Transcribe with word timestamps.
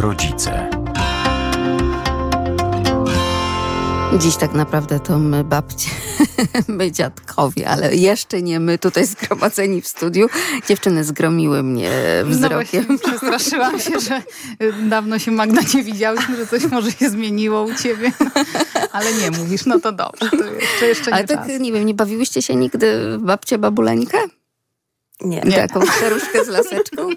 rodzice. 0.00 0.70
Dziś 4.18 4.36
tak 4.36 4.52
naprawdę 4.54 5.00
to 5.00 5.18
my 5.18 5.44
babcie, 5.44 5.90
my 6.68 6.92
dziadkowie, 6.92 7.68
ale 7.68 7.94
jeszcze 7.94 8.42
nie 8.42 8.60
my 8.60 8.78
tutaj 8.78 9.06
zgromadzeni 9.06 9.82
w 9.82 9.88
studiu. 9.88 10.28
Dziewczyny 10.68 11.04
zgromiły 11.04 11.62
mnie 11.62 11.90
wzrokiem. 12.24 12.84
No 12.88 12.98
przestraszyłam 12.98 13.80
się, 13.80 14.00
że 14.00 14.22
dawno 14.88 15.18
się 15.18 15.30
Magda 15.30 15.60
nie 15.74 15.82
widziałyśmy, 15.82 16.36
że 16.36 16.46
coś 16.46 16.64
może 16.64 16.92
się 16.92 17.10
zmieniło 17.10 17.62
u 17.62 17.74
ciebie. 17.74 18.12
Ale 18.92 19.12
nie 19.12 19.30
mówisz, 19.30 19.66
no 19.66 19.80
to 19.80 19.92
dobrze, 19.92 20.30
to 20.30 20.44
jeszcze, 20.44 20.86
jeszcze 20.86 21.10
nie 21.10 21.16
Ale 21.16 21.26
tak, 21.26 21.46
czas. 21.46 21.60
nie 21.60 21.72
wiem, 21.72 21.86
nie 21.86 21.94
bawiłyście 21.94 22.42
się 22.42 22.56
nigdy 22.56 23.18
w 23.18 23.22
babcie 23.22 23.58
babuleńkę? 23.58 24.18
Nie. 25.22 25.40
Nie. 25.40 25.68
Taką 25.68 25.86
staruszkę 25.86 26.44
z 26.44 26.48
laseczką? 26.48 27.08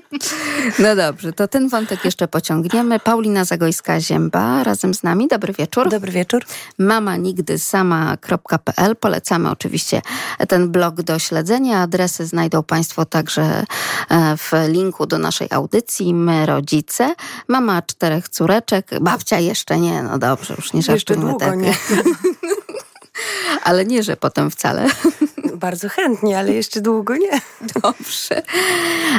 No 0.79 0.95
dobrze, 0.95 1.33
to 1.33 1.47
ten 1.47 1.69
wątek 1.69 2.05
jeszcze 2.05 2.27
pociągniemy. 2.27 2.99
Paulina 2.99 3.43
Zagojska-Zięba 3.43 4.63
razem 4.63 4.93
z 4.93 5.03
nami. 5.03 5.27
Dobry 5.27 5.53
wieczór. 5.53 5.89
Dobry 5.89 6.11
wieczór. 6.11 6.43
Mama 6.77 7.15
nigdy 7.17 7.59
sama.pl. 7.59 8.95
Polecamy 8.95 9.51
oczywiście 9.51 10.01
ten 10.47 10.71
blog 10.71 11.01
do 11.01 11.19
śledzenia. 11.19 11.81
Adresy 11.81 12.25
znajdą 12.25 12.63
Państwo 12.63 13.05
także 13.05 13.65
e, 14.09 14.37
w 14.37 14.51
linku 14.67 15.05
do 15.05 15.17
naszej 15.17 15.47
audycji. 15.51 16.13
My 16.13 16.45
rodzice. 16.45 17.15
Mama 17.47 17.81
czterech 17.81 18.29
córeczek. 18.29 18.89
Babcia 19.01 19.39
jeszcze 19.39 19.79
nie. 19.79 20.03
No 20.03 20.17
dobrze, 20.17 20.53
już 20.57 20.73
nie 20.73 20.81
żartujmy 20.81 20.93
Jeszcze 20.93 21.15
długo 21.15 21.39
tak. 21.39 21.59
nie. 21.59 21.73
Ale 23.63 23.85
nie, 23.85 24.03
że 24.03 24.17
potem 24.17 24.51
wcale. 24.51 24.87
Bardzo 25.63 25.89
chętnie, 25.89 26.39
ale 26.39 26.53
jeszcze 26.53 26.81
długo 26.81 27.17
nie. 27.17 27.41
Dobrze. 27.81 28.41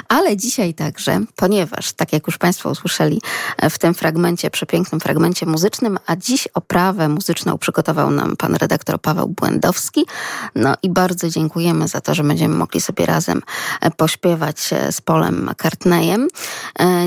Ale 0.08 0.36
dzisiaj 0.36 0.74
także, 0.74 1.20
ponieważ, 1.36 1.92
tak 1.92 2.12
jak 2.12 2.27
już 2.27 2.38
Państwo 2.38 2.70
usłyszeli 2.70 3.20
w 3.70 3.78
tym 3.78 3.94
fragmencie, 3.94 4.50
przepięknym 4.50 5.00
fragmencie 5.00 5.46
muzycznym, 5.46 5.98
a 6.06 6.16
dziś 6.16 6.48
oprawę 6.54 7.08
muzyczną 7.08 7.58
przygotował 7.58 8.10
nam 8.10 8.36
pan 8.36 8.54
redaktor 8.54 9.00
Paweł 9.00 9.28
Błędowski. 9.28 10.06
No 10.54 10.74
i 10.82 10.91
bardzo 10.91 11.30
dziękujemy 11.30 11.88
za 11.88 12.00
to, 12.00 12.14
że 12.14 12.22
będziemy 12.22 12.54
mogli 12.54 12.80
sobie 12.80 13.06
razem 13.06 13.42
pośpiewać 13.97 14.70
z 14.91 15.00
Polem 15.00 15.50
McCartneyem. 15.50 16.28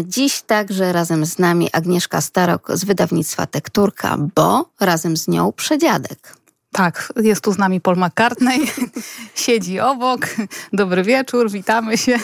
Dziś 0.03 0.41
także 0.41 0.93
razem 0.93 1.25
z 1.25 1.39
nami 1.39 1.69
Agnieszka 1.71 2.21
Starok 2.21 2.67
z 2.73 2.85
wydawnictwa 2.85 3.45
Tekturka, 3.45 4.17
bo 4.35 4.69
razem 4.79 5.17
z 5.17 5.27
nią 5.27 5.51
Przedziadek. 5.51 6.37
Tak, 6.77 7.13
jest 7.23 7.43
tu 7.43 7.53
z 7.53 7.57
nami 7.57 7.81
Paul 7.81 7.97
McCartney, 7.97 8.59
siedzi 9.35 9.79
obok. 9.79 10.27
Dobry 10.73 11.03
wieczór, 11.03 11.51
witamy 11.51 11.97
się. 11.97 12.19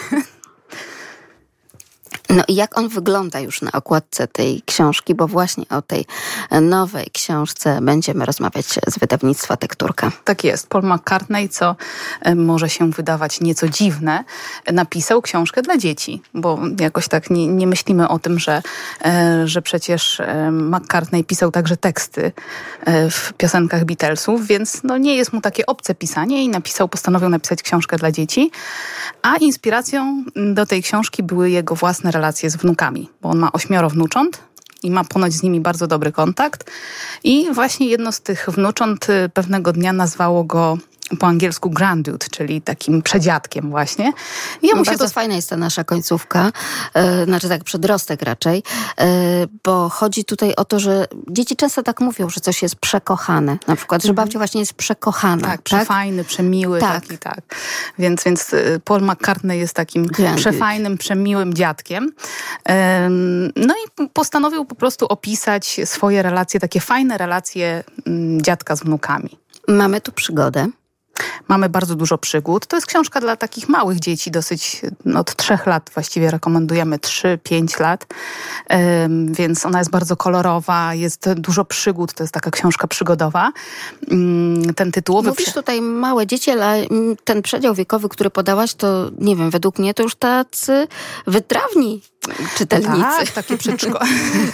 No 2.30 2.44
i 2.48 2.56
jak 2.56 2.78
on 2.78 2.90
wygląda 2.90 3.40
już 3.40 3.62
na 3.62 3.72
okładce 3.72 4.28
tej 4.28 4.62
książki, 4.66 5.16
bo 5.16 5.28
właśnie 5.28 5.66
o 5.70 5.82
tej 5.82 6.06
nowej 6.62 7.08
książce 7.14 7.80
będziemy 7.82 8.26
rozmawiać 8.26 8.66
z 8.66 9.00
wydawnictwa 9.00 9.58
Tekturka. 9.58 10.12
Tak 10.24 10.44
jest. 10.44 10.68
Paul 10.68 10.84
McCartney, 10.84 11.50
co 11.50 11.76
e, 12.22 12.36
może 12.36 12.70
się 12.70 12.92
wydawać 12.92 13.42
nieco 13.42 13.70
dziwne, 13.70 14.24
napisał 14.72 15.22
książkę 15.22 15.62
dla 15.62 15.78
dzieci, 15.78 16.22
bo 16.34 16.60
jakoś 16.80 17.08
tak 17.08 17.30
nie, 17.30 17.48
nie 17.48 17.68
myślimy 17.68 18.08
o 18.08 18.20
tym, 18.20 18.40
że, 18.40 18.62
e, 19.06 19.48
że 19.48 19.62
przecież 19.62 20.20
e, 20.20 20.52
McCartney 20.52 21.24
pisał 21.24 21.52
także 21.52 21.78
teksty 21.78 22.32
w 23.12 23.34
piosenkach 23.34 23.86
Beatlesów, 23.86 24.48
więc 24.48 24.84
no 24.84 24.98
nie 24.98 25.16
jest 25.16 25.34
mu 25.34 25.42
takie 25.42 25.66
obce 25.66 25.96
pisanie 25.96 26.44
i 26.44 26.50
napisał, 26.50 26.90
postanowił 26.90 27.30
napisać 27.30 27.64
książkę 27.64 27.98
dla 27.98 28.12
dzieci, 28.12 28.52
a 29.22 29.38
inspiracją 29.38 30.24
do 30.54 30.66
tej 30.66 30.84
książki 30.84 31.24
były 31.24 31.50
jego 31.50 31.76
własne 31.76 32.12
relacje 32.14 32.50
z 32.50 32.56
wnukami, 32.56 33.10
bo 33.22 33.30
on 33.30 33.38
ma 33.38 33.52
ośmioro 33.52 33.90
wnucząt 33.90 34.40
i 34.84 34.92
ma 34.92 35.04
ponoć 35.04 35.34
z 35.34 35.44
nimi 35.44 35.62
bardzo 35.62 35.88
dobry 35.88 36.12
kontakt. 36.12 36.72
I 37.24 37.48
właśnie 37.54 37.88
jedno 37.88 38.12
z 38.12 38.22
tych 38.22 38.50
wnucząt 38.50 39.08
pewnego 39.34 39.74
dnia 39.74 39.94
nazwało 39.94 40.44
go 40.44 40.78
po 41.20 41.28
angielsku 41.28 41.70
granddude, 41.70 42.28
czyli 42.32 42.62
takim 42.62 43.02
przedziadkiem 43.02 43.70
właśnie. 43.70 44.14
I 44.62 44.68
ja 44.68 44.76
no 44.76 44.84
bardzo 44.84 45.06
to... 45.06 45.10
fajna 45.10 45.36
jest 45.36 45.50
ta 45.50 45.58
nasza 45.58 45.84
końcówka, 45.84 46.52
yy, 46.96 47.26
znaczy 47.26 47.50
tak 47.50 47.64
przedrostek 47.64 48.22
raczej, 48.22 48.64
yy, 49.00 49.06
bo 49.64 49.90
chodzi 49.90 50.26
tutaj 50.26 50.56
o 50.56 50.66
to, 50.66 50.80
że 50.80 51.08
dzieci 51.30 51.56
często 51.56 51.84
tak 51.84 52.02
mówią, 52.02 52.30
że 52.30 52.42
coś 52.42 52.62
jest 52.62 52.76
przekochane. 52.76 53.58
Na 53.68 53.76
przykład, 53.76 54.04
że 54.04 54.14
babcia 54.14 54.40
właśnie 54.40 54.60
jest 54.60 54.74
przekochana. 54.74 55.42
Tak, 55.42 55.52
tak? 55.52 55.62
przefajny, 55.62 56.24
przemiły. 56.24 56.80
Tak. 56.80 57.02
Taki, 57.02 57.18
tak. 57.18 57.42
Więc, 58.00 58.24
więc 58.24 58.54
y, 58.54 58.82
Paul 58.86 59.02
McCartney 59.02 59.60
jest 59.60 59.74
takim 59.74 60.10
przefajnym, 60.36 60.98
przemiłym 60.98 61.54
dziadkiem. 61.54 62.04
Yy, 62.04 62.74
no 63.56 63.74
i 63.74 64.08
postanowił 64.14 64.66
po 64.66 64.76
prostu 64.76 65.06
opisać 65.06 65.80
swoje 65.86 66.22
relacje, 66.22 66.60
takie 66.60 66.80
fajne 66.80 67.18
relacje 67.18 67.84
mm, 68.06 68.42
dziadka 68.42 68.76
z 68.76 68.84
wnukami. 68.84 69.30
Mamy 69.68 70.02
tu 70.02 70.12
przygodę. 70.12 70.68
Mamy 71.48 71.70
bardzo 71.70 71.96
dużo 71.96 72.18
przygód. 72.18 72.68
To 72.68 72.78
jest 72.78 72.88
książka 72.88 73.22
dla 73.22 73.36
takich 73.36 73.70
małych 73.70 74.00
dzieci, 74.00 74.32
dosyć 74.32 74.82
no, 75.06 75.20
od 75.20 75.36
trzech 75.36 75.66
lat 75.66 75.92
właściwie 75.94 76.32
rekomendujemy, 76.32 77.00
trzy, 77.00 77.40
pięć 77.44 77.80
lat, 77.80 78.06
więc 79.32 79.66
ona 79.66 79.80
jest 79.80 79.92
bardzo 79.92 80.18
kolorowa, 80.18 80.94
jest 80.94 81.34
dużo 81.34 81.66
przygód, 81.66 82.14
to 82.14 82.24
jest 82.24 82.34
taka 82.34 82.52
książka 82.52 82.88
przygodowa. 82.88 83.52
Um, 84.12 84.74
ten 84.76 84.92
tytułowy... 84.92 85.30
Mówisz 85.30 85.54
tutaj 85.54 85.82
małe 85.82 86.28
dzieci, 86.28 86.52
ale 86.52 86.86
ten 87.24 87.42
przedział 87.42 87.74
wiekowy, 87.74 88.10
który 88.10 88.30
podałaś, 88.30 88.74
to 88.74 89.12
nie 89.18 89.36
wiem, 89.36 89.50
według 89.50 89.80
mnie 89.80 89.94
to 89.94 90.04
już 90.04 90.16
tacy 90.16 90.88
wytrawni 91.28 92.02
czytelnicy. 92.58 93.02
Tak, 93.02 93.32
takie 93.32 93.58
przedszkolaki. 93.58 94.14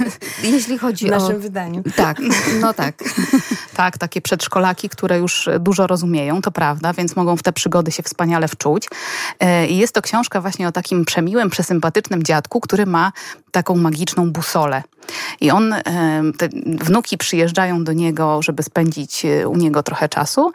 Jeśli 0.43 0.77
chodzi 0.77 1.05
w 1.09 1.13
o... 1.13 1.19
W 1.19 1.21
naszym 1.21 1.39
wydaniu. 1.39 1.83
Tak, 1.95 2.17
no 2.61 2.73
tak. 2.73 2.95
tak, 3.75 3.97
takie 3.97 4.21
przedszkolaki, 4.21 4.89
które 4.89 5.17
już 5.19 5.49
dużo 5.59 5.87
rozumieją, 5.87 6.41
to 6.41 6.51
prawda, 6.51 6.93
więc 6.93 7.15
mogą 7.15 7.37
w 7.37 7.43
te 7.43 7.53
przygody 7.53 7.91
się 7.91 8.03
wspaniale 8.03 8.47
wczuć. 8.47 8.87
I 9.69 9.77
jest 9.77 9.93
to 9.93 10.01
książka 10.01 10.41
właśnie 10.41 10.67
o 10.67 10.71
takim 10.71 11.05
przemiłym, 11.05 11.49
przesympatycznym 11.49 12.23
dziadku, 12.23 12.59
który 12.59 12.85
ma 12.85 13.11
taką 13.51 13.75
magiczną 13.75 14.31
busolę. 14.31 14.83
I 15.41 15.51
on, 15.51 15.75
te 16.37 16.49
wnuki 16.65 17.17
przyjeżdżają 17.17 17.83
do 17.83 17.93
niego, 17.93 18.41
żeby 18.41 18.63
spędzić 18.63 19.25
u 19.47 19.57
niego 19.57 19.83
trochę 19.83 20.09
czasu. 20.09 20.51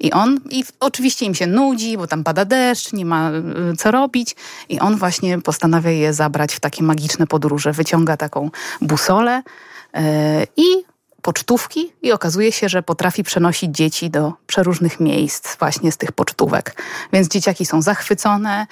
I 0.00 0.12
on, 0.12 0.40
i 0.50 0.64
oczywiście 0.80 1.26
im 1.26 1.34
się 1.34 1.46
nudzi, 1.46 1.98
bo 1.98 2.06
tam 2.06 2.24
pada 2.24 2.44
deszcz, 2.44 2.92
nie 2.92 3.04
ma 3.04 3.30
co 3.78 3.90
robić. 3.90 4.36
I 4.68 4.80
on 4.80 4.96
właśnie 4.96 5.40
postanawia 5.40 5.90
je 5.90 6.14
zabrać 6.14 6.54
w 6.54 6.60
takie 6.60 6.82
magiczne 6.82 7.26
podróże. 7.26 7.72
Wyciąga 7.72 8.16
taką 8.16 8.50
busolę 8.80 9.42
i 10.56 10.62
pocztówki 11.28 11.92
i 12.02 12.12
okazuje 12.12 12.52
się, 12.52 12.68
że 12.68 12.82
potrafi 12.82 13.22
przenosić 13.22 13.76
dzieci 13.76 14.10
do 14.10 14.32
przeróżnych 14.46 15.00
miejsc 15.00 15.58
właśnie 15.58 15.92
z 15.92 15.96
tych 15.96 16.12
pocztówek. 16.12 16.82
Więc 17.12 17.28
dzieciaki 17.28 17.66
są 17.66 17.82
zachwycone, 17.82 18.66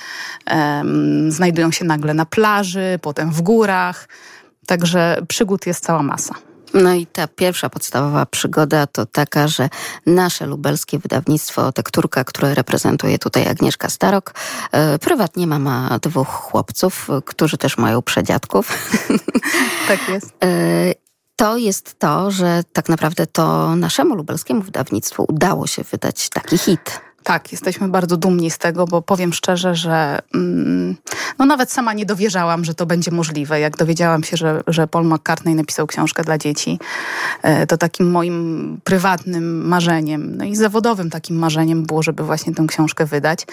um, 0.51 1.33
znajdują 1.33 1.71
się 1.71 1.85
nagle 1.85 2.15
na 2.15 2.27
plaży, 2.27 2.99
potem 3.03 3.31
w 3.31 3.43
górach. 3.43 4.09
Także 4.67 5.23
przygód 5.29 5.67
jest 5.67 5.85
cała 5.85 6.03
masa. 6.03 6.35
No 6.75 6.95
i 6.95 7.07
ta 7.07 7.29
pierwsza 7.29 7.71
podstawowa 7.71 8.27
przygoda 8.27 8.87
to 8.87 9.07
taka, 9.07 9.49
że 9.49 9.69
nasze 10.07 10.47
lubelskie 10.47 10.99
wydawnictwo 10.99 11.73
Tekturka, 11.73 12.25
które 12.25 12.55
reprezentuje 12.55 13.19
tutaj 13.19 13.49
Agnieszka 13.49 13.89
Starok, 13.89 14.35
e, 14.73 14.99
prywatnie 14.99 15.47
mama 15.47 15.99
dwóch 16.03 16.29
chłopców, 16.29 17.09
którzy 17.25 17.59
też 17.59 17.79
mają 17.79 18.03
przedziadków. 18.03 18.91
Tak 19.89 20.09
jest. 20.09 20.35
To 21.37 21.57
jest 21.57 21.99
to, 21.99 22.31
że 22.31 22.63
tak 22.73 22.89
naprawdę 22.89 23.27
to 23.27 23.77
naszemu 23.77 24.15
lubelskiemu 24.15 24.63
wydawnictwu 24.63 25.25
udało 25.29 25.67
się 25.67 25.83
wydać 25.83 26.29
taki 26.29 26.59
hit. 26.59 27.06
Tak, 27.27 27.53
jesteśmy 27.53 27.89
bardzo 27.89 28.17
dumni 28.17 28.51
z 28.51 28.59
tego, 28.59 28.87
bo 28.87 29.03
powiem 29.03 29.33
szczerze, 29.33 29.75
że 29.75 30.19
mm, 30.35 30.97
no 31.39 31.47
nawet 31.47 31.73
sama 31.73 31.93
nie 31.93 32.07
dowierzałam, 32.07 32.65
że 32.65 32.75
to 32.75 32.87
będzie 32.87 33.11
możliwe. 33.11 33.61
Jak 33.61 33.77
dowiedziałam 33.77 34.25
się, 34.25 34.37
że, 34.37 34.63
że 34.67 34.87
Paul 34.87 35.07
McCartney 35.07 35.55
napisał 35.55 35.87
książkę 35.87 36.25
dla 36.25 36.39
dzieci, 36.39 36.79
e, 37.43 37.67
to 37.67 37.77
takim 37.77 38.11
moim 38.11 38.81
prywatnym 38.85 39.67
marzeniem, 39.67 40.37
no 40.37 40.45
i 40.45 40.57
zawodowym 40.57 41.11
takim 41.11 41.37
marzeniem 41.37 41.83
było, 41.83 42.03
żeby 42.03 42.23
właśnie 42.23 42.55
tę 42.55 42.65
książkę 42.69 43.07
wydać. 43.07 43.47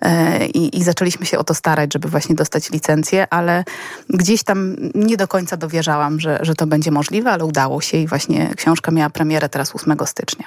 E, 0.00 0.46
I, 0.46 0.78
I 0.78 0.84
zaczęliśmy 0.84 1.26
się 1.26 1.38
o 1.38 1.44
to 1.44 1.54
starać, 1.54 1.92
żeby 1.92 2.08
właśnie 2.08 2.34
dostać 2.34 2.70
licencję, 2.70 3.26
ale 3.30 3.64
gdzieś 4.10 4.42
tam 4.42 4.76
nie 4.94 5.16
do 5.16 5.28
końca 5.28 5.56
dowierzałam, 5.56 6.20
że, 6.20 6.38
że 6.42 6.54
to 6.54 6.66
będzie 6.66 6.90
możliwe, 6.90 7.30
ale 7.30 7.44
udało 7.44 7.80
się 7.80 7.98
i 7.98 8.06
właśnie 8.06 8.54
książka 8.56 8.92
miała 8.92 9.10
premierę 9.10 9.48
teraz 9.48 9.74
8 9.74 9.96
stycznia. 10.04 10.46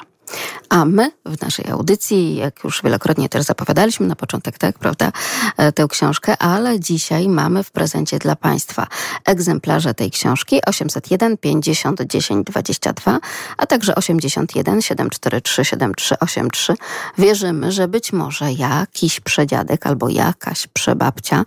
A 0.70 0.86
my 0.86 1.12
w 1.26 1.42
naszej 1.42 1.70
audycji, 1.72 2.36
jak 2.36 2.64
już 2.64 2.82
wielokrotnie 2.84 3.30
też 3.30 3.44
zapowiadaliśmy 3.44 4.08
na 4.08 4.16
początek, 4.16 4.58
tak, 4.58 4.80
prawda, 4.80 5.12
e, 5.58 5.72
tę 5.72 5.88
książkę, 5.90 6.38
ale 6.38 6.80
dzisiaj 6.80 7.30
mamy 7.30 7.64
w 7.64 7.72
prezencie 7.72 8.20
dla 8.20 8.36
Państwa 8.36 8.88
egzemplarze 9.26 9.94
tej 9.94 10.12
książki 10.12 10.60
801 10.66 11.38
50 11.38 12.02
10 12.02 12.46
22, 12.46 13.20
a 13.58 13.66
także 13.66 13.96
81 13.96 14.82
743 14.82 15.66
7383. 15.66 16.74
Wierzymy, 17.18 17.72
że 17.72 17.88
być 17.88 18.14
może 18.14 18.54
jakiś 18.54 19.20
przedziadek 19.20 19.88
albo 19.88 20.10
jakaś 20.10 20.68
przebabcia 20.68 21.44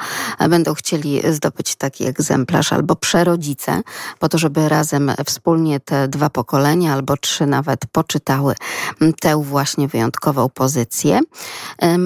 będą 0.49 0.75
chcieli 0.75 1.23
zdobyć 1.31 1.77
taki 1.77 2.07
egzemplarz 2.07 2.73
albo 2.73 2.97
przerodzice, 2.97 3.83
po 4.19 4.29
to, 4.29 4.39
żeby 4.39 4.69
razem 4.69 5.13
wspólnie 5.27 5.81
te 5.81 6.09
dwa 6.09 6.31
pokolenia 6.31 6.93
albo 6.93 7.17
trzy 7.17 7.47
nawet 7.47 7.81
poczytały 7.93 8.55
tę 9.21 9.43
właśnie 9.45 9.89
wyjątkową 9.89 10.49
pozycję. 10.49 11.21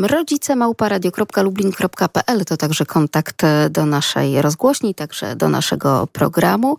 Rodzice 0.03 0.57
małparadio.lublin.pl 0.57 2.45
to 2.45 2.57
także 2.57 2.87
kontakt 2.87 3.43
do 3.71 3.87
naszej 3.87 4.43
rozgłośni, 4.43 4.95
także 4.95 5.37
do 5.37 5.49
naszego 5.49 6.09
programu. 6.13 6.77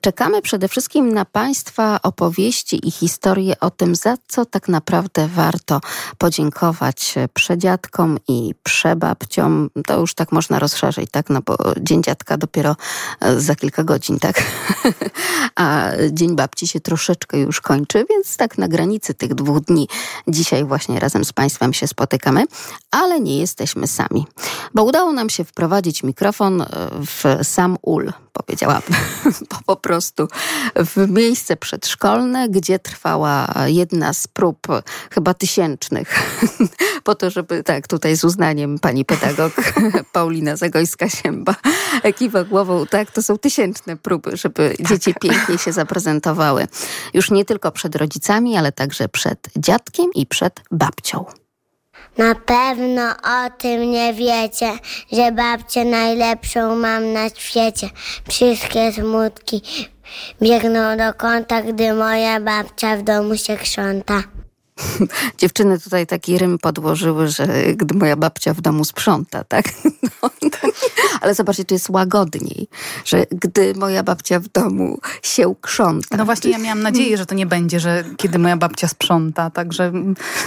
Czekamy 0.00 0.42
przede 0.42 0.68
wszystkim 0.68 1.12
na 1.12 1.24
Państwa 1.24 2.02
opowieści 2.02 2.88
i 2.88 2.90
historie 2.90 3.60
o 3.60 3.70
tym, 3.70 3.94
za 3.94 4.16
co 4.28 4.46
tak 4.46 4.68
naprawdę 4.68 5.28
warto 5.28 5.80
podziękować 6.18 7.14
przedziadkom 7.34 8.18
i 8.28 8.54
przebabciom. 8.62 9.70
To 9.86 10.00
już 10.00 10.14
tak 10.14 10.32
można 10.32 10.58
rozszerzyć, 10.58 11.10
tak? 11.10 11.30
No 11.30 11.40
bo 11.42 11.56
Dzień 11.80 12.02
Dziadka 12.02 12.36
dopiero 12.36 12.76
za 13.36 13.54
kilka 13.54 13.84
godzin, 13.84 14.18
tak? 14.18 14.42
A 15.56 15.90
Dzień 16.10 16.36
Babci 16.36 16.68
się 16.68 16.80
troszeczkę 16.80 17.38
już 17.38 17.60
kończy, 17.60 18.06
więc 18.10 18.36
tak 18.36 18.58
na 18.58 18.68
granicy 18.68 19.14
tych 19.14 19.23
dwóch 19.28 19.60
dni 19.60 19.88
dzisiaj 20.28 20.64
właśnie 20.64 21.00
razem 21.00 21.24
z 21.24 21.32
Państwem 21.32 21.72
się 21.72 21.86
spotykamy, 21.86 22.44
ale 22.90 23.20
nie 23.20 23.38
jesteśmy 23.38 23.86
sami, 23.86 24.26
bo 24.74 24.84
udało 24.84 25.12
nam 25.12 25.30
się 25.30 25.44
wprowadzić 25.44 26.02
mikrofon 26.02 26.62
e, 26.62 26.66
w 27.06 27.46
sam 27.46 27.76
ul, 27.82 28.12
powiedziałabym, 28.32 28.96
po 29.66 29.76
prostu 29.76 30.28
w 30.76 31.08
miejsce 31.10 31.56
przedszkolne, 31.56 32.48
gdzie 32.48 32.78
trwała 32.78 33.54
jedna 33.66 34.12
z 34.12 34.28
prób 34.28 34.66
chyba 35.10 35.34
tysięcznych, 35.34 36.38
po 37.04 37.14
to, 37.14 37.30
żeby 37.30 37.62
tak 37.62 37.88
tutaj 37.88 38.16
z 38.16 38.24
uznaniem 38.24 38.78
pani 38.78 39.04
pedagog 39.04 39.52
Paulina 40.12 40.54
Zagojska-Sięba 40.54 41.54
kiwa 42.16 42.44
głową, 42.44 42.86
tak, 42.86 43.10
to 43.10 43.22
są 43.22 43.38
tysięczne 43.38 43.96
próby, 43.96 44.36
żeby 44.36 44.74
tak. 44.78 44.88
dzieci 44.88 45.14
pięknie 45.20 45.58
się 45.58 45.72
zaprezentowały. 45.72 46.66
Już 47.14 47.30
nie 47.30 47.44
tylko 47.44 47.72
przed 47.72 47.96
rodzicami, 47.96 48.56
ale 48.56 48.72
także 48.72 49.08
przed 49.14 49.38
dziadkiem 49.56 50.06
i 50.14 50.26
przed 50.26 50.60
babcią. 50.70 51.24
Na 52.18 52.34
pewno 52.34 53.02
o 53.10 53.50
tym 53.58 53.90
nie 53.90 54.14
wiecie, 54.14 54.78
że 55.12 55.32
babcię 55.32 55.84
najlepszą 55.84 56.76
mam 56.76 57.12
na 57.12 57.28
świecie. 57.28 57.90
Wszystkie 58.28 58.92
smutki 58.92 59.62
biegną 60.42 60.96
do 60.96 61.14
kąta, 61.14 61.62
gdy 61.62 61.94
moja 61.94 62.40
babcia 62.40 62.96
w 62.96 63.02
domu 63.02 63.36
się 63.36 63.56
krząta. 63.56 64.22
Dziewczyny 65.38 65.80
tutaj 65.80 66.06
taki 66.06 66.38
rym 66.38 66.58
podłożyły, 66.58 67.28
że 67.28 67.46
gdy 67.76 67.98
moja 67.98 68.16
babcia 68.16 68.54
w 68.54 68.60
domu 68.60 68.84
sprząta, 68.84 69.44
tak? 69.44 69.64
No, 70.22 70.30
ale 71.20 71.34
zobaczcie, 71.34 71.64
tu 71.64 71.74
jest 71.74 71.90
łagodniej, 71.90 72.68
że 73.04 73.26
gdy 73.30 73.74
moja 73.74 74.02
babcia 74.02 74.40
w 74.40 74.48
domu 74.48 74.98
się 75.22 75.54
krząta. 75.60 76.16
No 76.16 76.24
właśnie, 76.24 76.50
ja 76.50 76.58
miałam 76.58 76.82
nadzieję, 76.82 77.16
że 77.16 77.26
to 77.26 77.34
nie 77.34 77.46
będzie, 77.46 77.80
że 77.80 78.04
kiedy 78.16 78.38
moja 78.38 78.56
babcia 78.56 78.88
sprząta, 78.88 79.50
także 79.50 79.92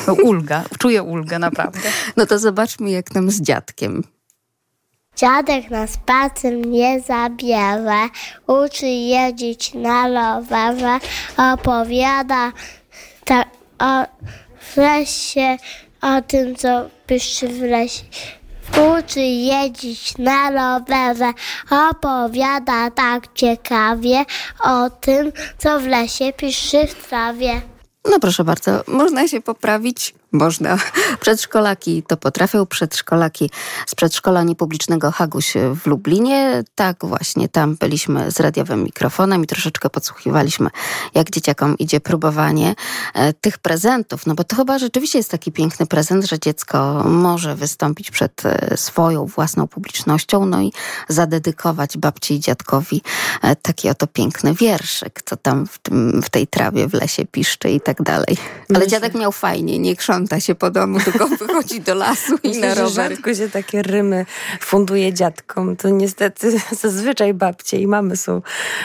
no, 0.07 0.13
ulga, 0.13 0.63
czuję 0.79 1.03
ulgę 1.03 1.39
naprawdę. 1.39 1.79
No 2.17 2.25
to 2.25 2.39
zobaczmy, 2.39 2.89
jak 2.89 3.09
tam 3.09 3.31
z 3.31 3.41
dziadkiem. 3.41 4.03
Dziadek 5.15 5.69
na 5.69 5.87
spacer 5.87 6.53
nie 6.67 7.01
zabiera, 7.01 8.09
uczy 8.47 8.85
jeździć 8.85 9.73
na 9.73 10.07
rowerze, 10.07 10.99
opowiada 11.37 12.51
tak 13.25 13.56
o 13.79 14.05
lesie, 14.77 15.57
o 16.01 16.21
tym, 16.21 16.55
co 16.55 16.89
pyszczy 17.07 17.47
w 17.47 17.61
lesie. 17.61 18.03
Uczy 18.97 19.19
jeździć 19.19 20.17
na 20.17 20.49
rowerze, 20.49 21.33
opowiada 21.89 22.91
tak 22.91 23.33
ciekawie 23.33 24.25
o 24.63 24.89
tym, 24.89 25.31
co 25.57 25.79
w 25.79 25.87
lesie 25.87 26.33
piszczy 26.33 26.87
w 26.87 27.07
trawie. 27.07 27.61
No 28.11 28.19
proszę 28.19 28.43
bardzo, 28.43 28.83
można 28.87 29.27
się 29.27 29.41
poprawić 29.41 30.13
można. 30.31 30.77
Przedszkolaki 31.21 32.03
to 32.03 32.17
potrafią. 32.17 32.65
Przedszkolaki 32.65 33.49
z 33.87 33.95
przedszkola 33.95 34.43
niepublicznego 34.43 35.11
Haguś 35.11 35.53
w 35.75 35.87
Lublinie. 35.87 36.63
Tak 36.75 36.97
właśnie, 37.05 37.49
tam 37.49 37.75
byliśmy 37.75 38.31
z 38.31 38.39
radiowym 38.39 38.83
mikrofonem 38.83 39.43
i 39.43 39.47
troszeczkę 39.47 39.89
podsłuchiwaliśmy, 39.89 40.69
jak 41.15 41.29
dzieciakom 41.31 41.77
idzie 41.77 41.99
próbowanie 41.99 42.75
e, 43.13 43.33
tych 43.33 43.57
prezentów. 43.57 44.25
No 44.25 44.35
bo 44.35 44.43
to 44.43 44.55
chyba 44.55 44.79
rzeczywiście 44.79 45.19
jest 45.19 45.31
taki 45.31 45.51
piękny 45.51 45.85
prezent, 45.85 46.25
że 46.25 46.39
dziecko 46.39 47.03
może 47.03 47.55
wystąpić 47.55 48.11
przed 48.11 48.45
e, 48.45 48.77
swoją 48.77 49.25
własną 49.25 49.67
publicznością, 49.67 50.45
no 50.45 50.61
i 50.61 50.71
zadedykować 51.09 51.97
babci 51.97 52.33
i 52.33 52.39
dziadkowi 52.39 53.01
e, 53.41 53.55
taki 53.55 53.89
oto 53.89 54.07
piękny 54.07 54.53
wierszyk, 54.53 55.21
co 55.25 55.37
tam 55.37 55.67
w, 55.67 55.79
tym, 55.79 56.21
w 56.21 56.29
tej 56.29 56.47
trawie 56.47 56.87
w 56.87 56.93
lesie 56.93 57.25
piszczy 57.25 57.69
i 57.69 57.81
tak 57.81 58.01
dalej. 58.01 58.37
Ale 58.75 58.87
dziadek 58.87 59.15
miał 59.15 59.31
fajnie, 59.31 59.79
nie 59.79 59.95
krząta 59.95 60.26
sprząta 60.27 60.39
się 60.39 60.55
po 60.55 60.71
domu, 60.71 60.99
tylko 60.99 61.27
wychodzi 61.47 61.81
do 61.81 61.95
lasu 61.95 62.35
i 62.43 62.47
Myślę, 62.47 62.67
na 62.69 62.75
rower. 62.75 62.93
rzadko 62.93 63.35
się 63.35 63.49
takie 63.49 63.81
rymy 63.81 64.25
funduje 64.59 65.13
dziadkom. 65.13 65.75
To 65.75 65.89
niestety 65.89 66.59
zazwyczaj 66.81 67.33
babcie 67.33 67.77
i 67.77 67.87
mamy 67.87 68.17
są 68.17 68.41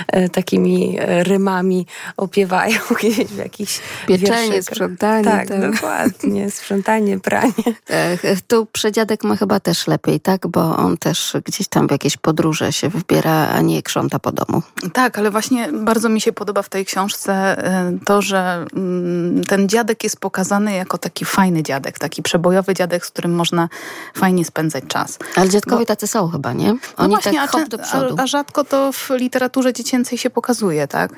e, 0.08 0.28
takimi 0.28 0.96
e, 1.00 1.24
rymami, 1.24 1.86
opiewają 2.16 2.78
gdzieś 2.98 3.16
w 3.16 3.36
jakichś 3.36 3.80
Pieczenie, 4.06 4.62
sprzątanie. 4.62 5.24
Tak, 5.24 5.48
tak, 5.48 5.72
dokładnie. 5.72 6.50
Sprzątanie, 6.50 7.20
pranie. 7.20 7.52
E, 7.88 8.36
tu 8.46 8.66
przedziadek 8.66 9.24
ma 9.24 9.36
chyba 9.36 9.60
też 9.60 9.86
lepiej, 9.86 10.20
tak? 10.20 10.46
Bo 10.46 10.76
on 10.76 10.96
też 10.96 11.36
gdzieś 11.44 11.68
tam 11.68 11.88
w 11.88 11.90
jakieś 11.90 12.16
podróże 12.16 12.72
się 12.72 12.88
wybiera, 12.88 13.48
a 13.48 13.60
nie 13.60 13.82
krząta 13.82 14.18
po 14.18 14.32
domu. 14.32 14.62
Tak, 14.92 15.18
ale 15.18 15.30
właśnie 15.30 15.68
bardzo 15.72 16.08
mi 16.08 16.20
się 16.20 16.32
podoba 16.32 16.62
w 16.62 16.68
tej 16.68 16.84
książce 16.84 17.32
e, 17.32 17.98
to, 18.04 18.22
że 18.22 18.66
mm, 18.74 19.44
ten 19.44 19.68
dziadek 19.68 20.04
jest 20.04 20.20
pokazany 20.20 20.72
jako 20.74 20.98
taki 20.98 21.21
taki 21.22 21.36
fajny 21.36 21.62
dziadek, 21.62 21.98
taki 21.98 22.22
przebojowy 22.22 22.74
dziadek, 22.74 23.06
z 23.06 23.10
którym 23.10 23.34
można 23.34 23.68
fajnie 24.14 24.44
spędzać 24.44 24.84
czas. 24.88 25.18
Ale 25.36 25.48
dziadkowie 25.48 25.82
Bo... 25.82 25.86
tacy 25.86 26.06
są 26.06 26.28
chyba, 26.28 26.52
nie? 26.52 26.72
No 26.72 26.78
Oni 26.96 27.14
no 27.14 27.20
właśnie, 27.20 27.32
tak 27.32 27.54
a, 27.54 27.66
do 27.66 27.78
przodu. 27.78 28.14
A, 28.18 28.22
a, 28.22 28.26
rzadko 28.26 28.64
to 28.64 28.92
w 28.92 29.10
literaturze 29.10 29.72
dziecięcej 29.72 30.18
się 30.18 30.30
pokazuje, 30.30 30.88
tak? 30.88 31.12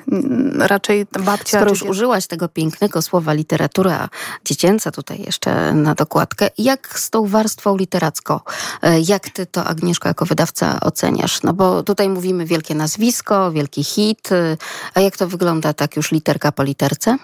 Raczej 0.57 1.05
babcia... 1.19 1.57
Skoro 1.57 1.69
już 1.69 1.83
użyłaś 1.83 2.27
tego 2.27 2.47
pięknego 2.47 3.01
słowa 3.01 3.33
literatura 3.33 4.09
dziecięca 4.45 4.91
tutaj 4.91 5.23
jeszcze 5.25 5.73
na 5.73 5.95
dokładkę, 5.95 6.49
jak 6.57 6.99
z 6.99 7.09
tą 7.09 7.27
warstwą 7.27 7.77
literacką? 7.77 8.39
E, 8.81 8.99
jak 8.99 9.29
ty 9.29 9.45
to, 9.45 9.63
Agnieszko, 9.63 10.07
jako 10.07 10.25
wydawca 10.25 10.79
oceniasz? 10.79 11.43
No 11.43 11.53
bo 11.53 11.83
tutaj 11.83 12.09
mówimy 12.09 12.45
wielkie 12.45 12.75
nazwisko, 12.75 13.51
wielki 13.51 13.83
hit, 13.83 14.31
e, 14.31 14.57
a 14.93 15.01
jak 15.01 15.17
to 15.17 15.27
wygląda 15.27 15.73
tak 15.73 15.95
już 15.95 16.11
literka 16.11 16.51
po 16.51 16.63
literce? 16.63 17.17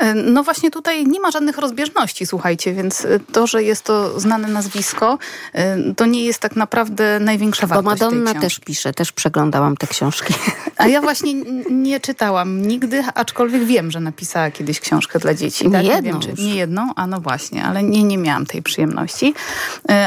E, 0.00 0.14
no 0.14 0.42
właśnie 0.42 0.70
tutaj 0.70 1.06
nie 1.06 1.20
ma 1.20 1.30
żadnych 1.30 1.58
rozbieżności, 1.58 2.26
słuchajcie, 2.26 2.72
więc 2.72 3.04
e, 3.04 3.20
to, 3.32 3.46
że 3.46 3.62
jest 3.62 3.84
to 3.84 4.20
znane 4.20 4.48
nazwisko, 4.48 5.18
e, 5.52 5.94
to 5.94 6.06
nie 6.06 6.24
jest 6.24 6.38
tak 6.38 6.56
naprawdę 6.56 7.20
największa 7.20 7.66
wartość 7.66 8.00
Bo 8.00 8.10
Madonna 8.10 8.40
też 8.40 8.58
pisze, 8.58 8.92
też 8.92 9.12
przeglądałam 9.12 9.76
te 9.76 9.86
książki. 9.86 10.34
A 10.76 10.86
ja 10.86 11.00
właśnie 11.00 11.34
nie 11.70 12.00
czytałam 12.00 12.62
nigdy, 12.62 13.04
aczkolwiek 13.14 13.64
wiem, 13.64 13.90
że 13.90 14.00
napisała 14.00 14.50
kiedyś 14.50 14.80
książkę 14.80 15.18
dla 15.18 15.34
dzieci. 15.34 15.68
Nie 15.68 15.72
tak? 15.72 15.84
jedną 15.84 15.96
nie, 15.96 16.02
wiem, 16.02 16.36
czy, 16.36 16.42
nie 16.42 16.54
jedną, 16.54 16.90
a 16.96 17.06
no 17.06 17.20
właśnie, 17.20 17.64
ale 17.64 17.82
nie, 17.82 18.02
nie 18.02 18.18
miałam 18.18 18.46
tej 18.46 18.62
przyjemności. 18.62 19.34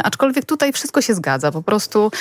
Aczkolwiek 0.03 0.45
tutaj 0.45 0.74
wszystko 0.74 1.01
się 1.01 1.13
zgadza. 1.13 1.51
Po 1.51 1.63
prostu 1.63 2.12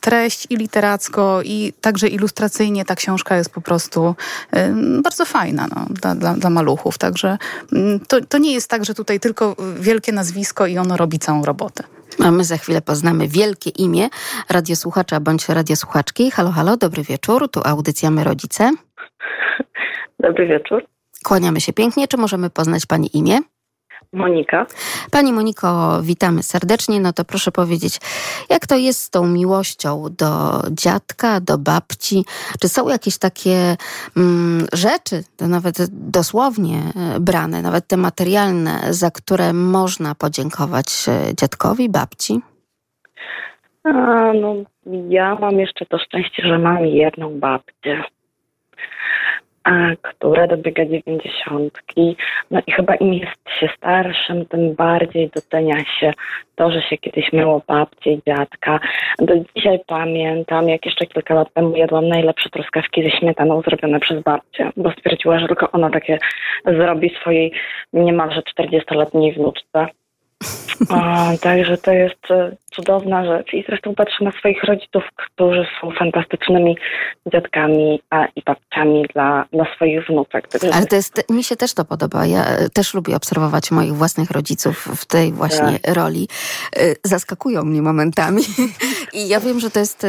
treść 0.00 0.46
i 0.50 0.56
literacko, 0.56 1.42
i 1.44 1.72
także 1.80 2.08
ilustracyjnie 2.08 2.84
ta 2.84 2.94
książka 2.94 3.36
jest 3.36 3.50
po 3.50 3.60
prostu 3.60 4.14
bardzo 5.02 5.24
fajna 5.24 5.68
no, 5.76 5.86
dla, 5.90 6.14
dla, 6.14 6.34
dla 6.34 6.50
maluchów. 6.56 6.98
Także 6.98 7.38
mm, 7.72 8.00
to, 8.08 8.16
to 8.20 8.38
nie 8.38 8.54
jest 8.54 8.70
tak, 8.70 8.84
że 8.84 8.94
tutaj 8.94 9.20
tylko 9.20 9.56
wielkie 9.80 10.12
nazwisko 10.12 10.66
i 10.66 10.78
ono 10.78 10.96
robi 10.96 11.18
całą 11.18 11.44
robotę. 11.44 11.84
A 12.24 12.30
my 12.30 12.44
za 12.44 12.56
chwilę 12.56 12.82
poznamy 12.82 13.28
wielkie 13.28 13.70
imię 13.70 14.08
radiosłuchacza 14.50 15.20
bądź 15.20 15.48
radiosłuchaczki. 15.48 16.30
Halo, 16.30 16.50
halo, 16.50 16.76
dobry 16.76 17.02
wieczór. 17.02 17.50
Tu 17.50 17.60
audycja 17.64 18.10
My 18.10 18.24
Rodzice. 18.24 18.70
Dobry 20.20 20.46
wieczór. 20.46 20.86
Kłaniamy 21.24 21.60
się 21.60 21.72
pięknie. 21.72 22.08
Czy 22.08 22.16
możemy 22.16 22.50
poznać 22.50 22.86
Pani 22.86 23.16
imię? 23.16 23.38
Monika. 24.12 24.66
Pani 25.10 25.32
Moniko, 25.32 26.02
witamy 26.02 26.42
serdecznie. 26.42 27.00
No 27.00 27.12
to 27.12 27.24
proszę 27.24 27.52
powiedzieć, 27.52 28.00
jak 28.50 28.66
to 28.66 28.76
jest 28.76 29.02
z 29.02 29.10
tą 29.10 29.26
miłością 29.26 30.04
do 30.18 30.60
dziadka, 30.70 31.40
do 31.40 31.58
babci? 31.58 32.24
Czy 32.60 32.68
są 32.68 32.88
jakieś 32.88 33.18
takie 33.18 33.76
mm, 34.16 34.66
rzeczy, 34.72 35.24
nawet 35.48 35.76
dosłownie 35.90 36.78
e, 37.16 37.20
brane, 37.20 37.62
nawet 37.62 37.86
te 37.86 37.96
materialne, 37.96 38.80
za 38.90 39.10
które 39.10 39.52
można 39.52 40.14
podziękować 40.14 40.86
e, 41.08 41.34
dziadkowi, 41.34 41.88
babci? 41.88 42.40
A, 43.84 44.32
no, 44.32 44.54
ja 45.08 45.34
mam 45.34 45.58
jeszcze 45.58 45.86
to 45.86 45.98
szczęście, 45.98 46.42
że 46.48 46.58
mam 46.58 46.86
jedną 46.86 47.40
babcię 47.40 48.04
która 50.02 50.46
dobiega 50.46 50.84
dziewięćdziesiątki. 50.84 52.16
No 52.50 52.60
i 52.66 52.72
chyba 52.72 52.94
im 52.94 53.14
jest 53.14 53.60
się 53.60 53.68
starszym, 53.76 54.46
tym 54.46 54.74
bardziej 54.74 55.30
docenia 55.34 55.84
się 56.00 56.12
to, 56.54 56.70
że 56.70 56.82
się 56.82 56.98
kiedyś 56.98 57.32
miało 57.32 57.62
babcię 57.66 58.12
i 58.12 58.20
dziadka. 58.26 58.80
Do 59.18 59.34
dzisiaj 59.56 59.78
pamiętam, 59.86 60.68
jak 60.68 60.86
jeszcze 60.86 61.06
kilka 61.06 61.34
lat 61.34 61.52
temu 61.54 61.76
jadłam 61.76 62.08
najlepsze 62.08 62.50
truskawki 62.50 63.02
ze 63.02 63.10
śmietaną 63.10 63.62
zrobione 63.62 64.00
przez 64.00 64.22
babcię, 64.22 64.70
bo 64.76 64.90
stwierdziła, 64.90 65.38
że 65.38 65.46
tylko 65.46 65.70
ona 65.70 65.90
takie 65.90 66.18
zrobi 66.64 67.10
swojej 67.20 67.52
niemalże 67.92 68.42
40-letniej 68.42 69.32
wnuczce. 69.32 69.86
O, 70.88 71.38
także 71.40 71.78
to 71.78 71.92
jest 71.92 72.30
e, 72.30 72.56
cudowna 72.70 73.24
rzecz. 73.24 73.54
I 73.54 73.64
zresztą 73.68 73.94
patrzę 73.94 74.24
na 74.24 74.32
swoich 74.32 74.64
rodziców, 74.64 75.02
którzy 75.16 75.66
są 75.80 75.90
fantastycznymi 75.90 76.76
dziadkami 77.32 78.02
a, 78.10 78.26
i 78.36 78.42
babciami 78.42 79.06
dla, 79.14 79.44
dla 79.52 79.74
swoich 79.74 80.06
wnuczek. 80.06 80.48
Także 80.48 80.74
Ale 80.74 80.86
to 80.86 80.96
jest, 80.96 81.30
mi 81.30 81.44
się 81.44 81.56
też 81.56 81.74
to 81.74 81.84
podoba. 81.84 82.26
Ja 82.26 82.44
e, 82.44 82.68
też 82.68 82.94
lubię 82.94 83.16
obserwować 83.16 83.70
moich 83.70 83.94
własnych 83.94 84.30
rodziców 84.30 84.88
w 84.96 85.04
tej 85.04 85.32
właśnie 85.32 85.78
tak. 85.82 85.94
roli. 85.94 86.28
E, 86.76 86.94
zaskakują 87.04 87.64
mnie 87.64 87.82
momentami. 87.82 88.42
I 89.18 89.28
ja 89.28 89.40
wiem, 89.40 89.60
że 89.60 89.70
to 89.70 89.78
jest 89.78 90.06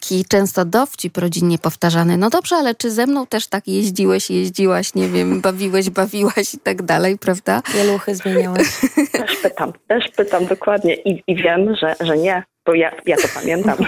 taki 0.00 0.24
często 0.24 0.64
dowcip 0.64 1.18
rodzinnie 1.18 1.58
powtarzany. 1.58 2.16
No 2.16 2.30
dobrze, 2.30 2.56
ale 2.56 2.74
czy 2.74 2.90
ze 2.90 3.06
mną 3.06 3.26
też 3.26 3.46
tak 3.46 3.68
jeździłeś, 3.68 4.30
jeździłaś, 4.30 4.94
nie 4.94 5.08
wiem, 5.08 5.40
bawiłeś, 5.46 5.90
bawiłaś 5.90 6.54
i 6.54 6.58
tak 6.58 6.82
dalej, 6.82 7.18
prawda? 7.18 7.62
Pieluchy 7.72 8.14
zmieniałeś. 8.14 8.68
Też 9.12 9.36
pytam, 9.36 9.72
też 9.88 10.08
pytam 10.08 10.46
dokładnie 10.46 10.94
i, 10.94 11.22
i 11.26 11.36
wiem, 11.36 11.76
że, 11.76 11.94
że 12.00 12.16
nie, 12.16 12.42
bo 12.66 12.74
ja, 12.74 12.92
ja 13.06 13.16
to 13.16 13.28
pamiętam. 13.34 13.76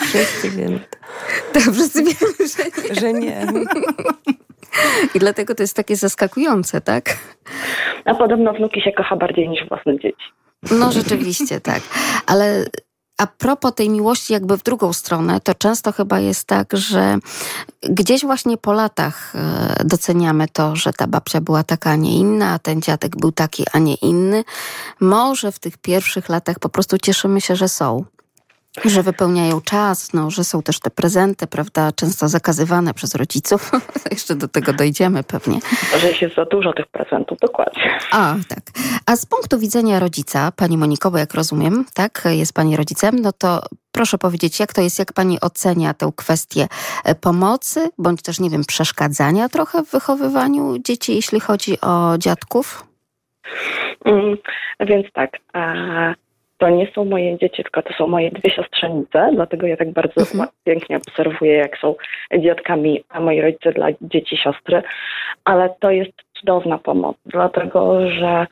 Wszyscy 0.00 0.50
wiemy. 0.50 0.80
Tak, 1.52 1.62
wszyscy 1.62 2.02
wiemy, 2.04 2.48
że 2.54 2.64
nie. 2.90 3.00
Że 3.00 3.12
nie. 3.12 3.46
I 5.14 5.18
dlatego 5.18 5.54
to 5.54 5.62
jest 5.62 5.76
takie 5.76 5.96
zaskakujące, 5.96 6.80
tak? 6.80 7.16
A 8.04 8.14
podobno 8.14 8.52
wnuki 8.52 8.80
się 8.82 8.92
kocha 8.92 9.16
bardziej 9.16 9.48
niż 9.48 9.68
własne 9.68 9.98
dzieci. 9.98 10.24
No 10.70 10.92
rzeczywiście, 10.92 11.60
tak. 11.60 11.80
Ale 12.26 12.64
a 13.18 13.26
propos 13.26 13.74
tej 13.74 13.90
miłości 13.90 14.32
jakby 14.32 14.58
w 14.58 14.62
drugą 14.62 14.92
stronę, 14.92 15.40
to 15.40 15.54
często 15.54 15.92
chyba 15.92 16.20
jest 16.20 16.44
tak, 16.44 16.76
że 16.76 17.18
gdzieś 17.82 18.22
właśnie 18.22 18.56
po 18.56 18.72
latach 18.72 19.32
e, 19.34 19.84
doceniamy 19.84 20.48
to, 20.48 20.76
że 20.76 20.92
ta 20.92 21.06
babcia 21.06 21.40
była 21.40 21.64
taka, 21.64 21.90
a 21.90 21.96
nie 21.96 22.16
inna, 22.18 22.52
a 22.52 22.58
ten 22.58 22.82
dziadek 22.82 23.16
był 23.16 23.32
taki, 23.32 23.64
a 23.72 23.78
nie 23.78 23.94
inny. 23.94 24.44
Może 25.00 25.52
w 25.52 25.58
tych 25.58 25.78
pierwszych 25.78 26.28
latach 26.28 26.58
po 26.58 26.68
prostu 26.68 26.98
cieszymy 26.98 27.40
się, 27.40 27.56
że 27.56 27.68
są 27.68 28.04
że 28.84 29.02
wypełniają 29.02 29.60
czas, 29.60 30.12
no, 30.12 30.30
że 30.30 30.44
są 30.44 30.62
też 30.62 30.80
te 30.80 30.90
prezenty, 30.90 31.46
prawda, 31.46 31.92
często 31.92 32.28
zakazywane 32.28 32.94
przez 32.94 33.14
rodziców. 33.14 33.70
Jeszcze 34.10 34.34
do 34.34 34.48
tego 34.48 34.72
dojdziemy 34.72 35.22
pewnie. 35.22 35.58
Że 35.98 36.26
jest 36.26 36.36
za 36.36 36.44
dużo 36.44 36.72
tych 36.72 36.86
prezentów, 36.86 37.38
dokładnie. 37.38 37.98
A, 38.12 38.34
tak. 38.48 38.60
A 39.06 39.16
z 39.16 39.26
punktu 39.26 39.58
widzenia 39.58 40.00
rodzica, 40.00 40.52
pani 40.56 40.78
Monikowo, 40.78 41.18
jak 41.18 41.34
rozumiem, 41.34 41.84
tak, 41.94 42.24
jest 42.30 42.52
pani 42.54 42.76
rodzicem, 42.76 43.18
no 43.18 43.32
to 43.32 43.60
proszę 43.92 44.18
powiedzieć, 44.18 44.60
jak 44.60 44.72
to 44.72 44.80
jest, 44.80 44.98
jak 44.98 45.12
pani 45.12 45.40
ocenia 45.40 45.94
tę 45.94 46.10
kwestię 46.16 46.66
e, 47.04 47.14
pomocy, 47.14 47.88
bądź 47.98 48.22
też, 48.22 48.40
nie 48.40 48.50
wiem, 48.50 48.64
przeszkadzania 48.64 49.48
trochę 49.48 49.82
w 49.82 49.90
wychowywaniu 49.90 50.78
dzieci, 50.78 51.14
jeśli 51.14 51.40
chodzi 51.40 51.80
o 51.80 52.18
dziadków? 52.18 52.86
Mm, 54.04 54.36
więc 54.80 55.06
tak, 55.12 55.30
to 56.58 56.68
nie 56.68 56.92
są 56.94 57.04
moje 57.04 57.38
dzieci, 57.38 57.62
tylko 57.62 57.82
to 57.82 57.94
są 57.94 58.06
moje 58.06 58.30
dwie 58.30 58.50
siostrzenice, 58.50 59.30
dlatego 59.34 59.66
ja 59.66 59.76
tak 59.76 59.90
bardzo 59.90 60.20
mhm. 60.20 60.48
pięknie 60.64 60.96
obserwuję, 60.96 61.52
jak 61.52 61.78
są 61.78 61.94
dziadkami, 62.38 63.04
a 63.08 63.20
moi 63.20 63.40
rodzice 63.40 63.72
dla 63.72 63.88
dzieci 64.00 64.36
siostry, 64.36 64.82
ale 65.44 65.70
to 65.80 65.90
jest 65.90 66.12
cudowna 66.32 66.78
pomoc, 66.78 67.16
dlatego 67.26 68.10
że 68.10 68.46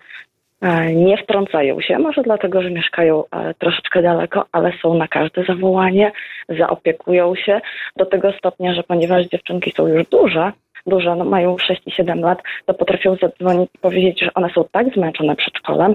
e, 0.60 0.94
nie 0.94 1.16
wtrącają 1.16 1.80
się, 1.80 1.98
może 1.98 2.22
dlatego, 2.22 2.62
że 2.62 2.70
mieszkają 2.70 3.24
e, 3.30 3.54
troszeczkę 3.54 4.02
daleko, 4.02 4.46
ale 4.52 4.72
są 4.82 4.94
na 4.94 5.08
każde 5.08 5.44
zawołanie, 5.44 6.12
zaopiekują 6.48 7.34
się. 7.34 7.60
Do 7.96 8.06
tego 8.06 8.32
stopnia, 8.32 8.74
że 8.74 8.82
ponieważ 8.82 9.26
dziewczynki 9.26 9.72
są 9.76 9.86
już 9.86 10.06
duże, 10.06 10.52
duże, 10.86 11.16
no 11.16 11.24
mają 11.24 11.58
6 11.58 11.82
i 11.86 11.90
7 11.90 12.20
lat, 12.20 12.42
to 12.66 12.74
potrafią 12.74 13.16
zadzwonić 13.16 13.70
i 13.74 13.78
powiedzieć, 13.78 14.20
że 14.20 14.34
one 14.34 14.50
są 14.50 14.64
tak 14.72 14.94
zmęczone 14.94 15.36
przedszkolem, 15.36 15.94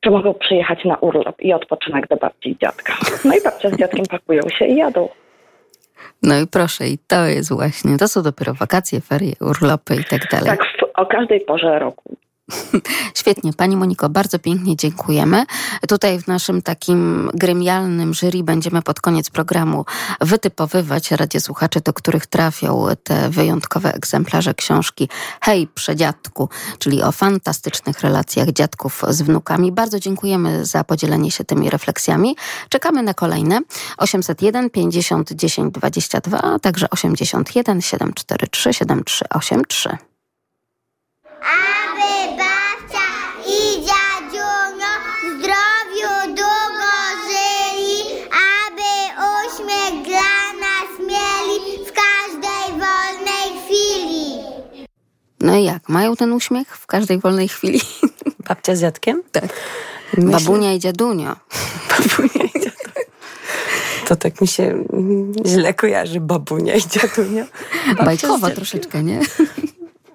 czy 0.00 0.10
mogą 0.10 0.34
przyjechać 0.34 0.84
na 0.84 0.96
urlop 0.96 1.40
i 1.40 1.52
odpoczynek 1.52 2.08
do 2.08 2.16
babci 2.16 2.50
i 2.50 2.58
dziadka. 2.58 2.92
No 3.24 3.34
i 3.34 3.42
babcia 3.42 3.70
z 3.70 3.76
dziadkiem 3.76 4.04
pakują 4.10 4.42
się 4.58 4.66
i 4.66 4.76
jadą. 4.76 5.08
No 6.22 6.38
i 6.40 6.46
proszę, 6.46 6.88
i 6.88 6.98
to 7.06 7.26
jest 7.26 7.52
właśnie, 7.52 7.98
to 7.98 8.08
są 8.08 8.22
dopiero 8.22 8.54
wakacje, 8.54 9.00
ferie, 9.00 9.32
urlopy 9.40 9.94
i 9.94 10.04
tak 10.04 10.30
dalej. 10.30 10.46
Tak, 10.46 10.64
w, 10.64 11.00
o 11.00 11.06
każdej 11.06 11.40
porze 11.40 11.78
roku. 11.78 12.16
Świetnie, 13.14 13.52
Pani 13.52 13.76
Moniko, 13.76 14.08
bardzo 14.08 14.38
pięknie 14.38 14.76
dziękujemy. 14.76 15.44
Tutaj 15.88 16.20
w 16.20 16.26
naszym 16.26 16.62
takim 16.62 17.30
gremialnym 17.34 18.14
jury 18.14 18.42
będziemy 18.42 18.82
pod 18.82 19.00
koniec 19.00 19.30
programu 19.30 19.84
wytypowywać 20.20 21.10
radiosłuchaczy, 21.10 21.80
do 21.80 21.92
których 21.92 22.26
trafią 22.26 22.86
te 23.02 23.30
wyjątkowe 23.30 23.94
egzemplarze 23.94 24.54
książki 24.54 25.08
Hej, 25.40 25.66
przedziadku, 25.74 26.48
czyli 26.78 27.02
o 27.02 27.12
fantastycznych 27.12 28.00
relacjach 28.00 28.48
dziadków 28.48 29.02
z 29.08 29.22
wnukami. 29.22 29.72
Bardzo 29.72 30.00
dziękujemy 30.00 30.64
za 30.66 30.84
podzielenie 30.84 31.30
się 31.30 31.44
tymi 31.44 31.70
refleksjami. 31.70 32.36
Czekamy 32.68 33.02
na 33.02 33.14
kolejne 33.14 33.60
801 33.96 34.70
50 34.70 35.32
10 35.32 35.74
22, 35.74 36.42
a 36.42 36.58
także 36.58 36.90
81 36.90 37.80
743 37.80 38.72
7383. 38.72 40.17
No 55.40 55.56
i 55.56 55.64
jak? 55.64 55.88
Mają 55.88 56.16
ten 56.16 56.32
uśmiech 56.32 56.76
w 56.76 56.86
każdej 56.86 57.18
wolnej 57.18 57.48
chwili? 57.48 57.80
Babcia 58.48 58.76
z 58.76 58.80
dziadkiem? 58.80 59.22
Tak. 59.32 59.44
Myślę... 60.16 60.30
Babunia 60.30 60.72
i 60.72 60.78
dziadunio. 60.78 61.36
Babunia 61.90 62.44
i 62.44 62.60
dziadunio. 62.60 63.08
To 64.06 64.16
tak 64.16 64.40
mi 64.40 64.48
się 64.48 64.84
źle 65.46 65.74
kojarzy, 65.74 66.20
babunia 66.20 66.74
i 66.74 66.82
dziadunio. 66.88 67.44
Bajkowo 68.04 68.50
troszeczkę, 68.50 69.02
nie? 69.02 69.20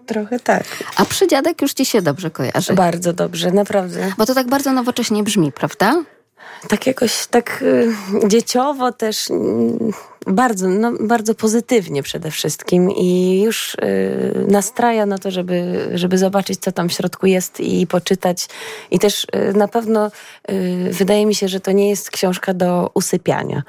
Trochę 0.05 0.39
tak. 0.39 0.63
A 0.95 1.05
przydziadek 1.05 1.61
już 1.61 1.73
ci 1.73 1.85
się 1.85 2.01
dobrze 2.01 2.31
kojarzy? 2.31 2.73
Bardzo 2.73 3.13
dobrze, 3.13 3.51
naprawdę. 3.51 4.11
Bo 4.17 4.25
to 4.25 4.33
tak 4.33 4.47
bardzo 4.47 4.73
nowocześnie 4.73 5.23
brzmi, 5.23 5.51
prawda? 5.51 6.03
Tak 6.67 6.87
jakoś, 6.87 7.27
tak 7.27 7.61
y, 7.61 7.93
dzieciowo 8.27 8.91
też... 8.91 9.29
Y, 9.29 9.33
bardzo, 10.27 10.69
no, 10.69 10.93
bardzo 10.99 11.35
pozytywnie 11.35 12.03
przede 12.03 12.31
wszystkim 12.31 12.91
i 12.91 13.41
już 13.41 13.75
y, 13.75 14.45
nastraja 14.47 15.05
na 15.05 15.17
to, 15.17 15.31
żeby, 15.31 15.89
żeby 15.93 16.17
zobaczyć, 16.17 16.59
co 16.59 16.71
tam 16.71 16.89
w 16.89 16.93
środku 16.93 17.25
jest 17.25 17.59
i 17.59 17.87
poczytać. 17.87 18.47
I 18.91 18.99
też 18.99 19.23
y, 19.23 19.53
na 19.57 19.67
pewno 19.67 20.11
y, 20.51 20.89
wydaje 20.91 21.25
mi 21.25 21.35
się, 21.35 21.47
że 21.47 21.59
to 21.59 21.71
nie 21.71 21.89
jest 21.89 22.11
książka 22.11 22.53
do 22.53 22.91
usypiania, 22.93 23.63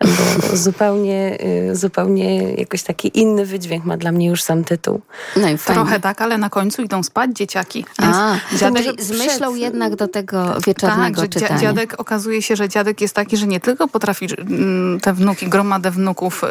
bo 0.00 0.56
zupełnie, 0.56 1.38
y, 1.70 1.76
zupełnie 1.76 2.52
jakoś 2.52 2.82
taki 2.82 3.20
inny 3.20 3.46
wydźwięk 3.46 3.84
ma 3.84 3.96
dla 3.96 4.12
mnie 4.12 4.26
już 4.26 4.42
sam 4.42 4.64
tytuł. 4.64 5.00
No 5.36 5.48
i 5.48 5.58
Trochę 5.58 6.00
tak, 6.00 6.20
ale 6.20 6.38
na 6.38 6.50
końcu 6.50 6.82
idą 6.82 7.02
spać 7.02 7.30
dzieciaki. 7.32 7.84
A, 8.02 8.36
dziadek, 8.56 9.02
z 9.02 9.10
myślą 9.10 9.50
przed... 9.50 9.62
jednak 9.62 9.96
do 9.96 10.08
tego 10.08 10.60
wieczornego 10.66 11.20
tak, 11.20 11.30
czytania. 11.30 11.60
Dziadek, 11.60 12.00
okazuje 12.00 12.42
się, 12.42 12.56
że 12.56 12.68
dziadek 12.68 13.00
jest 13.00 13.14
taki, 13.14 13.36
że 13.36 13.46
nie 13.46 13.60
tylko 13.60 13.88
potrafi 13.88 14.26
mm, 14.38 15.00
te 15.00 15.12
wnuki 15.12 15.48
gromadę 15.48 15.91
wnuków 15.92 16.44
y, 16.44 16.46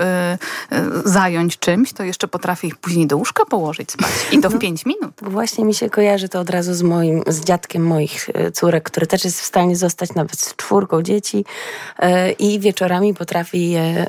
y, 0.75 0.79
zająć 1.05 1.60
czymś, 1.60 1.93
to 1.93 2.03
jeszcze 2.03 2.27
potrafię 2.27 2.67
ich 2.67 2.75
później 2.75 3.07
do 3.07 3.17
łóżka 3.17 3.45
położyć 3.45 3.91
spać. 3.91 4.12
I 4.31 4.39
to 4.39 4.50
w 4.50 4.53
no, 4.53 4.60
pięć 4.60 4.86
minut. 4.86 5.12
Właśnie 5.21 5.65
mi 5.65 5.74
się 5.74 5.89
kojarzy 5.89 6.29
to 6.29 6.39
od 6.39 6.50
razu 6.50 6.74
z 6.74 6.81
moim, 6.81 7.24
z 7.27 7.43
dziadkiem 7.43 7.88
moich 7.88 8.29
y, 8.29 8.51
córek, 8.51 8.83
który 8.83 9.07
też 9.07 9.25
jest 9.25 9.41
w 9.41 9.45
stanie 9.45 9.75
zostać 9.75 10.13
nawet 10.13 10.39
z 10.39 10.55
czwórką 10.55 11.01
dzieci 11.01 11.45
y, 12.00 12.31
i 12.31 12.60
wieczorami 12.60 13.13
potrafi 13.13 13.71
je, 13.71 14.07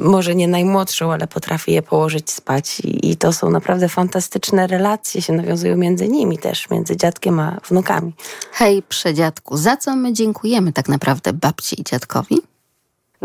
może 0.00 0.34
nie 0.34 0.48
najmłodszą, 0.48 1.12
ale 1.12 1.26
potrafi 1.26 1.72
je 1.72 1.82
położyć 1.82 2.30
spać. 2.30 2.80
I, 2.80 3.10
I 3.10 3.16
to 3.16 3.32
są 3.32 3.50
naprawdę 3.50 3.88
fantastyczne 3.88 4.66
relacje 4.66 5.22
się 5.22 5.32
nawiązują 5.32 5.76
między 5.76 6.08
nimi 6.08 6.38
też, 6.38 6.70
między 6.70 6.96
dziadkiem 6.96 7.40
a 7.40 7.60
wnukami. 7.68 8.12
Hej, 8.52 8.82
przedziadku, 8.82 9.56
za 9.56 9.76
co 9.76 9.96
my 9.96 10.12
dziękujemy 10.12 10.72
tak 10.72 10.88
naprawdę 10.88 11.32
babci 11.32 11.80
i 11.80 11.84
dziadkowi? 11.84 12.53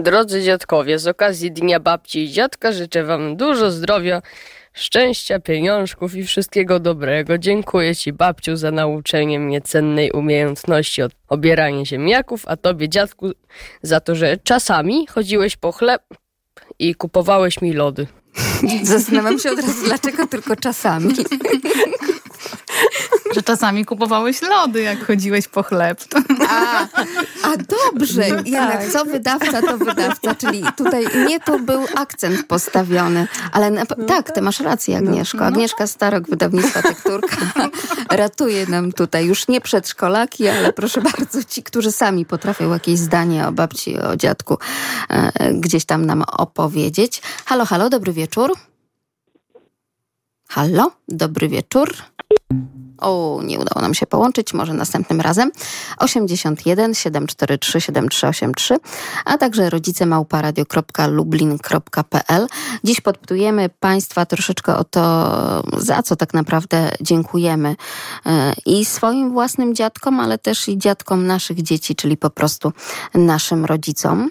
Drodzy 0.03 0.41
dziadkowie, 0.43 0.99
z 0.99 1.07
okazji 1.07 1.51
Dnia 1.51 1.79
Babci 1.79 2.23
i 2.23 2.31
Dziadka 2.31 2.71
życzę 2.71 3.03
Wam 3.03 3.37
dużo 3.37 3.71
zdrowia, 3.71 4.21
szczęścia, 4.73 5.39
pieniążków 5.39 6.15
i 6.15 6.23
wszystkiego 6.23 6.79
dobrego. 6.79 7.37
Dziękuję 7.37 7.95
Ci, 7.95 8.13
babciu, 8.13 8.55
za 8.55 8.71
nauczenie 8.71 9.39
mnie 9.39 9.61
cennej 9.61 10.11
umiejętności 10.11 11.01
od 11.01 11.11
obierania 11.27 11.85
ziemniaków, 11.85 12.43
a 12.47 12.57
Tobie, 12.57 12.89
dziadku, 12.89 13.31
za 13.81 13.99
to, 13.99 14.15
że 14.15 14.37
czasami 14.43 15.07
chodziłeś 15.07 15.57
po 15.57 15.71
chleb 15.71 16.01
i 16.79 16.95
kupowałeś 16.95 17.61
mi 17.61 17.73
lody. 17.73 18.07
Zastanawiam 18.83 19.39
się 19.39 19.51
od 19.51 19.59
razu, 19.59 19.85
dlaczego 19.85 20.27
tylko 20.27 20.55
czasami. 20.55 21.13
Że 23.35 23.41
czasami 23.41 23.85
kupowałeś 23.85 24.41
lody, 24.41 24.81
jak 24.81 25.05
chodziłeś 25.05 25.47
po 25.47 25.63
chleb. 25.63 25.99
A, 26.49 26.81
a 27.43 27.57
dobrze, 27.57 28.27
no 28.29 28.41
jednak 28.45 28.81
tak. 28.81 28.91
co 28.91 29.05
wydawca, 29.05 29.61
to 29.61 29.77
wydawca, 29.77 30.35
czyli 30.35 30.63
tutaj 30.77 31.05
nie 31.27 31.39
tu 31.39 31.59
był 31.59 31.85
akcent 31.95 32.47
postawiony. 32.47 33.27
Ale 33.51 33.71
na, 33.71 33.83
no 33.97 34.05
tak, 34.05 34.31
ty 34.31 34.41
masz 34.41 34.59
rację, 34.59 35.01
no. 35.01 35.09
Agnieszko. 35.09 35.45
Agnieszka 35.45 35.87
Starok, 35.87 36.29
wydawnictwa 36.29 36.81
Tekturka, 36.81 37.37
ratuje 38.09 38.65
nam 38.67 38.91
tutaj 38.91 39.25
już 39.25 39.47
nie 39.47 39.61
przedszkolaki, 39.61 40.47
ale 40.47 40.73
proszę 40.73 41.01
bardzo, 41.01 41.43
ci, 41.43 41.63
którzy 41.63 41.91
sami 41.91 42.25
potrafią 42.25 42.73
jakieś 42.73 42.99
zdanie 42.99 43.47
o 43.47 43.51
babci, 43.51 43.99
o 43.99 44.15
dziadku 44.15 44.57
e, 45.09 45.53
gdzieś 45.53 45.85
tam 45.85 46.05
nam 46.05 46.21
opowiedzieć. 46.21 47.21
Halo, 47.45 47.65
halo, 47.65 47.89
dobry 47.89 48.13
wieczór. 48.13 48.53
Halo, 50.49 50.91
dobry 51.07 51.49
wieczór. 51.49 51.95
O, 53.01 53.39
nie 53.43 53.59
udało 53.59 53.81
nam 53.81 53.93
się 53.93 54.07
połączyć, 54.07 54.53
może 54.53 54.73
następnym 54.73 55.21
razem. 55.21 55.51
81 55.97 56.93
743 56.93 57.81
7383, 57.81 58.77
a 59.25 59.37
także 59.37 59.69
rodzice 59.69 60.05
małparadio.lublin.pl. 60.05 62.47
Dziś 62.83 63.01
podpytujemy 63.01 63.69
Państwa 63.79 64.25
troszeczkę 64.25 64.77
o 64.77 64.83
to, 64.83 65.63
za 65.77 66.03
co 66.03 66.15
tak 66.15 66.33
naprawdę 66.33 66.91
dziękujemy 67.01 67.75
e, 68.25 68.53
i 68.65 68.85
swoim 68.85 69.31
własnym 69.31 69.75
dziadkom, 69.75 70.19
ale 70.19 70.37
też 70.37 70.67
i 70.67 70.77
dziadkom 70.77 71.27
naszych 71.27 71.61
dzieci, 71.61 71.95
czyli 71.95 72.17
po 72.17 72.29
prostu 72.29 72.73
naszym 73.13 73.65
rodzicom. 73.65 74.29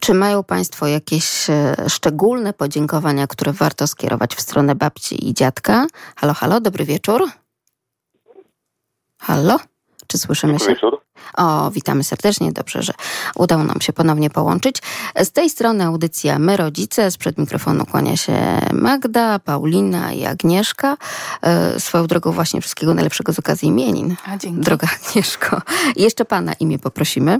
Czy 0.00 0.14
mają 0.14 0.44
Państwo 0.44 0.86
jakieś 0.86 1.50
e, 1.50 1.76
szczególne 1.88 2.52
podziękowania, 2.52 3.26
które 3.26 3.52
warto 3.52 3.86
skierować 3.86 4.34
w 4.34 4.40
stronę 4.40 4.74
babci 4.74 5.28
i 5.28 5.34
dziadka? 5.34 5.86
Halo, 6.16 6.34
halo, 6.34 6.60
dobry 6.60 6.84
wieczór. 6.84 7.39
Halo? 9.20 9.58
Czy 10.06 10.18
słyszymy 10.18 10.58
się? 10.58 10.66
Wieczór. 10.66 11.00
O, 11.36 11.70
witamy 11.70 12.04
serdecznie. 12.04 12.52
Dobrze, 12.52 12.82
że 12.82 12.92
udało 13.36 13.64
nam 13.64 13.80
się 13.80 13.92
ponownie 13.92 14.30
połączyć. 14.30 14.76
Z 15.16 15.32
tej 15.32 15.50
strony 15.50 15.84
audycja 15.84 16.38
My 16.38 16.56
Rodzice. 16.56 17.10
Sprzed 17.10 17.38
mikrofonu 17.38 17.86
kłania 17.86 18.16
się 18.16 18.60
Magda, 18.72 19.38
Paulina 19.38 20.12
i 20.12 20.26
Agnieszka. 20.26 20.96
E, 21.42 21.80
swoją 21.80 22.06
drogą 22.06 22.32
właśnie 22.32 22.60
wszystkiego 22.60 22.94
najlepszego 22.94 23.32
z 23.32 23.38
okazji 23.38 23.68
imienin. 23.68 24.16
A, 24.26 24.36
dzięki. 24.36 24.60
Droga 24.60 24.88
Agnieszko. 25.08 25.62
jeszcze 25.96 26.24
Pana 26.24 26.52
imię 26.52 26.78
poprosimy. 26.78 27.38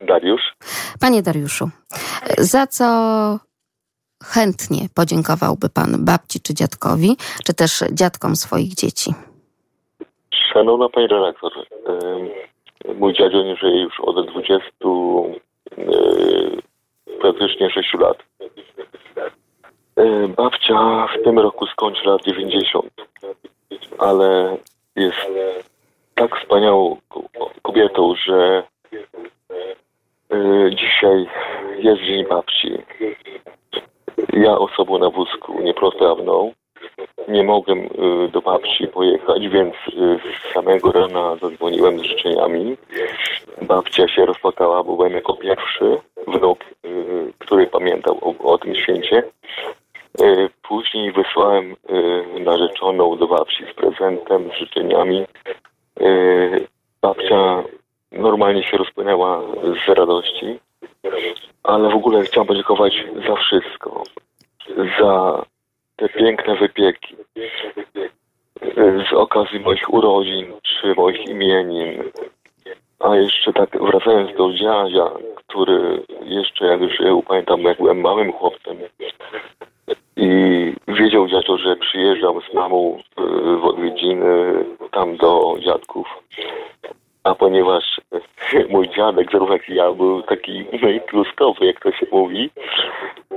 Dariusz. 0.00 0.56
Panie 1.00 1.22
Dariuszu, 1.22 1.70
za 2.38 2.66
co 2.66 3.38
chętnie 4.24 4.88
podziękowałby 4.94 5.68
Pan 5.68 6.04
babci 6.04 6.40
czy 6.40 6.54
dziadkowi, 6.54 7.16
czy 7.44 7.54
też 7.54 7.84
dziadkom 7.92 8.36
swoich 8.36 8.74
dzieci? 8.74 9.14
Szanowna 10.54 10.88
Pani 10.88 11.06
redaktor, 11.06 11.52
mój 12.94 13.12
dziadzio 13.12 13.42
nie 13.42 13.56
żyje 13.56 13.82
już 13.82 14.00
od 14.00 14.30
20 14.30 14.70
praktycznie 17.20 17.70
6 17.70 17.94
lat. 17.94 18.18
Babcia 20.36 21.06
w 21.06 21.24
tym 21.24 21.38
roku 21.38 21.66
skończy 21.66 22.08
lat 22.08 22.22
90, 22.22 22.86
ale 23.98 24.56
jest 24.96 25.18
tak 26.14 26.40
wspaniałą 26.40 26.96
kobietą, 27.62 28.14
że 28.14 28.62
dzisiaj 30.70 31.26
jest 31.78 32.02
Dzień 32.02 32.26
Babci. 32.26 32.78
Ja 34.32 34.58
osobą 34.58 34.98
na 34.98 35.10
wózku 35.10 35.60
niepełnosprawną 35.62 36.52
nie 37.28 37.42
mogłem 37.42 37.78
y, 37.78 38.28
do 38.28 38.40
babci 38.40 38.86
pojechać, 38.86 39.48
więc 39.48 39.74
y, 39.74 40.18
z 40.18 40.52
samego 40.52 40.92
rana 40.92 41.36
zadzwoniłem 41.36 41.98
z 41.98 42.02
życzeniami. 42.02 42.76
Babcia 43.62 44.08
się 44.08 44.26
rozpłakała, 44.26 44.84
bo 44.84 44.96
byłem 44.96 45.12
jako 45.12 45.34
pierwszy 45.34 45.98
wnuk, 46.26 46.58
y, 46.84 47.32
który 47.38 47.66
pamiętał 47.66 48.18
o, 48.22 48.52
o 48.52 48.58
tym 48.58 48.74
święcie. 48.74 49.22
Później 50.62 51.12
wysłałem 51.12 51.76
narzeczoną 52.40 53.16
do 53.16 53.26
babci 53.26 53.64
z 53.72 53.74
prezentem, 53.74 54.50
z 54.50 54.58
życzeniami. 54.58 55.24
Babcia 57.02 57.62
normalnie 58.12 58.62
się 58.62 58.76
rozpłynęła 58.76 59.42
z 59.86 59.88
radości, 59.88 60.58
ale 61.62 61.90
w 61.90 61.94
ogóle 61.94 62.22
chciałem 62.22 62.46
podziękować 62.46 63.04
za 63.26 63.36
wszystko. 63.36 64.02
Za 65.00 65.44
te 65.96 66.08
piękne 66.08 66.56
wypieki 66.56 67.16
z 69.10 69.12
okazji 69.12 69.60
moich 69.60 69.94
urodzin 69.94 70.52
czy 70.62 70.94
moich 70.94 71.28
imienin. 71.28 72.02
A 73.00 73.16
jeszcze 73.16 73.52
tak 73.52 73.70
wracając 73.82 74.36
do 74.36 74.52
dziadzia, 74.52 75.10
który 75.36 76.02
jeszcze 76.22 76.66
jak 76.66 76.90
żył, 76.90 77.22
pamiętam 77.22 77.60
jak 77.60 77.76
byłem 77.76 78.00
małym 78.00 78.32
chłopcem 78.32 78.76
i 80.16 80.74
wiedział 80.88 81.28
dziadzio, 81.28 81.58
że 81.58 81.76
przyjeżdżam 81.76 82.40
z 82.50 82.54
mamą 82.54 82.98
y, 82.98 83.56
w 83.56 83.64
odwiedziny 83.64 84.64
tam 84.90 85.16
do 85.16 85.54
dziadków. 85.60 86.06
A 87.24 87.34
ponieważ 87.34 88.00
mój 88.68 88.88
dziadek, 88.88 89.32
zarówno 89.32 89.54
jak 89.54 89.68
ja, 89.68 89.92
był 89.92 90.22
taki 90.22 90.64
kluskowy, 91.06 91.66
jak 91.66 91.80
to 91.80 91.92
się 91.92 92.06
mówi, 92.12 92.50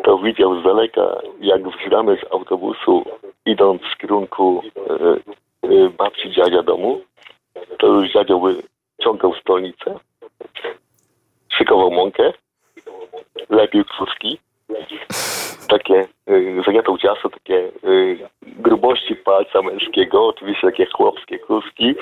to 0.03 0.17
widział 0.17 0.61
z 0.61 0.63
daleka, 0.63 1.21
jak 1.39 1.61
wsiadamy 1.79 2.17
z 2.17 2.33
autobusu, 2.33 3.05
idąc 3.45 3.81
w 3.81 3.97
kierunku 3.97 4.63
e, 4.75 4.93
e, 5.69 5.89
babci 5.89 6.31
dziadzia 6.31 6.63
domu, 6.63 7.01
to 7.77 7.87
już 7.87 8.13
dziadzio 8.13 8.39
wyciągał 8.39 9.33
stolnicę, 9.35 9.99
szykował 11.49 11.91
mąkę, 11.91 12.33
lepił 13.49 13.85
kruszki, 13.85 14.39
takie, 15.67 16.07
y, 16.29 16.61
zagniatał 16.65 16.97
ciasto, 16.97 17.29
takie 17.29 17.71
y, 17.83 18.17
grubości 18.41 19.15
palca 19.15 19.61
męskiego, 19.61 20.27
oczywiście 20.27 20.67
takie 20.67 20.85
chłopskie 20.85 21.39
kruszki. 21.39 21.95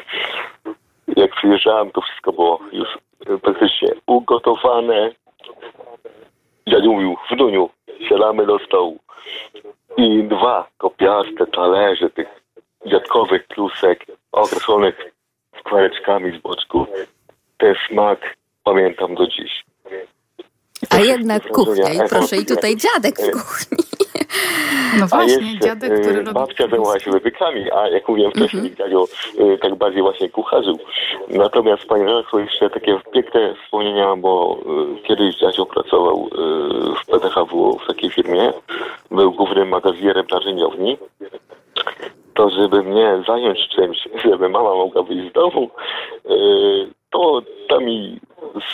Jak 1.07 1.35
przyjeżdżałem, 1.35 1.91
to 1.91 2.01
wszystko 2.01 2.31
było 2.31 2.59
już 2.71 2.87
praktycznie 3.41 3.89
ugotowane. 4.05 5.11
Dziadziu 6.67 6.93
mówił, 6.93 7.17
wnuniu, 7.31 7.69
siadamy 8.09 8.45
do 8.45 8.59
stołu. 8.59 8.99
I 9.97 10.23
dwa 10.23 10.67
kopiaste 10.77 11.47
talerze 11.47 12.09
tych 12.09 12.27
dziadkowych 12.85 13.47
klusek 13.47 14.05
określonych 14.31 15.13
skwareczkami 15.59 16.39
z 16.39 16.41
boczku. 16.41 16.87
Ten 17.57 17.75
smak 17.89 18.35
pamiętam 18.63 19.15
do 19.15 19.27
dziś. 19.27 19.65
A 20.89 20.99
jednak 20.99 21.47
kuchnia 21.47 21.93
i 21.93 22.09
proszę, 22.09 22.37
i 22.37 22.45
tutaj 22.45 22.75
dziadek 22.75 23.15
w 23.19 23.31
kuchni. 23.31 23.77
No 24.99 25.07
właśnie, 25.07 25.51
jeszcze, 25.51 25.67
dziadek, 25.67 26.01
który 26.01 26.23
robi... 26.23 26.33
Babcia 26.33 26.67
zajmowała 26.67 26.99
się 26.99 27.11
wypiekami, 27.11 27.71
a 27.71 27.87
jak 27.89 28.07
mówiłem 28.07 28.31
wcześniej, 28.31 28.61
mm 28.61 28.73
-hmm. 28.73 28.77
dziadzio 28.77 29.07
y, 29.39 29.57
tak 29.57 29.75
bardziej 29.75 30.01
właśnie 30.01 30.29
kucharzył. 30.29 30.79
Natomiast 31.29 31.85
pani 31.85 32.03
redaktor 32.03 32.41
jeszcze 32.41 32.69
takie 32.69 32.99
piękne 33.13 33.55
wspomnienia, 33.63 34.15
bo 34.15 34.57
y, 34.99 35.07
kiedyś 35.07 35.35
dziadzio 35.35 35.65
pracował 35.65 36.27
y, 36.27 37.03
w 37.03 37.05
PTHW 37.05 37.79
w 37.83 37.87
takiej 37.87 38.09
firmie, 38.09 38.53
był 39.11 39.31
głównym 39.31 39.69
magazjerem 39.69 40.25
narzędziowni 40.31 40.97
to 42.33 42.49
żeby 42.49 42.83
mnie 42.83 43.23
zająć 43.27 43.59
czymś, 43.75 43.97
żeby 44.25 44.49
mama 44.49 44.69
mogła 44.69 45.03
wyjść 45.03 45.29
z 45.29 45.33
domu, 45.33 45.69
to 47.09 47.41
tam 47.69 47.83
mi 47.85 48.19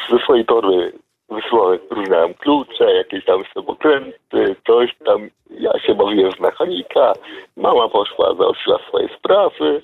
ze 0.10 0.20
swojej 0.20 0.46
torby 0.46 0.94
wysyłałem 1.32 1.80
różne 1.90 2.34
klucze, 2.34 2.94
jakieś 2.94 3.26
tam 3.26 3.44
śrubokręty, 3.46 4.56
coś 4.68 4.96
tam. 5.06 5.30
Ja 5.60 5.80
się 5.80 5.96
bawiłem 5.96 6.32
w 6.32 6.40
mechanika. 6.40 7.14
Mama 7.58 7.90
poszła, 7.90 8.36
załatwiła 8.36 8.80
swoje 8.88 9.10
sprawy, 9.18 9.82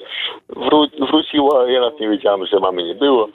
wró- 0.50 1.08
wróciła. 1.10 1.70
Ja 1.70 1.82
nawet 1.82 2.00
nie 2.00 2.10
wiedziałem, 2.10 2.46
że 2.46 2.60
mamy 2.60 2.84
nie 2.84 2.96
było. 2.96 3.28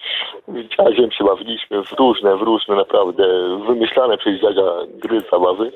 Dziadziem 0.48 1.11
się 1.11 1.25
bawiliśmy 1.25 1.85
w 1.85 1.92
różne, 1.92 2.37
w 2.37 2.42
różne 2.42 2.75
naprawdę 2.77 3.25
wymyślane 3.66 4.18
przez 4.18 4.40
dziadzia 4.40 4.72
gry, 4.88 5.20
zabawy. 5.33 5.72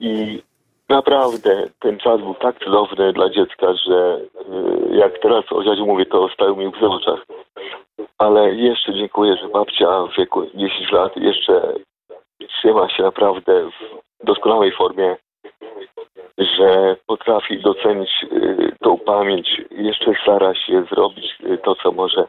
I 0.00 0.42
naprawdę 0.90 1.68
ten 1.78 1.98
czas 1.98 2.20
był 2.20 2.34
tak 2.34 2.58
cudowny 2.64 3.12
dla 3.12 3.30
dziecka, 3.30 3.74
że 3.74 4.20
y, 4.90 4.96
jak 4.96 5.18
teraz 5.18 5.44
o 5.50 5.64
dziadziu 5.64 5.86
mówię, 5.86 6.06
to 6.06 6.28
stają 6.28 6.56
mi 6.56 6.70
w 6.70 6.82
oczach. 6.82 7.26
Ale 8.18 8.54
jeszcze 8.54 8.94
dziękuję, 8.94 9.36
że 9.36 9.48
babcia 9.48 10.02
w 10.02 10.16
wieku 10.18 10.46
10 10.54 10.92
lat 10.92 11.16
jeszcze 11.16 11.74
trzyma 12.48 12.88
się 12.88 13.02
naprawdę 13.02 13.70
w 13.70 14.26
doskonałej 14.26 14.72
formie, 14.72 15.16
że 16.38 16.96
potrafi 17.06 17.60
docenić 17.60 18.10
y, 18.32 18.72
tą 18.80 18.98
pamięć, 18.98 19.62
jeszcze 19.70 20.12
stara 20.22 20.54
się 20.54 20.84
zrobić 20.92 21.36
y, 21.44 21.58
to, 21.58 21.74
co 21.74 21.92
może 21.92 22.24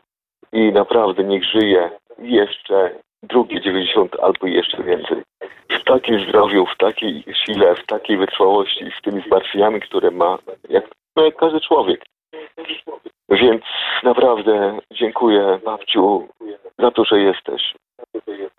i 0.53 0.71
naprawdę 0.71 1.23
niech 1.23 1.43
żyje 1.43 1.89
jeszcze 2.19 2.91
drugie 3.23 3.61
90 3.61 4.19
albo 4.19 4.47
jeszcze 4.47 4.83
więcej. 4.83 5.17
W 5.69 5.83
takim 5.83 6.19
zdrowiu, 6.27 6.65
w 6.65 6.77
takiej 6.77 7.23
sile, 7.45 7.75
w 7.75 7.85
takiej 7.85 8.17
wytrwałości, 8.17 8.85
z 8.99 9.01
tymi 9.01 9.21
zmartwieniami, 9.21 9.81
które 9.81 10.11
ma, 10.11 10.37
jak, 10.69 10.83
no, 11.15 11.25
jak 11.25 11.35
każdy 11.35 11.61
człowiek. 11.61 12.05
Więc 13.29 13.61
naprawdę 14.03 14.79
dziękuję 14.91 15.59
babciu 15.65 16.27
za 16.79 16.91
to, 16.91 17.05
że 17.05 17.19
jesteś. 17.19 17.73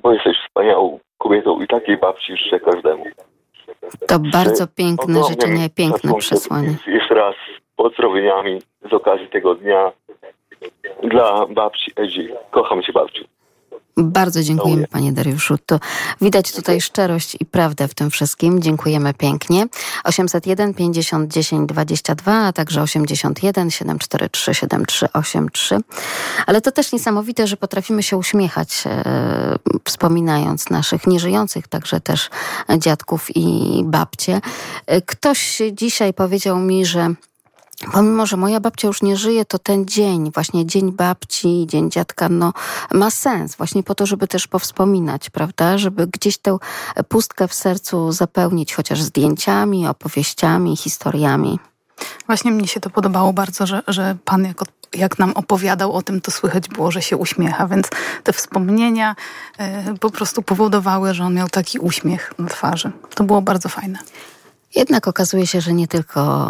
Bo 0.02 0.12
jesteś 0.12 0.36
wspaniałą 0.38 0.98
kobietą 1.18 1.60
i 1.60 1.66
takiej 1.66 1.96
babci 1.96 2.36
życzę 2.36 2.60
każdemu. 2.60 3.04
To 4.08 4.18
bardzo 4.18 4.66
piękne 4.66 5.04
Ogromnym 5.04 5.30
życzenie, 5.30 5.70
piękne 5.70 6.14
przesłanie. 6.14 6.76
Jeszcze 6.86 7.14
raz 7.14 7.34
pozdrowieniami 7.76 8.62
z 8.90 8.92
okazji 8.92 9.28
tego 9.28 9.54
dnia 9.54 9.92
dla 11.02 11.46
babci 11.46 11.92
Edzi. 11.96 12.28
Kocham 12.50 12.82
cię 12.82 12.92
babciu. 12.92 13.24
Bardzo 13.96 14.42
dziękujemy 14.42 14.86
panie 14.86 15.12
Dariuszu. 15.12 15.58
To 15.66 15.80
widać 16.20 16.52
tutaj 16.52 16.80
szczerość 16.80 17.36
i 17.40 17.46
prawdę 17.46 17.88
w 17.88 17.94
tym 17.94 18.10
wszystkim. 18.10 18.62
Dziękujemy 18.62 19.14
pięknie. 19.14 19.66
801 20.04 20.74
50 20.74 21.32
10 21.32 21.68
22, 21.68 22.32
a 22.32 22.52
także 22.52 22.82
81 22.82 23.70
743 23.70 24.54
7383. 24.54 25.78
Ale 26.46 26.60
to 26.60 26.72
też 26.72 26.92
niesamowite, 26.92 27.46
że 27.46 27.56
potrafimy 27.56 28.02
się 28.02 28.16
uśmiechać, 28.16 28.84
e, 28.86 29.58
wspominając 29.84 30.70
naszych 30.70 31.06
nieżyjących, 31.06 31.68
także 31.68 32.00
też 32.00 32.30
dziadków 32.78 33.36
i 33.36 33.82
babcie. 33.84 34.40
E, 34.86 35.02
Ktoś 35.02 35.62
dzisiaj 35.72 36.14
powiedział 36.14 36.58
mi, 36.58 36.86
że 36.86 37.14
Pomimo, 37.92 38.26
że 38.26 38.36
moja 38.36 38.60
babcia 38.60 38.88
już 38.88 39.02
nie 39.02 39.16
żyje, 39.16 39.44
to 39.44 39.58
ten 39.58 39.86
dzień, 39.86 40.30
właśnie 40.34 40.66
dzień 40.66 40.92
babci, 40.92 41.66
dzień 41.68 41.90
dziadka, 41.90 42.28
no 42.28 42.52
ma 42.92 43.10
sens 43.10 43.56
właśnie 43.56 43.82
po 43.82 43.94
to, 43.94 44.06
żeby 44.06 44.28
też 44.28 44.46
powspominać, 44.46 45.30
prawda? 45.30 45.78
Żeby 45.78 46.06
gdzieś 46.06 46.38
tę 46.38 46.58
pustkę 47.08 47.48
w 47.48 47.54
sercu 47.54 48.12
zapełnić 48.12 48.74
chociaż 48.74 49.02
zdjęciami, 49.02 49.86
opowieściami, 49.86 50.76
historiami. 50.76 51.58
Właśnie 52.26 52.50
mnie 52.50 52.68
się 52.68 52.80
to 52.80 52.90
podobało 52.90 53.32
bardzo, 53.32 53.66
że, 53.66 53.82
że 53.88 54.16
pan 54.24 54.44
jak, 54.44 54.56
jak 54.94 55.18
nam 55.18 55.32
opowiadał 55.32 55.92
o 55.92 56.02
tym, 56.02 56.20
to 56.20 56.30
słychać 56.30 56.68
było, 56.68 56.90
że 56.90 57.02
się 57.02 57.16
uśmiecha, 57.16 57.66
więc 57.66 57.88
te 58.24 58.32
wspomnienia 58.32 59.16
e, 59.58 59.94
po 59.94 60.10
prostu 60.10 60.42
powodowały, 60.42 61.14
że 61.14 61.24
on 61.24 61.34
miał 61.34 61.48
taki 61.48 61.78
uśmiech 61.78 62.32
na 62.38 62.48
twarzy. 62.48 62.90
To 63.14 63.24
było 63.24 63.42
bardzo 63.42 63.68
fajne. 63.68 63.98
Jednak 64.74 65.08
okazuje 65.08 65.46
się, 65.46 65.60
że 65.60 65.72
nie 65.72 65.88
tylko 65.88 66.48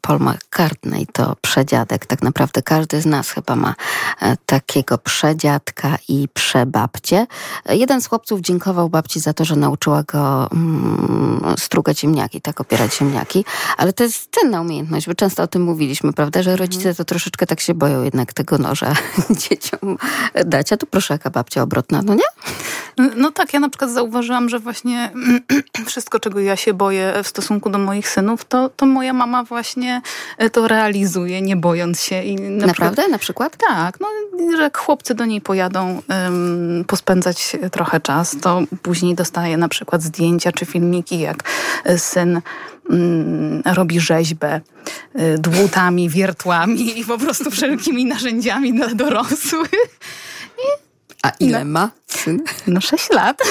Paul 0.00 0.20
McCartney 0.20 1.06
to 1.12 1.36
przedziadek. 1.40 2.06
Tak 2.06 2.22
naprawdę 2.22 2.62
każdy 2.62 3.00
z 3.00 3.06
nas 3.06 3.30
chyba 3.30 3.56
ma 3.56 3.74
e, 4.20 4.36
takiego 4.46 4.98
przedziadka 4.98 5.98
i 6.08 6.28
przebabcie. 6.34 7.26
E, 7.66 7.76
Jeden 7.76 8.00
z 8.00 8.06
chłopców 8.06 8.40
dziękował 8.40 8.88
babci 8.88 9.20
za 9.20 9.32
to, 9.32 9.44
że 9.44 9.56
nauczyła 9.56 10.02
go 10.02 10.48
mm, 10.52 11.54
strugać 11.58 12.00
ziemniaki, 12.00 12.40
tak 12.40 12.60
opierać 12.60 12.96
ziemniaki. 12.96 13.44
Ale 13.76 13.92
to 13.92 14.04
jest 14.04 14.28
cenna 14.30 14.60
umiejętność, 14.60 15.06
bo 15.06 15.14
często 15.14 15.42
o 15.42 15.46
tym 15.46 15.62
mówiliśmy, 15.62 16.12
prawda, 16.12 16.42
że 16.42 16.56
rodzice 16.56 16.94
to 16.94 17.04
troszeczkę 17.04 17.46
tak 17.46 17.60
się 17.60 17.74
boją 17.74 18.02
jednak 18.02 18.32
tego 18.32 18.58
noża 18.58 18.94
dzieciom 19.50 19.98
dać. 20.44 20.72
A 20.72 20.76
tu 20.76 20.86
proszę, 20.86 21.14
jaka 21.14 21.30
babcia 21.30 21.62
obrotna, 21.62 22.02
no 22.02 22.14
nie? 22.14 22.28
No 23.16 23.30
tak, 23.30 23.52
ja 23.52 23.60
na 23.60 23.68
przykład 23.68 23.90
zauważyłam, 23.90 24.48
że 24.48 24.58
właśnie 24.58 25.12
wszystko, 25.86 26.20
czego 26.20 26.40
ja 26.40 26.56
się 26.56 26.74
boję 26.74 27.14
w 27.24 27.28
stosunku 27.28 27.57
do 27.60 27.78
moich 27.78 28.08
synów, 28.08 28.44
to, 28.44 28.68
to 28.76 28.86
moja 28.86 29.12
mama 29.12 29.44
właśnie 29.44 30.02
e, 30.38 30.50
to 30.50 30.68
realizuje, 30.68 31.42
nie 31.42 31.56
bojąc 31.56 32.00
się. 32.02 32.22
I 32.22 32.34
na 32.36 32.66
Naprawdę? 32.66 32.96
Przykład, 32.96 33.10
Na 33.10 33.18
przykład? 33.18 33.56
tak, 33.68 34.00
no, 34.00 34.06
że 34.56 34.62
jak 34.62 34.78
chłopcy 34.78 35.14
do 35.14 35.24
niej 35.24 35.40
pojadą 35.40 36.02
ym, 36.28 36.84
pospędzać 36.86 37.56
trochę 37.72 38.00
czas, 38.00 38.36
to 38.40 38.62
później 38.82 39.14
dostaje 39.14 39.56
na 39.56 39.68
przykład 39.68 40.02
zdjęcia 40.02 40.52
czy 40.52 40.66
filmiki, 40.66 41.18
jak 41.18 41.36
e, 41.84 41.98
syn 41.98 42.40
mm, 42.90 43.62
robi 43.64 44.00
rzeźbę 44.00 44.60
y, 45.20 45.38
dłutami, 45.38 46.08
wiertłami 46.08 46.98
i 47.00 47.04
po 47.04 47.18
prostu 47.18 47.50
wszelkimi 47.50 48.04
narzędziami 48.04 48.74
dla 48.74 48.94
dorosłych. 48.94 49.70
A 51.22 51.32
ile 51.40 51.64
ma 51.64 51.90
syn? 52.06 52.42
No 52.66 52.80
6 52.80 53.10
lat. 53.10 53.42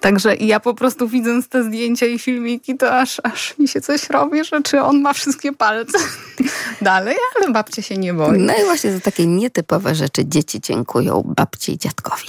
Także 0.00 0.36
ja 0.36 0.60
po 0.60 0.74
prostu 0.74 1.08
widząc 1.08 1.48
te 1.48 1.64
zdjęcia 1.64 2.06
i 2.06 2.18
filmiki, 2.18 2.76
to 2.76 2.98
aż, 2.98 3.20
aż 3.22 3.58
mi 3.58 3.68
się 3.68 3.80
coś 3.80 4.10
robi, 4.10 4.44
że 4.44 4.62
czy 4.62 4.82
on 4.82 5.00
ma 5.00 5.12
wszystkie 5.12 5.52
palce 5.52 5.98
dalej, 6.82 7.16
ale 7.36 7.52
babcia 7.52 7.82
się 7.82 7.96
nie 7.96 8.14
boi. 8.14 8.38
No 8.38 8.52
i 8.62 8.64
właśnie 8.64 8.92
za 8.92 9.00
takie 9.00 9.26
nietypowe 9.26 9.94
rzeczy 9.94 10.26
dzieci 10.26 10.60
dziękują 10.60 11.22
babci 11.36 11.72
i 11.72 11.78
dziadkowi. 11.78 12.28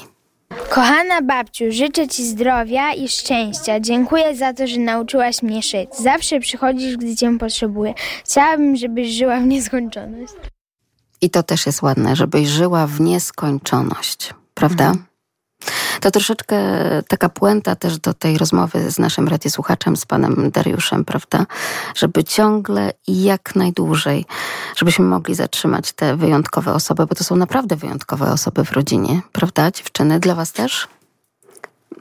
Kochana 0.70 1.22
babciu, 1.22 1.66
życzę 1.70 2.08
Ci 2.08 2.26
zdrowia 2.26 2.94
i 2.94 3.10
szczęścia. 3.10 3.80
Dziękuję 3.80 4.36
za 4.36 4.54
to, 4.54 4.68
że 4.68 4.80
nauczyłaś 4.80 5.42
mnie 5.44 5.64
szyć. 5.64 5.90
Zawsze 6.00 6.40
przychodzisz, 6.40 6.98
gdy 6.98 7.16
Cię 7.16 7.38
potrzebuję. 7.38 7.94
Chciałabym, 8.26 8.76
żebyś 8.76 9.10
żyła 9.10 9.40
w 9.40 9.46
nieskończoność. 9.46 10.34
I 11.22 11.30
to 11.30 11.44
też 11.44 11.66
jest 11.66 11.82
ładne, 11.82 12.16
żebyś 12.16 12.48
żyła 12.48 12.88
w 12.88 13.02
nieskończoność, 13.02 14.34
prawda? 14.54 14.94
To 16.02 16.12
troszeczkę 16.12 16.58
taka 17.08 17.30
puenta 17.30 17.76
też 17.76 17.98
do 17.98 18.14
tej 18.14 18.38
rozmowy 18.38 18.92
z 18.92 19.00
naszym 19.00 19.28
radiosłuchaczem, 19.28 19.98
z 19.98 20.06
panem 20.06 20.52
Dariuszem, 20.52 21.06
prawda? 21.06 21.46
Żeby 21.96 22.24
ciągle 22.24 22.92
i 23.08 23.24
jak 23.24 23.56
najdłużej, 23.56 24.26
żebyśmy 24.76 25.06
mogli 25.06 25.36
zatrzymać 25.36 25.94
te 25.94 26.16
wyjątkowe 26.16 26.74
osoby, 26.74 27.06
bo 27.06 27.16
to 27.16 27.24
są 27.24 27.36
naprawdę 27.36 27.76
wyjątkowe 27.76 28.32
osoby 28.32 28.66
w 28.66 28.72
rodzinie, 28.72 29.22
prawda? 29.32 29.72
Dziewczyny, 29.72 30.20
dla 30.20 30.36
was 30.36 30.52
też? 30.52 30.88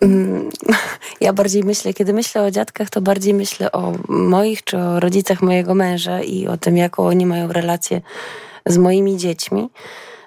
Mm, 0.00 0.50
Ja 1.20 1.32
bardziej 1.32 1.64
myślę, 1.64 1.94
kiedy 1.94 2.12
myślę 2.12 2.42
o 2.42 2.50
dziadkach, 2.50 2.90
to 2.90 3.00
bardziej 3.00 3.34
myślę 3.34 3.72
o 3.72 3.92
moich 4.08 4.64
czy 4.64 4.78
o 4.78 5.00
rodzicach 5.00 5.42
mojego 5.42 5.74
męża 5.74 6.22
i 6.22 6.46
o 6.46 6.56
tym, 6.56 6.76
jaką 6.76 7.06
oni 7.06 7.26
mają 7.26 7.52
relację 7.52 8.00
z 8.66 8.78
moimi 8.78 9.16
dziećmi, 9.16 9.68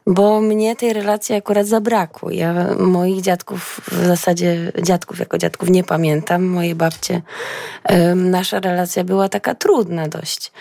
bo 0.08 0.42
mnie 0.42 0.76
tej 0.76 0.94
relacji 0.94 1.36
akurat 1.36 1.68
zabrakło. 1.68 2.32
Ja 2.32 2.76
moich 2.80 3.22
dziadków, 3.22 3.82
w 3.92 4.06
zasadzie 4.06 4.72
dziadków 4.82 5.20
jako 5.20 5.38
dziadków 5.38 5.70
nie 5.70 5.84
pamiętam. 5.84 6.44
Moje 6.46 6.76
babcie, 6.76 7.22
nasza 8.16 8.60
relacja 8.60 9.04
była 9.04 9.30
taka 9.30 9.56
trudna 9.56 10.08
dość. 10.08 10.52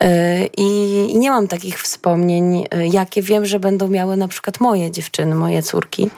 E, 0.00 0.46
I, 0.46 0.96
I 1.10 1.18
nie 1.18 1.30
mam 1.30 1.48
takich 1.48 1.82
wspomnień, 1.82 2.66
e, 2.70 2.86
jakie 2.86 3.22
wiem, 3.22 3.46
że 3.46 3.60
będą 3.60 3.88
miały 3.88 4.16
na 4.16 4.28
przykład 4.28 4.60
moje 4.60 4.90
dziewczyny, 4.90 5.34
moje 5.34 5.62
córki. 5.62 6.10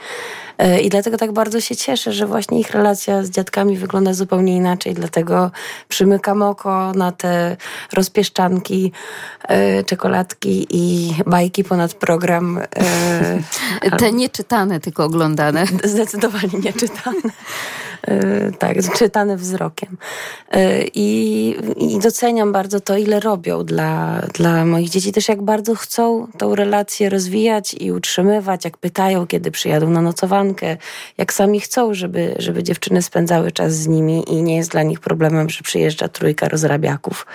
E, 0.58 0.80
I 0.80 0.88
dlatego 0.88 1.16
tak 1.16 1.32
bardzo 1.32 1.60
się 1.60 1.76
cieszę, 1.76 2.12
że 2.12 2.26
właśnie 2.26 2.60
ich 2.60 2.70
relacja 2.70 3.24
z 3.24 3.30
dziadkami 3.30 3.76
wygląda 3.76 4.14
zupełnie 4.14 4.56
inaczej. 4.56 4.94
Dlatego 4.94 5.50
przymykam 5.88 6.42
oko 6.42 6.92
na 6.92 7.12
te 7.12 7.56
rozpieszczanki, 7.92 8.92
e, 9.48 9.84
czekoladki 9.84 10.66
i 10.70 11.14
bajki 11.26 11.64
ponad 11.64 11.94
program. 11.94 12.58
e, 12.76 13.90
Te 13.98 14.12
nieczytane, 14.12 14.80
tylko 14.80 15.04
oglądane. 15.04 15.66
Zdecydowanie 15.84 16.58
nieczytane. 16.64 17.30
Tak, 18.58 18.76
czytane 18.98 19.36
wzrokiem. 19.36 19.96
I, 20.94 21.56
I 21.76 21.98
doceniam 21.98 22.52
bardzo 22.52 22.80
to, 22.80 22.96
ile 22.96 23.20
robią 23.20 23.64
dla, 23.64 24.22
dla 24.34 24.64
moich 24.64 24.88
dzieci. 24.88 25.12
Też 25.12 25.28
jak 25.28 25.42
bardzo 25.42 25.74
chcą 25.74 26.26
tą 26.38 26.54
relację 26.54 27.08
rozwijać 27.08 27.74
i 27.80 27.92
utrzymywać, 27.92 28.64
jak 28.64 28.78
pytają, 28.78 29.26
kiedy 29.26 29.50
przyjadą 29.50 29.90
na 29.90 30.02
nocowankę, 30.02 30.76
jak 31.18 31.32
sami 31.32 31.60
chcą, 31.60 31.94
żeby, 31.94 32.34
żeby 32.38 32.62
dziewczyny 32.62 33.02
spędzały 33.02 33.52
czas 33.52 33.74
z 33.74 33.86
nimi 33.86 34.24
i 34.28 34.42
nie 34.42 34.56
jest 34.56 34.70
dla 34.70 34.82
nich 34.82 35.00
problemem, 35.00 35.50
że 35.50 35.62
przyjeżdża 35.62 36.08
trójka 36.08 36.48
rozrabiaków. 36.48 37.26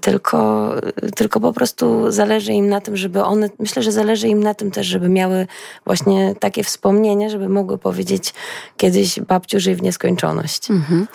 Tylko, 0.00 0.70
tylko 1.16 1.40
po 1.40 1.52
prostu 1.52 2.10
zależy 2.10 2.52
im 2.52 2.68
na 2.68 2.80
tym, 2.80 2.96
żeby 2.96 3.22
one, 3.22 3.48
myślę, 3.58 3.82
że 3.82 3.92
zależy 3.92 4.28
im 4.28 4.42
na 4.42 4.54
tym 4.54 4.70
też, 4.70 4.86
żeby 4.86 5.08
miały 5.08 5.46
właśnie 5.84 6.34
takie 6.40 6.64
wspomnienia, 6.64 7.28
żeby 7.28 7.48
mogły 7.48 7.78
powiedzieć 7.78 8.34
kiedyś 8.76 9.20
babciu 9.20 9.60
żyj 9.60 9.79
w 9.80 9.82
nieskończoność. 9.82 10.70
Mhm. 10.70 11.06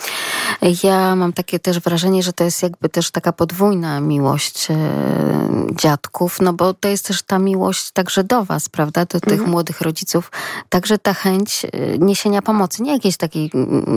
Ja 0.82 1.16
mam 1.16 1.32
takie 1.32 1.58
też 1.58 1.80
wrażenie, 1.80 2.22
że 2.22 2.32
to 2.32 2.44
jest 2.44 2.62
jakby 2.62 2.88
też 2.88 3.10
taka 3.10 3.32
podwójna 3.32 4.00
miłość 4.00 4.70
e, 4.70 4.74
dziadków, 5.72 6.40
no 6.40 6.52
bo 6.52 6.74
to 6.74 6.88
jest 6.88 7.06
też 7.06 7.22
ta 7.22 7.38
miłość 7.38 7.90
także 7.90 8.24
do 8.24 8.44
was, 8.44 8.68
prawda, 8.68 9.04
do 9.04 9.20
tych 9.20 9.32
mhm. 9.32 9.50
młodych 9.50 9.80
rodziców, 9.80 10.30
także 10.68 10.98
ta 10.98 11.14
chęć 11.14 11.64
e, 11.64 11.98
niesienia 11.98 12.42
pomocy, 12.42 12.82
nie 12.82 12.92
jakiejś 12.92 13.16
takiej, 13.16 13.50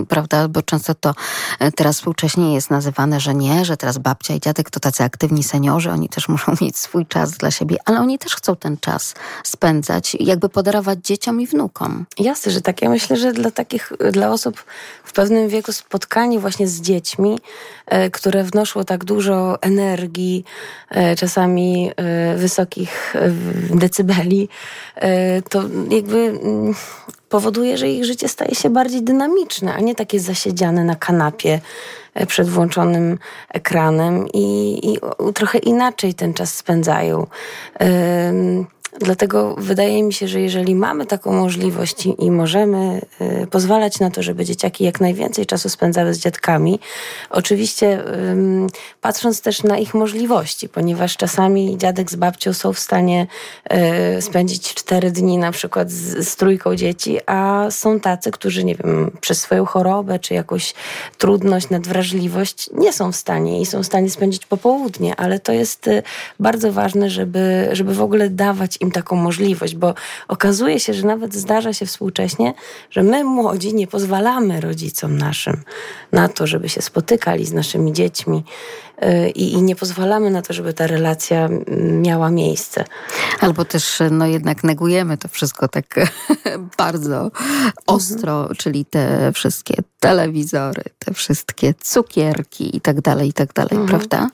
prawda, 0.07 0.47
bo 0.47 0.61
często 0.61 0.95
to 0.95 1.13
e, 1.59 1.71
teraz 1.71 1.95
współcześnie 1.95 2.53
jest 2.53 2.69
nazywane, 2.69 3.19
że 3.19 3.35
nie, 3.35 3.65
że 3.65 3.77
teraz 3.77 3.97
babcia 3.97 4.33
i 4.33 4.39
dziadek 4.39 4.69
to 4.69 4.79
tacy 4.79 5.03
aktywni 5.03 5.43
seniorzy, 5.43 5.91
oni 5.91 6.09
też 6.09 6.29
muszą 6.33 6.53
mieć 6.61 6.77
swój 6.77 7.05
czas 7.05 7.31
dla 7.31 7.51
siebie, 7.51 7.77
ale 7.85 7.99
oni 7.99 8.19
też 8.19 8.35
chcą 8.35 8.55
ten 8.55 8.77
czas 8.77 9.15
spędzać, 9.43 10.17
jakby 10.19 10.49
podarować 10.49 10.99
dzieciom 11.03 11.41
i 11.41 11.47
wnukom. 11.47 12.05
Jasne, 12.19 12.51
że 12.51 12.61
tak. 12.61 12.81
Ja 12.81 12.89
myślę, 12.89 13.17
że 13.17 13.33
dla 13.33 13.51
takich, 13.51 13.91
dla 14.11 14.31
osób 14.31 14.58
w 15.03 15.13
pewnym 15.13 15.49
wieku 15.49 15.73
spotkanie 15.73 16.39
właśnie 16.39 16.67
z 16.67 16.81
dziećmi, 16.81 17.39
e, 17.85 18.09
które 18.09 18.43
wnoszą 18.43 18.83
tak 18.85 19.05
dużo 19.05 19.61
energii, 19.61 20.43
e, 20.89 21.15
czasami 21.15 21.91
e, 21.95 22.35
wysokich 22.35 23.13
decybeli, 23.69 24.49
to 25.49 25.63
jakby 25.89 26.17
mm, 26.17 26.75
powoduje, 27.29 27.77
że 27.77 27.89
ich 27.89 28.05
życie 28.05 28.29
staje 28.29 28.55
się 28.55 28.69
bardziej 28.69 29.01
dynamiczne, 29.01 29.73
a 29.73 29.79
nie 29.79 29.95
takie 29.95 30.19
zasiedziane 30.19 30.83
na 30.83 30.95
kanapie 30.95 31.59
przed 32.27 32.49
włączonym 32.49 33.17
ekranem 33.49 34.27
i, 34.33 34.79
i 34.83 34.97
trochę 35.33 35.57
inaczej 35.57 36.13
ten 36.13 36.33
czas 36.33 36.55
spędzają. 36.55 37.27
Dlatego 38.97 39.55
wydaje 39.57 40.03
mi 40.03 40.13
się, 40.13 40.27
że 40.27 40.41
jeżeli 40.41 40.75
mamy 40.75 41.05
taką 41.05 41.33
możliwość 41.33 42.05
i, 42.05 42.31
możemy 42.31 43.01
y, 43.43 43.47
pozwalać 43.47 43.99
na 43.99 44.11
to, 44.11 44.23
żeby 44.23 44.45
dzieciaki 44.45 44.83
jak 44.83 45.01
najwięcej 45.01 45.45
czasu 45.45 45.69
spędzały 45.69 46.13
z 46.13 46.19
dziadkami, 46.19 46.79
oczywiście 47.29 48.03
patrząc 49.01 49.41
też 49.41 49.63
na 49.63 49.77
ich 49.77 49.93
możliwości, 49.93 50.69
ponieważ 50.69 51.17
czasami 51.17 51.77
dziadek 51.77 52.11
z 52.11 52.15
babcią 52.15 52.53
są 52.53 52.73
w 52.73 52.79
stanie 52.79 53.27
y, 54.17 54.21
spędzić 54.21 54.73
cztery 54.73 55.11
dni 55.11 55.37
na 55.37 55.51
przykład 55.51 55.91
z, 55.91 56.27
z 56.29 56.35
trójką 56.35 56.75
dzieci, 56.75 57.17
a 57.25 57.67
są 57.69 57.99
tacy, 57.99 58.31
którzy, 58.31 58.63
nie 58.63 58.75
wiem, 58.75 59.11
przez 59.21 59.41
swoją 59.41 59.65
chorobę 59.65 60.19
czy 60.19 60.33
jakąś 60.33 60.73
trudność, 61.17 61.69
nadwrażliwość 61.69 62.69
nie 62.73 62.93
są 62.93 63.11
w 63.11 63.15
stanie 63.15 63.61
i 63.61 63.65
są 63.65 63.83
w 63.83 63.85
stanie 63.85 64.09
spędzić 64.09 64.45
popołudnie, 64.45 65.15
ale 65.15 65.39
to 65.39 65.51
jest 65.51 65.87
y, 65.87 66.03
bardzo 66.39 66.71
ważne, 66.71 67.09
żeby, 67.09 67.69
żeby 67.71 67.93
w 67.93 68.01
ogóle 68.01 68.29
dawać 68.29 68.78
im 68.79 68.91
taką 68.91 69.15
możliwość, 69.15 69.75
bo 69.75 69.93
okazuje 70.27 70.79
się, 70.79 70.93
że 70.93 71.07
nawet 71.07 71.35
zdarza 71.35 71.73
się 71.73 71.85
współcześnie, 71.85 72.53
że 72.91 73.03
my 73.03 73.23
młodzi 73.23 73.73
nie 73.73 73.87
pozwalamy 73.87 74.61
rodzicom 74.61 75.17
naszym 75.17 75.63
na 76.11 76.29
to, 76.29 76.47
żeby 76.47 76.69
się 76.69 76.81
spotykali 76.81 77.45
z 77.45 77.53
naszymi 77.53 77.93
dziećmi 77.93 78.43
i, 79.35 79.53
i 79.53 79.61
nie 79.61 79.75
pozwalamy 79.75 80.29
na 80.29 80.41
to, 80.41 80.53
żeby 80.53 80.73
ta 80.73 80.87
relacja 80.87 81.49
miała 81.77 82.29
miejsce. 82.29 82.85
Albo 83.39 83.65
też 83.65 83.99
no 84.11 84.25
jednak 84.25 84.63
negujemy 84.63 85.17
to 85.17 85.27
wszystko 85.27 85.67
tak 85.67 85.85
bardzo 86.77 87.31
ostro, 87.87 88.39
mhm. 88.39 88.55
czyli 88.55 88.85
te 88.85 89.31
wszystkie 89.31 89.73
telewizory, 89.99 90.83
te 90.99 91.13
wszystkie 91.13 91.73
cukierki 91.73 92.77
i 92.77 92.81
tak 92.81 93.01
dalej, 93.01 93.29
i 93.29 93.33
tak 93.33 93.53
dalej, 93.53 93.77
mhm. 93.77 93.87
prawda? 93.87 94.29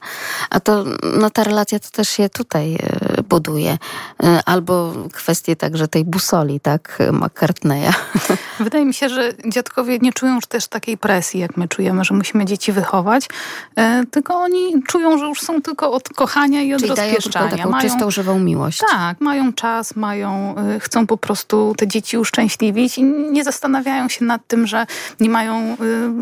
A 0.49 0.59
to 0.59 0.85
no 1.19 1.29
ta 1.29 1.43
relacja 1.43 1.79
to 1.79 1.89
też 1.89 2.09
się 2.09 2.29
tutaj 2.29 2.75
y, 3.19 3.23
buduje. 3.23 3.73
Y, 3.73 4.27
albo 4.45 4.93
kwestie 5.13 5.55
także 5.55 5.87
tej 5.87 6.05
busoli, 6.05 6.59
tak, 6.59 6.99
McCartneya. 7.11 7.93
Wydaje 8.59 8.85
mi 8.85 8.93
się, 8.93 9.09
że 9.09 9.33
dziadkowie 9.47 9.99
nie 9.99 10.13
czują 10.13 10.35
już 10.35 10.45
też 10.45 10.67
takiej 10.67 10.97
presji, 10.97 11.39
jak 11.39 11.57
my 11.57 11.67
czujemy, 11.67 12.03
że 12.03 12.13
musimy 12.13 12.45
dzieci 12.45 12.71
wychować, 12.71 13.27
e, 13.75 14.03
tylko 14.11 14.35
oni 14.35 14.54
czują, 14.87 15.17
że 15.17 15.25
już 15.25 15.41
są 15.41 15.61
tylko 15.61 15.91
od 15.91 16.09
kochania 16.09 16.61
i 16.61 16.73
od 16.73 16.79
Czyli 16.79 16.89
rozpieszczania. 16.89 17.45
Dają 17.45 17.57
taką 17.57 17.69
mają, 17.69 17.81
czystą, 17.81 18.11
żywą 18.11 18.39
miłość. 18.39 18.81
Tak, 18.91 19.21
mają 19.21 19.53
czas, 19.53 19.95
mają, 19.95 20.55
e, 20.57 20.79
chcą 20.79 21.07
po 21.07 21.17
prostu 21.17 21.73
te 21.77 21.87
dzieci 21.87 22.17
uszczęśliwić 22.17 22.97
i 22.97 23.03
nie 23.03 23.43
zastanawiają 23.43 24.09
się 24.09 24.25
nad 24.25 24.47
tym, 24.47 24.67
że 24.67 24.85
nie 25.19 25.29
mają 25.29 25.55
e, 25.55 25.75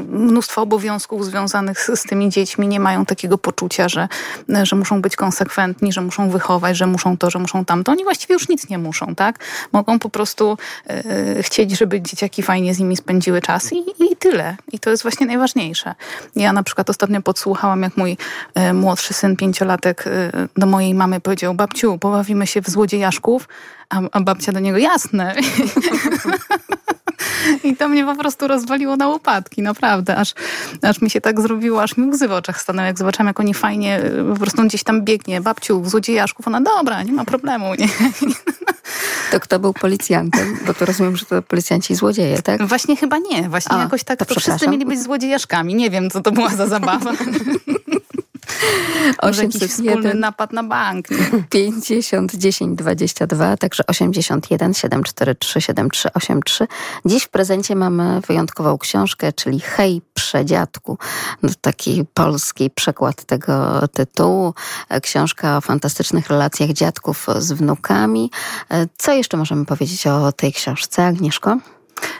mnóstwa 0.09 0.61
obowiązków 0.61 1.25
związanych 1.25 1.81
z, 1.81 1.99
z 1.99 2.03
tymi 2.03 2.29
dziećmi, 2.29 2.67
nie 2.67 2.79
mają 2.79 3.05
takiego 3.05 3.37
poczucia, 3.37 3.89
że, 3.89 4.07
że 4.63 4.75
muszą 4.75 5.01
być 5.01 5.15
konsekwentni, 5.15 5.93
że 5.93 6.01
muszą 6.01 6.29
wychować, 6.29 6.77
że 6.77 6.87
muszą 6.87 7.17
to, 7.17 7.29
że 7.29 7.39
muszą 7.39 7.65
tamto. 7.65 7.91
Oni 7.91 8.03
właściwie 8.03 8.33
już 8.33 8.49
nic 8.49 8.69
nie 8.69 8.77
muszą, 8.77 9.15
tak? 9.15 9.39
Mogą 9.71 9.99
po 9.99 10.09
prostu 10.09 10.57
e, 10.87 11.43
chcieć, 11.43 11.77
żeby 11.77 12.01
dzieciaki 12.01 12.43
fajnie 12.43 12.73
z 12.73 12.79
nimi 12.79 12.97
spędziły 12.97 13.41
czas 13.41 13.73
i, 13.73 13.83
i 13.99 14.15
tyle. 14.15 14.57
I 14.71 14.79
to 14.79 14.89
jest 14.89 15.03
właśnie 15.03 15.25
najważniejsze. 15.25 15.95
Ja 16.35 16.53
na 16.53 16.63
przykład 16.63 16.89
ostatnio 16.89 17.21
podsłuchałam, 17.21 17.81
jak 17.81 17.97
mój 17.97 18.17
młodszy 18.73 19.13
syn, 19.13 19.35
pięciolatek, 19.35 20.07
e, 20.07 20.31
do 20.57 20.65
mojej 20.65 20.93
mamy 20.93 21.19
powiedział, 21.19 21.53
babciu, 21.53 21.97
pobawimy 21.97 22.47
się 22.47 22.61
w 22.61 22.69
złodziejaszków, 22.69 23.47
a, 23.89 24.01
a 24.11 24.21
babcia 24.21 24.51
do 24.51 24.59
niego, 24.59 24.77
jasne. 24.77 25.35
I 27.63 27.75
to 27.75 27.87
mnie 27.87 28.05
po 28.05 28.15
prostu 28.15 28.47
rozwaliło 28.47 28.95
na 28.95 29.07
łopatki, 29.07 29.61
naprawdę. 29.61 30.15
Aż, 30.15 30.33
aż 30.81 31.01
mi 31.01 31.09
się 31.09 31.21
tak 31.21 31.41
zrobiło, 31.41 31.83
aż 31.83 31.97
mi 31.97 32.09
łzy 32.09 32.27
w 32.27 32.31
oczach 32.31 32.61
stanęły, 32.61 32.87
jak 32.87 32.97
zobaczyłam, 32.97 33.27
jak 33.27 33.39
oni 33.39 33.53
fajnie 33.53 34.01
po 34.33 34.39
prostu 34.39 34.63
gdzieś 34.63 34.83
tam 34.83 35.01
biegnie. 35.01 35.41
Babciu, 35.41 35.85
złodziejaszków. 35.85 36.47
Ona, 36.47 36.61
dobra, 36.61 37.03
nie 37.03 37.13
ma 37.13 37.25
problemu. 37.25 37.75
Nie? 37.75 37.87
To 39.31 39.39
kto 39.39 39.59
był 39.59 39.73
policjantem? 39.73 40.57
Bo 40.67 40.73
to 40.73 40.85
rozumiem, 40.85 41.17
że 41.17 41.25
to 41.25 41.41
policjanci 41.41 41.95
złodzieje, 41.95 42.41
tak? 42.41 42.67
Właśnie 42.67 42.95
chyba 42.95 43.17
nie. 43.17 43.49
Właśnie 43.49 43.75
A, 43.75 43.79
jakoś 43.79 44.03
tak, 44.03 44.19
to, 44.19 44.25
to 44.25 44.39
wszyscy 44.39 44.67
mieli 44.67 44.85
być 44.85 45.03
złodziejaszkami. 45.03 45.75
Nie 45.75 45.89
wiem, 45.89 46.09
co 46.09 46.21
to 46.21 46.31
była 46.31 46.49
za 46.49 46.67
zabawa. 46.67 47.11
801 49.17 49.69
wspólny 49.69 50.13
napad 50.13 50.53
na 50.53 50.63
bank. 50.63 51.07
50 51.49 52.35
10 52.35 52.77
22, 52.77 53.57
także 53.57 53.83
81 53.87 54.73
743 54.73 55.61
7383. 55.61 56.67
Dziś 57.05 57.23
w 57.23 57.29
prezencie 57.29 57.75
mamy 57.75 58.21
wyjątkową 58.27 58.77
książkę, 58.77 59.33
czyli 59.33 59.59
Hej 59.59 60.01
Przedziadku. 60.13 60.97
No, 61.43 61.49
taki 61.61 62.05
polski 62.13 62.69
przekład 62.69 63.23
tego 63.23 63.87
tytułu. 63.87 64.53
Książka 65.01 65.57
o 65.57 65.61
fantastycznych 65.61 66.27
relacjach 66.27 66.69
dziadków 66.69 67.27
z 67.37 67.51
wnukami. 67.51 68.31
Co 68.97 69.13
jeszcze 69.13 69.37
możemy 69.37 69.65
powiedzieć 69.65 70.07
o 70.07 70.31
tej 70.31 70.53
książce, 70.53 71.05
Agnieszko? 71.05 71.57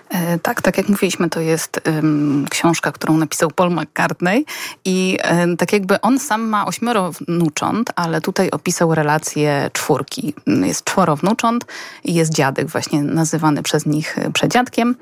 E, 0.10 0.40
tak, 0.40 0.62
tak 0.62 0.78
jak 0.78 0.90
mówiliśmy, 0.90 1.30
to 1.30 1.40
jest 1.40 1.82
um, 1.86 2.46
książka, 2.50 2.92
którą 2.92 3.18
napisał 3.18 3.52
Paul 3.52 3.72
McCartney 3.72 4.46
i 4.86 5.18
um, 5.32 5.58
tak 5.58 5.74
jakby 5.74 6.02
on 6.02 6.20
sam 6.20 6.42
ma 6.50 6.66
ośmioro 6.66 7.12
wnucząt, 7.12 7.90
ale 7.96 8.22
tutaj 8.22 8.50
opisał 8.52 8.96
relacje 8.96 9.70
czwórki. 9.74 10.34
Jest 10.48 10.84
czworo 10.84 11.16
wnucząt 11.16 11.66
i 12.04 12.14
jest 12.14 12.34
dziadek 12.34 12.68
właśnie 12.68 13.04
nazywany 13.04 13.64
przez 13.64 13.86
nich 13.86 14.18
e, 14.18 14.32
przedziadkiem 14.32 14.96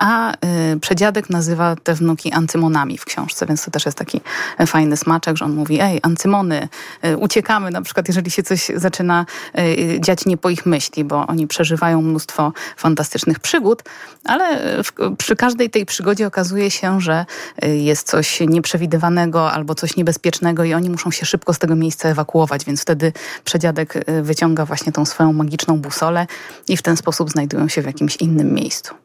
a 0.00 0.32
y, 0.74 0.80
przedziadek 0.80 1.30
nazywa 1.30 1.76
te 1.76 1.94
wnuki 1.94 2.32
ancymonami 2.32 2.98
w 2.98 3.04
książce, 3.04 3.46
więc 3.46 3.64
to 3.64 3.70
też 3.70 3.86
jest 3.86 3.98
taki 3.98 4.20
fajny 4.66 4.96
smaczek, 4.96 5.36
że 5.36 5.44
on 5.44 5.52
mówi, 5.52 5.80
ej, 5.80 6.00
ancymony, 6.02 6.68
y, 7.04 7.16
uciekamy 7.16 7.70
na 7.70 7.82
przykład, 7.82 8.08
jeżeli 8.08 8.30
się 8.30 8.42
coś 8.42 8.70
zaczyna 8.74 9.26
y, 9.58 10.00
dziać 10.00 10.26
nie 10.26 10.36
po 10.36 10.50
ich 10.50 10.66
myśli, 10.66 11.04
bo 11.04 11.26
oni 11.26 11.46
przeżywają 11.46 12.02
mnóstwo 12.02 12.52
fantastycznych 12.76 13.38
przygód, 13.38 13.82
ale 14.24 14.58
w, 14.82 14.92
przy 15.18 15.36
każdej 15.36 15.70
tej 15.70 15.86
przygodzie 15.86 16.26
okazuje 16.26 16.70
się, 16.70 17.00
że 17.00 17.26
jest 17.62 18.06
coś 18.06 18.40
nieprzewidywanego 18.40 19.52
albo 19.52 19.74
coś 19.74 19.96
niebezpiecznego 19.96 20.64
i 20.64 20.74
oni 20.74 20.90
muszą 20.90 21.10
się 21.10 21.26
szybko 21.26 21.54
z 21.54 21.58
tego 21.58 21.76
miejsca 21.76 22.08
ewakuować, 22.08 22.64
więc 22.64 22.82
wtedy 22.82 23.12
przedziadek 23.44 24.04
wyciąga 24.22 24.64
właśnie 24.64 24.92
tą 24.92 25.04
swoją 25.04 25.32
magiczną 25.32 25.78
busolę 25.78 26.26
i 26.68 26.76
w 26.76 26.82
ten 26.82 26.96
sposób 26.96 27.30
znajdują 27.30 27.68
się 27.68 27.82
w 27.82 27.86
jakimś 27.86 28.16
innym 28.16 28.54
miejscu. 28.54 28.99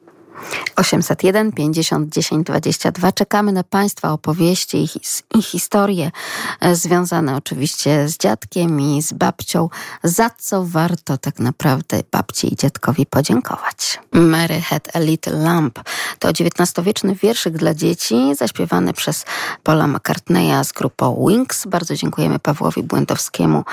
801 0.76 1.52
50 1.52 2.10
10 2.10 2.48
22. 2.48 3.12
Czekamy 3.12 3.52
na 3.52 3.63
Państwa 3.63 4.12
opowieści 4.12 4.84
i, 4.84 4.88
his 4.88 5.24
i 5.36 5.41
historie 5.41 6.12
e, 6.60 6.76
związane 6.76 7.36
oczywiście 7.36 8.10
z 8.10 8.17
dziadkiem 8.17 8.82
i 8.82 9.02
z 9.02 9.13
babcią, 9.13 9.69
za 10.04 10.30
co 10.30 10.65
warto 10.65 11.17
tak 11.17 11.39
naprawdę 11.39 12.00
babci 12.12 12.54
i 12.54 12.56
dziadkowi 12.56 13.06
podziękować. 13.06 14.00
Mary 14.12 14.62
had 14.62 14.89
a 14.93 15.00
little 15.00 15.38
lamp 15.38 15.80
to 16.19 16.30
XIX-wieczny 16.30 17.15
wierszyk 17.15 17.58
dla 17.58 17.74
dzieci 17.74 18.36
zaśpiewany 18.36 18.93
przez 18.93 19.26
Paula 19.63 19.88
McCartneya 19.88 20.63
z 20.63 20.71
grupą 20.71 21.26
Wings. 21.28 21.67
Bardzo 21.67 21.95
dziękujemy 21.95 22.39
Pawłowi 22.39 22.84
Błędowskiemu 22.84 23.63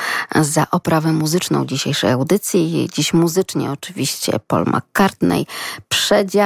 za 0.40 0.66
oprawę 0.70 1.12
muzyczną 1.12 1.66
dzisiejszej 1.66 2.10
audycji. 2.10 2.88
Dziś 2.92 3.14
muzycznie 3.14 3.70
oczywiście 3.70 4.40
Paul 4.46 4.64
McCartney, 4.66 5.46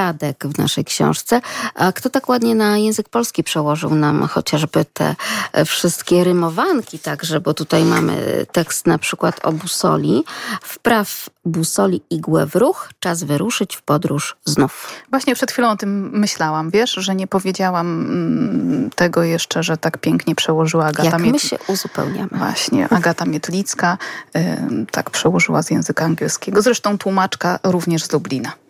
przedziadek 0.07 0.47
w 0.47 0.57
naszej 0.57 0.85
książce. 0.85 1.41
A 1.75 1.91
kto 1.91 2.09
tak 2.09 2.29
ładnie 2.29 2.55
na 2.55 2.77
język 2.77 3.09
polski 3.09 3.43
przełożył 3.43 3.95
nam 3.95 4.27
chociażby 4.27 4.85
te 4.85 5.15
wszystkie 5.65 6.23
rymowanki 6.23 6.99
także, 6.99 7.39
bo 7.39 7.53
tutaj 7.53 7.83
mamy 7.83 8.45
tekst 8.51 8.87
na 8.87 8.97
przykład 8.97 9.39
o 9.45 9.51
busoli. 9.51 10.23
Wpraw 10.61 11.29
busoli 11.45 12.01
igłę 12.09 12.45
w 12.45 12.55
ruch, 12.55 12.89
czas 12.99 13.23
wyruszyć 13.23 13.75
w 13.75 13.81
podróż 13.81 14.37
znów. 14.45 14.89
Właśnie 15.09 15.35
przed 15.35 15.51
chwilą 15.51 15.69
o 15.69 15.75
tym 15.75 16.09
myślałam, 16.13 16.69
wiesz, 16.71 16.91
że 16.91 17.15
nie 17.15 17.27
powiedziałam 17.27 17.87
mm, 17.87 18.89
tego 18.95 19.23
jeszcze, 19.23 19.63
że 19.63 19.77
tak 19.77 19.97
pięknie 19.97 20.35
przełożyła 20.35 20.85
Agata 20.85 21.09
Jak 21.09 21.21
my 21.21 21.39
się 21.39 21.57
uzupełniamy. 21.67 22.29
Właśnie, 22.31 22.89
Agata 22.89 23.25
Mietlicka 23.25 23.97
y, 24.37 24.85
tak 24.91 25.09
przełożyła 25.09 25.61
z 25.63 25.69
języka 25.71 26.05
angielskiego. 26.05 26.61
Zresztą 26.61 26.97
tłumaczka 26.97 27.59
również 27.63 28.03
z 28.03 28.07
Dublina. 28.07 28.66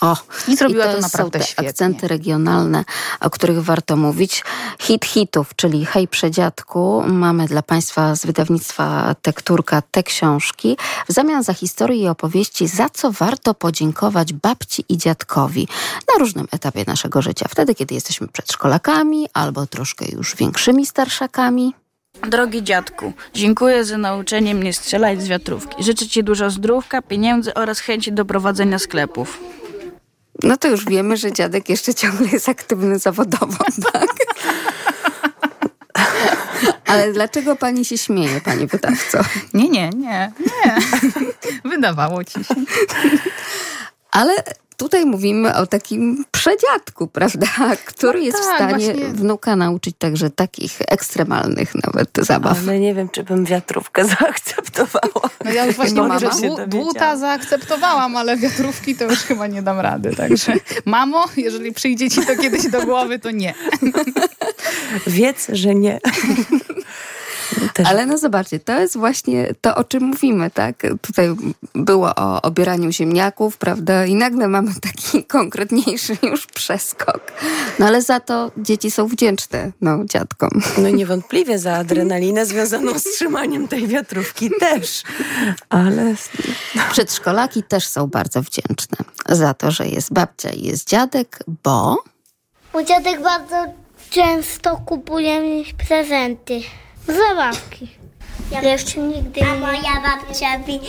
O, 0.00 0.16
I 0.48 0.56
zrobiła 0.56 0.84
to, 0.84 0.92
to 0.94 1.00
naprawdę 1.00 1.38
są 1.38 1.44
te 1.44 1.46
świetnie. 1.46 1.68
akcenty 1.68 2.08
regionalne, 2.08 2.84
o 3.20 3.30
których 3.30 3.62
warto 3.64 3.96
mówić. 3.96 4.44
Hit 4.80 5.04
hitów, 5.04 5.56
czyli 5.56 5.86
Hej 5.86 6.08
Przedziadku. 6.08 7.02
Mamy 7.06 7.46
dla 7.46 7.62
Państwa 7.62 8.16
z 8.16 8.26
wydawnictwa 8.26 9.14
Tekturka 9.22 9.82
te 9.90 10.02
książki. 10.02 10.76
W 11.08 11.12
zamian 11.12 11.42
za 11.42 11.54
historie 11.54 12.02
i 12.02 12.08
opowieści, 12.08 12.66
za 12.66 12.88
co 12.88 13.12
warto 13.12 13.54
podziękować 13.54 14.32
babci 14.32 14.84
i 14.88 14.98
dziadkowi 14.98 15.68
na 16.12 16.18
różnym 16.18 16.46
etapie 16.52 16.84
naszego 16.86 17.22
życia. 17.22 17.46
Wtedy, 17.48 17.74
kiedy 17.74 17.94
jesteśmy 17.94 18.28
przedszkolakami 18.28 19.26
albo 19.34 19.66
troszkę 19.66 20.04
już 20.08 20.36
większymi 20.36 20.86
starszakami. 20.86 21.74
Drogi 22.28 22.62
dziadku, 22.62 23.12
dziękuję 23.34 23.84
za 23.84 23.98
nauczenie 23.98 24.54
mnie 24.54 24.72
strzelać 24.72 25.22
z 25.22 25.28
wiatrówki. 25.28 25.84
Życzę 25.84 26.08
Ci 26.08 26.24
dużo 26.24 26.50
zdrówka, 26.50 27.02
pieniędzy 27.02 27.54
oraz 27.54 27.80
chęci 27.80 28.12
do 28.12 28.24
prowadzenia 28.24 28.78
sklepów. 28.78 29.38
No 30.42 30.56
to 30.56 30.68
już 30.68 30.84
wiemy, 30.84 31.16
że 31.16 31.32
dziadek 31.32 31.68
jeszcze 31.68 31.94
ciągle 31.94 32.28
jest 32.28 32.48
aktywny 32.48 32.98
zawodowo, 32.98 33.64
tak? 33.92 34.10
Ale 36.86 37.12
dlaczego 37.12 37.56
pani 37.56 37.84
się 37.84 37.98
śmieje, 37.98 38.40
pani 38.40 38.66
wydawco? 38.66 39.18
Nie, 39.54 39.68
nie, 39.68 39.90
nie, 39.90 40.32
nie. 40.40 40.76
Wydawało 41.70 42.24
ci 42.24 42.44
się. 42.44 42.54
Ale 44.10 44.34
tutaj 44.80 45.06
mówimy 45.06 45.54
o 45.56 45.66
takim 45.66 46.24
przedziadku, 46.30 47.06
prawda? 47.06 47.46
Który 47.84 48.18
No 48.18 48.24
jest 48.24 48.38
tak, 48.38 48.52
w 48.52 48.56
stanie 48.56 48.86
właśnie. 48.86 49.08
wnuka 49.08 49.56
nauczyć 49.56 49.94
także 49.98 50.30
takich 50.30 50.78
ekstremalnych 50.88 51.72
nawet 51.86 52.10
zabaw. 52.18 52.58
Ale 52.62 52.80
nie 52.80 52.94
wiem, 52.94 53.08
czy 53.08 53.22
bym 53.22 53.44
wiatrówkę 53.44 54.04
zaakceptowała. 54.20 55.30
No 55.44 55.50
ja 55.52 55.66
już 55.66 55.76
właśnie 55.76 56.02
mówię, 56.02 56.18
że 56.18 56.26
dłu- 56.28 56.68
dłuta 56.68 57.16
zaakceptowałam, 57.16 58.16
ale 58.16 58.36
wiatrówki 58.36 58.96
to 58.96 59.04
już 59.04 59.18
chyba 59.18 59.46
nie 59.46 59.62
dam 59.62 59.80
rady. 59.80 60.16
Także 60.16 60.52
mamo, 60.84 61.24
jeżeli 61.36 61.72
przyjdzie 61.72 62.10
ci 62.10 62.26
to 62.26 62.36
kiedyś 62.36 62.70
do 62.70 62.82
głowy, 62.82 63.18
to 63.18 63.30
nie. 63.30 63.54
Wiedz, 65.06 65.46
że 65.52 65.74
nie. 65.74 66.00
Też 67.74 67.86
Ale 67.86 68.06
no 68.06 68.18
zobaczcie, 68.18 68.58
to 68.58 68.80
jest 68.80 68.96
właśnie 68.96 69.54
to, 69.60 69.74
o 69.74 69.84
czym 69.84 70.02
mówimy, 70.02 70.50
tak? 70.50 70.82
Tutaj 71.02 71.28
było 71.74 72.14
o 72.16 72.42
obieraniu 72.42 72.92
ziemniaków, 72.92 73.58
prawda? 73.58 74.06
I 74.06 74.14
nagle 74.14 74.48
mamy 74.48 74.70
taki 74.80 75.24
konkretniejszy 75.38 76.16
już 76.22 76.46
przeskok. 76.46 77.32
No 77.78 77.86
ale 77.86 78.02
za 78.02 78.20
to 78.20 78.50
dzieci 78.56 78.90
są 78.90 79.06
wdzięczne, 79.06 79.72
no, 79.80 80.04
dziadkom. 80.04 80.50
No 80.78 80.90
niewątpliwie 80.90 81.58
za 81.58 81.72
adrenalinę 81.72 82.46
związaną 82.46 82.98
z 82.98 83.02
trzymaniem 83.02 83.68
tej 83.68 83.86
wiatrówki 83.86 84.50
też. 84.60 85.02
Ale 85.68 86.14
Przedszkolaki 86.90 87.62
też 87.62 87.86
są 87.86 88.06
bardzo 88.06 88.42
wdzięczne 88.42 88.96
za 89.28 89.54
to, 89.54 89.70
że 89.70 89.88
jest 89.88 90.12
babcia 90.12 90.50
i 90.50 90.62
jest 90.62 90.88
dziadek, 90.88 91.38
bo 91.64 92.02
Mój 92.74 92.84
dziadek 92.84 93.22
bardzo 93.22 93.56
często 94.10 94.76
kupuje 94.76 95.40
mi 95.40 95.64
prezenty. 95.88 96.60
Zabawki. 97.12 97.88
Ja 98.52 98.62
jeszcze 98.62 99.00
nigdy 99.00 99.40
A 99.42 99.54
moja 99.54 100.00
babcia 100.02 100.58
mi, 100.58 100.80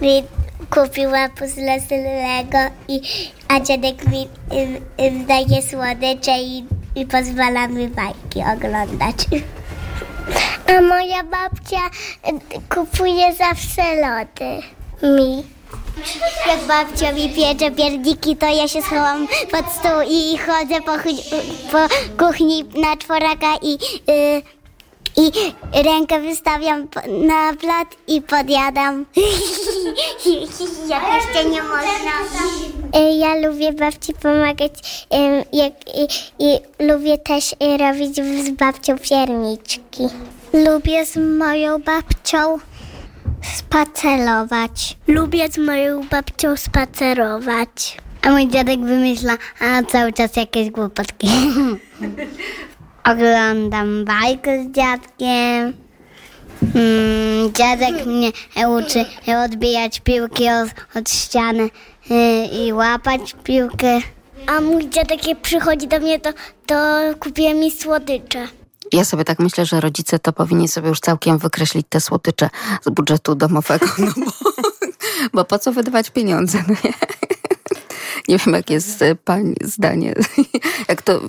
mi 0.00 0.24
kupiła 0.70 1.28
puzzle 1.28 1.80
z 1.80 1.90
Lego, 1.90 2.58
i, 2.88 3.00
a 3.48 3.60
dziadek 3.60 4.06
mi 4.06 4.28
im, 4.52 4.84
im 4.98 5.26
daje 5.26 5.62
słodycze 5.62 6.38
i, 6.38 6.64
i 6.94 7.06
pozwala 7.06 7.68
mi 7.68 7.88
bajki 7.88 8.40
oglądać. 8.54 9.16
A 10.66 10.80
moja 10.80 11.22
babcia 11.22 11.86
y, 12.28 12.74
kupuje 12.74 13.34
zawsze 13.34 13.82
lody. 13.96 14.62
Mi. 15.02 15.44
Jak 16.46 16.60
babcia 16.68 17.12
mi 17.12 17.28
piecze 17.28 17.70
pierniki, 17.70 18.36
to 18.36 18.46
ja 18.46 18.68
się 18.68 18.82
schowam 18.82 19.28
pod 19.50 19.72
stół 19.72 20.00
i 20.10 20.38
chodzę 20.38 20.80
po, 20.80 20.92
po 21.72 21.88
kuchni 22.24 22.64
na 22.64 22.96
czworaka 22.96 23.56
i, 23.62 23.78
y, 24.10 24.42
i 25.16 25.32
rękę 25.84 26.20
wystawiam 26.20 26.88
na 27.08 27.52
plat 27.60 27.88
i 28.08 28.22
podjadam. 28.22 29.06
Jak 30.88 31.02
jeszcze 31.14 31.44
nie 31.50 31.62
można. 31.62 32.12
Y, 33.00 33.16
Ja 33.16 33.34
lubię 33.48 33.72
babci 33.72 34.12
pomagać 34.14 35.06
jak, 35.52 35.72
i, 35.96 36.08
i 36.38 36.58
lubię 36.78 37.18
też 37.18 37.52
y, 37.52 37.76
robić 37.78 38.16
z 38.46 38.50
babcią 38.50 38.98
pierniczki. 38.98 40.08
Lubię 40.52 41.06
z 41.06 41.16
moją 41.38 41.78
babcią 41.78 42.58
spacerować. 43.56 44.96
Lubię 45.08 45.48
z 45.52 45.58
moją 45.58 46.04
babcią 46.08 46.56
spacerować. 46.56 47.96
A 48.22 48.30
mój 48.30 48.48
dziadek 48.48 48.80
wymyśla 48.80 49.32
a 49.60 49.82
cały 49.82 50.12
czas 50.12 50.36
jakieś 50.36 50.70
głupotki. 50.70 51.28
Oglądam 53.10 54.04
bajkę 54.04 54.64
z 54.64 54.72
dziadkiem. 54.72 55.72
Mm, 56.74 57.52
dziadek 57.52 58.06
mnie 58.06 58.32
uczy 58.68 59.04
odbijać 59.44 60.00
piłki 60.00 60.44
od, 60.48 60.98
od 60.98 61.10
ściany 61.10 61.70
y, 62.10 62.46
i 62.46 62.72
łapać 62.72 63.36
piłkę. 63.44 64.00
A 64.46 64.60
mój 64.60 64.88
dziadek 64.88 65.26
jak 65.26 65.40
przychodzi 65.40 65.88
do 65.88 65.98
mnie, 65.98 66.20
to, 66.20 66.30
to 66.66 66.74
kupuje 67.20 67.54
mi 67.54 67.70
słodycze. 67.70 68.48
ja 68.92 69.04
sobie 69.04 69.24
tak 69.24 69.38
myślę, 69.38 69.66
że 69.66 69.80
rodzice 69.80 70.18
to 70.18 70.32
powinni 70.32 70.68
sobie 70.68 70.88
już 70.88 71.00
całkiem 71.00 71.38
wykreślić 71.38 71.86
te 71.88 72.00
słodycze 72.00 72.50
z 72.86 72.90
budżetu 72.90 73.34
domowego, 73.34 73.86
no 73.98 74.12
bo, 74.16 74.50
bo 75.32 75.44
po 75.44 75.58
co 75.58 75.72
wydawać 75.72 76.10
pieniądze, 76.10 76.64
no 76.68 76.74
nie? 76.84 76.92
Nie 78.28 78.38
wiem, 78.38 78.54
jakie 78.54 78.74
jest 78.74 79.02
e, 79.02 79.14
pani 79.14 79.54
zdanie. 79.64 80.14
Jak 80.88 81.02
to, 81.02 81.20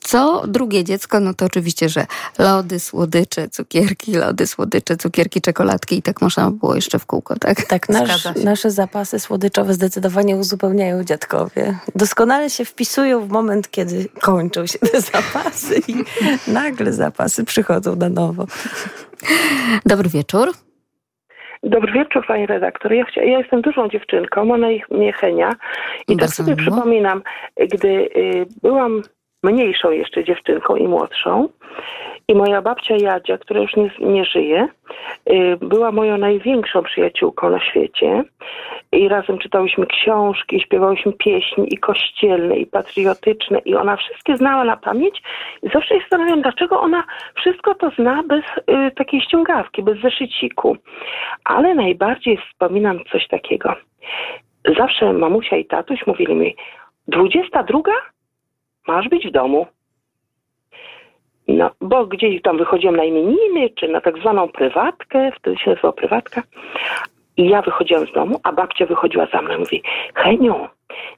co 0.00 0.46
drugie 0.46 0.84
dziecko, 0.84 1.20
no 1.20 1.34
to 1.34 1.44
oczywiście, 1.44 1.88
że 1.88 2.06
lody, 2.38 2.80
słodycze, 2.80 3.48
cukierki, 3.48 4.12
lody, 4.12 4.46
słodycze, 4.46 4.96
cukierki, 4.96 5.40
czekoladki 5.40 5.98
i 5.98 6.02
tak 6.02 6.22
można 6.22 6.50
by 6.50 6.58
było 6.58 6.74
jeszcze 6.74 6.98
w 6.98 7.06
kółko, 7.06 7.36
tak? 7.38 7.64
tak, 7.64 7.88
nasz, 7.88 8.28
nasze 8.44 8.70
zapasy 8.70 9.20
słodyczowe 9.20 9.74
zdecydowanie 9.74 10.36
uzupełniają 10.36 11.04
dziadkowie. 11.04 11.78
Doskonale 11.94 12.50
się 12.50 12.64
wpisują 12.64 13.26
w 13.26 13.30
moment, 13.30 13.70
kiedy 13.70 14.08
kończą 14.20 14.66
się 14.66 14.78
te 14.78 15.00
zapasy 15.12 15.80
i 15.88 16.04
nagle 16.46 16.92
zapasy 16.92 17.44
przychodzą 17.44 17.96
na 17.96 18.08
nowo. 18.08 18.46
Dobry 19.86 20.08
wieczór. 20.08 20.52
Dobry 21.64 21.92
wieczór, 21.92 22.26
pani 22.26 22.46
redaktor. 22.46 22.92
Ja, 22.92 23.04
chcia, 23.04 23.22
ja 23.22 23.38
jestem 23.38 23.62
dużą 23.62 23.88
dziewczynką, 23.88 24.44
ma 24.44 24.56
na 24.56 24.70
imię 24.70 25.12
Henia. 25.12 25.54
I 26.08 26.16
tak 26.16 26.28
sobie 26.28 26.56
przypominam, 26.56 27.22
gdy 27.56 27.88
y, 27.88 28.46
byłam 28.62 29.02
mniejszą 29.42 29.90
jeszcze 29.90 30.24
dziewczynką 30.24 30.76
i 30.76 30.88
młodszą 30.88 31.48
i 32.28 32.34
moja 32.34 32.62
babcia 32.62 32.96
Jadzia, 32.96 33.38
która 33.38 33.60
już 33.60 33.76
nie, 33.76 33.90
nie 34.00 34.24
żyje, 34.24 34.68
y, 35.30 35.56
była 35.60 35.92
moją 35.92 36.18
największą 36.18 36.82
przyjaciółką 36.82 37.50
na 37.50 37.60
świecie. 37.60 38.24
I 38.94 39.08
razem 39.08 39.38
czytałyśmy 39.38 39.86
książki, 39.86 40.60
śpiewałyśmy 40.60 41.12
pieśni 41.12 41.74
i 41.74 41.78
kościelne, 41.78 42.56
i 42.56 42.66
patriotyczne, 42.66 43.58
i 43.58 43.74
ona 43.74 43.96
wszystkie 43.96 44.36
znała 44.36 44.64
na 44.64 44.76
pamięć. 44.76 45.22
I 45.62 45.68
zawsze 45.68 45.94
się 45.94 46.00
zastanawiam, 46.00 46.42
dlaczego 46.42 46.80
ona 46.80 47.04
wszystko 47.34 47.74
to 47.74 47.90
zna 47.98 48.22
bez 48.22 48.44
y, 48.44 48.90
takiej 48.90 49.20
ściągawki, 49.20 49.82
bez 49.82 50.00
zeszyciku. 50.00 50.76
Ale 51.44 51.74
najbardziej 51.74 52.38
wspominam 52.38 52.98
coś 53.12 53.28
takiego. 53.28 53.74
Zawsze 54.78 55.12
mamusia 55.12 55.56
i 55.56 55.64
tatuś 55.64 56.06
mówili 56.06 56.34
mi, 56.34 56.56
22? 57.08 57.78
Masz 58.88 59.08
być 59.08 59.28
w 59.28 59.30
domu. 59.30 59.66
No, 61.48 61.70
bo 61.80 62.06
gdzieś 62.06 62.42
tam 62.42 62.58
wychodziłem 62.58 62.96
na 62.96 63.04
imieniny, 63.04 63.70
czy 63.70 63.88
na 63.88 64.00
tak 64.00 64.18
zwaną 64.18 64.48
prywatkę, 64.48 65.32
wtedy 65.36 65.56
się 65.56 65.70
nazywała 65.70 65.92
prywatka. 65.92 66.42
I 67.36 67.48
ja 67.48 67.62
wychodziłam 67.62 68.06
z 68.06 68.12
domu, 68.12 68.40
a 68.42 68.52
babcia 68.52 68.86
wychodziła 68.86 69.26
za 69.32 69.42
mną 69.42 69.54
i 69.54 69.58
mówi, 69.58 69.82
Heniu, 70.14 70.68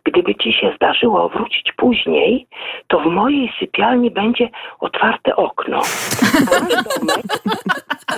gdyby 0.04 0.34
ci 0.34 0.52
się 0.52 0.72
zdarzyło 0.76 1.28
wrócić 1.28 1.72
później, 1.72 2.46
to 2.86 3.00
w 3.00 3.06
mojej 3.06 3.52
sypialni 3.60 4.10
będzie 4.10 4.48
otwarte 4.80 5.36
okno. 5.36 5.82
A 6.50 6.60
nasz 6.60 6.84
domek, 6.84 7.26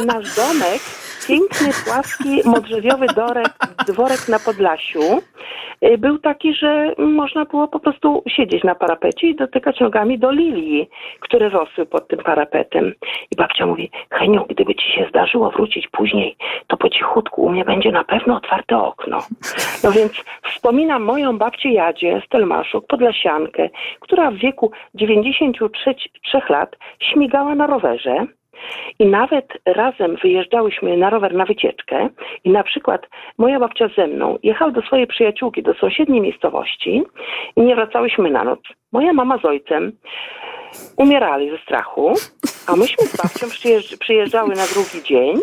nasz 0.07 0.37
domek 0.37 0.81
piękny, 1.29 1.69
płaski, 1.87 2.41
modrzewiowy 2.45 3.07
dorek, 3.17 3.53
dworek 3.87 4.29
na 4.29 4.39
Podlasiu, 4.39 5.23
y, 5.85 5.99
był 5.99 6.19
taki, 6.19 6.55
że 6.55 6.93
można 6.99 7.45
było 7.45 7.69
po 7.69 7.81
prostu 7.81 8.23
siedzieć 8.29 8.65
na 8.65 8.75
parapecie 8.75 9.27
i 9.29 9.35
dotykać 9.37 9.81
nogami 9.81 10.19
do 10.19 10.31
lilii, 10.31 10.89
które 11.21 11.49
rosły 11.49 11.87
pod 11.87 12.09
tym 12.09 12.19
parapetem. 12.19 12.95
I 13.31 13.37
babcia 13.37 13.67
mówi, 13.67 13.91
Heniu, 14.11 14.45
gdyby 14.49 14.75
ci 14.75 14.93
się 14.93 15.07
zdarzyło 15.11 15.51
wrócić 15.51 15.89
później, 15.89 16.37
to 16.67 16.77
po 16.77 16.89
cichutku 16.89 17.43
u 17.43 17.51
mnie 17.51 17.65
będzie 17.65 17.93
na 17.93 18.05
pewno 18.05 18.37
otwarte 18.37 18.79
okno. 18.79 19.19
No 19.85 19.93
więc 19.93 20.13
wspominam 20.43 21.03
moją 21.03 21.39
babcię 21.39 21.73
Jadzie 21.73 22.23
z 22.27 22.29
podlasiankę, 22.89 23.69
która 24.01 24.31
w 24.31 24.35
wieku 24.35 24.73
93 24.95 25.95
lat 26.49 26.77
śmigała 27.01 27.55
na 27.55 27.67
rowerze 27.67 28.27
i 28.99 29.07
nawet 29.07 29.47
razem 29.67 30.17
wyjeżdżałyśmy 30.23 30.97
na 30.97 31.11
rower 31.11 31.35
na 31.35 31.45
wycieczkę 31.45 32.09
i 32.45 32.51
na 32.51 32.63
przykład 32.63 33.07
moja 33.39 33.61
babcia 33.61 33.89
ze 33.97 34.07
mną 34.07 34.39
jechała 34.43 34.71
do 34.71 34.83
swojej 34.83 35.07
przyjaciółki 35.07 35.63
do 35.63 35.75
sąsiedniej 35.75 36.21
miejscowości 36.21 37.03
i 37.57 37.61
nie 37.61 37.75
wracałyśmy 37.75 38.31
na 38.31 38.45
noc. 38.45 38.61
Moja 38.93 39.13
mama 39.13 39.39
z 39.39 39.45
ojcem 39.45 39.93
umierali 40.97 41.51
ze 41.51 41.59
strachu, 41.59 42.13
a 42.67 42.77
myśmy 42.77 43.07
z 43.07 43.17
babcią 43.17 43.47
przyjeżdż- 43.47 43.99
przyjeżdżały 43.99 44.49
na 44.49 44.67
drugi 44.67 45.03
dzień, 45.09 45.37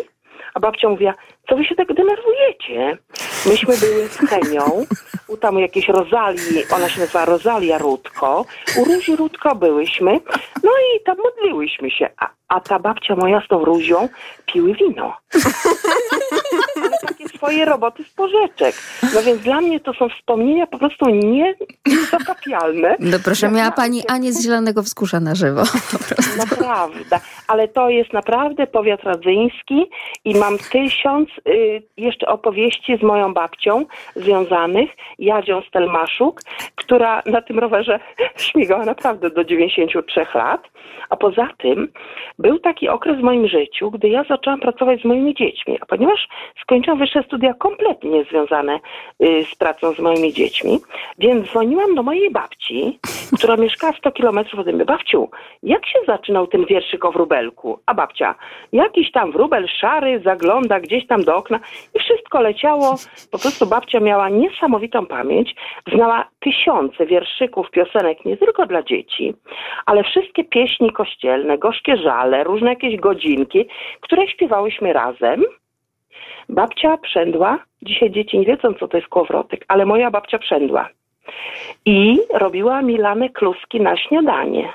a 0.56 0.60
babcia 0.60 0.88
mówiła, 0.88 1.14
co 1.48 1.56
wy 1.56 1.64
się 1.64 1.74
tak 1.74 1.94
denerwujecie? 1.94 2.98
Myśmy 3.46 3.76
były 3.76 4.08
z 4.08 4.16
Henią, 4.16 4.84
u 5.28 5.36
tam 5.36 5.58
jakiejś 5.58 5.88
Rozalii, 5.88 6.64
ona 6.74 6.88
się 6.88 7.00
nazywa 7.00 7.24
Rozalia 7.24 7.78
Rudko, 7.78 8.44
u 8.78 8.84
Rózi 8.84 9.16
Rudko 9.16 9.54
byłyśmy, 9.54 10.20
no 10.62 10.70
i 10.70 11.04
tam 11.04 11.16
modliłyśmy 11.24 11.90
się, 11.90 12.08
a, 12.16 12.28
a 12.48 12.60
ta 12.60 12.78
babcia 12.78 13.16
moja 13.16 13.40
z 13.40 13.48
tą 13.48 13.64
Ruzią 13.64 14.08
piły 14.46 14.74
wino. 14.74 15.16
Swoje 17.36 17.64
roboty 17.64 18.04
z 18.04 18.10
porzeczek. 18.10 18.74
No 19.14 19.22
więc 19.22 19.42
dla 19.42 19.60
mnie 19.60 19.80
to 19.80 19.94
są 19.94 20.08
wspomnienia 20.08 20.66
po 20.66 20.78
prostu 20.78 21.08
nie. 21.08 21.54
No 23.00 23.18
proszę, 23.24 23.50
miała 23.50 23.70
pani 23.70 24.02
Anię 24.08 24.32
z 24.32 24.42
Zielonego 24.44 24.82
Wzgórza 24.82 25.20
na 25.20 25.34
żywo. 25.34 25.62
Naprawdę, 26.38 27.20
ale 27.48 27.68
to 27.68 27.90
jest 27.90 28.12
naprawdę 28.12 28.66
powiat 28.66 29.02
radzyński 29.02 29.90
i 30.24 30.34
mam 30.34 30.58
tysiąc 30.58 31.28
y, 31.48 31.82
jeszcze 31.96 32.26
opowieści 32.26 32.98
z 32.98 33.02
moją 33.02 33.34
babcią 33.34 33.86
związanych, 34.16 34.90
Jadzią 35.18 35.62
Stelmaszuk, 35.68 36.40
która 36.74 37.22
na 37.26 37.42
tym 37.42 37.58
rowerze 37.58 38.00
śmigała 38.36 38.84
naprawdę 38.84 39.30
do 39.30 39.44
93 39.44 40.26
lat. 40.34 40.62
A 41.10 41.16
poza 41.16 41.48
tym 41.58 41.88
był 42.38 42.58
taki 42.58 42.88
okres 42.88 43.18
w 43.18 43.22
moim 43.22 43.48
życiu, 43.48 43.90
gdy 43.90 44.08
ja 44.08 44.24
zaczęłam 44.24 44.60
pracować 44.60 45.00
z 45.00 45.04
moimi 45.04 45.34
dziećmi. 45.34 45.78
A 45.80 45.86
ponieważ 45.86 46.28
skończyłam 46.62 46.98
wyższe 46.98 47.22
studia 47.26 47.54
kompletnie 47.54 48.10
niezwiązane 48.10 48.80
y, 49.22 49.44
z 49.52 49.54
pracą 49.54 49.92
z 49.92 49.98
moimi 49.98 50.32
dziećmi, 50.32 50.78
więc 51.18 51.48
dzwoniłam 51.50 51.94
do 51.94 52.02
mojej 52.02 52.30
babci, 52.30 52.98
która 53.38 53.56
mieszkała 53.56 53.92
100 53.92 54.12
kilometrów 54.12 54.60
ode 54.60 54.72
mnie. 54.72 54.84
Babciu, 54.84 55.30
jak 55.62 55.86
się 55.86 55.98
zaczynał 56.06 56.46
ten 56.46 56.64
wierszyk 56.64 57.04
o 57.04 57.12
wróbelku? 57.12 57.78
A 57.86 57.94
babcia, 57.94 58.34
jakiś 58.72 59.12
tam 59.12 59.32
wróbel 59.32 59.68
szary 59.80 60.20
zagląda 60.24 60.80
gdzieś 60.80 61.06
tam 61.06 61.24
do 61.24 61.36
okna 61.36 61.60
i 61.94 61.98
wszystko 61.98 62.40
leciało. 62.40 62.94
Po 63.30 63.38
prostu 63.38 63.66
babcia 63.66 64.00
miała 64.00 64.28
niesamowitą 64.28 65.06
pamięć, 65.06 65.54
znała 65.92 66.28
tysiące 66.40 67.06
wierszyków, 67.06 67.70
piosenek 67.70 68.24
nie 68.24 68.36
tylko 68.36 68.66
dla 68.66 68.82
dzieci, 68.82 69.34
ale 69.86 70.04
wszystkie 70.04 70.44
pieśni 70.44 70.92
kościelne, 70.92 71.58
gorzkie 71.58 71.96
żale, 71.96 72.44
różne 72.44 72.70
jakieś 72.70 72.96
godzinki, 72.96 73.68
które 74.00 74.28
śpiewałyśmy 74.28 74.92
razem. 74.92 75.44
Babcia 76.48 76.96
przędła, 76.96 77.58
dzisiaj 77.82 78.10
dzieci 78.10 78.38
nie 78.38 78.46
wiedzą, 78.46 78.74
co 78.74 78.88
to 78.88 78.96
jest 78.96 79.08
kołowrotek, 79.08 79.64
ale 79.68 79.86
moja 79.86 80.10
babcia 80.10 80.38
przędła. 80.38 80.88
I 81.84 82.18
robiła 82.34 82.82
Milane 82.82 83.28
kluski 83.28 83.80
na 83.80 83.96
śniadanie. 83.96 84.72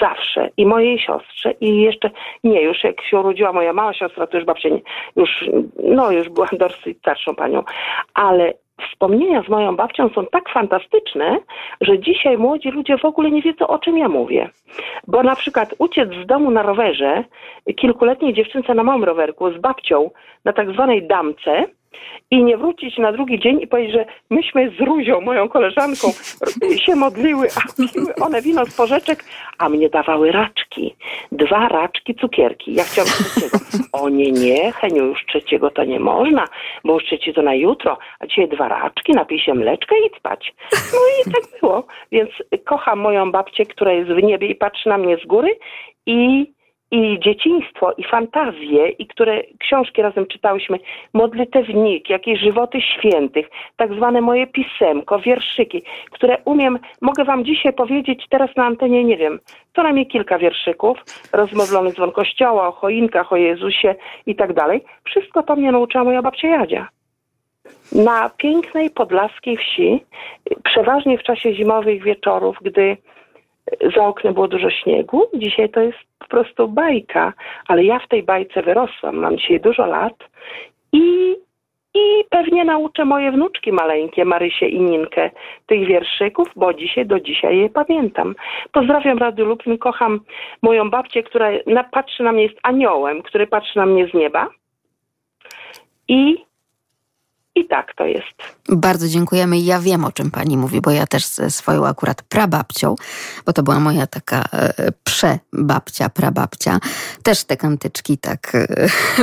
Zawsze. 0.00 0.50
I 0.56 0.66
mojej 0.66 0.98
siostrze. 0.98 1.50
I 1.60 1.80
jeszcze, 1.80 2.10
nie, 2.44 2.62
już 2.62 2.84
jak 2.84 3.02
się 3.02 3.20
urodziła 3.20 3.52
moja 3.52 3.72
mała 3.72 3.94
siostra, 3.94 4.26
to 4.26 4.36
już 4.36 4.46
babcia 4.46 4.68
nie, 4.68 4.80
już, 5.16 5.44
no 5.84 6.10
już 6.10 6.28
była 6.28 6.46
dosyć 6.58 6.98
starszą 6.98 7.34
panią. 7.34 7.64
Ale 8.14 8.52
wspomnienia 8.80 9.42
z 9.42 9.48
moją 9.48 9.76
babcią 9.76 10.08
są 10.08 10.26
tak 10.26 10.48
fantastyczne, 10.48 11.38
że 11.80 11.98
dzisiaj 11.98 12.38
młodzi 12.38 12.70
ludzie 12.70 12.98
w 12.98 13.04
ogóle 13.04 13.30
nie 13.30 13.42
wiedzą, 13.42 13.66
o 13.66 13.78
czym 13.78 13.98
ja 13.98 14.08
mówię. 14.08 14.50
Bo 15.06 15.22
na 15.22 15.36
przykład 15.36 15.74
uciec 15.78 16.08
z 16.24 16.26
domu 16.26 16.50
na 16.50 16.62
rowerze, 16.62 17.24
kilkuletniej 17.76 18.34
dziewczynce 18.34 18.74
na 18.74 18.82
małym 18.82 19.04
rowerku 19.04 19.52
z 19.52 19.58
babcią 19.58 20.10
na 20.44 20.52
tak 20.52 20.72
zwanej 20.72 21.06
damce, 21.06 21.64
i 22.30 22.44
nie 22.44 22.56
wrócić 22.56 22.98
na 22.98 23.12
drugi 23.12 23.40
dzień 23.40 23.60
i 23.60 23.66
powiedzieć, 23.66 23.92
że 23.92 24.04
myśmy 24.30 24.70
z 24.78 24.80
Ruzią, 24.80 25.20
moją 25.20 25.48
koleżanką, 25.48 26.08
się 26.86 26.96
modliły, 26.96 27.48
a 27.56 27.72
piły 27.82 28.14
one 28.14 28.42
wino 28.42 28.66
z 28.66 28.76
porzeczek, 28.76 29.24
a 29.58 29.68
mnie 29.68 29.88
dawały 29.88 30.32
raczki. 30.32 30.94
Dwa 31.32 31.68
raczki 31.68 32.14
cukierki. 32.14 32.74
Ja 32.74 32.84
chciałam 32.84 33.10
trzeciego. 33.10 33.58
O 33.92 34.08
nie, 34.08 34.32
nie, 34.32 34.72
Heniu, 34.72 35.04
już 35.04 35.26
trzeciego 35.26 35.70
to 35.70 35.84
nie 35.84 36.00
można, 36.00 36.44
bo 36.84 36.94
już 36.94 37.04
trzeci 37.04 37.34
to 37.34 37.42
na 37.42 37.54
jutro, 37.54 37.98
a 38.20 38.26
dzisiaj 38.26 38.48
dwa 38.48 38.68
raczki, 38.68 39.12
napij 39.12 39.40
się 39.40 39.54
mleczka 39.54 39.94
i 39.96 40.18
spać. 40.18 40.54
No 40.72 40.98
i 41.20 41.32
tak 41.32 41.60
było. 41.60 41.86
Więc 42.12 42.30
kocham 42.64 42.98
moją 42.98 43.32
babcię, 43.32 43.66
która 43.66 43.92
jest 43.92 44.10
w 44.10 44.22
niebie 44.22 44.48
i 44.48 44.54
patrzy 44.54 44.88
na 44.88 44.98
mnie 44.98 45.16
z 45.24 45.26
góry 45.26 45.58
i 46.06 46.46
i 46.90 47.18
dzieciństwo, 47.20 47.92
i 47.98 48.04
fantazje, 48.04 48.88
i 48.88 49.06
które 49.06 49.42
książki 49.58 50.02
razem 50.02 50.26
czytałyśmy, 50.26 50.78
modlitewnik, 51.14 52.10
jakieś 52.10 52.40
żywoty 52.40 52.80
świętych, 52.80 53.50
tak 53.76 53.94
zwane 53.94 54.20
moje 54.20 54.46
pisemko, 54.46 55.18
wierszyki, 55.18 55.82
które 56.10 56.38
umiem, 56.44 56.78
mogę 57.00 57.24
wam 57.24 57.44
dzisiaj 57.44 57.72
powiedzieć 57.72 58.26
teraz 58.30 58.50
na 58.56 58.64
antenie, 58.64 59.04
nie 59.04 59.16
wiem, 59.16 59.38
co 59.76 59.82
najmniej 59.82 60.06
kilka 60.06 60.38
wierszyków, 60.38 60.98
rozmowlony 61.32 61.92
dzwon 61.92 62.12
kościoła, 62.12 62.68
o 62.68 62.72
choinkach, 62.72 63.32
o 63.32 63.36
Jezusie 63.36 63.94
i 64.26 64.36
tak 64.36 64.52
dalej. 64.52 64.84
Wszystko 65.04 65.42
to 65.42 65.56
mnie 65.56 65.72
nauczyła 65.72 66.04
moja 66.04 66.22
babcia 66.22 66.48
Jadzia. 66.48 66.88
Na 67.92 68.30
pięknej 68.36 68.90
podlaskiej 68.90 69.56
wsi, 69.56 70.04
przeważnie 70.64 71.18
w 71.18 71.22
czasie 71.22 71.54
zimowych 71.54 72.02
wieczorów, 72.02 72.56
gdy 72.62 72.96
za 73.96 74.06
oknem 74.06 74.34
było 74.34 74.48
dużo 74.48 74.70
śniegu. 74.70 75.22
Dzisiaj 75.34 75.68
to 75.68 75.80
jest 75.80 75.98
po 76.18 76.26
prostu 76.26 76.68
bajka, 76.68 77.32
ale 77.68 77.84
ja 77.84 77.98
w 77.98 78.08
tej 78.08 78.22
bajce 78.22 78.62
wyrosłam. 78.62 79.16
Mam 79.16 79.38
dzisiaj 79.38 79.60
dużo 79.60 79.86
lat 79.86 80.14
i, 80.92 81.36
i 81.94 82.24
pewnie 82.30 82.64
nauczę 82.64 83.04
moje 83.04 83.32
wnuczki 83.32 83.72
maleńkie, 83.72 84.24
Marysię 84.24 84.68
i 84.68 84.80
Ninkę, 84.80 85.30
tych 85.66 85.86
wierszyków, 85.86 86.48
bo 86.56 86.74
dzisiaj 86.74 87.06
do 87.06 87.20
dzisiaj 87.20 87.58
je 87.58 87.70
pamiętam. 87.70 88.34
Pozdrawiam 88.72 89.18
Radio 89.18 89.44
Lublin, 89.44 89.78
kocham 89.78 90.20
moją 90.62 90.90
babcię, 90.90 91.22
która 91.22 91.50
na, 91.66 91.84
patrzy 91.84 92.22
na 92.22 92.32
mnie, 92.32 92.42
jest 92.42 92.58
aniołem, 92.62 93.22
który 93.22 93.46
patrzy 93.46 93.78
na 93.78 93.86
mnie 93.86 94.08
z 94.08 94.14
nieba. 94.14 94.48
I 96.08 96.49
i 97.54 97.68
tak 97.68 97.94
to 97.94 98.04
jest. 98.04 98.36
Bardzo 98.68 99.08
dziękujemy. 99.08 99.58
Ja 99.58 99.80
wiem, 99.80 100.04
o 100.04 100.12
czym 100.12 100.30
pani 100.30 100.56
mówi, 100.56 100.80
bo 100.80 100.90
ja 100.90 101.06
też 101.06 101.26
ze 101.26 101.50
swoją 101.50 101.86
akurat 101.86 102.22
prababcią, 102.22 102.94
bo 103.46 103.52
to 103.52 103.62
była 103.62 103.80
moja 103.80 104.06
taka 104.06 104.44
e, 104.52 104.92
przebabcia, 105.04 106.08
prababcia, 106.08 106.78
też 107.22 107.44
te 107.44 107.56
kantyczki 107.56 108.18
tak 108.18 108.52
e, 108.54 108.66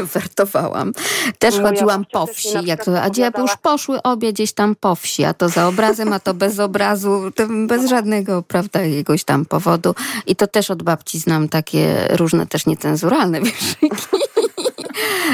wertowałam. 0.14 0.92
Też 1.40 1.56
Moja 1.56 1.68
chodziłam 1.68 2.06
po 2.12 2.28
wsi, 2.28 2.66
jak 2.66 2.86
to, 2.86 3.02
a 3.02 3.10
gdzie 3.10 3.32
już 3.38 3.58
poszły 3.58 4.02
obie 4.02 4.34
gdzieś 4.34 4.54
tam 4.54 4.76
po 4.76 4.96
wsi, 4.96 5.24
a 5.24 5.34
to 5.34 5.50
za 5.50 5.68
obrazem, 5.68 6.14
a 6.14 6.20
to 6.20 6.34
bez 6.34 6.60
obrazu, 6.60 7.32
bez 7.68 7.90
żadnego, 7.90 8.42
prawda, 8.44 8.82
jakiegoś 8.82 9.24
tam 9.24 9.46
powodu. 9.46 9.96
I 10.28 10.36
to 10.36 10.48
też 10.48 10.72
od 10.72 10.84
babci 10.84 11.20
znam 11.20 11.50
takie 11.50 12.08
różne 12.10 12.48
też 12.48 12.66
niecenzuralne 12.66 13.42
wierszyki. 13.46 14.47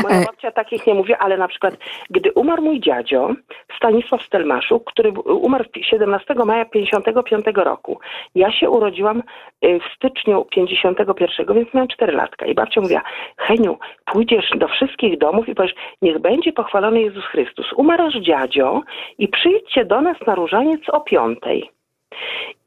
Moja 0.04 0.22
E. 0.22 0.26
babcia 0.26 0.52
takich 0.52 0.88
nie 0.88 0.94
mówi, 0.94 1.14
ale 1.14 1.38
na 1.38 1.48
przykład, 1.48 1.78
gdy 2.10 2.32
umarł 2.32 2.64
mój 2.64 2.80
dziadzio, 2.80 3.30
Stanisław 3.78 4.24
Stelmaszuk, 4.24 4.92
który 4.92 5.12
umarł 5.26 5.64
17 5.82 6.36
maja 6.46 6.66
55 6.66 7.46
roku. 7.56 8.00
Ja 8.36 8.52
się 8.52 8.70
urodziłam 8.70 9.24
y, 9.66 9.80
w 9.80 9.96
styczniu 9.96 10.46
51, 10.46 11.56
więc 11.56 11.74
miałam 11.74 11.88
4 11.88 12.14
latka. 12.14 12.46
I 12.46 12.56
babcia 12.56 12.82
mówiła, 12.82 13.02
Heniu, 13.38 13.78
pójdziesz 14.06 14.50
do 14.56 14.68
wszystkich 14.68 15.18
domów 15.18 15.50
i 15.50 15.56
powiesz, 15.56 15.76
niech 16.02 16.20
będzie 16.20 16.54
pochwalony 16.54 17.02
Jezus 17.02 17.26
Chrystus. 17.26 17.74
Umarł 17.74 18.04
dziadzio 18.22 18.82
i 19.18 19.28
przyjdźcie 19.28 19.86
do 19.86 20.02
nas 20.02 20.18
na 20.28 20.36
różaniec 20.36 20.82
o 20.92 21.02
piątej. 21.02 21.73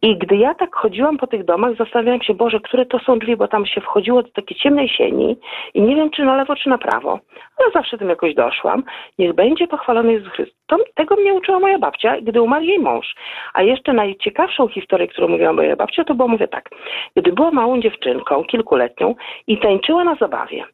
I 0.03 0.19
gdy 0.19 0.37
ja 0.37 0.55
tak 0.55 0.75
chodziłam 0.75 1.19
po 1.19 1.27
tych 1.27 1.45
domach, 1.45 1.77
zastanawiałam 1.77 2.23
się, 2.23 2.35
Boże, 2.35 2.61
które 2.61 2.87
to 2.87 2.99
są 2.99 3.19
drzwi, 3.19 3.37
bo 3.37 3.49
tam 3.49 3.67
się 3.67 3.81
wchodziło 3.81 4.23
do 4.23 4.29
takiej 4.29 4.57
ciemnej 4.57 4.89
sieni 4.89 5.37
i 5.75 5.83
nie 5.83 5.97
wiem, 5.97 6.11
czy 6.11 6.25
na 6.25 6.37
lewo, 6.37 6.57
czy 6.57 6.69
na 6.69 6.79
prawo. 6.79 7.19
Ale 7.59 7.71
zawsze 7.73 7.99
tym 7.99 8.09
jakoś 8.09 8.35
doszłam. 8.35 8.83
Niech 9.19 9.33
będzie 9.33 9.67
pochwalony 9.67 10.13
Jezus 10.13 10.33
Chrystus. 10.33 10.57
To, 10.67 10.77
tego 10.95 11.17
mnie 11.17 11.35
uczyła 11.35 11.59
moja 11.59 11.79
babcia, 11.79 12.21
gdy 12.21 12.43
umarł 12.43 12.65
jej 12.65 12.79
mąż. 12.79 13.15
A 13.55 13.63
jeszcze 13.63 13.93
najciekawszą 13.93 14.69
historię, 14.69 15.09
którą 15.09 15.29
mówiła 15.29 15.53
moja 15.53 15.77
babcia, 15.77 16.05
to 16.05 16.15
było, 16.15 16.29
mówię 16.29 16.49
tak, 16.49 16.71
gdy 17.17 17.33
była 17.33 17.51
małą 17.51 17.81
dziewczynką, 17.81 18.45
kilkuletnią 18.45 19.15
i 19.47 19.59
tańczyła 19.59 20.05
na 20.05 20.15
zabawie. 20.15 20.65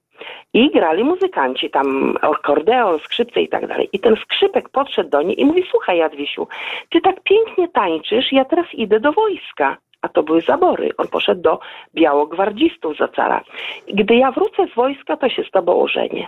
I 0.55 0.70
grali 0.70 1.05
muzykanci, 1.05 1.70
tam 1.70 2.16
akordeon, 2.20 2.99
skrzypce 2.99 3.43
i 3.43 3.49
tak 3.49 3.66
dalej. 3.66 3.89
I 3.93 4.01
ten 4.01 4.16
skrzypek 4.16 4.68
podszedł 4.68 5.11
do 5.11 5.23
niej 5.23 5.41
i 5.41 5.45
mówi, 5.45 5.64
słuchaj 5.70 5.99
Jadwisiu, 5.99 6.49
ty 6.91 7.01
tak 7.01 7.20
pięknie 7.23 7.68
tańczysz, 7.68 8.33
ja 8.33 8.45
teraz 8.45 8.66
idę 8.75 9.01
do 9.01 9.12
wojska. 9.12 9.77
A 10.03 10.09
to 10.09 10.23
były 10.23 10.41
zabory. 10.41 10.91
On 10.99 11.09
poszedł 11.09 11.43
do 11.43 11.61
białogwardzistów 11.95 12.97
za 12.97 13.09
cara. 13.09 13.41
Gdy 13.89 14.16
ja 14.16 14.33
wrócę 14.33 14.66
z 14.73 14.75
wojska, 14.75 15.16
to 15.16 15.29
się 15.29 15.45
z 15.45 15.51
tobą 15.51 15.83
ożenię. 15.83 16.27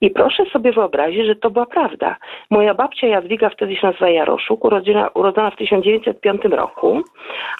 I 0.00 0.10
proszę 0.10 0.44
sobie 0.52 0.72
wyobrazić, 0.72 1.26
że 1.26 1.36
to 1.36 1.50
była 1.50 1.66
prawda. 1.66 2.16
Moja 2.50 2.74
babcia 2.74 3.06
Jadwiga, 3.06 3.50
wtedy 3.50 3.76
się 3.76 3.86
nazywa 3.86 4.10
Jaroszuk, 4.10 4.64
urodzona, 4.64 5.08
urodzona 5.14 5.50
w 5.50 5.56
1905 5.56 6.44
roku, 6.44 7.02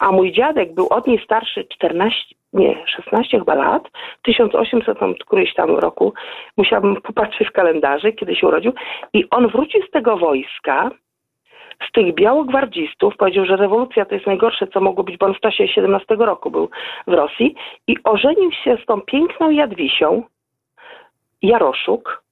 a 0.00 0.12
mój 0.12 0.32
dziadek 0.32 0.74
był 0.74 0.86
od 0.90 1.06
niej 1.06 1.24
starszy 1.24 1.64
14, 1.64 2.34
nie, 2.52 2.86
16 2.86 3.38
chyba 3.38 3.54
lat, 3.54 3.88
1800 4.22 4.98
tam, 4.98 5.14
któryś 5.14 5.54
tam 5.54 5.76
roku, 5.76 6.14
musiałabym 6.56 6.96
popatrzeć 6.96 7.48
w 7.48 7.52
kalendarze, 7.52 8.12
kiedy 8.12 8.36
się 8.36 8.46
urodził, 8.46 8.72
i 9.12 9.30
on 9.30 9.48
wrócił 9.48 9.82
z 9.82 9.90
tego 9.90 10.16
wojska, 10.16 10.90
z 11.88 11.92
tych 11.92 12.14
białogwardzistów, 12.14 13.16
powiedział, 13.16 13.44
że 13.46 13.56
rewolucja 13.56 14.04
to 14.04 14.14
jest 14.14 14.26
najgorsze, 14.26 14.66
co 14.66 14.80
mogło 14.80 15.04
być, 15.04 15.16
bo 15.16 15.26
on 15.26 15.34
w 15.34 15.40
czasie 15.40 15.68
17 15.68 16.16
roku 16.16 16.50
był 16.50 16.70
w 17.06 17.12
Rosji. 17.12 17.54
I 17.86 17.96
ożenił 18.04 18.52
się 18.52 18.76
z 18.82 18.86
tą 18.86 19.00
piękną 19.00 19.50
Jadwisią, 19.50 20.22
Jaroszuk, 21.42 22.22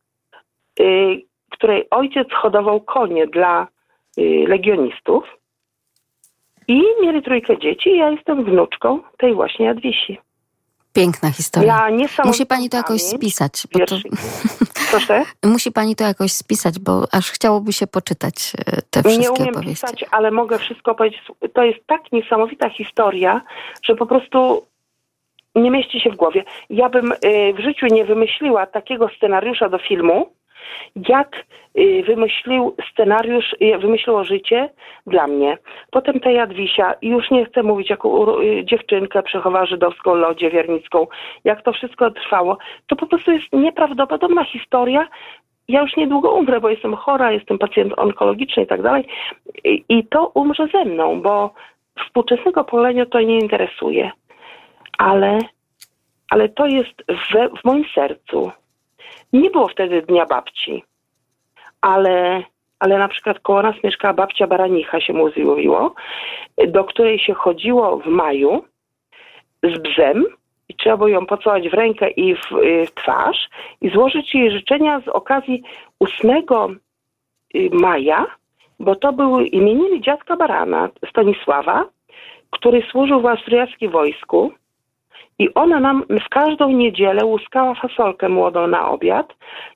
y, 0.81 1.23
której 1.51 1.87
ojciec 1.91 2.29
hodował 2.33 2.81
konie 2.81 3.27
dla 3.27 3.67
y, 4.19 4.45
legionistów 4.49 5.39
i 6.69 6.83
mieli 7.03 7.23
trójkę 7.23 7.59
dzieci. 7.59 7.97
Ja 7.97 8.11
jestem 8.11 8.45
wnuczką 8.45 9.01
tej 9.19 9.35
właśnie 9.35 9.67
Jadwisi. 9.67 10.19
Piękna 10.93 11.31
historia. 11.31 11.89
Ja 11.91 12.25
Musi 12.25 12.47
pani 12.47 12.69
to 12.69 12.77
jakoś 12.77 13.03
spisać. 13.03 13.53
Bo 13.73 13.87
to... 13.87 13.97
Proszę? 14.91 15.25
Musi 15.45 15.73
pani 15.73 15.97
to 15.97 16.05
jakoś 16.05 16.33
spisać, 16.33 16.79
bo 16.79 17.05
aż 17.13 17.31
chciałoby 17.31 17.73
się 17.73 17.87
poczytać 17.87 18.53
e, 18.67 18.83
te 18.91 19.03
wszystkie 19.03 19.23
Nie 19.23 19.31
umiem 19.31 19.49
opowieści. 19.49 19.87
pisać, 19.87 20.05
ale 20.11 20.31
mogę 20.31 20.59
wszystko 20.59 20.95
powiedzieć. 20.95 21.21
To 21.55 21.63
jest 21.65 21.87
tak 21.87 22.13
niesamowita 22.13 22.71
historia, 22.71 23.41
że 23.83 23.95
po 23.95 24.07
prostu 24.07 24.63
nie 25.55 25.71
mieści 25.71 26.01
się 26.01 26.11
w 26.11 26.17
głowie. 26.17 26.45
Ja 26.71 26.89
bym 26.89 27.13
y, 27.13 27.17
w 27.57 27.61
życiu 27.61 27.87
nie 27.87 28.05
wymyśliła 28.05 28.67
takiego 28.67 29.09
scenariusza 29.17 29.69
do 29.69 29.79
filmu, 29.79 30.33
jak 31.09 31.45
y, 31.79 32.03
wymyślił 32.07 32.75
scenariusz, 32.93 33.57
y, 33.63 33.79
wymyśliło 33.79 34.25
życie 34.25 34.69
dla 35.07 35.27
mnie. 35.27 35.59
Potem 35.91 36.21
ta 36.21 36.31
Jadwisia, 36.31 36.95
już 37.03 37.31
nie 37.31 37.45
chcę 37.45 37.63
mówić, 37.63 37.91
jaką 37.91 38.41
y, 38.41 38.65
dziewczynkę 38.65 39.23
przechowała 39.23 39.67
żydowską 39.67 40.15
lodzie 40.15 40.51
wiernicką, 40.51 41.07
jak 41.45 41.63
to 41.63 41.73
wszystko 41.73 42.11
trwało. 42.11 42.59
To 42.87 42.97
po 42.97 43.07
prostu 43.07 43.33
jest 43.33 43.53
nieprawdopodobna 43.53 44.45
historia. 44.45 45.09
Ja 45.69 45.83
już 45.83 45.97
niedługo 45.97 46.33
umrę, 46.33 46.61
bo 46.61 46.69
jestem 46.69 46.95
chora, 46.95 47.33
jestem 47.33 47.59
pacjent 47.59 47.93
onkologiczny 47.97 48.63
i 48.63 48.67
tak 48.67 48.83
dalej. 48.83 49.05
I 49.89 50.07
to 50.07 50.31
umrze 50.35 50.67
ze 50.73 50.85
mną, 50.85 51.23
bo 51.23 51.55
współczesnego 52.05 52.65
pokolenia 52.65 53.07
to 53.07 53.21
nie 53.21 53.39
interesuje. 53.39 54.11
Ale, 54.99 55.39
ale 56.31 56.49
to 56.49 56.67
jest 56.67 57.05
we, 57.33 57.49
w 57.49 57.65
moim 57.65 57.85
sercu. 57.95 58.53
Nie 59.33 59.51
było 59.51 59.69
wtedy 59.69 60.03
Dnia 60.03 60.27
Babci, 60.27 60.85
ale, 61.81 62.43
ale 62.79 62.99
na 62.99 63.09
przykład 63.09 63.41
koło 63.41 63.63
nas 63.63 63.75
mieszkała 63.85 64.15
babcia 64.15 64.47
Baranicha, 64.47 65.01
się 65.01 65.13
mu 65.13 65.31
mówiło, 65.37 65.95
do 66.69 66.85
której 66.85 67.19
się 67.19 67.35
chodziło 67.35 67.97
w 67.99 68.07
maju 68.07 68.65
z 69.63 69.79
bzem 69.79 70.25
i 70.69 70.75
trzeba 70.75 70.97
było 70.97 71.09
ją 71.09 71.27
pocałować 71.27 71.69
w 71.69 71.75
rękę 71.75 72.11
i 72.11 72.35
w, 72.35 72.41
w 72.87 72.95
twarz 72.95 73.49
i 73.81 73.91
złożyć 73.91 74.35
jej 74.35 74.51
życzenia 74.51 75.01
z 75.01 75.09
okazji 75.09 75.63
8 76.01 76.43
maja, 77.73 78.27
bo 78.81 78.97
to 78.97 79.13
były 79.13 79.47
imieniny 79.47 80.01
dziadka 80.01 80.37
Barana, 80.37 80.89
Stanisława, 81.11 81.85
który 82.51 82.83
służył 82.91 83.21
w 83.21 83.27
austriackim 83.27 83.91
wojsku 83.91 84.53
i 85.39 85.55
ona 85.55 85.81
nam 85.81 86.05
w 86.27 86.29
każdą 86.29 86.71
niedzielę 86.71 87.25
łuskała 87.25 87.75
fasolkę 87.75 88.29
młodą 88.29 88.67
na 88.67 88.91
obiad 88.91 89.35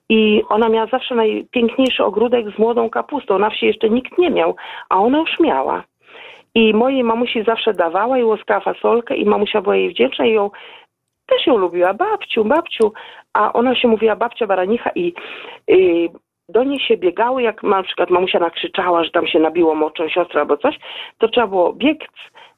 i 0.09 0.43
ona 0.49 0.69
miała 0.69 0.87
zawsze 0.87 1.15
najpiękniejszy 1.15 2.05
ogródek 2.05 2.47
z 2.57 2.59
młodą 2.59 2.91
kapustą. 2.91 3.39
Na 3.39 3.51
wsi 3.51 3.67
jeszcze 3.67 3.91
nikt 3.91 4.19
nie 4.19 4.31
miał, 4.31 4.57
a 4.89 4.99
ona 4.99 5.19
już 5.19 5.41
miała. 5.41 5.85
I 6.55 6.75
mojej 6.75 7.05
mamusi 7.05 7.45
zawsze 7.45 7.75
dawała 7.75 8.19
i 8.19 8.25
łuskała 8.25 8.61
fasolkę 8.61 9.17
i 9.17 9.25
mamusia 9.25 9.63
była 9.63 9.77
jej 9.77 9.91
wdzięczna 9.91 10.27
i 10.27 10.33
ją 10.33 10.51
też 11.27 11.47
ją 11.47 11.57
lubiła. 11.57 11.95
Babciu, 11.95 12.45
babciu. 12.45 12.93
A 13.33 13.53
ona 13.53 13.75
się 13.75 13.89
mówiła 13.89 14.17
babcia 14.17 14.47
Baranicha 14.47 14.91
i, 14.95 15.15
i 15.69 16.11
do 16.53 16.65
niej 16.65 16.81
się 16.81 16.97
biegały, 16.97 17.43
jak 17.43 17.63
na 17.63 17.83
przykład 17.83 18.11
mamusia 18.11 18.39
nakrzyczała, 18.39 19.05
że 19.05 19.11
tam 19.11 19.27
się 19.27 19.39
nabiło 19.39 19.75
moczą 19.75 20.09
siostra 20.09 20.41
albo 20.41 20.57
coś, 20.57 20.79
to 21.19 21.29
trzeba 21.29 21.47
było 21.47 21.73
biec 21.73 21.99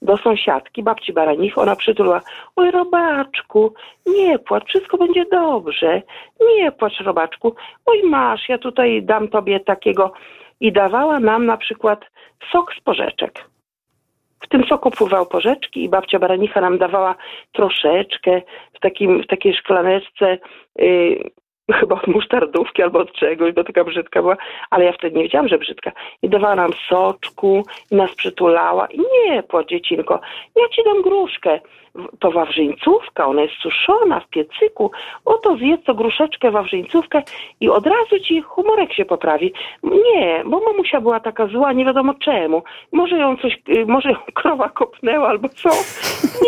do 0.03 0.17
sąsiadki, 0.17 0.83
babci 0.83 1.13
Baranich, 1.13 1.59
ona 1.59 1.77
przytuliła, 1.77 2.21
oj 2.57 2.71
robaczku, 2.71 3.75
nie 4.07 4.39
płacz, 4.39 4.69
wszystko 4.69 4.99
będzie 4.99 5.25
dobrze, 5.25 6.03
nie 6.59 6.73
płacz 6.73 7.01
robaczku, 7.01 7.55
oj 7.87 8.03
masz, 8.03 8.49
ja 8.49 8.59
tutaj 8.59 9.03
dam 9.03 9.29
tobie 9.29 9.61
takiego 9.61 10.13
i 10.61 10.73
dawała 10.73 11.21
nam 11.21 11.47
na 11.47 11.57
przykład 11.57 12.05
sok 12.53 12.75
z 12.75 12.81
porzeczek. 12.81 13.45
W 14.41 14.49
tym 14.49 14.65
soku 14.65 14.91
pływały 14.91 15.27
porzeczki 15.27 15.85
i 15.85 15.89
babcia 15.89 16.19
Baranicha 16.19 16.61
nam 16.61 16.79
dawała 16.79 17.15
troszeczkę 17.53 18.43
w, 18.75 18.81
takim, 18.81 19.23
w 19.23 19.27
takiej 19.27 19.55
szklaneczce 19.55 20.39
yy, 20.79 21.31
chyba 21.73 21.95
od 21.95 22.07
musztardówki 22.07 22.83
albo 22.83 22.99
od 22.99 23.12
czegoś, 23.12 23.53
bo 23.53 23.65
taka 23.65 23.85
brzydka 23.85 24.23
była, 24.23 24.37
ale 24.71 24.85
ja 24.85 24.93
wtedy 24.93 25.17
nie 25.17 25.23
wiedziałam, 25.23 25.49
że 25.49 25.59
brzydka. 25.59 25.93
I 26.23 26.29
dawała 26.29 26.55
nam 26.55 26.71
soczku 26.89 27.62
i 27.91 27.97
nas 27.97 28.15
przytulała. 28.15 28.87
I 28.87 28.99
nie 28.99 29.43
płacz, 29.43 29.69
dziecinko, 29.69 30.21
ja 30.57 30.69
ci 30.69 30.85
dam 30.85 31.03
gruszkę. 31.03 31.61
To 32.19 32.31
wawrzyńcówka, 32.31 33.27
ona 33.27 33.43
jest 33.43 33.55
suszona 33.55 34.21
w 34.21 34.29
piecyku. 34.29 34.91
Oto 35.25 35.57
zjedz 35.57 35.85
to 35.85 35.95
gruszeczkę, 35.95 36.51
wawrzyńcówkę 36.51 37.23
i 37.61 37.69
od 37.69 37.87
razu 37.87 38.19
ci 38.21 38.41
humorek 38.41 38.93
się 38.93 39.05
poprawi. 39.05 39.53
Nie, 39.83 40.43
bo 40.47 40.61
mamusia 40.61 41.01
była 41.01 41.21
taka 41.21 41.47
zła, 41.47 41.73
nie 41.73 41.85
wiadomo 41.85 42.15
czemu. 42.15 42.63
Może 42.93 43.19
ją 43.19 43.37
coś, 43.37 43.59
y, 43.69 43.87
może 43.87 44.11
ją 44.11 44.17
krowa 44.35 44.69
kopnęła 44.69 45.29
albo 45.29 45.49
co. 45.49 45.69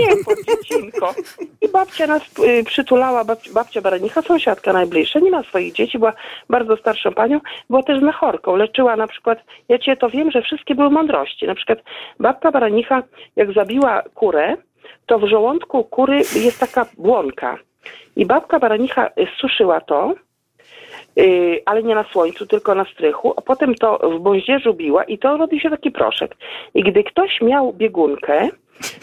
Nie, 0.00 0.06
płacz, 0.24 0.38
dziecinko. 0.46 1.14
I 1.62 1.68
babcia 1.68 2.06
nas 2.06 2.38
y, 2.38 2.64
przytulała, 2.64 3.24
babcia, 3.24 3.50
babcia 3.52 3.80
Baranicha, 3.80 4.22
sąsiadka 4.22 4.72
najbliższa, 4.72 5.20
nie 5.20 5.30
ma 5.30 5.42
swoich 5.42 5.72
dzieci, 5.72 5.98
była 5.98 6.12
bardzo 6.50 6.76
starszą 6.76 7.12
panią, 7.12 7.40
była 7.70 7.82
też 7.82 7.98
znachorką, 7.98 8.56
leczyła 8.56 8.96
na 8.96 9.06
przykład, 9.06 9.38
ja 9.68 9.78
cię 9.78 9.96
to 9.96 10.10
wiem, 10.10 10.30
że 10.30 10.42
wszystkie 10.42 10.74
były 10.74 10.90
mądrości, 10.90 11.46
na 11.46 11.54
przykład 11.54 11.78
babka 12.20 12.52
Baranicha, 12.52 13.02
jak 13.36 13.52
zabiła 13.52 14.02
kurę, 14.14 14.56
to 15.06 15.18
w 15.18 15.28
żołądku 15.28 15.84
kury 15.84 16.16
jest 16.16 16.60
taka 16.60 16.86
błonka 16.98 17.58
i 18.16 18.26
babka 18.26 18.58
Baranicha 18.58 19.10
suszyła 19.40 19.80
to, 19.80 20.14
Yy, 21.16 21.62
ale 21.64 21.82
nie 21.82 21.94
na 21.94 22.04
słońcu, 22.04 22.46
tylko 22.46 22.74
na 22.74 22.84
strychu, 22.84 23.34
a 23.36 23.42
potem 23.42 23.74
to 23.74 24.10
w 24.10 24.20
bąździerzu 24.20 24.74
biła 24.74 25.04
i 25.04 25.18
to 25.18 25.36
robi 25.36 25.60
się 25.60 25.70
taki 25.70 25.90
proszek. 25.90 26.36
I 26.74 26.82
gdy 26.82 27.04
ktoś 27.04 27.40
miał 27.40 27.72
biegunkę, 27.72 28.48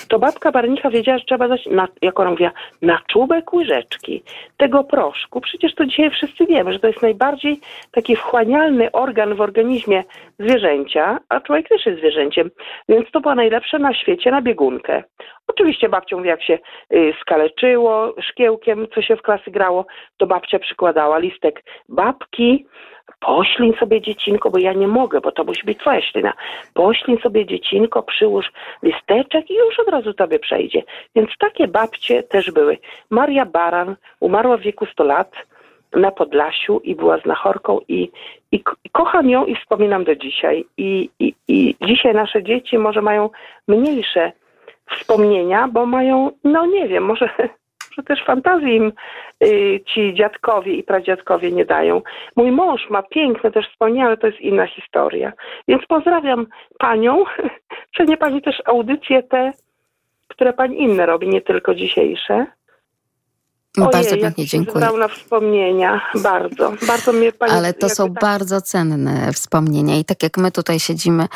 to 0.07 0.19
babka 0.19 0.51
Barnicha 0.51 0.89
wiedziała, 0.89 1.17
że 1.17 1.25
trzeba 1.25 1.47
dać, 1.47 1.65
na, 1.65 1.87
jak 2.01 2.19
ona 2.19 2.31
mówiła, 2.31 2.51
na 2.81 2.99
czubek 3.07 3.53
łyżeczki 3.53 4.23
tego 4.57 4.83
proszku. 4.83 5.41
Przecież 5.41 5.75
to 5.75 5.85
dzisiaj 5.85 6.11
wszyscy 6.11 6.45
wiemy, 6.45 6.73
że 6.73 6.79
to 6.79 6.87
jest 6.87 7.01
najbardziej 7.01 7.59
taki 7.91 8.15
wchłanialny 8.15 8.91
organ 8.91 9.35
w 9.35 9.41
organizmie 9.41 10.03
zwierzęcia, 10.39 11.19
a 11.29 11.39
człowiek 11.39 11.69
też 11.69 11.85
jest 11.85 11.99
zwierzęciem. 11.99 12.51
Więc 12.89 13.11
to 13.11 13.21
była 13.21 13.35
najlepsze 13.35 13.79
na 13.79 13.93
świecie 13.93 14.31
na 14.31 14.41
biegunkę. 14.41 15.03
Oczywiście 15.47 15.89
babcia 15.89 16.15
mówi, 16.15 16.29
jak 16.29 16.43
się 16.43 16.59
y, 16.93 17.13
skaleczyło 17.21 18.15
szkiełkiem, 18.21 18.87
co 18.95 19.01
się 19.01 19.15
w 19.15 19.21
klasy 19.21 19.51
grało, 19.51 19.85
to 20.17 20.27
babcia 20.27 20.59
przykładała 20.59 21.17
listek 21.17 21.63
babki, 21.89 22.65
poślin 23.19 23.73
sobie 23.79 24.01
dziecinko, 24.01 24.49
bo 24.49 24.57
ja 24.57 24.73
nie 24.73 24.87
mogę, 24.87 25.21
bo 25.21 25.31
to 25.31 25.43
musi 25.43 25.65
być 25.65 25.79
twoja 25.79 26.01
ślina. 26.01 26.33
Poślin 26.73 27.17
sobie 27.17 27.45
dziecinko, 27.45 28.03
przyłóż 28.03 28.51
listeczek 28.83 29.49
i 29.49 29.55
już 29.55 29.79
od 29.79 29.87
razu 29.87 30.13
tobie 30.13 30.39
przejdzie. 30.39 30.83
Więc 31.15 31.29
takie 31.39 31.67
babcie 31.67 32.23
też 32.23 32.51
były. 32.51 32.77
Maria 33.09 33.45
Baran 33.45 33.95
umarła 34.19 34.57
w 34.57 34.61
wieku 34.61 34.85
100 34.85 35.03
lat 35.03 35.35
na 35.93 36.11
Podlasiu 36.11 36.79
i 36.79 36.95
była 36.95 37.17
znachorką 37.17 37.79
i, 37.87 38.11
i, 38.51 38.63
i 38.83 38.89
kocham 38.91 39.29
ją 39.29 39.45
i 39.45 39.55
wspominam 39.55 40.03
do 40.03 40.15
dzisiaj. 40.15 40.65
I, 40.77 41.09
i, 41.19 41.33
I 41.47 41.75
dzisiaj 41.81 42.13
nasze 42.13 42.43
dzieci 42.43 42.77
może 42.77 43.01
mają 43.01 43.29
mniejsze 43.67 44.31
wspomnienia, 44.91 45.67
bo 45.67 45.85
mają, 45.85 46.31
no 46.43 46.65
nie 46.65 46.87
wiem, 46.87 47.03
może, 47.03 47.29
może 47.97 48.03
też 48.07 48.25
fantazji 48.25 48.75
im 48.75 48.91
y, 49.43 49.81
ci 49.85 50.13
dziadkowie 50.13 50.73
i 50.73 50.83
pradziadkowie 50.83 51.51
nie 51.51 51.65
dają. 51.65 52.01
Mój 52.35 52.51
mąż 52.51 52.89
ma 52.89 53.03
piękne 53.03 53.51
też 53.51 53.69
wspomnienia, 53.69 54.05
ale 54.05 54.17
to 54.17 54.27
jest 54.27 54.41
inna 54.41 54.67
historia. 54.67 55.33
Więc 55.67 55.85
pozdrawiam 55.85 56.47
panią. 56.79 57.23
Cenię 57.97 58.17
pani 58.17 58.41
też 58.41 58.61
audycje 58.65 59.23
te, 59.23 59.51
które 60.27 60.53
pani 60.53 60.81
inne 60.81 61.05
robi, 61.05 61.27
nie 61.27 61.41
tylko 61.41 61.75
dzisiejsze. 61.75 62.45
Bardzo 63.77 63.97
Ojej, 63.97 64.21
pięknie 64.21 64.43
jak 64.43 64.51
się 64.51 64.57
dziękuję. 64.57 64.89
na 64.99 65.07
wspomnienia. 65.07 66.01
Bardzo, 66.15 66.73
bardzo 66.87 67.13
mnie 67.13 67.31
pani... 67.31 67.51
Ale 67.51 67.73
to 67.73 67.89
są 67.89 68.13
tak- 68.13 68.21
bardzo 68.21 68.61
cenne 68.61 69.33
wspomnienia. 69.33 69.95
I 69.97 70.05
tak 70.05 70.23
jak 70.23 70.37
my 70.37 70.51
tutaj 70.51 70.79
siedzimy 70.79 71.27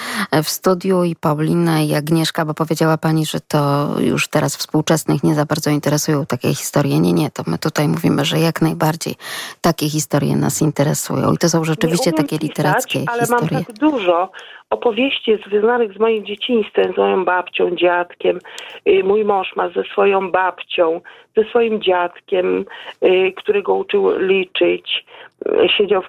w 0.44 0.50
studiu 0.50 1.04
i 1.04 1.16
Paulina 1.16 1.82
i 1.82 1.94
Agnieszka, 1.96 2.46
bo 2.46 2.54
powiedziała 2.54 2.98
pani, 2.98 3.26
że 3.26 3.40
to 3.40 3.88
już 4.00 4.28
teraz 4.28 4.56
współczesnych 4.56 5.24
nie 5.24 5.36
za 5.36 5.46
bardzo 5.46 5.70
interesują 5.70 6.26
takie 6.26 6.56
historie. 6.56 7.00
Nie, 7.00 7.14
nie, 7.14 7.32
to 7.32 7.44
my 7.48 7.58
tutaj 7.58 7.88
mówimy, 7.88 8.26
że 8.26 8.40
jak 8.40 8.62
najbardziej 8.62 9.16
takie 9.62 9.90
historie 9.90 10.36
nas 10.36 10.62
interesują. 10.62 11.34
I 11.34 11.38
to 11.38 11.50
są 11.50 11.64
rzeczywiście 11.64 12.12
takie 12.14 12.40
pisać, 12.40 12.42
literackie 12.42 13.04
ale 13.08 13.20
historie. 13.20 13.50
mam 13.54 13.66
tak 13.66 13.76
dużo 13.76 14.32
opowieści 14.70 15.38
związanych 15.48 15.94
z 15.94 16.00
moim 16.00 16.26
dzieciństwem, 16.26 16.94
z 16.94 16.98
moją 16.98 17.26
babcią, 17.26 17.76
dziadkiem. 17.76 18.40
Y, 18.88 19.04
Mój 19.04 19.26
mąż 19.26 19.56
ma 19.56 19.70
ze 19.70 19.84
swoją 19.84 20.32
babcią, 20.32 21.02
ze 21.38 21.44
swoim 21.44 21.82
dziadkiem, 21.82 22.66
y, 23.04 23.34
który 23.36 23.64
go 23.64 23.76
uczył 23.76 24.20
liczyć. 24.20 25.06
Y, 25.48 25.70
Siedział 25.70 26.02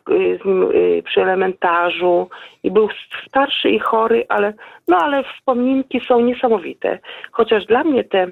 z 0.43 0.45
nim 0.45 0.69
przy 1.05 1.23
elementarzu 1.23 2.29
i 2.63 2.71
był 2.71 2.89
starszy 3.29 3.71
i 3.71 3.79
chory, 3.79 4.27
ale, 4.29 4.53
no, 4.89 4.97
ale 4.97 5.25
wspomnienki 5.25 6.01
są 6.01 6.21
niesamowite. 6.21 6.99
Chociaż 7.33 7.67
dla 7.67 7.85
mnie 7.85 8.05
te 8.05 8.27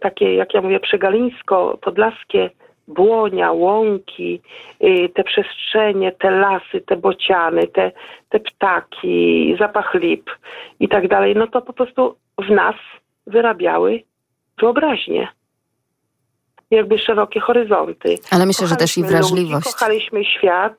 takie, 0.00 0.34
jak 0.34 0.54
ja 0.54 0.62
mówię, 0.62 0.80
przegalińsko-podlaskie 0.80 2.50
błonia, 2.88 3.52
łąki, 3.52 4.40
y, 4.84 5.08
te 5.14 5.24
przestrzenie, 5.24 6.12
te 6.12 6.30
lasy, 6.30 6.80
te 6.86 6.96
bociany, 6.96 7.66
te, 7.68 7.92
te 8.28 8.40
ptaki, 8.40 9.56
zapach 9.58 9.94
lip 9.94 10.30
i 10.80 10.88
tak 10.88 11.08
dalej, 11.08 11.34
no 11.36 11.46
to 11.46 11.62
po 11.62 11.72
prostu 11.72 12.16
w 12.38 12.50
nas 12.50 12.74
wyrabiały 13.26 14.02
wyobraźnię. 14.60 15.28
Jakby 16.70 16.98
szerokie 16.98 17.40
horyzonty. 17.40 18.14
Ale 18.30 18.46
myślę, 18.46 18.66
że 18.66 18.76
też 18.76 18.98
i 18.98 19.02
Kochaliśmy 19.02 19.18
ludzi, 19.28 19.34
wrażliwość. 19.34 19.72
kochaliśmy 19.72 20.24
świat, 20.24 20.74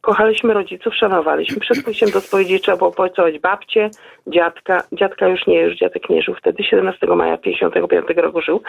kochaliśmy 0.00 0.54
rodziców, 0.54 0.94
szanowaliśmy. 0.94 1.60
Przed 1.60 1.84
pójściem 1.84 2.10
do 2.10 2.20
spowiedzi 2.20 2.60
trzeba 2.60 2.78
było 2.78 2.92
pocałować. 2.92 3.38
Babcię, 3.38 3.90
dziadka. 4.26 4.82
Dziadka 4.92 5.28
już 5.28 5.46
nie, 5.46 5.60
już 5.60 5.76
dziadek 5.76 6.10
nie 6.10 6.22
żył 6.22 6.34
wtedy, 6.34 6.64
17 6.64 7.06
maja 7.06 7.38
55 7.38 8.06
roku 8.16 8.40
żył, 8.40 8.62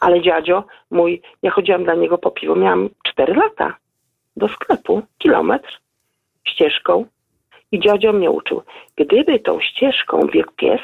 ale 0.00 0.20
dziadzio 0.20 0.64
mój, 0.90 1.22
ja 1.42 1.50
chodziłam 1.50 1.84
dla 1.84 1.94
niego 1.94 2.18
po 2.18 2.30
piwo, 2.30 2.56
miałam 2.56 2.88
4 3.02 3.34
lata. 3.34 3.76
Do 4.36 4.48
sklepu, 4.48 5.02
kilometr. 5.18 5.78
Ścieżką. 6.44 7.04
I 7.72 7.80
dziadzio 7.80 8.12
mnie 8.12 8.30
uczył. 8.30 8.62
Gdyby 8.96 9.38
tą 9.38 9.60
ścieżką 9.60 10.26
biegł 10.32 10.52
pies, 10.56 10.80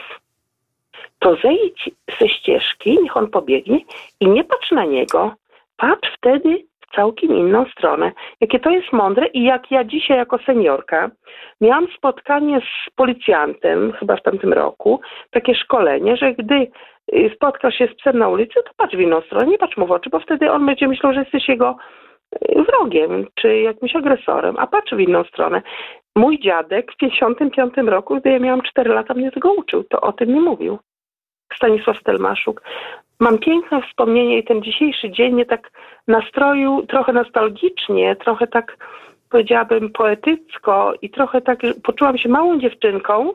to 1.18 1.36
zejdź 1.42 1.90
ze 2.20 2.28
ścieżki, 2.28 2.98
niech 3.02 3.16
on 3.16 3.30
pobiegnie 3.30 3.80
i 4.20 4.28
nie 4.28 4.44
patrz 4.44 4.70
na 4.70 4.84
niego, 4.84 5.34
patrz 5.76 6.10
wtedy 6.16 6.64
całkiem 6.94 7.36
inną 7.36 7.64
stronę. 7.64 8.12
Jakie 8.40 8.60
to 8.60 8.70
jest 8.70 8.92
mądre 8.92 9.26
i 9.26 9.42
jak 9.42 9.70
ja 9.70 9.84
dzisiaj 9.84 10.16
jako 10.16 10.38
seniorka 10.38 11.10
miałam 11.60 11.86
spotkanie 11.96 12.60
z 12.60 12.94
policjantem, 12.94 13.92
chyba 13.92 14.16
w 14.16 14.22
tamtym 14.22 14.52
roku, 14.52 15.00
takie 15.30 15.54
szkolenie, 15.54 16.16
że 16.16 16.34
gdy 16.34 16.66
y, 17.14 17.30
spotkasz 17.34 17.74
się 17.74 17.86
z 17.86 17.94
psem 17.94 18.18
na 18.18 18.28
ulicy, 18.28 18.54
to 18.54 18.70
patrz 18.76 18.96
w 18.96 19.00
inną 19.00 19.20
stronę, 19.20 19.46
nie 19.46 19.58
patrz 19.58 19.76
mu 19.76 19.86
w 19.86 19.92
oczy, 19.92 20.10
bo 20.10 20.20
wtedy 20.20 20.50
on 20.50 20.66
będzie 20.66 20.88
myślał, 20.88 21.12
że 21.12 21.20
jesteś 21.20 21.48
jego 21.48 21.76
y, 22.34 22.62
wrogiem 22.62 23.26
czy 23.34 23.58
jakimś 23.58 23.96
agresorem, 23.96 24.56
a 24.58 24.66
patrz 24.66 24.92
w 24.92 25.00
inną 25.00 25.24
stronę. 25.24 25.62
Mój 26.16 26.38
dziadek 26.38 26.92
w 26.92 26.96
55 26.96 27.74
roku, 27.76 28.16
gdy 28.16 28.30
ja 28.30 28.38
miałam 28.38 28.62
4 28.62 28.90
lata, 28.94 29.14
mnie 29.14 29.30
tego 29.30 29.52
uczył, 29.52 29.84
to 29.84 30.00
o 30.00 30.12
tym 30.12 30.34
nie 30.34 30.40
mówił. 30.40 30.78
Stanisław 31.58 31.98
Stelmaszuk. 31.98 32.62
Mam 33.20 33.38
piękne 33.38 33.82
wspomnienie 33.82 34.38
i 34.38 34.44
ten 34.44 34.62
dzisiejszy 34.62 35.10
dzień 35.10 35.32
mnie 35.32 35.46
tak 35.46 35.70
nastroił 36.08 36.86
trochę 36.86 37.12
nostalgicznie, 37.12 38.16
trochę 38.16 38.46
tak 38.46 38.76
powiedziałabym 39.30 39.90
poetycko 39.90 40.94
i 41.02 41.10
trochę 41.10 41.40
tak 41.40 41.58
poczułam 41.82 42.18
się 42.18 42.28
małą 42.28 42.58
dziewczynką, 42.60 43.32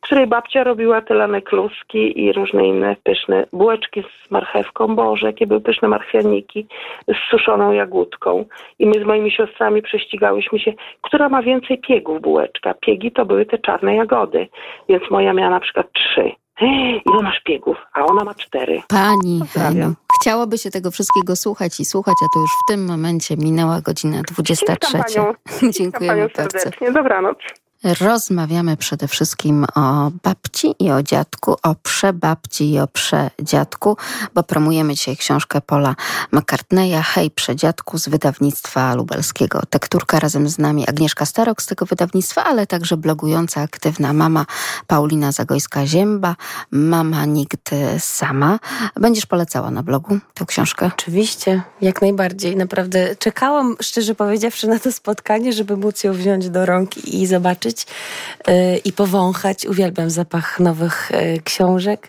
której 0.00 0.26
babcia 0.26 0.64
robiła 0.64 1.00
tylane 1.00 1.42
kluski 1.42 2.24
i 2.24 2.32
różne 2.32 2.66
inne 2.66 2.96
pyszne 3.02 3.46
bułeczki 3.52 4.02
z 4.02 4.30
marchewką. 4.30 4.96
Boże, 4.96 5.26
jakie 5.26 5.46
były 5.46 5.60
pyszne 5.60 5.88
marchwianiki 5.88 6.66
z 7.08 7.30
suszoną 7.30 7.72
jagódką. 7.72 8.44
I 8.78 8.86
my 8.86 8.94
z 8.94 9.04
moimi 9.04 9.30
siostrami 9.30 9.82
prześcigałyśmy 9.82 10.58
się, 10.58 10.72
która 11.00 11.28
ma 11.28 11.42
więcej 11.42 11.78
piegów 11.78 12.20
bułeczka. 12.20 12.74
Piegi 12.74 13.12
to 13.12 13.24
były 13.26 13.46
te 13.46 13.58
czarne 13.58 13.94
jagody, 13.94 14.48
więc 14.88 15.10
moja 15.10 15.32
miała 15.32 15.50
na 15.50 15.60
przykład 15.60 15.92
trzy. 15.92 16.30
Ile 17.12 17.22
masz 17.22 17.40
piegów? 17.44 17.76
A 17.92 18.04
ona 18.04 18.24
ma 18.24 18.34
cztery. 18.34 18.82
Pani. 18.88 19.40
Heniu, 19.52 19.94
chciałoby 20.20 20.58
się 20.58 20.70
tego 20.70 20.90
wszystkiego 20.90 21.36
słuchać 21.36 21.80
i 21.80 21.84
słuchać, 21.84 22.14
a 22.24 22.26
to 22.34 22.40
już 22.40 22.50
w 22.50 22.64
tym 22.68 22.86
momencie 22.86 23.36
minęła 23.36 23.80
godzina 23.80 24.22
23. 24.22 24.54
Ściskam 24.76 25.02
panią. 25.02 25.34
Ściskam 25.48 25.72
Dziękujemy 25.84 26.28
bardzo. 26.36 26.42
serdecznie. 26.42 26.92
Dobranoc. 26.92 27.38
Rozmawiamy 27.84 28.76
przede 28.76 29.08
wszystkim 29.08 29.66
o 29.74 30.10
babci 30.22 30.74
i 30.78 30.90
o 30.90 31.02
dziadku, 31.02 31.56
o 31.62 31.74
przebabci 31.74 32.72
i 32.72 32.78
o 32.78 32.86
przedziadku, 32.86 33.96
bo 34.34 34.42
promujemy 34.42 34.94
dzisiaj 34.94 35.16
książkę 35.16 35.60
Paula 35.60 35.94
McCartneya 36.32 37.02
Hej 37.02 37.30
przedziadku 37.30 37.98
z 37.98 38.08
wydawnictwa 38.08 38.94
lubelskiego. 38.94 39.62
Tekturka 39.70 40.20
razem 40.20 40.48
z 40.48 40.58
nami 40.58 40.88
Agnieszka 40.88 41.26
Starok 41.26 41.62
z 41.62 41.66
tego 41.66 41.86
wydawnictwa, 41.86 42.44
ale 42.44 42.66
także 42.66 42.96
blogująca, 42.96 43.60
aktywna 43.60 44.12
mama 44.12 44.46
Paulina 44.86 45.30
Zagojska-Zięba, 45.30 46.34
mama 46.70 47.24
nigdy 47.24 47.98
sama. 47.98 48.58
Będziesz 48.96 49.26
polecała 49.26 49.70
na 49.70 49.82
blogu 49.82 50.18
tę 50.34 50.46
książkę? 50.46 50.90
Oczywiście, 50.98 51.62
jak 51.80 52.02
najbardziej. 52.02 52.56
Naprawdę 52.56 53.16
czekałam, 53.16 53.76
szczerze 53.82 54.14
powiedziawszy, 54.14 54.68
na 54.68 54.78
to 54.78 54.92
spotkanie, 54.92 55.52
żeby 55.52 55.76
móc 55.76 56.04
ją 56.04 56.12
wziąć 56.12 56.50
do 56.50 56.66
rąk 56.66 56.98
i 56.98 57.26
zobaczyć 57.26 57.67
yy, 57.76 58.76
i 58.76 58.92
powąchać. 58.92 59.66
Uwielbiam 59.66 60.10
zapach 60.10 60.60
nowych 60.60 61.10
yy, 61.10 61.40
książek 61.44 62.08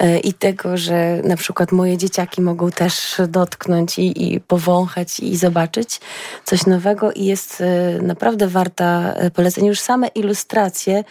yy, 0.00 0.18
i 0.18 0.34
tego, 0.34 0.76
że 0.76 1.20
na 1.24 1.36
przykład 1.36 1.72
moje 1.72 1.98
dzieciaki 1.98 2.42
mogą 2.42 2.70
też 2.70 3.20
dotknąć 3.28 3.98
i, 3.98 4.34
i 4.34 4.40
powąchać 4.40 5.20
i 5.20 5.36
zobaczyć 5.36 6.00
coś 6.44 6.66
nowego 6.66 7.12
i 7.12 7.24
jest 7.24 7.62
naprawdę 8.02 8.48
warta 8.48 9.14
polecenia. 9.34 9.68
Już 9.68 9.80
same 9.80 10.08
ilustracje 10.08 11.04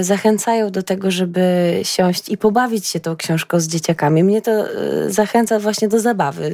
zachęcają 0.00 0.70
do 0.70 0.82
tego, 0.82 1.10
żeby 1.10 1.80
siąść 1.82 2.28
i 2.28 2.38
pobawić 2.38 2.86
się 2.86 3.00
tą 3.00 3.16
książką 3.16 3.60
z 3.60 3.66
dzieciakami. 3.66 4.24
Mnie 4.24 4.42
to 4.42 4.50
zachęca 5.08 5.58
właśnie 5.58 5.88
do 5.88 6.00
zabawy. 6.00 6.52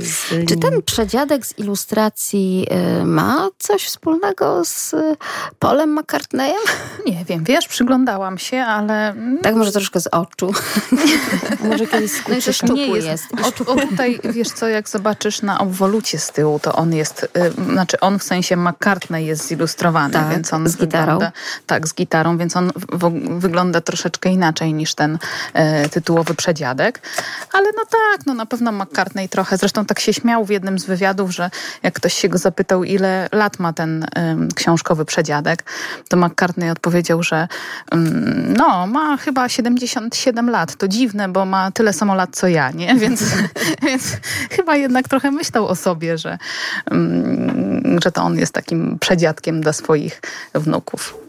Czy 0.49 0.57
ten 0.57 0.83
przedziadek 0.83 1.47
z 1.47 1.59
ilustracji 1.59 2.67
ma 3.05 3.49
coś 3.59 3.85
wspólnego 3.85 4.65
z 4.65 4.95
Polem 5.59 5.91
Nie 7.07 7.25
wiem, 7.25 7.45
wiesz, 7.45 7.69
przyglądałam 7.69 8.39
się, 8.39 8.57
ale... 8.61 9.15
Tak 9.43 9.55
może 9.55 9.73
troszkę 9.73 10.01
z 10.01 10.07
oczu. 10.07 10.53
Może 11.71 11.87
kiedyś 11.87 12.13
No 12.29 12.37
i 12.37 12.43
szczupły 12.43 12.77
Nie 12.77 12.87
jest. 12.87 13.27
O, 13.43 13.73
o 13.73 13.77
tutaj, 13.77 14.21
wiesz 14.25 14.49
co, 14.49 14.69
jak 14.69 14.89
zobaczysz 14.89 15.43
na 15.43 15.59
obwolucie 15.59 16.19
z 16.19 16.31
tyłu, 16.33 16.59
to 16.59 16.75
on 16.75 16.95
jest, 16.95 17.23
y, 17.23 17.73
znaczy 17.73 18.01
on 18.01 18.19
w 18.19 18.23
sensie 18.23 18.57
McCartney 18.57 19.27
jest 19.27 19.47
zilustrowany, 19.47 20.13
Tak, 20.13 20.29
więc 20.29 20.53
on 20.53 20.69
z 20.69 20.77
gitarą. 20.77 21.13
Wygląda, 21.13 21.33
tak, 21.67 21.89
z 21.89 21.95
gitarą, 21.95 22.39
więc 22.39 22.57
on 22.57 22.71
w, 22.93 23.39
wygląda 23.41 23.81
troszeczkę 23.81 24.31
inaczej 24.31 24.75
niż 24.75 24.95
ten 24.95 25.19
e, 25.55 25.89
tytułowy 25.89 26.35
przedziadek. 26.35 27.01
Ale 27.53 27.67
no 27.77 27.83
tak, 27.91 28.27
no 28.27 28.35
na 28.35 28.47
pewno 28.47 28.73
McCartney 28.73 29.29
trochę, 29.29 29.57
zresztą 29.57 29.85
tak 29.85 30.01
się 30.01 30.13
śmiał 30.13 30.45
w 30.45 30.51
jednym 30.51 30.79
z 30.79 30.85
wywiadów, 30.85 31.31
że 31.31 31.51
jak 31.83 31.95
ktoś 31.95 32.15
się 32.15 32.29
go 32.29 32.39
zapytał, 32.39 32.85
ile 32.85 33.29
lat 33.33 33.59
ma 33.59 33.73
ten 33.73 34.07
ym, 34.19 34.49
książkowy 34.55 35.05
przedziadek, 35.05 35.65
to 36.09 36.20
McCartney 36.21 36.71
odpowiedział, 36.71 37.23
że 37.23 37.49
ym, 37.95 38.55
no, 38.57 38.87
ma 38.87 39.17
chyba 39.17 39.49
77 39.49 40.51
lat. 40.51 40.77
To 40.77 40.89
dziwne, 40.89 41.29
bo 41.29 41.45
ma 41.45 41.71
tyle 41.71 41.93
samo 41.93 42.15
lat 42.15 42.31
co 42.33 42.49
ja, 42.49 42.71
nie? 42.71 42.95
Więc, 43.03 43.25
więc 43.87 44.17
chyba 44.51 44.77
jednak 44.77 45.09
trochę 45.09 45.31
myślał 45.31 45.67
o 45.67 45.77
sobie, 45.77 46.19
że, 46.19 46.39
ym, 46.93 47.99
że 48.05 48.13
to 48.13 48.23
on 48.23 48.39
jest 48.39 48.53
takim 48.53 48.99
przedziadkiem 48.99 49.61
dla 49.61 49.73
swoich 49.73 50.23
wnuków. 50.55 51.20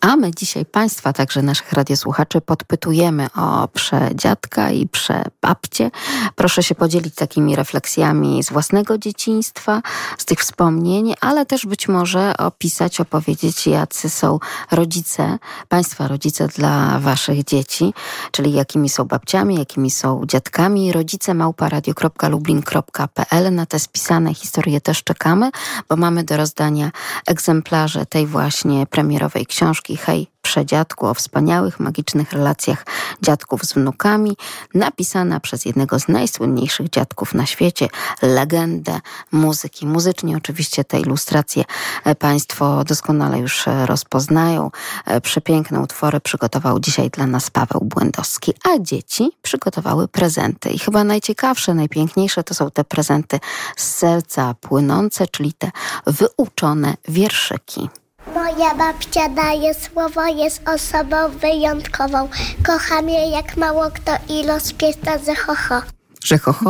A 0.00 0.16
my 0.16 0.30
dzisiaj 0.34 0.66
Państwa, 0.66 1.12
także 1.12 1.42
naszych 1.42 1.72
radiosłuchaczy, 1.72 2.40
podpytujemy 2.40 3.26
o 3.36 3.68
przedziadka 3.68 4.70
i 4.70 4.88
przebabcie. 4.88 5.90
Proszę 6.34 6.62
się 6.62 6.74
podzielić 6.74 7.14
takimi 7.14 7.56
refleksjami 7.56 8.42
z 8.42 8.52
własnego 8.52 8.98
dzieciństwa, 8.98 9.82
z 10.18 10.24
tych 10.24 10.38
wspomnień, 10.38 11.14
ale 11.20 11.46
też 11.46 11.66
być 11.66 11.88
może 11.88 12.36
opisać, 12.36 13.00
opowiedzieć, 13.00 13.66
jacy 13.66 14.10
są 14.10 14.38
rodzice, 14.70 15.38
Państwa 15.68 16.08
rodzice 16.08 16.48
dla 16.48 17.00
Waszych 17.00 17.44
dzieci, 17.44 17.94
czyli 18.30 18.52
jakimi 18.52 18.88
są 18.88 19.04
babciami, 19.04 19.58
jakimi 19.58 19.90
są 19.90 20.22
dziadkami. 20.26 20.92
Rodzice 20.92 21.34
małparadio.lublin.pl 21.34 23.54
Na 23.54 23.66
te 23.66 23.78
spisane 23.78 24.34
historie 24.34 24.80
też 24.80 25.04
czekamy, 25.04 25.50
bo 25.88 25.96
mamy 25.96 26.24
do 26.24 26.36
rozdania 26.36 26.90
egzemplarze 27.26 28.06
tej 28.06 28.26
właśnie 28.26 28.86
premierowej 28.86 29.33
książki 29.46 29.96
Hej 29.96 30.34
Przedziadku 30.44 31.06
o 31.06 31.14
wspaniałych, 31.14 31.80
magicznych 31.80 32.32
relacjach 32.32 32.86
dziadków 33.22 33.64
z 33.64 33.72
wnukami, 33.72 34.36
napisana 34.74 35.40
przez 35.40 35.64
jednego 35.64 35.98
z 35.98 36.08
najsłynniejszych 36.08 36.90
dziadków 36.90 37.34
na 37.34 37.46
świecie, 37.46 37.88
legendę 38.22 39.00
muzyki. 39.32 39.86
Muzycznie 39.86 40.36
oczywiście 40.36 40.84
te 40.84 41.00
ilustracje 41.00 41.64
e, 42.04 42.14
Państwo 42.14 42.84
doskonale 42.84 43.38
już 43.38 43.68
e, 43.68 43.86
rozpoznają. 43.86 44.70
E, 45.06 45.20
przepiękne 45.20 45.80
utwory 45.80 46.20
przygotował 46.20 46.80
dzisiaj 46.80 47.10
dla 47.10 47.26
nas 47.26 47.50
Paweł 47.50 47.80
Błędowski, 47.80 48.52
a 48.64 48.78
dzieci 48.78 49.30
przygotowały 49.42 50.08
prezenty. 50.08 50.70
I 50.70 50.78
chyba 50.78 51.04
najciekawsze, 51.04 51.74
najpiękniejsze 51.74 52.44
to 52.44 52.54
są 52.54 52.70
te 52.70 52.84
prezenty 52.84 53.40
z 53.76 53.94
serca 53.94 54.54
płynące, 54.54 55.26
czyli 55.26 55.52
te 55.52 55.70
wyuczone 56.06 56.94
wierszyki. 57.08 57.88
Moja 58.34 58.74
babcia 58.74 59.28
daje 59.28 59.74
słowo, 59.74 60.26
jest 60.26 60.68
osobą 60.68 61.16
wyjątkową. 61.28 62.28
Kocham 62.66 63.08
je 63.08 63.30
jak 63.30 63.56
mało 63.56 63.90
kto 63.90 64.12
i 64.28 64.44
los 64.44 64.72
piesta 64.72 65.18
ze 65.18 65.34
ho, 65.34 65.54
ho. 65.68 65.82
Że 66.24 66.38
ho, 66.38 66.52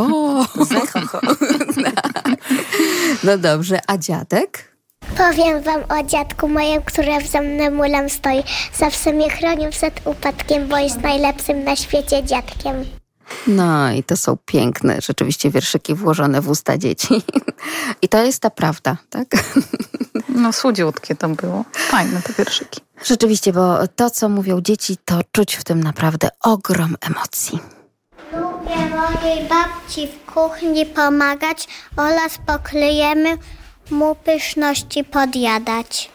ho. 1.12 1.20
No 3.24 3.38
dobrze, 3.38 3.78
a 3.86 3.98
dziadek? 3.98 4.74
Powiem 5.16 5.62
wam 5.62 5.80
o 5.88 6.02
dziadku 6.02 6.48
moim, 6.48 6.82
który 6.82 7.26
za 7.28 7.40
mną 7.40 7.70
mulem 7.70 8.10
stoi. 8.10 8.42
Zawsze 8.78 9.12
mnie 9.12 9.30
chronił 9.30 9.70
przed 9.70 10.06
upadkiem, 10.06 10.68
bo 10.68 10.78
jest 10.78 11.00
najlepszym 11.00 11.64
na 11.64 11.76
świecie 11.76 12.24
dziadkiem. 12.24 12.84
No 13.46 13.92
i 13.92 14.02
to 14.02 14.16
są 14.16 14.36
piękne 14.46 15.00
rzeczywiście 15.00 15.50
wierszyki 15.50 15.94
włożone 15.94 16.40
w 16.40 16.48
usta 16.48 16.78
dzieci. 16.78 17.22
I 18.02 18.08
to 18.08 18.24
jest 18.24 18.40
ta 18.40 18.50
prawda, 18.50 18.96
tak? 19.10 19.26
No 20.28 20.52
słodziutkie 20.52 21.14
to 21.14 21.28
było. 21.28 21.64
Fajne 21.72 22.22
te 22.22 22.32
wierszyki. 22.32 22.80
Rzeczywiście, 23.04 23.52
bo 23.52 23.88
to, 23.88 24.10
co 24.10 24.28
mówią 24.28 24.60
dzieci, 24.60 24.96
to 25.04 25.20
czuć 25.32 25.54
w 25.54 25.64
tym 25.64 25.82
naprawdę 25.82 26.28
ogrom 26.40 26.96
emocji. 27.00 27.58
Lubię 28.32 28.76
mojej 28.76 29.48
babci 29.48 30.08
w 30.08 30.32
kuchni 30.32 30.86
pomagać 30.86 31.68
oraz 31.96 32.38
poklejemy 32.46 33.38
mu 33.90 34.14
pyszności 34.14 35.04
podjadać. 35.04 36.10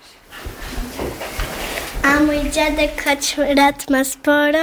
A 2.04 2.20
mój 2.20 2.52
dziadek, 2.52 3.04
choć 3.04 3.38
lat 3.56 3.90
ma 3.90 4.04
sporo, 4.04 4.60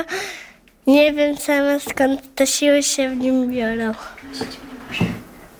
nie 0.86 1.12
wiem 1.12 1.36
sama 1.36 1.78
skąd 1.90 2.34
te 2.34 2.46
siły 2.46 2.82
się 2.82 3.10
w 3.10 3.16
nim 3.16 3.50
biorą. 3.50 3.92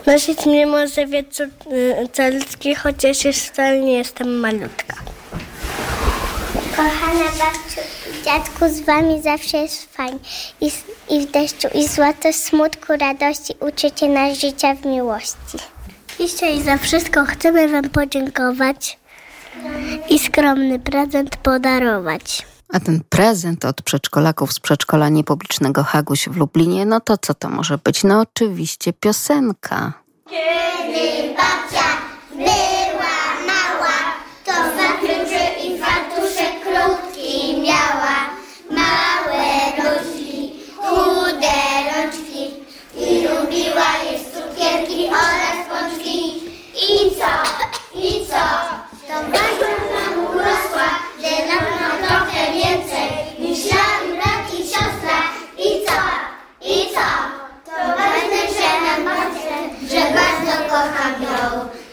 Nosić 0.06 0.46
mnie 0.46 0.66
może 0.66 1.06
wieczór 1.06 1.46
y, 1.46 2.08
caludzki, 2.12 2.74
chociaż 2.74 3.24
już 3.24 3.36
wcale 3.36 3.80
nie 3.80 3.92
jestem 3.92 4.38
malutka. 4.38 4.96
Kochana 6.76 7.24
babciu 7.24 7.80
i 8.10 8.24
dziadku, 8.24 8.68
z 8.68 8.80
wami 8.80 9.22
zawsze 9.22 9.58
jest 9.58 9.96
fajnie. 9.96 10.18
I, 10.60 10.70
I 11.10 11.26
w 11.26 11.30
deszczu, 11.30 11.68
i 11.74 11.88
złoto, 11.88 12.32
smutku, 12.32 12.92
radości 13.00 13.54
uczycie 13.60 14.08
nas 14.08 14.38
życia 14.38 14.74
w 14.74 14.86
miłości. 14.86 15.58
Dzisiaj 16.18 16.62
za 16.62 16.76
wszystko 16.76 17.24
chcemy 17.24 17.68
wam 17.68 17.90
podziękować 17.90 18.98
i 20.10 20.18
skromny 20.18 20.78
prezent 20.78 21.36
podarować. 21.36 22.46
A 22.72 22.80
ten 22.80 23.00
prezent 23.08 23.64
od 23.64 23.82
przedszkolaków 23.82 24.52
z 24.52 24.60
przedszkola 24.60 25.08
niepublicznego 25.08 25.84
Haguś 25.84 26.28
w 26.28 26.36
Lublinie, 26.36 26.86
no 26.86 27.00
to 27.00 27.18
co 27.18 27.34
to 27.34 27.48
może 27.48 27.78
być? 27.78 28.04
No 28.04 28.20
oczywiście 28.20 28.92
piosenka. 28.92 29.92
Kiedy 30.30 31.34
babcia 31.36 31.86
była 32.32 33.16
mała, 33.46 33.96
to 34.44 34.52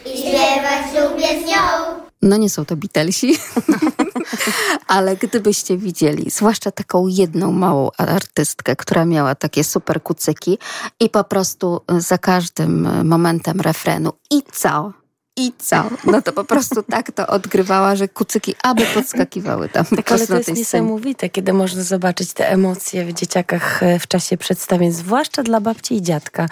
i 0.05 0.17
śpiewać 0.17 0.85
lubię 0.93 1.27
z 1.43 1.47
nią. 1.47 2.03
No 2.21 2.37
nie 2.37 2.49
są 2.49 2.65
to 2.65 2.75
Beatlesi, 2.75 3.37
ale 4.87 5.15
gdybyście 5.17 5.77
widzieli, 5.77 6.29
zwłaszcza 6.29 6.71
taką 6.71 7.07
jedną 7.07 7.51
małą 7.51 7.89
artystkę, 7.97 8.75
która 8.75 9.05
miała 9.05 9.35
takie 9.35 9.63
super 9.63 10.03
kucyki 10.03 10.57
i 10.99 11.09
po 11.09 11.23
prostu 11.23 11.81
za 11.97 12.17
każdym 12.17 13.07
momentem 13.07 13.61
refrenu 13.61 14.13
i 14.31 14.43
co? 14.51 15.02
I 15.37 15.51
co? 15.59 15.83
No 16.05 16.21
to 16.21 16.33
po 16.33 16.43
prostu 16.43 16.83
tak 16.83 17.11
to 17.11 17.27
odgrywała, 17.27 17.95
że 17.95 18.07
kucyki 18.07 18.55
aby 18.63 18.85
podskakiwały 18.85 19.69
tam 19.69 19.85
Tak, 19.85 20.11
ale 20.11 20.27
to 20.27 20.33
jest 20.33 20.45
scenie. 20.45 20.59
niesamowite, 20.59 21.29
kiedy 21.29 21.53
można 21.53 21.83
zobaczyć 21.83 22.33
te 22.33 22.49
emocje 22.51 23.05
w 23.05 23.13
dzieciakach 23.13 23.83
e, 23.83 23.99
w 23.99 24.07
czasie 24.07 24.37
przedstawień, 24.37 24.91
zwłaszcza 24.91 25.43
dla 25.43 25.61
babci 25.61 25.95
i 25.95 26.01
dziadka. 26.01 26.47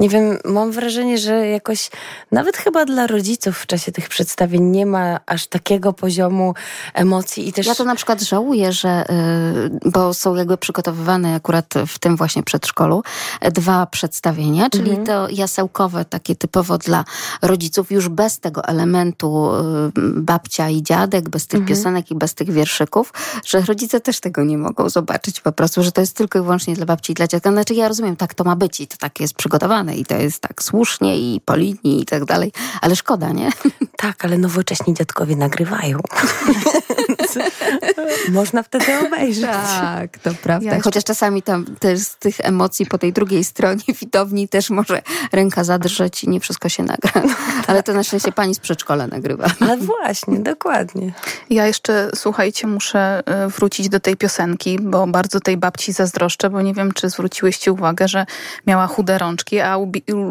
Nie 0.00 0.08
wiem, 0.08 0.38
mam 0.44 0.72
wrażenie, 0.72 1.18
że 1.18 1.46
jakoś 1.48 1.90
nawet 2.32 2.56
chyba 2.56 2.84
dla 2.84 3.06
rodziców 3.06 3.58
w 3.58 3.66
czasie 3.66 3.92
tych 3.92 4.08
przedstawień 4.08 4.62
nie 4.62 4.86
ma 4.86 5.20
aż 5.26 5.46
takiego 5.46 5.92
poziomu 5.92 6.54
emocji 6.94 7.48
i 7.48 7.52
też... 7.52 7.66
Ja 7.66 7.74
to 7.74 7.84
na 7.84 7.94
przykład 7.94 8.22
żałuję, 8.22 8.72
że, 8.72 9.04
y, 9.84 9.90
bo 9.90 10.14
są 10.14 10.34
jakby 10.34 10.56
przygotowywane 10.58 11.34
akurat 11.34 11.74
w 11.86 11.98
tym 11.98 12.16
właśnie 12.16 12.42
przedszkolu 12.42 13.02
e, 13.40 13.50
dwa 13.50 13.86
przedstawienia, 13.86 14.70
czyli 14.70 14.90
Mhm. 14.90 15.06
to 15.06 15.28
jasełkowe, 15.30 16.04
takie 16.04 16.36
typowo 16.36 16.78
dla 16.78 17.04
rodziców, 17.42 17.92
już 17.92 18.08
bez 18.08 18.23
tego 18.38 18.64
elementu 18.64 19.50
y, 19.54 19.60
babcia 20.20 20.68
i 20.70 20.82
dziadek, 20.82 21.28
bez 21.28 21.46
tych 21.46 21.60
Mhm. 21.60 21.76
piosenek 21.76 22.10
i 22.10 22.14
bez 22.14 22.34
tych 22.34 22.50
wierszyków, 22.50 23.12
że 23.46 23.60
rodzice 23.60 24.00
też 24.00 24.20
tego 24.20 24.44
nie 24.44 24.58
mogą 24.58 24.88
zobaczyć 24.88 25.40
po 25.40 25.52
prostu, 25.52 25.82
że 25.82 25.92
to 25.92 26.00
jest 26.00 26.16
tylko 26.16 26.38
i 26.38 26.42
wyłącznie 26.42 26.74
dla 26.74 26.86
babci 26.86 27.12
i 27.12 27.14
dla 27.14 27.26
dziadka. 27.26 27.52
Znaczy 27.52 27.74
ja 27.74 27.88
rozumiem, 27.88 28.16
tak 28.16 28.34
to 28.34 28.44
ma 28.44 28.56
być 28.56 28.80
i 28.80 28.86
to 28.86 28.96
tak 28.96 29.20
jest 29.20 29.34
przygotowane 29.34 29.96
i 29.96 30.04
to 30.04 30.16
jest 30.16 30.38
tak 30.40 30.62
słusznie 30.62 31.18
i 31.18 31.40
po 31.44 31.56
linii 31.56 32.02
i 32.02 32.04
tak 32.06 32.24
dalej, 32.24 32.52
ale 32.80 32.96
szkoda, 32.96 33.32
nie? 33.32 33.50
Tak, 33.96 34.24
ale 34.24 34.38
nowocześni 34.38 34.94
dziadkowie 34.94 35.36
nagrywają. 35.36 35.98
Można 38.32 38.62
wtedy 38.62 38.86
obejrzeć. 39.06 39.44
Tak, 39.44 40.18
to 40.18 40.30
prawda. 40.42 40.66
Ja 40.66 40.74
jeszcze- 40.74 40.84
Chociaż 40.84 41.04
czasami 41.04 41.42
tam 41.42 41.64
też 41.64 42.00
z 42.00 42.16
tych 42.16 42.40
emocji 42.40 42.86
po 42.86 42.98
tej 42.98 43.12
drugiej 43.12 43.44
stronie 43.44 43.82
widowni 44.00 44.48
też 44.48 44.70
może 44.70 45.02
ręka 45.32 45.64
zadrżeć 45.64 46.24
i 46.24 46.28
nie 46.28 46.40
wszystko 46.40 46.68
się 46.68 46.82
nagra. 46.82 47.22
Ale 47.66 47.82
to 47.82 47.92
na 47.92 48.02
szczęście 48.04 48.32
pani 48.32 48.54
z 48.54 48.58
przedszkola 48.58 49.06
nagrywa. 49.06 49.46
Ale 49.60 49.76
właśnie, 49.76 50.38
dokładnie. 50.38 51.12
Ja 51.50 51.66
jeszcze, 51.66 52.10
słuchajcie, 52.14 52.66
muszę 52.66 53.22
y, 53.46 53.48
wrócić 53.48 53.88
do 53.88 54.00
tej 54.00 54.16
piosenki, 54.16 54.78
bo 54.82 55.06
bardzo 55.06 55.40
tej 55.40 55.56
babci 55.56 55.92
zazdroszczę, 55.92 56.50
bo 56.50 56.62
nie 56.62 56.74
wiem, 56.74 56.92
czy 56.92 57.08
zwróciłyście 57.10 57.72
uwagę, 57.72 58.08
że 58.08 58.26
miała 58.66 58.86
chude 58.86 59.18
rączki, 59.18 59.60
a 59.60 59.76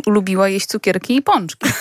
lubiła 0.07 0.49
jeść 0.49 0.67
cukierki 0.67 1.15
i 1.15 1.21
pączki. 1.21 1.69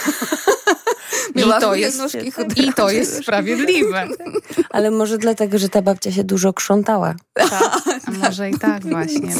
Miała 1.34 1.58
I 1.58 1.60
to 1.60 1.74
jest, 1.74 1.98
nóżki, 1.98 2.32
I 2.56 2.72
to 2.72 2.90
jest 2.90 3.22
sprawiedliwe. 3.22 4.08
Ale 4.70 4.90
może 4.90 5.18
dlatego, 5.18 5.58
że 5.58 5.68
ta 5.68 5.82
babcia 5.82 6.12
się 6.12 6.24
dużo 6.24 6.52
krzątała. 6.52 7.14
A 8.06 8.10
może 8.10 8.50
i 8.50 8.58
tak 8.58 8.86
właśnie. 8.86 9.34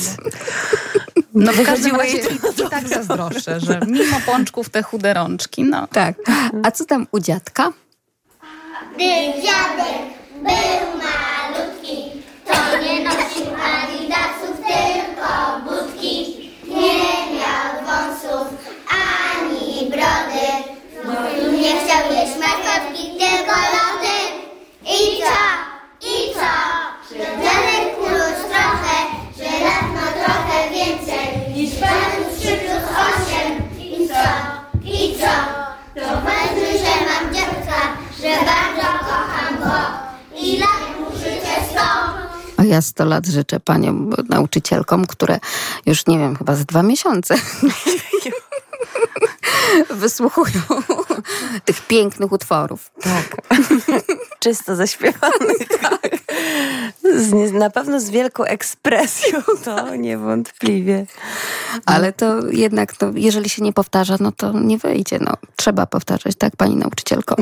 No 1.35 1.53
w 1.53 1.63
każdym 1.63 1.97
razie 1.97 2.19
i, 2.19 2.63
i 2.67 2.71
tak 2.71 2.89
zazdroszczę, 2.89 3.61
że 3.61 3.81
mimo 3.87 4.17
pączków 4.27 4.71
te 4.71 4.83
chude 4.83 5.15
rączki, 5.15 5.65
no. 5.65 5.87
Tak. 5.87 6.15
A 6.63 6.71
co 6.71 6.85
tam 6.85 7.07
u 7.13 7.19
dziadka? 7.19 7.73
Gdy 8.95 9.05
dziadek 9.43 10.03
był 10.35 10.99
malutki, 10.99 11.32
100 42.93 43.05
lat 43.05 43.27
życzę 43.27 43.61
paniom 43.61 44.13
nauczycielkom, 44.29 45.07
które 45.07 45.41
już 45.87 46.07
nie 46.07 46.19
wiem, 46.19 46.37
chyba 46.37 46.55
z 46.55 46.65
dwa 46.65 46.83
miesiące 46.83 47.35
wysłuchują 49.91 50.63
tych 51.65 51.87
pięknych 51.87 52.33
utworów. 52.33 52.91
Tak. 53.01 53.37
Czysto 54.43 54.77
zaśpiewanych. 54.77 55.69
tak. 55.83 56.11
Z, 57.17 57.53
na 57.53 57.71
pewno 57.71 58.01
z 58.01 58.11
wielką 58.11 58.45
ekspresją, 58.45 59.39
to 59.65 59.97
niewątpliwie. 59.97 61.07
Ale 61.87 62.13
to 62.13 62.47
jednak, 62.47 63.01
no, 63.01 63.13
jeżeli 63.15 63.51
się 63.51 63.63
nie 63.63 63.73
powtarza, 63.73 64.17
no 64.21 64.33
to 64.33 64.53
nie 64.53 64.79
wyjdzie. 64.79 65.19
No, 65.21 65.35
trzeba 65.57 65.87
powtarzać, 65.87 66.37
tak, 66.37 66.57
pani 66.57 66.77
nauczycielko? 66.77 67.37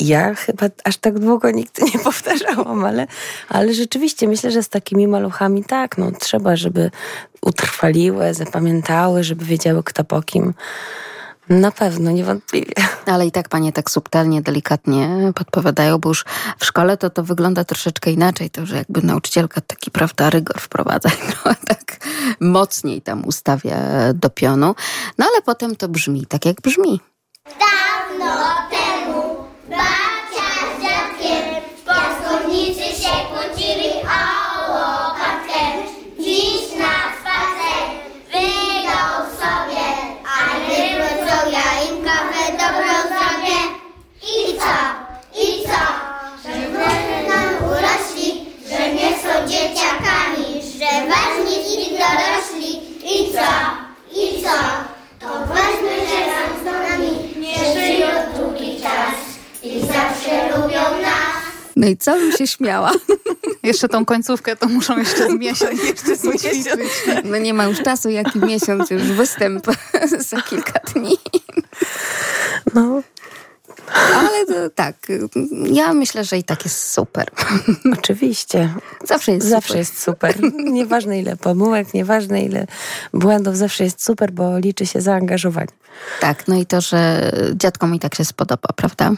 Ja 0.00 0.34
chyba 0.34 0.66
aż 0.84 0.96
tak 0.96 1.18
długo 1.18 1.50
nigdy 1.50 1.82
nie 1.94 1.98
powtarzałam, 2.04 2.84
ale, 2.84 3.06
ale 3.48 3.74
rzeczywiście 3.74 4.28
myślę, 4.28 4.50
że 4.50 4.62
z 4.62 4.68
takimi 4.68 5.08
maluchami 5.08 5.64
tak, 5.64 5.98
no 5.98 6.12
trzeba, 6.20 6.56
żeby 6.56 6.90
utrwaliły, 7.42 8.34
zapamiętały, 8.34 9.24
żeby 9.24 9.44
wiedziały 9.44 9.82
kto 9.82 10.04
po 10.04 10.22
kim. 10.22 10.54
Na 11.48 11.70
pewno, 11.70 12.10
niewątpliwie. 12.10 12.74
Ale 13.06 13.26
i 13.26 13.32
tak 13.32 13.48
panie 13.48 13.72
tak 13.72 13.90
subtelnie, 13.90 14.42
delikatnie 14.42 15.32
podpowiadają, 15.34 15.98
bo 15.98 16.08
już 16.08 16.24
w 16.58 16.64
szkole 16.64 16.96
to 16.96 17.10
to 17.10 17.22
wygląda 17.22 17.64
troszeczkę 17.64 18.10
inaczej, 18.10 18.50
to 18.50 18.66
że 18.66 18.76
jakby 18.76 19.02
nauczycielka 19.02 19.60
taki, 19.60 19.90
prawda, 19.90 20.30
rygor 20.30 20.60
wprowadza 20.60 21.08
i 21.08 21.26
trochę 21.32 21.56
tak 21.66 21.96
mocniej 22.40 23.02
tam 23.02 23.24
ustawia 23.24 23.78
do 24.14 24.30
pionu. 24.30 24.74
No 25.18 25.26
ale 25.32 25.42
potem 25.42 25.76
to 25.76 25.88
brzmi 25.88 26.26
tak, 26.26 26.44
jak 26.44 26.60
brzmi. 26.60 27.00
Dawno 27.44 28.83
że 50.94 51.98
dorośli. 51.98 52.80
I 53.04 53.32
co? 53.32 53.48
I 54.12 54.42
co? 54.42 54.54
To 55.20 55.56
się 55.56 56.26
razem 56.26 56.62
z 56.62 56.64
nami, 56.64 57.10
nie 57.40 57.72
żyją 57.74 58.06
długi 58.36 58.80
czas 58.82 59.14
i 59.62 59.80
zawsze 59.80 60.48
lubią 60.48 61.02
nas. 61.02 61.44
No 61.76 61.86
i 61.86 61.96
co 61.96 62.12
bym 62.12 62.32
się 62.32 62.46
śmiała? 62.46 62.92
Jeszcze 63.62 63.88
tą 63.88 64.04
końcówkę 64.04 64.56
to 64.56 64.68
muszą 64.68 64.98
jeszcze 64.98 65.28
miesiąc 65.28 65.82
jeszcze 65.82 66.18
ćwiczyć. 66.18 66.66
No 67.24 67.38
nie 67.38 67.54
ma 67.54 67.64
już 67.64 67.82
czasu, 67.82 68.10
jaki 68.10 68.38
miesiąc, 68.38 68.90
już 68.90 69.02
występ 69.02 69.66
za 70.30 70.42
kilka 70.42 70.80
dni. 70.94 71.16
No, 72.74 73.02
Ale 73.92 74.46
to, 74.46 74.70
tak, 74.74 74.96
ja 75.66 75.94
myślę, 75.94 76.24
że 76.24 76.38
i 76.38 76.44
tak 76.44 76.64
jest 76.64 76.90
super. 76.90 77.26
oczywiście. 77.98 78.74
Zawsze 79.04 79.32
jest 79.32 79.48
Zawsze 79.48 79.68
super. 79.68 79.78
jest 79.78 80.02
super. 80.02 80.34
Nieważne 80.78 81.20
ile 81.20 81.36
pomyłek, 81.36 81.94
nieważne 81.94 82.42
ile 82.42 82.66
błędów, 83.14 83.56
zawsze 83.56 83.84
jest 83.84 84.04
super, 84.04 84.32
bo 84.32 84.58
liczy 84.58 84.86
się 84.86 85.00
zaangażowanie. 85.00 85.72
Tak, 86.20 86.48
no 86.48 86.56
i 86.56 86.66
to, 86.66 86.80
że 86.80 87.30
dziadkom 87.54 87.94
i 87.94 88.00
tak 88.00 88.14
się 88.14 88.24
spodoba, 88.24 88.68
prawda? 88.76 89.10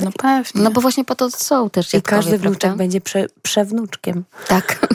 No 0.00 0.10
pewnie. 0.18 0.62
No 0.62 0.70
bo 0.70 0.80
właśnie 0.80 1.04
po 1.04 1.14
to 1.14 1.30
są 1.30 1.70
też 1.70 1.88
I 1.88 1.90
dziadkowie, 1.90 2.16
każdy 2.16 2.30
prawda? 2.30 2.48
wnuczek 2.48 2.76
będzie 2.76 3.00
prze, 3.00 3.26
przewnuczkiem. 3.42 4.24
Tak. 4.48 4.86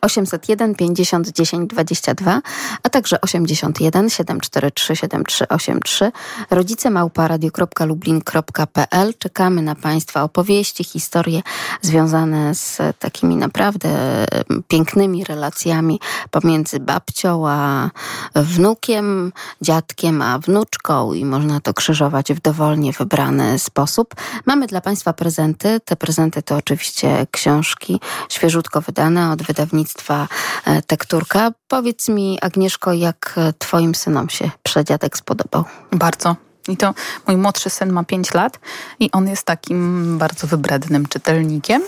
801 0.00 0.74
50 0.74 1.28
10 1.28 1.70
22, 1.70 2.42
a 2.82 2.88
także 2.88 3.20
81 3.20 4.10
743 4.10 4.96
7383. 4.96 6.12
Rodzice 6.50 6.90
małpa 6.90 7.28
radio.lublin.pl. 7.28 9.14
Czekamy 9.18 9.62
na 9.62 9.74
Państwa 9.74 10.22
opowieści, 10.22 10.84
historie 10.84 11.42
związane 11.82 12.54
z 12.54 12.78
takimi 12.98 13.36
naprawdę 13.36 14.26
pięknymi 14.68 15.24
relacjami 15.24 16.00
pomiędzy 16.30 16.80
babcią 16.80 17.48
a 17.48 17.90
wnukiem, 18.34 19.32
dziadkiem 19.62 20.22
a 20.22 20.38
wnuczką 20.38 21.12
i 21.12 21.24
można 21.24 21.60
to 21.60 21.74
krzyżować 21.74 22.32
w 22.32 22.40
dowolnie 22.40 22.92
wybrany 22.92 23.58
sposób. 23.58 24.14
Mamy 24.46 24.66
dla 24.66 24.80
Państwa 24.80 25.12
prezenty. 25.12 25.80
Te 25.84 25.96
prezenty 25.96 26.42
to 26.42 26.56
oczywiście 26.56 27.26
książki 27.30 28.00
świeżutko 28.28 28.80
wydane 28.80 29.30
od 29.30 29.42
wydawnictwa 29.42 30.28
e, 30.64 30.82
Tekturka. 30.82 31.50
Powiedz 31.68 32.08
mi, 32.08 32.38
Agnieszko, 32.40 32.92
jak 32.92 33.34
e, 33.36 33.52
Twoim 33.52 33.94
synom 33.94 34.28
się 34.28 34.50
przedziadek 34.62 35.16
spodobał? 35.16 35.64
Bardzo. 35.92 36.49
I 36.68 36.76
to 36.76 36.94
mój 37.26 37.36
młodszy 37.36 37.70
syn 37.70 37.92
ma 37.92 38.04
5 38.04 38.34
lat 38.34 38.58
i 39.00 39.10
on 39.12 39.28
jest 39.28 39.42
takim 39.42 40.18
bardzo 40.18 40.46
wybrednym 40.46 41.06
czytelnikiem. 41.06 41.82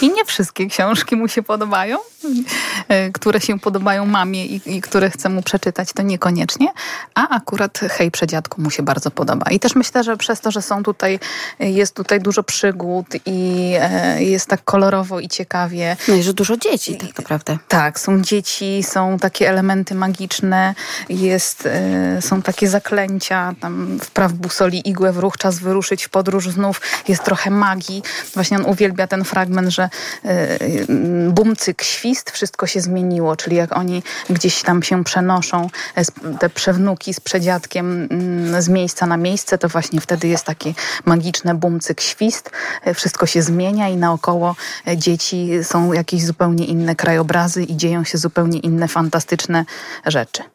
I 0.00 0.12
nie 0.12 0.24
wszystkie 0.24 0.66
książki 0.66 1.16
mu 1.16 1.28
się 1.28 1.42
podobają, 1.42 1.98
e, 2.88 3.10
które 3.10 3.40
się 3.40 3.58
podobają 3.60 4.06
mamie 4.06 4.46
i, 4.46 4.60
i 4.66 4.80
które 4.80 5.10
chcę 5.10 5.28
mu 5.28 5.42
przeczytać, 5.42 5.92
to 5.92 6.02
niekoniecznie. 6.02 6.68
A 7.14 7.28
akurat 7.28 7.78
Hej 7.78 8.10
Przedziadku 8.10 8.62
mu 8.62 8.70
się 8.70 8.82
bardzo 8.82 9.10
podoba. 9.10 9.50
I 9.50 9.60
też 9.60 9.74
myślę, 9.74 10.04
że 10.04 10.16
przez 10.16 10.40
to, 10.40 10.50
że 10.50 10.62
są 10.62 10.82
tutaj, 10.82 11.18
jest 11.58 11.94
tutaj 11.94 12.20
dużo 12.20 12.42
przygód 12.42 13.06
i 13.26 13.72
e, 13.80 14.22
jest 14.24 14.46
tak 14.46 14.64
kolorowo 14.64 15.20
i 15.20 15.28
ciekawie, 15.28 15.96
No 16.08 16.14
i 16.14 16.22
że 16.22 16.34
dużo 16.34 16.56
dzieci 16.56 16.96
tak 16.96 17.18
naprawdę. 17.18 17.58
tak, 17.68 18.00
są 18.00 18.22
dzieci, 18.22 18.82
są 18.82 19.18
takie 19.18 19.48
elementy 19.48 19.94
magiczne, 19.94 20.74
jest, 21.08 21.66
e, 21.66 22.22
są 22.22 22.42
takie 22.42 22.68
zaklęcia, 22.68 23.54
tam 23.64 23.98
wpraw 24.02 24.32
busoli 24.32 24.88
igłę 24.88 25.12
w 25.12 25.18
ruch, 25.18 25.36
czas 25.36 25.58
wyruszyć 25.58 26.04
w 26.04 26.08
podróż 26.08 26.48
znów, 26.48 26.80
jest 27.08 27.24
trochę 27.24 27.50
magii. 27.50 28.02
Właśnie 28.34 28.56
on 28.56 28.64
uwielbia 28.66 29.06
ten 29.06 29.24
fragment, 29.24 29.68
że 29.68 29.82
e, 30.24 30.58
bumcyk, 31.28 31.82
świst, 31.82 32.30
wszystko 32.30 32.66
się 32.66 32.80
zmieniło, 32.80 33.36
czyli 33.36 33.56
jak 33.56 33.76
oni 33.76 34.02
gdzieś 34.30 34.62
tam 34.62 34.82
się 34.82 35.04
przenoszą, 35.04 35.68
e, 35.94 36.04
te 36.38 36.50
przewnuki 36.50 37.14
z 37.14 37.20
przedziadkiem 37.20 38.08
mm, 38.10 38.62
z 38.62 38.68
miejsca 38.68 39.06
na 39.06 39.16
miejsce, 39.16 39.58
to 39.58 39.68
właśnie 39.68 40.00
wtedy 40.00 40.28
jest 40.28 40.44
takie 40.44 40.74
magiczne 41.04 41.54
bumcyk, 41.54 42.00
świst, 42.00 42.50
e, 42.84 42.94
wszystko 42.94 43.26
się 43.26 43.42
zmienia 43.42 43.88
i 43.88 43.96
naokoło 43.96 44.56
e, 44.88 44.96
dzieci 44.96 45.50
są 45.62 45.92
jakieś 45.92 46.24
zupełnie 46.24 46.64
inne 46.64 46.96
krajobrazy 46.96 47.62
i 47.62 47.76
dzieją 47.76 48.04
się 48.04 48.18
zupełnie 48.18 48.58
inne 48.58 48.88
fantastyczne 48.88 49.64
rzeczy. 50.06 50.53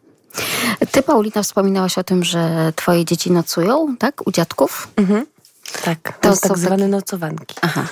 Ty, 0.91 1.03
Paulina, 1.03 1.43
wspominałaś 1.43 1.97
o 1.97 2.03
tym, 2.03 2.23
że 2.23 2.73
twoje 2.75 3.05
dzieci 3.05 3.31
nocują, 3.31 3.97
tak? 3.97 4.27
U 4.27 4.31
dziadków? 4.31 4.87
Tak, 5.85 6.17
To 6.21 6.35
są 6.35 6.49
tak 6.49 6.57
zwane 6.57 6.75
takie- 6.77 6.87
nocowanki. 6.87 7.55
Aha. 7.61 7.85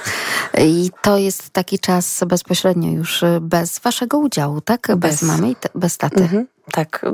I 0.58 0.92
to 1.02 1.18
jest 1.18 1.50
taki 1.50 1.80
czas 1.80 2.24
bezpośrednio 2.28 2.92
już 2.92 3.24
y, 3.24 3.40
bez 3.42 3.80
waszego 3.80 4.18
udziału, 4.18 4.62
tak? 4.62 4.88
Bez, 4.96 4.98
Bez. 4.98 5.22
mamy 5.22 5.52
i 5.52 5.56
bez 5.76 5.98
taty. 5.98 6.22
Mhm, 6.22 6.48
tak. 6.72 7.06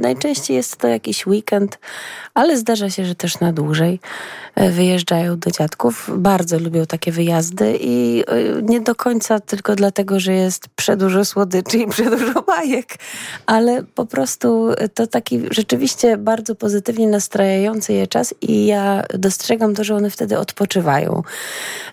Najczęściej 0.00 0.56
jest 0.56 0.76
to 0.76 0.88
jakiś 0.88 1.26
weekend, 1.26 1.78
ale 2.34 2.56
zdarza 2.58 2.90
się, 2.90 3.04
że 3.04 3.14
też 3.14 3.40
na 3.40 3.52
dłużej 3.52 4.00
wyjeżdżają 4.56 5.38
do 5.38 5.50
dziadków. 5.50 6.10
Bardzo 6.16 6.58
lubią 6.58 6.86
takie 6.86 7.12
wyjazdy 7.12 7.78
i 7.80 8.24
e, 8.26 8.62
nie 8.62 8.80
do 8.80 8.94
końca 8.94 9.40
tylko 9.40 9.74
dlatego, 9.74 10.20
że 10.20 10.32
jest 10.32 10.68
przedużo 10.76 11.24
słodyczy 11.24 11.78
i 11.78 11.86
przedużo 11.88 12.42
bajek, 12.42 12.94
ale 13.46 13.82
po 13.82 14.06
prostu 14.06 14.68
to 14.94 15.06
taki 15.06 15.40
rzeczywiście 15.50 16.16
bardzo 16.16 16.54
pozytywnie 16.54 17.06
nastrajający 17.08 17.92
je 17.92 18.06
czas 18.06 18.34
i 18.40 18.66
ja 18.66 19.02
dostrzegam 19.14 19.74
to, 19.74 19.84
że 19.84 19.94
one 19.94 20.10
wtedy 20.10 20.38
odpoczywają. 20.38 21.22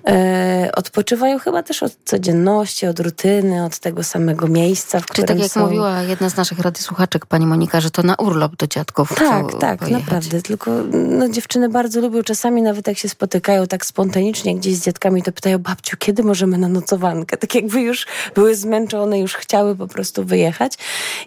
E, 0.08 0.70
odpoczywają 0.76 1.40
chyba 1.40 1.64
też 1.64 1.84
od 1.84 1.94
codzienności, 2.06 2.88
od 2.88 3.00
rutyny, 3.00 3.66
od 3.66 3.80
tego 3.80 4.04
samego 4.04 4.48
miejsca, 4.48 5.00
w 5.00 5.06
Czy 5.06 5.12
którym 5.14 5.28
tak 5.28 5.40
jak 5.40 5.52
są. 5.52 5.62
mówiła 5.66 6.02
jedna 6.02 6.30
z 6.30 6.36
naszych 6.38 6.60
radiosłuchaczek, 6.60 7.26
pani 7.26 7.46
Monika, 7.48 7.82
że 7.82 7.92
to 7.92 8.04
na 8.04 8.16
urlop 8.16 8.56
do 8.56 8.68
dziadków 8.68 9.10
Tak, 9.16 9.46
tak, 9.60 9.80
pojechać. 9.80 10.02
naprawdę. 10.02 10.42
Tylko 10.42 10.72
no, 10.94 11.30
dziewczyny 11.30 11.70
bardzo 11.70 12.02
lubią, 12.02 12.24
czasami 12.24 12.53
nawet 12.62 12.88
jak 12.88 12.98
się 12.98 13.10
spotykają 13.10 13.68
tak 13.68 13.86
spontanicznie 13.86 14.56
gdzieś 14.56 14.76
z 14.76 14.86
dziadkami, 14.86 15.24
to 15.24 15.32
pytają 15.32 15.60
babciu, 15.60 15.98
kiedy 15.98 16.24
możemy 16.24 16.58
na 16.58 16.68
nocowankę? 16.68 17.38
Tak 17.38 17.56
jakby 17.56 17.82
już 17.82 18.06
były 18.36 18.56
zmęczone, 18.56 19.20
już 19.20 19.36
chciały 19.36 19.76
po 19.76 19.88
prostu 19.88 20.26
wyjechać. 20.26 20.74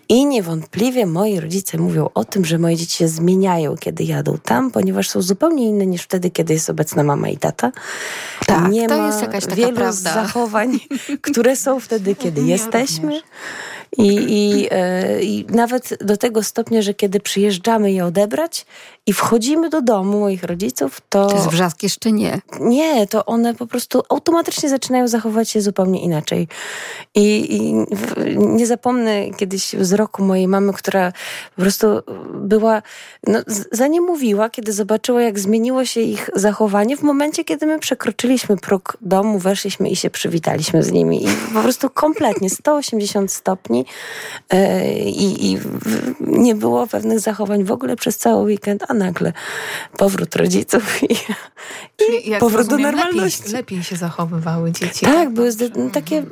I 0.08 0.26
niewątpliwie 0.26 1.06
moi 1.06 1.40
rodzice 1.40 1.78
mówią 1.78 2.10
o 2.14 2.24
tym, 2.24 2.44
że 2.44 2.58
moje 2.58 2.76
dzieci 2.76 2.96
się 2.96 3.08
zmieniają, 3.08 3.76
kiedy 3.76 4.04
jadą 4.04 4.38
tam, 4.38 4.70
ponieważ 4.70 5.08
są 5.08 5.22
zupełnie 5.22 5.68
inne 5.68 5.86
niż 5.86 6.02
wtedy, 6.02 6.30
kiedy 6.30 6.52
jest 6.54 6.70
obecna 6.70 7.02
mama 7.02 7.28
i 7.28 7.36
tata. 7.36 7.72
Tak, 8.46 8.70
Nie 8.70 8.88
to 8.88 8.98
ma 8.98 9.06
jest 9.06 9.22
jakaś 9.22 9.44
taka 9.44 9.56
wielu 9.56 9.76
prawda. 9.76 10.14
zachowań, 10.14 10.78
które 11.22 11.56
są 11.56 11.80
wtedy, 11.80 12.14
kiedy 12.22 12.42
jesteśmy. 12.42 13.20
I, 13.98 14.16
i, 14.28 14.68
e, 14.70 15.22
I 15.22 15.46
nawet 15.48 15.98
do 16.00 16.16
tego 16.16 16.42
stopnia, 16.42 16.82
że 16.82 16.94
kiedy 16.94 17.20
przyjeżdżamy 17.20 17.92
je 17.92 18.04
odebrać 18.04 18.66
i 19.06 19.12
wchodzimy 19.12 19.70
do 19.70 19.82
domu 19.82 20.20
moich 20.20 20.44
rodziców, 20.44 21.00
to... 21.08 21.26
To 21.26 21.34
jest 21.34 21.48
wrzask 21.48 21.82
jeszcze 21.82 22.12
nie. 22.12 22.40
Nie, 22.60 23.06
to 23.06 23.26
one 23.26 23.54
po 23.54 23.66
prostu 23.66 24.02
automatycznie 24.08 24.68
zaczynają 24.68 25.08
zachować 25.08 25.50
się 25.50 25.60
zupełnie 25.60 26.02
inaczej. 26.02 26.48
I, 27.14 27.56
i 27.56 27.74
nie 28.36 28.66
zapomnę 28.66 29.30
kiedyś 29.30 29.74
wzroku 29.74 30.24
mojej 30.24 30.48
mamy, 30.48 30.72
która 30.72 31.12
po 31.56 31.62
prostu 31.62 31.86
była, 32.34 32.82
no, 33.26 33.38
za 33.72 33.86
nie 33.86 34.00
mówiła, 34.00 34.50
kiedy 34.50 34.72
zobaczyła, 34.72 35.22
jak 35.22 35.38
zmieniło 35.38 35.84
się 35.84 36.00
ich 36.00 36.30
zachowanie 36.34 36.96
w 36.96 37.02
momencie, 37.02 37.44
kiedy 37.44 37.66
my 37.66 37.78
przekroczyliśmy 37.78 38.56
próg 38.56 38.96
domu, 39.00 39.38
weszliśmy 39.38 39.90
i 39.90 39.96
się 39.96 40.10
przywitaliśmy 40.10 40.82
z 40.82 40.92
nimi. 40.92 41.24
I 41.24 41.28
po 41.54 41.60
prostu 41.60 41.90
kompletnie 41.90 42.50
180 42.50 43.32
stopni 43.32 43.75
yy, 44.52 44.58
i 45.06 45.58
nie 46.20 46.54
było 46.54 46.86
pewnych 46.86 47.20
zachowań 47.20 47.64
w 47.64 47.72
ogóle 47.72 47.96
przez 47.96 48.18
cały 48.18 48.44
weekend, 48.44 48.84
a 48.88 48.94
nagle 48.94 49.32
powrót 49.96 50.36
rodziców 50.36 51.02
i, 51.02 51.16
i 52.24 52.36
powrót 52.40 52.68
rozumiem, 52.68 52.92
do 52.92 52.98
normalności. 52.98 53.42
Lepiej, 53.42 53.56
lepiej, 53.56 53.84
się 53.84 53.96
zachowywały 53.96 54.72
dzieci. 54.72 55.06
Tak, 55.06 55.30
były 55.30 55.50
takie, 55.92 56.22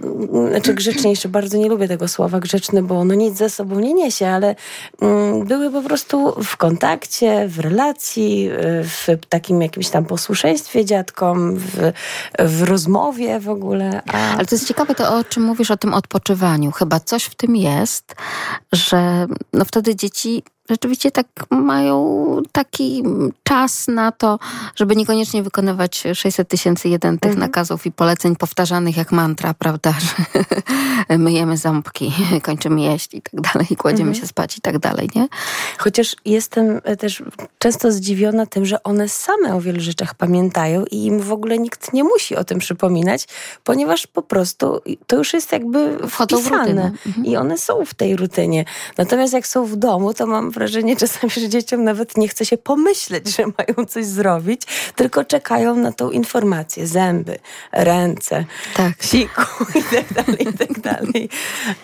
znaczy 0.51 0.75
grzeczniejsze, 0.75 1.29
bardzo 1.29 1.59
nie 1.59 1.69
lubię 1.69 1.89
tego 1.89 2.09
słowa 2.09 2.41
grzeczny, 2.41 2.83
bo 2.83 2.99
ono 2.99 3.15
nic 3.15 3.37
ze 3.37 3.51
sobą 3.51 3.81
nie 3.81 3.95
niesie, 3.95 4.29
ale 4.29 4.57
mm, 5.01 5.45
były 5.45 5.71
po 5.71 5.83
prostu 5.83 6.35
w 6.45 6.57
kontakcie, 6.57 7.49
w 7.49 7.59
relacji, 7.59 8.51
w 8.83 9.27
takim 9.29 9.63
jakimś 9.63 9.89
tam 9.89 10.05
posłuszeństwie 10.05 10.85
dziadkom, 10.85 11.57
w, 11.57 11.93
w 12.39 12.63
rozmowie 12.63 13.41
w 13.41 13.49
ogóle. 13.49 14.03
A... 14.13 14.37
Ale 14.37 14.47
to 14.47 14.55
jest 14.55 14.69
ciekawe 14.69 14.95
to, 14.95 15.17
o 15.17 15.25
czym 15.25 15.43
mówisz, 15.43 15.71
o 15.71 15.77
tym 15.77 15.95
odpoczywaniu. 15.95 16.71
Chyba 16.71 17.01
coś 17.01 17.25
w 17.25 17.34
tym 17.35 17.57
jest, 17.57 18.15
że 18.73 19.27
no 19.53 19.65
wtedy 19.65 19.97
dzieci 19.97 20.43
rzeczywiście 20.71 21.11
tak 21.11 21.27
mają 21.51 22.37
taki 22.53 23.03
czas 23.43 23.89
na 23.89 24.13
to, 24.13 24.39
żeby 24.77 24.97
niekoniecznie 24.97 25.43
wykonywać 25.43 26.05
600 26.15 26.49
tysięcy 26.49 26.89
jeden 26.89 27.19
tych 27.19 27.33
mhm. 27.33 27.49
nakazów 27.49 27.87
i 27.87 27.93
poleceń 27.93 28.37
powtarzanych 28.37 28.97
jak 28.97 29.13
mantra, 29.13 29.55
prawda, 29.55 29.95
że 31.11 31.19
myjemy 31.19 31.57
ząbki, 31.57 32.13
kończymy 32.43 32.81
jeść 32.81 33.15
i 33.15 33.23
tak 33.23 33.41
dalej, 33.41 33.67
i 33.71 33.77
kładziemy 33.77 34.11
mhm. 34.11 34.21
się 34.21 34.27
spać 34.27 34.59
i 34.59 34.61
tak 34.61 34.79
dalej, 34.79 35.09
nie? 35.15 35.29
Chociaż 35.79 36.17
jestem 36.25 36.81
też 36.99 37.23
często 37.59 37.93
zdziwiona 37.93 38.47
tym, 38.47 38.67
że 38.67 38.83
one 38.83 39.09
same 39.09 39.55
o 39.55 39.61
wielu 39.61 39.81
rzeczach 39.81 40.15
pamiętają 40.15 40.85
i 40.91 41.05
im 41.05 41.21
w 41.21 41.33
ogóle 41.33 41.59
nikt 41.59 41.93
nie 41.93 42.05
musi 42.05 42.37
o 42.37 42.45
tym 42.45 42.59
przypominać, 42.59 43.27
ponieważ 43.65 44.07
po 44.07 44.23
prostu 44.23 44.81
to 45.07 45.17
już 45.17 45.33
jest 45.33 45.53
jakby 45.53 45.99
wpisane 46.09 46.93
w 47.05 47.07
mhm. 47.07 47.27
i 47.27 47.37
one 47.37 47.59
są 47.59 47.85
w 47.85 47.95
tej 47.95 48.17
rutynie. 48.17 48.65
Natomiast 48.99 49.33
jak 49.33 49.47
są 49.47 49.67
w 49.67 49.77
domu, 49.77 50.15
to 50.15 50.27
mam 50.27 50.54
wrażenie 50.55 50.97
czasami, 50.97 51.33
że 51.33 51.49
dzieciom 51.49 51.85
nawet 51.85 52.17
nie 52.17 52.29
chce 52.29 52.47
się 52.47 52.59
pomyśleć, 52.59 53.37
że 53.37 53.43
mają 53.43 53.87
coś 53.89 54.07
zrobić, 54.07 54.63
tylko 54.97 55.25
czekają 55.25 55.75
na 55.75 55.93
tą 55.93 56.11
informację. 56.11 56.87
Zęby, 56.87 57.39
ręce, 57.73 58.45
tak. 58.77 59.03
siku 59.03 59.43
i 59.81 59.83
tak 59.83 60.13
dalej, 60.13 60.49
i 60.49 60.59
tak 60.59 60.81
dalej. 60.81 61.29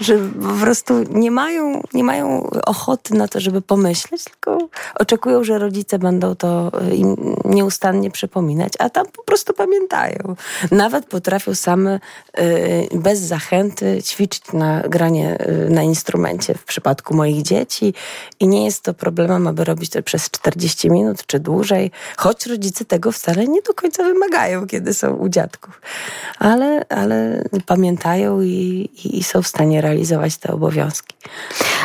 Że 0.00 0.18
po 0.42 0.64
prostu 0.64 0.94
nie 1.10 1.30
mają, 1.30 1.82
nie 1.94 2.04
mają 2.04 2.50
ochoty 2.66 3.14
na 3.14 3.28
to, 3.28 3.40
żeby 3.40 3.62
pomyśleć, 3.62 4.24
tylko 4.24 4.68
oczekują, 4.94 5.44
że 5.44 5.58
rodzice 5.58 5.98
będą 5.98 6.34
to 6.34 6.72
im 6.92 7.36
nieustannie 7.44 8.10
przypominać, 8.10 8.72
a 8.78 8.90
tam 8.90 9.06
po 9.06 9.22
prostu 9.22 9.54
pamiętają. 9.54 10.36
Nawet 10.70 11.06
potrafią 11.06 11.54
same 11.54 12.00
y, 12.38 12.88
bez 12.94 13.18
zachęty 13.18 14.02
ćwiczyć 14.02 14.52
na 14.52 14.80
granie 14.80 15.38
y, 15.66 15.70
na 15.70 15.82
instrumencie 15.82 16.54
w 16.54 16.64
przypadku 16.64 17.14
moich 17.14 17.42
dzieci 17.42 17.94
i 18.40 18.48
nie 18.48 18.59
jest 18.64 18.82
to 18.82 18.94
problemem, 18.94 19.46
aby 19.46 19.64
robić 19.64 19.90
to 19.90 20.02
przez 20.02 20.30
40 20.30 20.90
minut 20.90 21.26
czy 21.26 21.40
dłużej, 21.40 21.90
choć 22.16 22.46
rodzice 22.46 22.84
tego 22.84 23.12
wcale 23.12 23.46
nie 23.46 23.62
do 23.62 23.74
końca 23.74 24.02
wymagają, 24.02 24.66
kiedy 24.66 24.94
są 24.94 25.14
u 25.14 25.28
dziadków. 25.28 25.80
Ale, 26.38 26.84
ale 26.88 27.44
pamiętają 27.66 28.40
i, 28.40 28.90
i 29.04 29.24
są 29.24 29.42
w 29.42 29.48
stanie 29.48 29.80
realizować 29.80 30.36
te 30.36 30.52
obowiązki. 30.52 31.16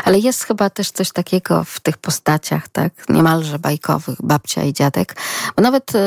Ale 0.03 0.19
jest 0.19 0.43
chyba 0.43 0.69
też 0.69 0.91
coś 0.91 1.11
takiego 1.11 1.63
w 1.63 1.79
tych 1.79 1.97
postaciach, 1.97 2.69
tak, 2.69 3.09
niemalże 3.09 3.59
bajkowych, 3.59 4.17
babcia 4.23 4.63
i 4.63 4.73
dziadek, 4.73 5.15
bo 5.55 5.63
nawet 5.63 5.95
y, 5.95 5.99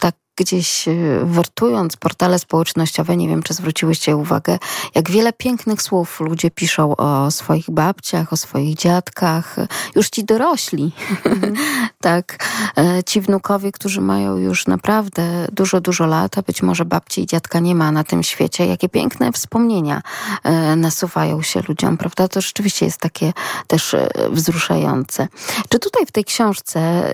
tak 0.00 0.14
gdzieś 0.38 0.88
e, 0.88 0.94
wertując 1.24 1.96
portale 1.96 2.38
społecznościowe, 2.38 3.16
nie 3.16 3.28
wiem, 3.28 3.42
czy 3.42 3.54
zwróciłyście 3.54 4.16
uwagę, 4.16 4.58
jak 4.94 5.10
wiele 5.10 5.32
pięknych 5.32 5.82
słów 5.82 6.20
ludzie 6.20 6.50
piszą 6.50 6.96
o 6.96 7.30
swoich 7.30 7.70
babciach, 7.70 8.32
o 8.32 8.36
swoich 8.36 8.76
dziadkach, 8.76 9.56
już 9.94 10.10
ci 10.10 10.24
dorośli, 10.24 10.92
mm. 11.24 11.54
tak, 12.00 12.46
e, 12.76 13.04
ci 13.04 13.20
wnukowie, 13.20 13.72
którzy 13.72 14.00
mają 14.00 14.36
już 14.36 14.66
naprawdę 14.66 15.46
dużo, 15.52 15.80
dużo 15.80 16.06
lat, 16.06 16.38
a 16.38 16.42
być 16.42 16.62
może 16.62 16.84
babci 16.84 17.20
i 17.22 17.26
dziadka 17.26 17.60
nie 17.60 17.74
ma 17.74 17.92
na 17.92 18.04
tym 18.04 18.22
świecie, 18.22 18.66
jakie 18.66 18.88
piękne 18.88 19.32
wspomnienia 19.32 20.02
e, 20.44 20.76
nasuwają 20.76 21.42
się 21.42 21.62
ludziom, 21.68 21.96
prawda? 21.96 22.28
To 22.28 22.40
rzeczywiście 22.40 22.86
jest 22.86 23.00
takie 23.00 23.32
też 23.66 23.96
wzruszające. 24.30 25.28
Czy 25.68 25.78
tutaj 25.78 26.06
w 26.06 26.12
tej 26.12 26.24
książce, 26.24 27.12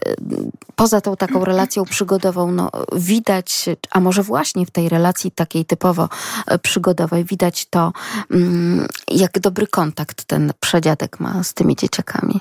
poza 0.77 1.01
tą 1.01 1.17
taką 1.17 1.45
relacją 1.45 1.85
przygodową, 1.85 2.53
no, 2.53 2.71
widać, 3.15 3.67
a 3.91 4.01
może 4.01 4.23
właśnie 4.23 4.67
w 4.67 4.71
tej 4.71 4.89
relacji 4.89 5.31
takiej 5.31 5.65
typowo 5.65 6.09
e, 6.47 6.59
przygodowej, 6.59 7.25
widać 7.25 7.67
to, 7.67 7.93
mm, 8.31 8.87
jak 9.09 9.39
dobry 9.39 9.67
kontakt 9.67 10.25
ten 10.25 10.53
przedziadek 10.61 11.21
ma 11.21 11.43
z 11.45 11.55
tymi 11.55 11.77
dzieciakami. 11.77 12.41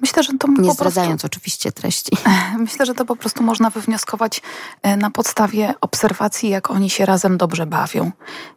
Myślę, 0.00 0.22
że 0.22 0.32
to 0.38 0.48
Nie 0.48 0.72
zdradzając 0.72 1.20
prostu, 1.20 1.26
oczywiście 1.26 1.72
treści. 1.72 2.12
Myślę, 2.58 2.86
że 2.86 2.94
to 2.94 3.04
po 3.04 3.16
prostu 3.16 3.42
można 3.42 3.70
wywnioskować 3.70 4.42
e, 4.82 4.96
na 4.96 5.10
podstawie 5.10 5.74
obserwacji, 5.80 6.48
jak 6.48 6.70
oni 6.70 6.90
się 6.90 7.06
razem 7.06 7.38
dobrze 7.38 7.66
bawią. 7.66 8.10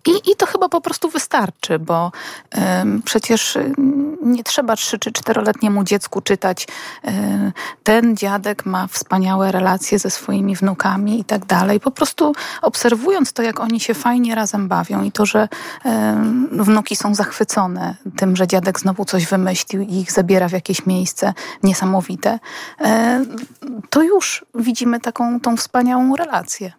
I, 0.08 0.32
i 0.32 0.36
to 0.36 0.46
chyba 0.46 0.70
po 0.70 0.82
prostu 0.82 1.10
wystarczy, 1.10 1.80
bo 1.80 2.12
przecież 3.06 3.58
nie 4.22 4.44
trzeba 4.44 4.76
trzy 4.76 5.00
czy 5.00 5.12
czteroletniemu 5.12 5.84
dziecku 5.84 6.22
czytać 6.22 6.68
um, 7.04 7.54
ten 7.84 8.18
dziadek 8.18 8.66
ma 8.66 8.88
wspaniałe 8.88 9.52
relacje 9.52 10.00
ze 10.00 10.10
swoimi 10.10 10.56
wnukami 10.56 11.20
i 11.20 11.24
tak 11.24 11.46
dalej. 11.46 11.80
Po 11.80 11.92
prostu 11.92 12.34
obserwując 12.62 13.34
to, 13.34 13.44
jak 13.44 13.60
oni 13.60 13.80
się 13.80 13.94
fajnie 13.94 14.36
razem 14.36 14.68
bawią 14.68 15.04
i 15.04 15.12
to, 15.12 15.26
że 15.26 15.48
wnuki 16.52 16.96
są 16.96 17.16
zachwycone 17.16 17.96
tym, 18.16 18.36
że 18.36 18.48
dziadek 18.48 18.80
znowu 18.80 19.06
coś 19.06 19.26
wymyślił 19.26 19.82
i 19.82 19.96
ich 19.96 20.12
zabiera 20.12 20.50
w 20.50 20.52
jakieś 20.52 20.86
miejsce, 20.86 21.33
niesamowite, 21.64 22.40
e, 22.82 23.26
to 23.90 24.04
już 24.04 24.46
widzimy 24.56 25.00
taką 25.00 25.40
tą 25.40 25.58
wspaniałą 25.58 26.16
relację. 26.16 26.74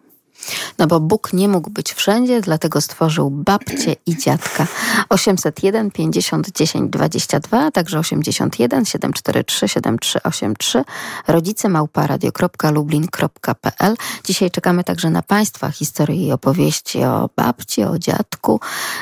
No 0.77 0.87
bo 0.87 0.99
Bóg 0.99 1.33
nie 1.33 1.47
mógł 1.47 1.69
być 1.69 1.93
wszędzie, 1.93 2.41
dlatego 2.41 2.81
stworzył 2.81 3.29
babcię 3.29 3.95
i 4.05 4.17
dziadka. 4.17 4.67
801 5.09 5.91
50 5.91 6.51
10 6.51 6.91
22, 6.91 7.65
a 7.65 7.71
także 7.71 7.99
81 7.99 8.85
743 8.85 9.67
7383, 9.67 10.83
rodzice 11.27 11.69
małparadio.lublin.pl. 11.69 13.95
Dzisiaj 14.23 14.51
czekamy 14.51 14.83
także 14.83 15.09
na 15.09 15.21
Państwa 15.21 15.71
historie 15.71 16.27
i 16.27 16.31
opowieści 16.31 17.03
o 17.03 17.29
babci, 17.35 17.83
o 17.83 17.99
dziadku. 17.99 18.59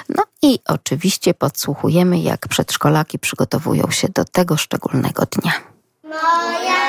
No 0.09 0.23
i 0.41 0.59
oczywiście 0.67 1.33
podsłuchujemy, 1.33 2.19
jak 2.19 2.47
przedszkolaki 2.47 3.19
przygotowują 3.19 3.91
się 3.91 4.07
do 4.09 4.25
tego 4.25 4.57
szczególnego 4.57 5.23
dnia. 5.25 5.53
Moja 6.03 6.82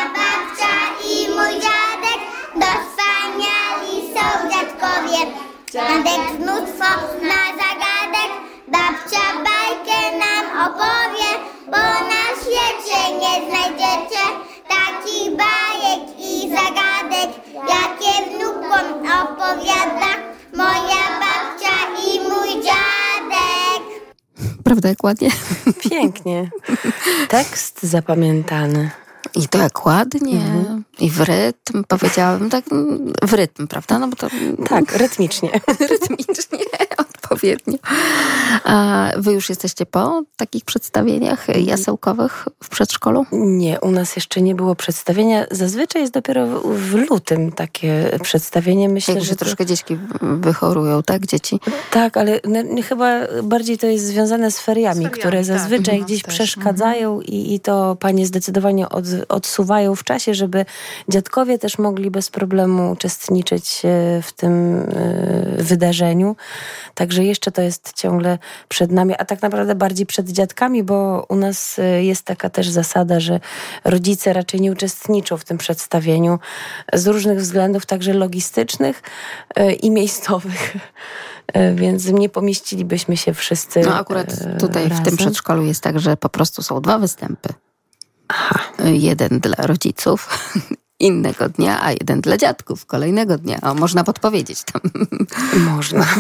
Dziadek 5.75 6.39
mnóstwo 6.41 6.91
na 7.31 7.43
zagadek, 7.61 8.31
babcia 8.69 9.25
bajkę 9.47 10.19
nam 10.19 10.47
opowie, 10.67 11.31
bo 11.67 11.83
na 12.13 12.25
świecie 12.41 13.01
nie 13.21 13.47
znajdziecie 13.47 14.25
takich 14.69 15.37
bajek 15.37 16.19
i 16.19 16.51
zagadek, 16.51 17.31
jakie 17.55 18.31
wnukom 18.31 18.87
opowiada 19.23 20.13
moja 20.57 21.05
babcia 21.21 21.75
i 22.07 22.21
mój 22.21 22.63
dziadek. 22.63 23.83
Prawda, 24.65 24.89
jak 24.89 25.05
ładnie? 25.05 25.29
Pięknie. 25.91 26.51
Tekst 27.29 27.83
zapamiętany. 27.83 28.91
I 29.37 29.49
to 29.49 29.59
jak 29.59 29.87
ładnie. 29.87 30.37
Mhm. 30.37 30.85
I 31.01 31.11
w 31.11 31.21
rytm, 31.21 31.85
powiedziałabym, 31.89 32.51
tak 32.51 32.65
w 33.23 33.33
rytm, 33.33 33.67
prawda? 33.67 33.99
No 33.99 34.09
bo 34.09 34.17
to... 34.17 34.29
Tak, 34.69 34.97
rytmicznie. 34.97 35.51
rytmicznie. 35.91 36.65
Odpowiednio. 37.25 37.79
A 38.65 39.09
wy 39.17 39.33
już 39.33 39.49
jesteście 39.49 39.87
po 39.87 40.23
takich 40.37 40.65
przedstawieniach 40.65 41.47
jasełkowych 41.49 42.49
w 42.63 42.69
przedszkolu? 42.69 43.27
Nie, 43.33 43.81
u 43.81 43.91
nas 43.91 44.17
jeszcze 44.17 44.41
nie 44.43 44.55
było 44.55 44.75
przedstawienia. 44.75 45.47
Zazwyczaj 45.51 46.03
jest 46.03 46.15
dopiero 46.15 46.47
w 46.61 46.95
lutym 46.95 47.53
takie 47.53 48.19
przedstawienie. 48.23 48.89
Myślę, 48.89 49.15
Jak, 49.15 49.25
że 49.25 49.37
to... 49.37 49.45
troszkę 49.45 49.67
dzieci 49.67 49.99
wychorują, 50.21 51.03
tak? 51.03 51.27
Dzieci? 51.27 51.61
Tak, 51.91 52.17
ale 52.17 52.41
no, 52.45 52.83
chyba 52.89 53.21
bardziej 53.43 53.79
to 53.79 53.87
jest 53.87 54.07
związane 54.07 54.51
z 54.51 54.59
feriami, 54.61 54.95
Z 54.95 54.99
feriami, 54.99 55.21
które 55.21 55.39
tak, 55.39 55.45
zazwyczaj 55.45 55.99
nas 55.99 56.07
gdzieś 56.07 56.23
też. 56.23 56.35
przeszkadzają 56.35 57.21
i, 57.21 57.55
i 57.55 57.61
to 57.61 57.97
panie 58.01 58.27
zdecydowanie 58.27 58.89
od, 58.89 59.05
odsuwają 59.29 59.95
w 59.97 60.05
czasie, 60.05 60.35
żeby 60.35 60.65
dziadkowie 61.09 61.59
też 61.59 61.79
mogli 61.79 62.11
bez 62.11 62.31
problemu 62.31 62.91
uczestniczyć 62.93 63.83
e, 63.85 64.23
w 64.23 64.33
tym 64.33 64.75
e, 64.79 65.63
wydarzeniu. 65.63 66.37
Także 66.95 67.14
jeszcze 67.23 67.53
to 67.53 67.63
jest 67.63 67.93
ciągle 67.93 68.39
przed 68.69 68.93
nami, 68.93 69.15
a 69.19 69.25
tak 69.25 69.43
naprawdę 69.43 69.75
bardziej 69.75 70.07
przed 70.07 70.29
dziadkami, 70.29 70.83
bo 70.83 71.27
u 71.29 71.37
nas 71.37 71.79
e, 71.79 72.05
jest 72.05 72.23
taka 72.23 72.51
też 72.51 72.69
zasada, 72.69 73.21
że 73.21 73.41
rodzice 73.85 74.33
raczej 74.33 74.61
nie 74.61 74.73
uczestniczą 74.73 75.37
w 75.37 75.45
tym 75.45 75.59
przedstawieniu 75.59 76.39
z 76.93 77.07
różnych 77.07 77.41
względów, 77.41 77.87
także 77.87 78.13
logistycznych 78.13 79.03
e, 79.55 79.73
i 79.73 79.91
miejscowych. 79.91 80.77
E, 81.53 81.75
Więc 81.85 82.07
nie 82.07 82.29
pomieścilibyśmy 82.29 83.17
się 83.17 83.35
wszyscy. 83.35 83.81
No 83.81 83.95
akurat 83.95 84.27
tutaj 84.61 84.85
w 84.85 84.89
tym 84.89 84.99
razem. 84.99 85.17
przedszkolu 85.17 85.65
jest 85.65 85.81
tak, 85.81 86.01
że 86.01 86.17
po 86.17 86.29
prostu 86.29 86.63
są 86.63 86.81
dwa 86.81 86.99
występy. 86.99 87.49
Jeden 88.85 89.41
dla 89.41 89.67
rodziców 89.67 90.29
innego 91.01 91.49
dnia, 91.49 91.83
a 91.83 91.93
jeden 91.93 92.21
dla 92.21 92.37
dziadków 92.37 92.87
kolejnego 92.87 93.39
dnia. 93.39 93.59
O, 93.63 93.75
można 93.75 94.05
podpowiedzieć 94.05 94.63
tam 94.73 94.83
Można. 95.61 96.07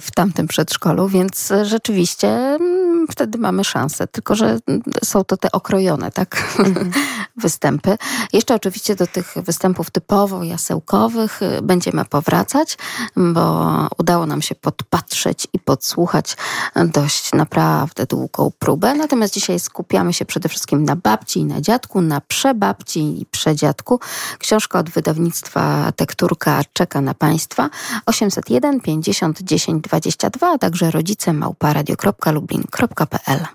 w 0.00 0.10
tamtym 0.10 0.48
przedszkolu, 0.48 1.08
więc 1.08 1.52
rzeczywiście 1.62 2.28
mm, 2.28 2.83
wtedy 3.10 3.38
mamy 3.38 3.64
szansę. 3.64 4.06
Tylko, 4.06 4.34
że 4.34 4.58
są 5.04 5.24
to 5.24 5.36
te 5.36 5.52
okrojone, 5.52 6.10
tak? 6.10 6.58
Występy. 7.36 7.98
Jeszcze 8.32 8.54
oczywiście 8.54 8.94
do 8.94 9.06
tych 9.06 9.34
występów 9.36 9.90
typowo 9.90 10.42
jasełkowych 10.42 11.40
będziemy 11.62 12.04
powracać, 12.04 12.78
bo 13.16 13.68
udało 13.98 14.26
nam 14.26 14.42
się 14.42 14.54
podpatrzeć 14.54 15.46
i 15.52 15.58
podsłuchać 15.58 16.36
dość 16.76 17.32
naprawdę 17.32 18.06
długą 18.06 18.50
próbę. 18.58 18.94
Natomiast 18.94 19.34
dzisiaj 19.34 19.60
skupiamy 19.60 20.12
się 20.12 20.24
przede 20.24 20.48
wszystkim 20.48 20.84
na 20.84 20.96
babci 20.96 21.40
i 21.40 21.44
na 21.44 21.60
dziadku, 21.60 22.00
na 22.00 22.20
przebabci 22.20 23.22
i 23.22 23.26
przedziadku. 23.26 24.00
Książka 24.38 24.78
od 24.78 24.90
wydawnictwa 24.90 25.92
Tekturka 25.92 26.60
czeka 26.72 27.00
na 27.00 27.14
Państwa. 27.14 27.70
801 28.06 28.80
50 28.80 29.42
10 29.42 29.84
22, 29.84 30.52
a 30.52 30.58
także 30.58 30.90
rodzice 30.90 31.32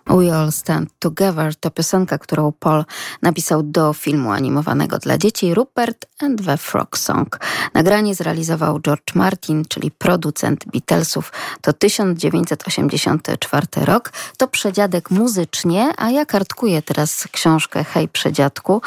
We 0.07 0.37
All 0.37 0.51
Stand 0.51 0.89
Together 0.99 1.55
to 1.55 1.71
piosenka, 1.71 2.17
którą 2.17 2.51
Paul 2.51 2.85
napisał 3.21 3.63
do 3.63 3.93
filmu 3.93 4.31
animowanego 4.31 4.97
dla 4.97 5.17
dzieci 5.17 5.53
Rupert 5.53 6.05
and 6.19 6.45
the 6.45 6.57
Frog 6.57 6.97
Song. 6.97 7.39
Nagranie 7.73 8.15
zrealizował 8.15 8.79
George 8.79 9.15
Martin, 9.15 9.65
czyli 9.65 9.91
producent 9.91 10.65
Beatlesów. 10.65 11.33
To 11.61 11.73
1984 11.73 13.67
rok. 13.75 14.11
To 14.37 14.47
przedziadek 14.47 15.11
muzycznie, 15.11 15.91
a 15.97 16.09
ja 16.09 16.25
kartkuję 16.25 16.81
teraz 16.81 17.27
książkę 17.31 17.83
Hej 17.83 18.07
Przedziadku. 18.07 18.81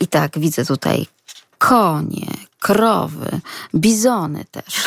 I 0.00 0.06
tak, 0.06 0.38
widzę 0.38 0.64
tutaj 0.64 1.06
konie, 1.58 2.26
krowy, 2.60 3.40
bizony 3.74 4.44
też. 4.50 4.84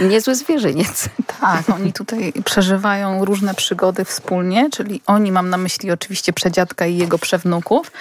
Niezły 0.10 0.34
zwierzyniec. 0.34 1.08
Tak, 1.40 1.70
oni 1.70 1.92
tutaj 1.92 2.32
przeżywają 2.44 3.24
różne 3.24 3.54
przygody 3.54 4.04
wspólnie, 4.04 4.70
czyli 4.70 5.02
oni, 5.06 5.32
mam 5.32 5.50
na 5.50 5.56
myśli 5.56 5.90
oczywiście 5.90 6.32
przedziadka 6.32 6.86
i 6.86 6.96
jego 6.96 7.18
przewnuków. 7.18 7.92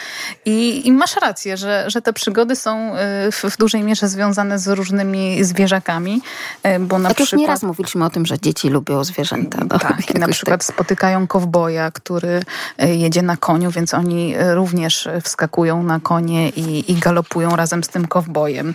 I, 0.46 0.88
i 0.88 0.92
masz 0.92 1.16
rację, 1.16 1.58
że, 1.58 1.86
że 1.88 2.02
te 2.02 2.14
przygody 2.14 2.56
są 2.56 2.96
y, 3.28 3.32
w, 3.32 3.44
w 3.44 3.58
dużej 3.58 3.84
mierze 3.84 4.08
związane 4.08 4.60
z 4.60 4.68
różnymi 4.68 5.44
zwierzakami, 5.44 6.22
y, 6.68 6.80
bo 6.80 7.00
na 7.00 7.10
Tak 7.10 7.20
już 7.20 7.28
przykład... 7.28 7.42
nieraz 7.42 7.64
mówiliśmy 7.64 8.06
o 8.06 8.10
tym, 8.10 8.26
że 8.26 8.40
dzieci 8.40 8.70
lubią 8.70 9.04
zwierzęta. 9.04 9.58
No, 9.70 9.80
Tak, 9.80 10.12
i 10.12 10.14
na 10.14 10.20
jakoś 10.20 10.36
przykład 10.36 10.64
spotykają 10.64 11.28
kowboja, 11.28 11.92
który 11.92 12.44
y, 12.84 12.96
jedzie 12.96 13.22
na 13.22 13.38
koniu, 13.38 13.72
więc 13.72 13.94
oni 13.94 14.36
również 14.54 15.10
wskakują 15.24 15.84
na 15.84 16.00
konie 16.00 16.50
i, 16.50 16.92
i 16.92 16.96
galopują 16.96 17.56
razem 17.56 17.84
z 17.84 17.88
tym 17.96 18.08
kowbojem. 18.08 18.74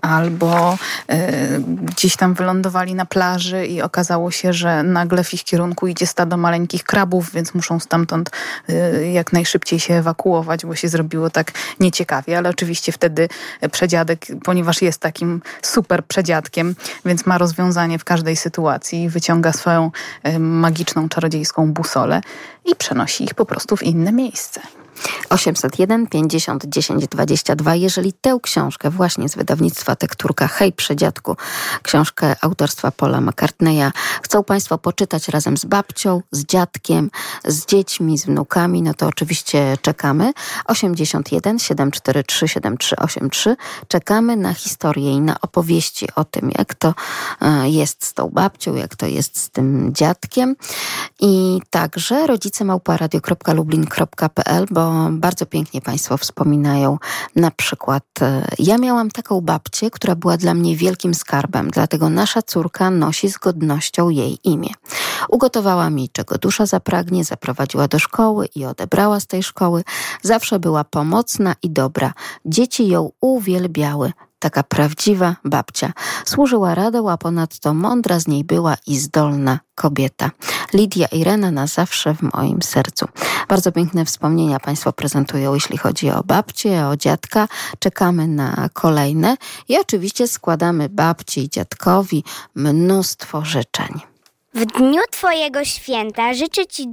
Albo 0.00 0.74
y, 0.74 1.16
gdzieś 1.82 2.16
tam 2.16 2.34
wylądowali 2.34 2.94
na 2.94 3.06
plaży 3.06 3.66
i 3.66 3.82
okazało 3.82 4.30
się, 4.30 4.52
że 4.52 4.82
nagle 4.82 5.24
w 5.24 5.34
ich 5.34 5.44
kierunku 5.44 5.86
idzie 5.86 6.06
stado 6.06 6.36
maleńkich 6.36 6.84
krabów, 6.84 7.32
więc 7.32 7.54
muszą 7.54 7.80
stamtąd 7.80 8.30
y, 8.70 9.10
jak 9.12 9.32
najszybciej 9.32 9.80
się 9.80 9.94
ewakuować, 9.94 10.66
bo 10.66 10.74
się 10.74 10.88
zrobiło 10.88 11.30
tak 11.30 11.52
nieciekawie. 11.80 12.38
Ale 12.38 12.48
oczywiście 12.48 12.92
wtedy 12.92 13.28
przedziadek, 13.72 14.26
ponieważ 14.44 14.82
jest 14.82 15.00
takim 15.00 15.42
super 15.62 16.04
przedziadkiem, 16.04 16.74
więc 17.04 17.26
ma 17.26 17.38
rozwiązanie 17.38 17.98
w 17.98 18.04
każdej 18.04 18.36
sytuacji 18.36 19.08
wyciąga 19.08 19.52
swoją 19.52 19.90
y, 20.26 20.38
magiczną, 20.38 21.08
czarodziejską 21.08 21.72
busolę 21.72 22.20
i 22.64 22.76
przenosi 22.76 23.24
ich 23.24 23.34
po 23.34 23.46
prostu 23.46 23.76
w 23.76 23.82
inne 23.82 24.12
miejsce. 24.12 24.60
801 25.30 26.06
50 26.06 26.64
10 26.66 27.08
22. 27.08 27.74
Jeżeli 27.74 28.12
tę 28.12 28.38
książkę 28.42 28.90
właśnie 28.90 29.28
z 29.28 29.34
wydawnictwa 29.34 29.96
Tekturka 29.96 30.48
Hej 30.48 30.72
Przedziadku, 30.72 31.36
książkę 31.82 32.36
autorstwa 32.40 32.90
Paula 32.90 33.20
McCartneya, 33.20 33.90
chcą 34.22 34.44
Państwo 34.44 34.78
poczytać 34.78 35.28
razem 35.28 35.56
z 35.56 35.64
babcią, 35.64 36.22
z 36.30 36.44
dziadkiem, 36.44 37.10
z 37.44 37.66
dziećmi, 37.66 38.18
z 38.18 38.26
wnukami, 38.26 38.82
no 38.82 38.94
to 38.94 39.06
oczywiście 39.06 39.76
czekamy. 39.82 40.32
81 40.66 41.58
743 41.58 42.48
7383. 42.48 43.56
Czekamy 43.88 44.36
na 44.36 44.54
historię 44.54 45.12
i 45.12 45.20
na 45.20 45.40
opowieści 45.40 46.06
o 46.16 46.24
tym, 46.24 46.50
jak 46.58 46.74
to 46.74 46.94
e, 47.40 47.68
jest 47.68 48.04
z 48.04 48.14
tą 48.14 48.28
babcią, 48.28 48.74
jak 48.74 48.96
to 48.96 49.06
jest 49.06 49.40
z 49.40 49.50
tym 49.50 49.94
dziadkiem. 49.94 50.56
I 51.20 51.60
także 51.70 52.26
rodzice 52.26 52.64
bo 54.70 54.91
bardzo 55.10 55.46
pięknie 55.46 55.80
Państwo 55.80 56.16
wspominają 56.16 56.98
na 57.36 57.50
przykład 57.50 58.04
e, 58.20 58.44
ja 58.58 58.78
miałam 58.78 59.10
taką 59.10 59.40
babcię, 59.40 59.90
która 59.90 60.14
była 60.14 60.36
dla 60.36 60.54
mnie 60.54 60.76
wielkim 60.76 61.14
skarbem, 61.14 61.70
dlatego 61.70 62.08
nasza 62.08 62.42
córka 62.42 62.90
nosi 62.90 63.30
z 63.30 63.38
godnością 63.38 64.08
jej 64.08 64.38
imię. 64.44 64.70
Ugotowała 65.28 65.90
mi, 65.90 66.08
czego 66.08 66.38
dusza 66.38 66.66
zapragnie, 66.66 67.24
zaprowadziła 67.24 67.88
do 67.88 67.98
szkoły 67.98 68.46
i 68.54 68.64
odebrała 68.64 69.20
z 69.20 69.26
tej 69.26 69.42
szkoły. 69.42 69.84
Zawsze 70.22 70.58
była 70.58 70.84
pomocna 70.84 71.54
i 71.62 71.70
dobra. 71.70 72.12
Dzieci 72.44 72.88
ją 72.88 73.10
uwielbiały. 73.20 74.12
Taka 74.42 74.62
prawdziwa 74.62 75.36
babcia. 75.44 75.92
Służyła 76.24 76.74
radą, 76.74 77.10
a 77.10 77.16
ponadto 77.18 77.74
mądra 77.74 78.20
z 78.20 78.28
niej 78.28 78.44
była 78.44 78.76
i 78.86 78.96
zdolna 78.96 79.58
kobieta. 79.74 80.30
Lidia 80.74 81.06
Irena 81.06 81.50
na 81.50 81.66
zawsze 81.66 82.14
w 82.14 82.22
moim 82.22 82.62
sercu. 82.62 83.06
Bardzo 83.48 83.72
piękne 83.72 84.04
wspomnienia 84.04 84.60
Państwo 84.60 84.92
prezentują, 84.92 85.54
jeśli 85.54 85.78
chodzi 85.78 86.10
o 86.10 86.22
babcię, 86.24 86.86
o 86.86 86.96
dziadka. 86.96 87.48
Czekamy 87.78 88.28
na 88.28 88.68
kolejne 88.72 89.36
i 89.68 89.78
oczywiście 89.78 90.28
składamy 90.28 90.88
babci 90.88 91.40
i 91.40 91.50
dziadkowi 91.50 92.24
mnóstwo 92.54 93.44
życzeń. 93.44 94.00
W 94.54 94.64
dniu 94.64 95.02
Twojego 95.10 95.64
święta 95.64 96.34
życzę 96.34 96.66
Ci, 96.66 96.88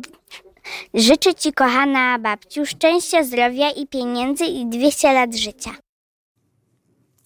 życzę 0.93 1.35
ci 1.35 1.53
kochana 1.53 2.19
babciu, 2.19 2.65
szczęścia, 2.65 3.23
zdrowia 3.23 3.69
i 3.69 3.87
pieniędzy 3.87 4.45
i 4.45 4.65
200 4.65 5.13
lat 5.13 5.35
życia. 5.35 5.71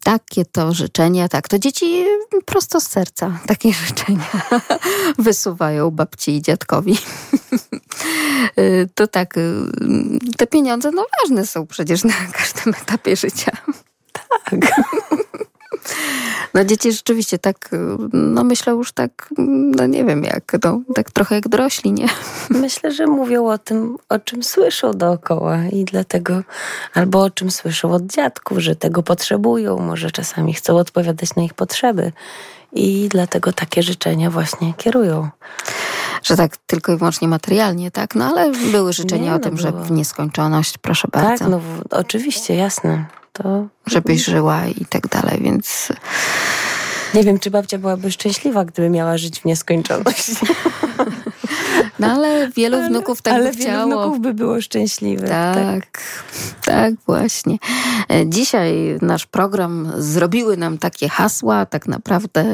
Takie 0.03 0.45
to 0.45 0.73
życzenia, 0.73 1.29
tak, 1.29 1.47
to 1.47 1.59
dzieci 1.59 2.05
prosto 2.45 2.79
z 2.79 2.87
serca 2.87 3.39
takie 3.47 3.73
życzenia 3.87 4.29
wysuwają 5.17 5.91
babci 5.91 6.35
i 6.35 6.41
dziadkowi. 6.41 6.97
To 8.95 9.07
tak, 9.07 9.33
te 10.37 10.47
pieniądze 10.47 10.91
no 10.91 11.05
ważne 11.21 11.47
są 11.47 11.67
przecież 11.67 12.03
na 12.03 12.13
każdym 12.33 12.73
etapie 12.81 13.15
życia. 13.15 13.51
Tak. 14.13 14.59
No 16.53 16.63
dzieci 16.65 16.91
rzeczywiście 16.93 17.39
tak, 17.39 17.69
no 18.13 18.43
myślę 18.43 18.73
już 18.73 18.91
tak, 18.91 19.29
no 19.77 19.87
nie 19.87 20.05
wiem 20.05 20.23
jak, 20.23 20.55
no, 20.63 20.81
tak 20.95 21.11
trochę 21.11 21.35
jak 21.35 21.47
dorośli, 21.47 21.91
nie? 21.91 22.07
Myślę, 22.49 22.91
że 22.91 23.07
mówią 23.07 23.47
o 23.47 23.57
tym, 23.57 23.97
o 24.09 24.19
czym 24.19 24.43
słyszą 24.43 24.93
dookoła 24.93 25.57
i 25.71 25.85
dlatego, 25.85 26.41
albo 26.93 27.21
o 27.21 27.29
czym 27.29 27.51
słyszą 27.51 27.91
od 27.91 28.03
dziadków, 28.05 28.59
że 28.59 28.75
tego 28.75 29.03
potrzebują, 29.03 29.77
może 29.79 30.11
czasami 30.11 30.53
chcą 30.53 30.77
odpowiadać 30.77 31.35
na 31.35 31.43
ich 31.43 31.53
potrzeby 31.53 32.11
i 32.73 33.09
dlatego 33.11 33.53
takie 33.53 33.83
życzenia 33.83 34.29
właśnie 34.29 34.73
kierują. 34.77 35.29
Że 36.23 36.37
tak 36.37 36.57
tylko 36.57 36.93
i 36.93 36.97
wyłącznie 36.97 37.27
materialnie, 37.27 37.91
tak? 37.91 38.15
No 38.15 38.25
ale 38.25 38.51
były 38.51 38.93
życzenia 38.93 39.23
Nie, 39.23 39.29
o 39.29 39.33
no 39.33 39.39
tym, 39.39 39.57
że 39.57 39.71
było. 39.71 39.83
w 39.83 39.91
nieskończoność, 39.91 40.77
proszę 40.77 41.07
bardzo. 41.11 41.37
Tak, 41.37 41.47
no 41.49 41.61
oczywiście, 41.89 42.55
jasne. 42.55 43.05
To 43.33 43.67
żebyś 43.85 44.25
żyła 44.25 44.67
i 44.67 44.85
tak 44.85 45.07
dalej, 45.07 45.39
więc 45.43 45.89
Nie 47.13 47.23
wiem, 47.23 47.39
czy 47.39 47.51
babcia 47.51 47.77
byłaby 47.77 48.11
szczęśliwa, 48.11 48.65
gdyby 48.65 48.89
miała 48.89 49.17
żyć 49.17 49.39
w 49.39 49.45
nieskończoność. 49.45 50.31
No 51.99 52.07
ale 52.07 52.49
wielu 52.51 52.77
ale, 52.77 52.89
wnuków 52.89 53.21
tak 53.21 53.33
ale 53.33 53.51
by 53.51 53.57
chciało. 53.57 53.69
Ale 53.69 53.85
wielu 53.85 54.01
wnuków 54.01 54.21
by 54.21 54.33
było 54.33 54.61
szczęśliwych. 54.61 55.29
Tak, 55.29 55.55
tak, 55.55 56.01
tak, 56.65 56.93
właśnie. 57.05 57.57
E, 58.09 58.29
dzisiaj 58.29 58.97
nasz 59.01 59.25
program 59.25 59.91
zrobiły 59.97 60.57
nam 60.57 60.77
takie 60.77 61.09
hasła, 61.09 61.65
tak 61.65 61.87
naprawdę 61.87 62.45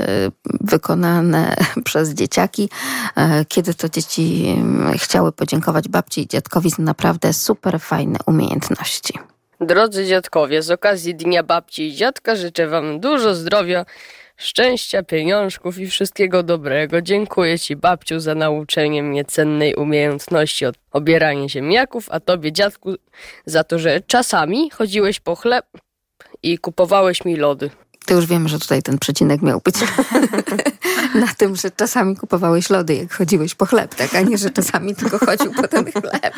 wykonane 0.62 1.56
przez 1.86 2.10
dzieciaki, 2.10 2.70
e, 3.16 3.46
kiedy 3.46 3.74
to 3.74 3.90
dzieci 3.90 4.56
mm, 4.58 4.98
chciały 4.98 5.32
podziękować 5.32 5.88
babci 5.88 6.22
i 6.22 6.28
dziadkowi 6.28 6.70
za 6.70 6.84
naprawdę 6.84 7.34
super 7.34 7.80
fajne 7.80 8.20
umiejętności. 8.26 9.14
Drodzy 9.62 10.05
dziadkowie, 10.05 10.62
z 10.62 10.72
okazji 10.72 11.16
Dnia 11.16 11.43
Babci 11.43 11.88
i 11.88 11.95
Dziadka 11.95 12.36
życzę 12.36 12.68
Wam 12.68 12.99
dużo 12.99 13.36
zdrowia, 13.36 13.86
szczęścia, 14.38 15.03
pieniążków 15.03 15.80
i 15.80 15.88
wszystkiego 15.88 16.43
dobrego. 16.43 17.01
Dziękuję 17.01 17.60
Ci, 17.60 17.76
babciu, 17.76 18.20
za 18.20 18.36
nauczenie 18.36 19.03
mnie 19.03 19.26
cennej 19.26 19.76
umiejętności 19.76 20.65
od 20.65 20.76
obierania 20.91 21.49
ziemniaków, 21.49 22.07
a 22.11 22.19
Tobie, 22.19 22.52
dziadku, 22.52 22.95
za 23.45 23.64
to, 23.64 23.80
że 23.80 24.02
czasami 24.02 24.69
chodziłeś 24.69 25.19
po 25.19 25.36
chleb 25.36 25.65
i 26.44 26.57
kupowałeś 26.57 27.26
mi 27.26 27.36
lody. 27.36 27.69
To 28.10 28.15
już 28.15 28.26
wiem, 28.26 28.48
że 28.48 28.60
tutaj 28.60 28.84
ten 28.84 28.99
przecinek 28.99 29.41
miał 29.41 29.61
być 29.65 29.76
na 31.23 31.27
tym, 31.38 31.56
że 31.56 31.72
czasami 31.72 32.15
kupowałeś 32.15 32.69
lody, 32.69 32.95
jak 32.95 33.14
chodziłeś 33.14 33.56
po 33.56 33.65
chleb, 33.65 33.95
tak? 33.95 34.15
A 34.15 34.22
nie, 34.22 34.38
że 34.38 34.49
czasami 34.49 34.95
tylko 34.95 35.26
chodził 35.26 35.53
po 35.53 35.68
ten 35.68 35.91
chleb. 35.91 36.36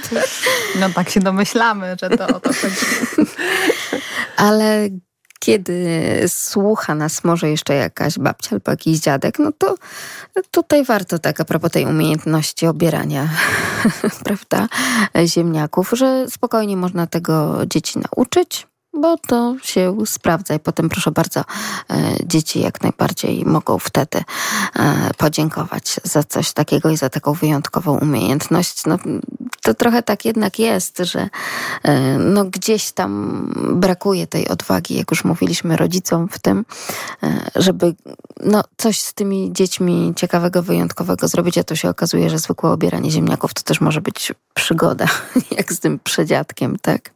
No 0.80 0.89
tak 0.89 1.10
się 1.10 1.19
domyślamy, 1.19 1.95
że 2.02 2.10
to 2.10 2.27
o 2.27 2.39
to 2.39 2.49
chodzi. 2.53 2.76
Ale 4.38 4.89
kiedy 5.39 5.99
słucha 6.27 6.95
nas 6.95 7.23
może 7.23 7.49
jeszcze 7.49 7.73
jakaś 7.73 8.19
babcia 8.19 8.49
albo 8.52 8.72
jakiś 8.72 8.99
dziadek, 8.99 9.39
no 9.39 9.52
to 9.52 9.76
tutaj 10.52 10.85
warto 10.85 11.19
tak 11.19 11.39
a 11.39 11.45
propos 11.45 11.72
tej 11.72 11.85
umiejętności 11.85 12.68
obierania, 12.68 13.30
prawda, 14.26 14.68
ziemniaków, 15.26 15.91
że 15.93 16.26
spokojnie 16.30 16.77
można 16.77 17.07
tego 17.07 17.61
dzieci 17.65 17.99
nauczyć 17.99 18.70
bo 18.93 19.18
to 19.18 19.55
się 19.63 19.97
sprawdza 20.05 20.53
i 20.53 20.59
potem 20.59 20.89
proszę 20.89 21.11
bardzo, 21.11 21.39
e, 21.39 21.45
dzieci 22.26 22.59
jak 22.59 22.81
najbardziej 22.81 23.45
mogą 23.45 23.80
wtedy 23.80 24.23
e, 24.76 25.11
podziękować 25.18 25.99
za 26.03 26.23
coś 26.23 26.53
takiego 26.53 26.89
i 26.89 26.97
za 26.97 27.09
taką 27.09 27.34
wyjątkową 27.34 27.97
umiejętność. 27.97 28.85
No, 28.85 28.97
to 29.61 29.73
trochę 29.73 30.03
tak 30.03 30.26
jednak 30.26 30.59
jest, 30.59 30.97
że 30.97 31.30
e, 31.84 32.18
no, 32.18 32.45
gdzieś 32.45 32.91
tam 32.91 33.53
brakuje 33.76 34.27
tej 34.27 34.47
odwagi, 34.47 34.95
jak 34.95 35.11
już 35.11 35.23
mówiliśmy 35.23 35.77
rodzicom 35.77 36.27
w 36.27 36.39
tym, 36.39 36.65
żeby 37.55 37.95
no, 38.43 38.63
coś 38.77 39.01
z 39.01 39.13
tymi 39.13 39.53
dziećmi 39.53 40.13
ciekawego, 40.15 40.63
wyjątkowego 40.63 41.27
zrobić, 41.27 41.57
a 41.57 41.63
to 41.63 41.76
się 41.76 41.89
okazuje, 41.89 42.30
że 42.30 42.39
zwykłe 42.39 42.69
obieranie 42.69 43.11
ziemniaków 43.11 43.53
to 43.53 43.61
też 43.63 43.81
może 43.81 44.01
być 44.01 44.34
przygoda, 44.53 45.05
jak 45.57 45.73
z 45.73 45.80
tym 45.80 45.99
przedziadkiem, 45.99 46.77
tak? 46.81 47.11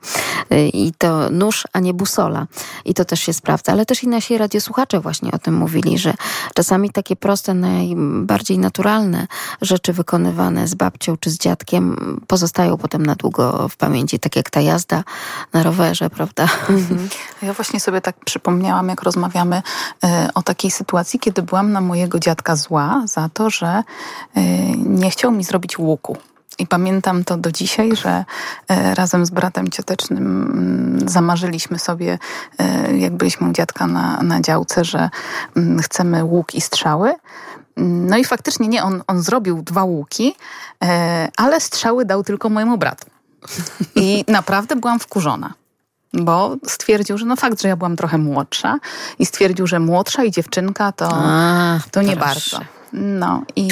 I 0.73 0.93
to 0.97 1.29
nóż 1.29 1.64
a 1.73 1.79
nie 1.79 1.93
busola. 1.93 2.47
I 2.85 2.93
to 2.93 3.05
też 3.05 3.19
się 3.19 3.33
sprawdza. 3.33 3.71
Ale 3.71 3.85
też 3.85 4.03
i 4.03 4.07
nasi 4.07 4.37
radiosłuchacze 4.37 4.99
właśnie 4.99 5.31
o 5.31 5.37
tym 5.37 5.53
mówili, 5.53 5.97
że 5.97 6.13
czasami 6.55 6.89
takie 6.89 7.15
proste, 7.15 7.53
najbardziej 7.53 8.59
naturalne 8.59 9.27
rzeczy 9.61 9.93
wykonywane 9.93 10.67
z 10.67 10.75
babcią 10.75 11.17
czy 11.17 11.29
z 11.29 11.37
dziadkiem 11.37 11.95
pozostają 12.27 12.77
potem 12.77 13.05
na 13.05 13.15
długo 13.15 13.69
w 13.69 13.77
pamięci, 13.77 14.19
tak 14.19 14.35
jak 14.35 14.49
ta 14.49 14.61
jazda 14.61 15.03
na 15.53 15.63
rowerze, 15.63 16.09
prawda? 16.09 16.43
Mhm. 16.69 17.09
Ja 17.41 17.53
właśnie 17.53 17.79
sobie 17.79 18.01
tak 18.01 18.15
przypomniałam, 18.25 18.89
jak 18.89 19.03
rozmawiamy 19.03 19.57
y, 19.57 20.07
o 20.33 20.43
takiej 20.43 20.71
sytuacji, 20.71 21.19
kiedy 21.19 21.41
byłam 21.41 21.71
na 21.71 21.81
mojego 21.81 22.19
dziadka 22.19 22.55
zła 22.55 23.03
za 23.05 23.29
to, 23.33 23.49
że 23.49 23.83
y, 24.37 24.41
nie 24.77 25.09
chciał 25.09 25.31
mi 25.31 25.43
zrobić 25.43 25.79
łuku. 25.79 26.17
I 26.59 26.67
pamiętam 26.67 27.23
to 27.23 27.37
do 27.37 27.51
dzisiaj, 27.51 27.95
że 27.95 28.25
e, 28.67 28.95
razem 28.95 29.25
z 29.25 29.29
bratem 29.29 29.69
ciotecznym 29.69 30.23
mm, 30.27 31.09
zamarzyliśmy 31.09 31.79
sobie, 31.79 32.19
e, 32.59 32.97
jak 32.97 33.13
byliśmy 33.13 33.49
u 33.49 33.51
dziadka 33.51 33.87
na, 33.87 34.21
na 34.21 34.41
działce, 34.41 34.85
że 34.85 35.09
mm, 35.55 35.79
chcemy 35.79 36.23
łuk 36.23 36.55
i 36.55 36.61
strzały. 36.61 37.13
Mm, 37.77 38.07
no 38.07 38.17
i 38.17 38.23
faktycznie 38.23 38.67
nie, 38.67 38.83
on, 38.83 39.03
on 39.07 39.21
zrobił 39.21 39.61
dwa 39.61 39.83
łuki, 39.83 40.35
e, 40.83 41.29
ale 41.37 41.59
strzały 41.59 42.05
dał 42.05 42.23
tylko 42.23 42.49
mojemu 42.49 42.77
bratu. 42.77 43.05
I 43.95 44.25
naprawdę 44.27 44.75
byłam 44.75 44.99
wkurzona 44.99 45.53
bo 46.13 46.55
stwierdził, 46.67 47.17
że 47.17 47.25
no 47.25 47.35
fakt, 47.35 47.61
że 47.61 47.67
ja 47.67 47.75
byłam 47.75 47.95
trochę 47.95 48.17
młodsza 48.17 48.79
i 49.19 49.25
stwierdził, 49.25 49.67
że 49.67 49.79
młodsza 49.79 50.23
i 50.23 50.31
dziewczynka 50.31 50.91
to, 50.91 51.09
A, 51.11 51.79
to 51.91 52.01
nie 52.01 52.15
bardzo. 52.15 52.59
No 52.95 53.41
i 53.55 53.67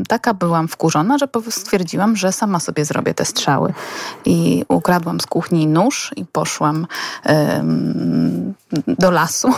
y, 0.00 0.06
taka 0.08 0.34
byłam 0.34 0.68
wkurzona, 0.68 1.18
że 1.18 1.28
stwierdziłam, 1.50 2.16
że 2.16 2.32
sama 2.32 2.60
sobie 2.60 2.84
zrobię 2.84 3.14
te 3.14 3.24
strzały. 3.24 3.72
I 4.24 4.64
ukradłam 4.68 5.20
z 5.20 5.26
kuchni 5.26 5.66
nóż 5.66 6.12
i 6.16 6.24
poszłam 6.24 6.86
y, 7.26 7.30
do 8.86 9.10
lasu, 9.10 9.48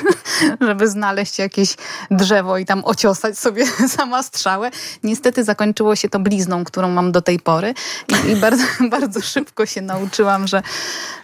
żeby 0.60 0.88
znaleźć 0.88 1.38
jakieś 1.38 1.76
drzewo 2.10 2.58
i 2.58 2.64
tam 2.64 2.82
ociosać 2.84 3.38
sobie 3.38 3.66
sama 3.96 4.22
strzałę. 4.22 4.70
Niestety 5.02 5.44
zakończyło 5.44 5.96
się 5.96 6.08
to 6.08 6.18
blizną, 6.18 6.64
którą 6.64 6.90
mam 6.90 7.12
do 7.12 7.22
tej 7.22 7.40
pory 7.40 7.74
i, 8.08 8.30
i 8.30 8.36
bardzo, 8.36 8.64
bardzo 8.90 9.20
szybko 9.20 9.66
się 9.66 9.80
nauczyłam, 9.80 10.46
że, 10.46 10.62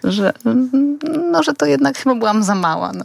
że, 0.05 0.33
no, 1.31 1.43
że 1.43 1.55
to 1.55 1.67
jednak 1.67 1.99
chyba 1.99 2.15
byłam 2.15 2.43
za 2.43 2.55
mała. 2.55 2.93
No. 2.93 3.05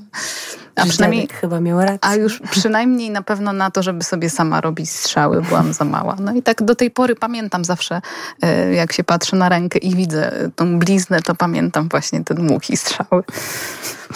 A 0.76 0.86
przynajmniej 0.86 1.28
chyba 1.28 1.60
miał 1.60 1.80
rację. 1.80 2.00
A 2.02 2.16
już 2.16 2.42
przynajmniej 2.52 3.10
na 3.10 3.22
pewno 3.22 3.54
na 3.54 3.72
to, 3.72 3.84
żeby 3.84 4.04
sobie 4.04 4.30
sama 4.30 4.62
robić 4.62 4.90
strzały, 4.90 5.42
byłam 5.42 5.74
za 5.74 5.86
mała. 5.86 6.16
No 6.20 6.34
i 6.34 6.44
tak 6.44 6.64
do 6.64 6.76
tej 6.76 6.92
pory 6.92 7.16
pamiętam 7.16 7.66
zawsze, 7.66 8.02
e, 8.42 8.74
jak 8.74 8.94
się 8.94 9.04
patrzę 9.04 9.36
na 9.36 9.50
rękę 9.50 9.80
i 9.80 9.96
widzę 9.96 10.32
tą 10.56 10.80
bliznę, 10.80 11.22
to 11.22 11.36
pamiętam 11.36 11.90
właśnie 11.90 12.24
ten 12.24 12.52
łuk 12.52 12.70
i 12.70 12.78
strzały 12.78 13.24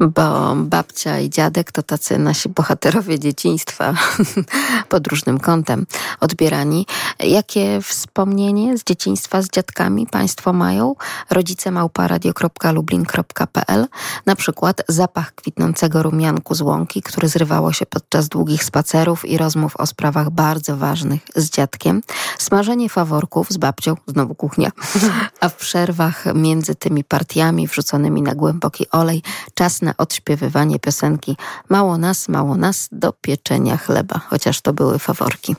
bo 0.00 0.54
babcia 0.56 1.20
i 1.20 1.30
dziadek 1.30 1.72
to 1.72 1.82
tacy 1.82 2.18
nasi 2.18 2.48
bohaterowie 2.48 3.18
dzieciństwa 3.18 3.94
pod 4.88 5.06
różnym 5.06 5.40
kątem 5.40 5.86
odbierani. 6.20 6.86
Jakie 7.20 7.82
wspomnienie 7.82 8.78
z 8.78 8.84
dzieciństwa 8.84 9.42
z 9.42 9.50
dziadkami 9.50 10.06
Państwo 10.06 10.52
mają? 10.52 10.94
Rodzice 11.30 11.70
małparadio.lublin.pl 11.70 13.86
Na 14.26 14.36
przykład 14.36 14.82
zapach 14.88 15.34
kwitnącego 15.34 16.02
rumianku 16.02 16.54
z 16.54 16.60
łąki, 16.60 17.02
który 17.02 17.28
zrywało 17.28 17.72
się 17.72 17.86
podczas 17.86 18.28
długich 18.28 18.64
spacerów 18.64 19.24
i 19.24 19.38
rozmów 19.38 19.76
o 19.76 19.86
sprawach 19.86 20.30
bardzo 20.30 20.76
ważnych 20.76 21.22
z 21.36 21.50
dziadkiem. 21.50 22.02
Smażenie 22.38 22.88
faworków 22.88 23.46
z 23.50 23.56
babcią, 23.56 23.94
znowu 24.06 24.34
kuchnia. 24.34 24.70
A 25.40 25.48
w 25.48 25.56
przerwach 25.56 26.24
między 26.34 26.74
tymi 26.74 27.04
partiami 27.04 27.68
wrzuconymi 27.68 28.22
na 28.22 28.34
głęboki 28.34 28.90
olej 28.90 29.22
czas 29.54 29.82
na 29.82 29.87
odśpiewywanie 29.96 30.78
piosenki 30.78 31.36
Mało 31.68 31.98
nas, 31.98 32.28
mało 32.28 32.56
nas 32.56 32.88
do 32.92 33.12
pieczenia 33.12 33.76
chleba, 33.76 34.20
chociaż 34.28 34.60
to 34.60 34.72
były 34.72 34.98
faworki. 34.98 35.56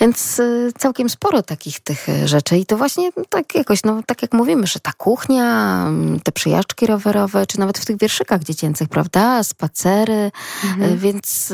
Więc 0.00 0.38
y, 0.38 0.72
całkiem 0.78 1.08
sporo 1.08 1.42
takich 1.42 1.80
tych 1.80 2.08
y, 2.08 2.28
rzeczy 2.28 2.58
i 2.58 2.66
to 2.66 2.76
właśnie 2.76 3.10
tak 3.28 3.54
jakoś, 3.54 3.82
no 3.84 4.02
tak 4.06 4.22
jak 4.22 4.32
mówimy, 4.32 4.66
że 4.66 4.80
ta 4.80 4.92
kuchnia, 4.92 5.84
mm, 5.88 6.20
te 6.20 6.32
przyjażdżki 6.32 6.86
rowerowe, 6.86 7.46
czy 7.46 7.60
nawet 7.60 7.78
w 7.78 7.84
tych 7.84 7.98
wierszykach 7.98 8.42
dziecięcych, 8.42 8.88
prawda, 8.88 9.44
spacery, 9.44 10.30
mhm. 10.64 10.92
Y, 10.92 10.96
więc 10.96 11.52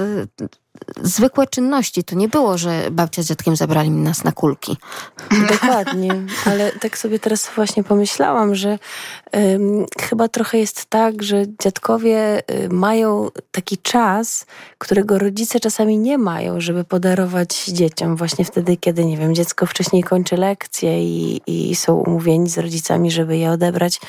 zwykłe 1.02 1.46
czynności. 1.46 2.04
To 2.04 2.16
nie 2.16 2.28
było, 2.28 2.58
że 2.58 2.90
babcia 2.90 3.22
z 3.22 3.26
dziadkiem 3.26 3.56
zabrali 3.56 3.90
nas 3.90 4.24
na 4.24 4.32
kulki. 4.32 4.76
Dokładnie, 5.52 6.14
ale 6.46 6.72
tak 6.72 6.98
sobie 6.98 7.18
teraz 7.18 7.50
właśnie 7.56 7.84
pomyślałam, 7.84 8.54
że 8.54 8.78
chyba 10.00 10.28
trochę 10.28 10.58
jest 10.58 10.86
tak, 10.86 11.22
że 11.22 11.44
dziadkowie 11.62 12.42
y, 12.50 12.68
mają 12.68 13.28
taki 13.52 13.78
czas, 13.78 14.46
którego 14.78 15.18
rodzice 15.18 15.60
czasami 15.60 15.98
nie 15.98 16.18
mają, 16.18 16.60
żeby 16.60 16.84
podarować 16.84 17.64
dzieciom. 17.64 18.16
Właśnie 18.16 18.44
wtedy, 18.44 18.76
kiedy, 18.76 19.04
nie 19.04 19.16
wiem, 19.16 19.34
dziecko 19.34 19.66
wcześniej 19.66 20.02
kończy 20.02 20.36
lekcje 20.36 21.04
i, 21.04 21.40
i 21.46 21.76
są 21.76 21.94
umówieni 21.94 22.50
z 22.50 22.58
rodzicami, 22.58 23.10
żeby 23.10 23.36
je 23.36 23.50
odebrać 23.50 24.00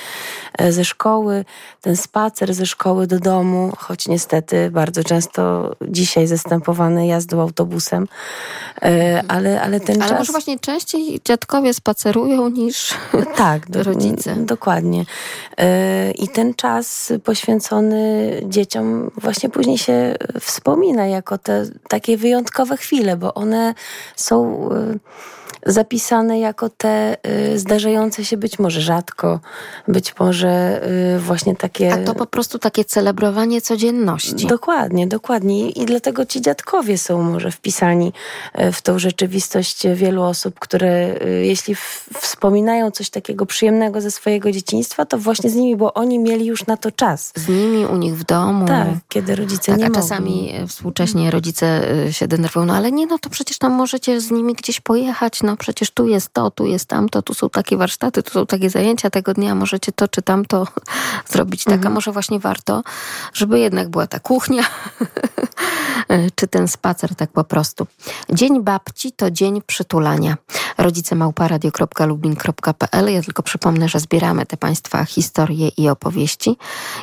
e, 0.57 0.71
ze 0.71 0.85
szkoły. 0.85 1.45
Ten 1.81 1.97
spacer 1.97 2.53
ze 2.53 2.65
szkoły 2.65 3.07
do 3.07 3.19
domu, 3.19 3.71
choć 3.77 4.07
niestety 4.07 4.71
bardzo 4.71 5.03
często 5.03 5.71
dzisiaj 5.81 6.27
zastępowany 6.27 7.07
jazdą 7.07 7.41
autobusem, 7.41 8.07
e, 8.81 9.23
ale, 9.27 9.61
ale 9.61 9.79
ten 9.79 10.01
ale 10.01 10.09
czas... 10.09 10.19
może 10.19 10.31
właśnie 10.31 10.59
częściej 10.59 11.21
dziadkowie 11.25 11.73
spacerują 11.73 12.49
niż 12.49 12.93
tak, 13.35 13.69
do, 13.69 13.83
rodzice. 13.83 14.35
Dokładnie. 14.35 15.05
I 16.15 16.27
ten 16.27 16.53
czas 16.53 17.13
poświęcony 17.23 18.31
dzieciom 18.45 19.11
właśnie 19.17 19.49
później 19.49 19.77
się 19.77 20.15
wspomina 20.39 21.07
jako 21.07 21.37
te 21.37 21.65
takie 21.89 22.17
wyjątkowe 22.17 22.77
chwile, 22.77 23.17
bo 23.17 23.33
one 23.33 23.73
są 24.15 24.69
zapisane 25.65 26.39
jako 26.39 26.69
te 26.69 27.17
y, 27.53 27.59
zdarzające 27.59 28.25
się 28.25 28.37
być 28.37 28.59
może 28.59 28.81
rzadko, 28.81 29.39
być 29.87 30.19
może 30.19 30.81
y, 31.15 31.19
właśnie 31.19 31.55
takie... 31.55 31.93
A 31.93 31.97
to 31.97 32.15
po 32.15 32.25
prostu 32.25 32.59
takie 32.59 32.85
celebrowanie 32.85 33.61
codzienności. 33.61 34.47
Dokładnie, 34.47 35.07
dokładnie. 35.07 35.69
I 35.69 35.85
dlatego 35.85 36.25
ci 36.25 36.41
dziadkowie 36.41 36.97
są 36.97 37.21
może 37.21 37.51
wpisani 37.51 38.13
y, 38.59 38.71
w 38.71 38.81
tą 38.81 38.99
rzeczywistość 38.99 39.87
wielu 39.95 40.23
osób, 40.23 40.59
które 40.59 41.15
jeśli 41.41 41.75
wspominają 42.19 42.91
coś 42.91 43.09
takiego 43.09 43.45
przyjemnego 43.45 44.01
ze 44.01 44.11
swojego 44.11 44.51
dzieciństwa, 44.51 45.05
to 45.05 45.17
właśnie 45.17 45.49
z 45.49 45.55
nimi, 45.55 45.75
bo 45.75 45.93
oni 45.93 46.19
mieli 46.19 46.45
już 46.45 46.65
na 46.65 46.77
to 46.77 46.91
czas. 46.91 47.31
Z 47.35 47.47
nimi 47.47 47.85
u 47.85 47.97
nich 47.97 48.17
w 48.17 48.23
domu. 48.23 48.67
Tak, 48.67 48.87
kiedy 49.09 49.35
rodzice 49.35 49.71
tak, 49.71 49.79
nie 49.79 49.85
a 49.85 49.89
mogli. 49.89 50.01
czasami 50.01 50.53
współcześnie 50.67 51.31
rodzice 51.31 51.81
się 52.11 52.27
denerwują, 52.27 52.65
no 52.65 52.75
ale 52.75 52.91
nie, 52.91 53.07
no 53.07 53.19
to 53.19 53.29
przecież 53.29 53.57
tam 53.57 53.71
możecie 53.71 54.21
z 54.21 54.31
nimi 54.31 54.53
gdzieś 54.53 54.81
pojechać, 54.81 55.40
no 55.43 55.51
no 55.51 55.57
przecież 55.57 55.91
tu 55.91 56.07
jest 56.07 56.33
to, 56.33 56.51
tu 56.51 56.65
jest 56.65 56.85
tamto, 56.85 57.21
tu 57.21 57.33
są 57.33 57.49
takie 57.49 57.77
warsztaty, 57.77 58.23
tu 58.23 58.31
są 58.31 58.45
takie 58.45 58.69
zajęcia 58.69 59.09
tego 59.09 59.33
dnia, 59.33 59.55
możecie 59.55 59.91
to 59.91 60.07
czy 60.07 60.21
tamto 60.21 60.67
zrobić. 61.31 61.63
Taka 61.63 61.75
mhm. 61.75 61.93
może 61.93 62.11
właśnie 62.11 62.39
warto, 62.39 62.83
żeby 63.33 63.59
jednak 63.59 63.89
była 63.89 64.07
ta 64.07 64.19
kuchnia, 64.19 64.63
czy 66.35 66.47
ten 66.47 66.67
spacer 66.67 67.15
tak 67.15 67.31
po 67.31 67.43
prostu. 67.43 67.87
Dzień 68.33 68.63
babci 68.63 69.11
to 69.11 69.31
dzień 69.31 69.61
przytulania. 69.61 70.37
Rodzice 70.77 71.15
małparadio.lubin.pl 71.15 73.13
Ja 73.13 73.21
tylko 73.21 73.43
przypomnę, 73.43 73.89
że 73.89 73.99
zbieramy 73.99 74.45
te 74.45 74.57
Państwa 74.57 75.05
historie 75.05 75.67
i 75.67 75.89
opowieści. 75.89 76.57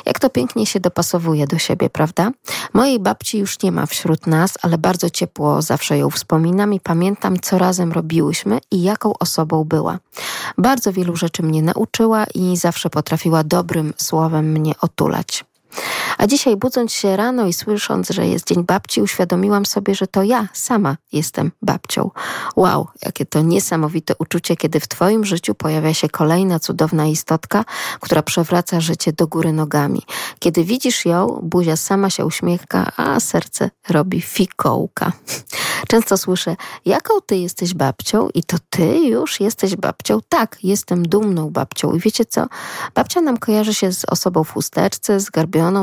Jak 0.05 0.19
to 0.19 0.29
pięknie 0.29 0.65
się 0.65 0.79
dopasowuje 0.79 1.47
do 1.47 1.57
siebie, 1.57 1.89
prawda? 1.89 2.31
Mojej 2.73 2.99
babci 2.99 3.39
już 3.39 3.61
nie 3.63 3.71
ma 3.71 3.85
wśród 3.85 4.27
nas, 4.27 4.53
ale 4.61 4.77
bardzo 4.77 5.09
ciepło 5.09 5.61
zawsze 5.61 5.97
ją 5.97 6.09
wspominam 6.09 6.73
i 6.73 6.79
pamiętam, 6.79 7.39
co 7.39 7.57
razem 7.57 7.93
i 8.71 8.81
jaką 8.81 9.13
osobą 9.19 9.63
była. 9.63 9.99
Bardzo 10.57 10.93
wielu 10.93 11.15
rzeczy 11.15 11.43
mnie 11.43 11.61
nauczyła 11.61 12.25
i 12.35 12.57
zawsze 12.57 12.89
potrafiła 12.89 13.43
dobrym 13.43 13.93
słowem 13.97 14.51
mnie 14.51 14.73
otulać. 14.81 15.45
A 16.17 16.27
dzisiaj 16.27 16.57
budząc 16.57 16.93
się 16.93 17.17
rano 17.17 17.47
i 17.47 17.53
słysząc, 17.53 18.09
że 18.09 18.27
jest 18.27 18.47
Dzień 18.47 18.63
Babci, 18.63 19.01
uświadomiłam 19.01 19.65
sobie, 19.65 19.95
że 19.95 20.07
to 20.07 20.23
ja 20.23 20.47
sama 20.53 20.97
jestem 21.11 21.51
babcią. 21.61 22.11
Wow, 22.55 22.87
jakie 23.05 23.25
to 23.25 23.41
niesamowite 23.41 24.13
uczucie, 24.19 24.55
kiedy 24.55 24.79
w 24.79 24.87
Twoim 24.87 25.25
życiu 25.25 25.55
pojawia 25.55 25.93
się 25.93 26.09
kolejna 26.09 26.59
cudowna 26.59 27.07
istotka, 27.07 27.65
która 27.99 28.21
przewraca 28.21 28.81
życie 28.81 29.13
do 29.13 29.27
góry 29.27 29.53
nogami. 29.53 30.01
Kiedy 30.39 30.63
widzisz 30.63 31.05
ją, 31.05 31.39
buzia 31.43 31.75
sama 31.75 32.09
się 32.09 32.25
uśmiecha, 32.25 32.91
a 32.97 33.19
serce 33.19 33.69
robi 33.89 34.21
fikołka. 34.21 35.11
Często 35.87 36.17
słyszę, 36.17 36.55
jaką 36.85 37.13
Ty 37.25 37.37
jesteś 37.37 37.73
babcią 37.73 38.29
i 38.33 38.43
to 38.43 38.57
Ty 38.69 38.97
już 38.99 39.39
jesteś 39.39 39.75
babcią? 39.75 40.19
Tak, 40.29 40.57
jestem 40.63 41.07
dumną 41.07 41.49
babcią. 41.49 41.93
I 41.93 41.99
wiecie 41.99 42.25
co? 42.25 42.47
Babcia 42.95 43.21
nam 43.21 43.37
kojarzy 43.37 43.73
się 43.73 43.91
z 43.91 44.05
osobą 44.05 44.43
w 44.43 44.51
chusteczce, 44.51 45.19
z 45.19 45.29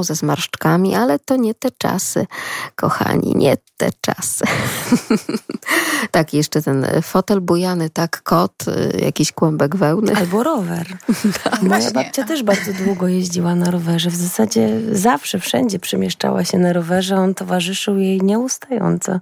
ze 0.03 0.15
zmarszczkami, 0.15 0.95
ale 0.95 1.19
to 1.19 1.37
nie 1.37 1.55
te 1.55 1.69
czasy, 1.79 2.27
kochani, 2.77 3.33
nie 3.37 3.57
te 3.77 3.91
czasy. 4.01 4.45
tak, 6.11 6.35
jeszcze 6.35 6.63
ten 6.63 6.87
fotel 7.03 7.41
bujany, 7.41 7.91
tak, 7.91 8.23
kot, 8.23 8.65
y, 8.69 8.99
jakiś 9.01 9.33
kłębek 9.33 9.77
wełny. 9.77 10.17
Albo 10.17 10.43
rower. 10.43 10.87
tak, 11.45 11.63
Moja 11.63 11.91
babcia 11.91 12.25
też 12.25 12.43
bardzo 12.43 12.73
długo 12.73 13.09
jeździła 13.09 13.55
na 13.55 13.71
rowerze. 13.71 14.11
W 14.11 14.17
zasadzie 14.17 14.81
zawsze, 14.93 15.39
wszędzie 15.39 15.79
przemieszczała 15.79 16.45
się 16.45 16.59
na 16.59 16.73
rowerze. 16.73 17.17
On 17.17 17.35
towarzyszył 17.35 17.99
jej 17.99 18.23
nieustająco. 18.23 19.21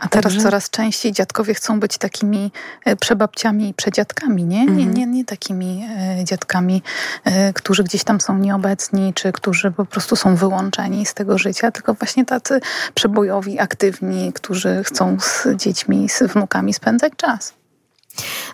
A 0.00 0.08
teraz 0.08 0.32
Także... 0.32 0.40
coraz 0.40 0.70
częściej 0.70 1.12
dziadkowie 1.12 1.54
chcą 1.54 1.80
być 1.80 1.98
takimi 1.98 2.52
e, 2.84 2.96
przebabciami 2.96 3.68
i 3.68 3.74
przedziadkami, 3.74 4.44
nie? 4.44 4.64
Nie, 4.66 4.84
mhm. 4.84 4.94
nie, 4.94 5.06
nie 5.06 5.24
takimi 5.24 5.86
e, 5.98 6.24
dziadkami, 6.24 6.82
e, 7.24 7.52
którzy 7.52 7.84
gdzieś 7.84 8.04
tam 8.04 8.20
są 8.20 8.38
nieobecni, 8.38 9.14
czy 9.14 9.32
którzy 9.32 9.70
po 9.74 9.84
prostu 9.84 10.16
są 10.16 10.36
wyłączeni 10.36 11.06
z 11.06 11.14
tego 11.14 11.38
życia, 11.38 11.70
tylko 11.70 11.94
właśnie 11.94 12.24
tacy 12.24 12.60
przebojowi, 12.94 13.60
aktywni, 13.60 14.32
którzy 14.32 14.82
chcą 14.84 15.16
z 15.20 15.48
dziećmi, 15.56 16.08
z 16.08 16.22
wnukami 16.22 16.74
spędzać 16.74 17.12
czas. 17.16 17.63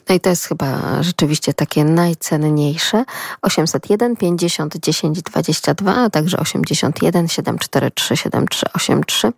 No 0.08 0.14
i 0.14 0.20
to 0.20 0.30
jest 0.30 0.44
chyba 0.44 1.02
rzeczywiście 1.02 1.54
takie 1.54 1.84
najcenniejsze. 1.84 3.04
801 3.42 4.16
50 4.16 4.76
10 4.76 5.22
22, 5.22 5.94
a 5.94 6.10
także 6.10 6.38
81 6.38 7.28
743 7.28 8.16
7383. 8.16 9.32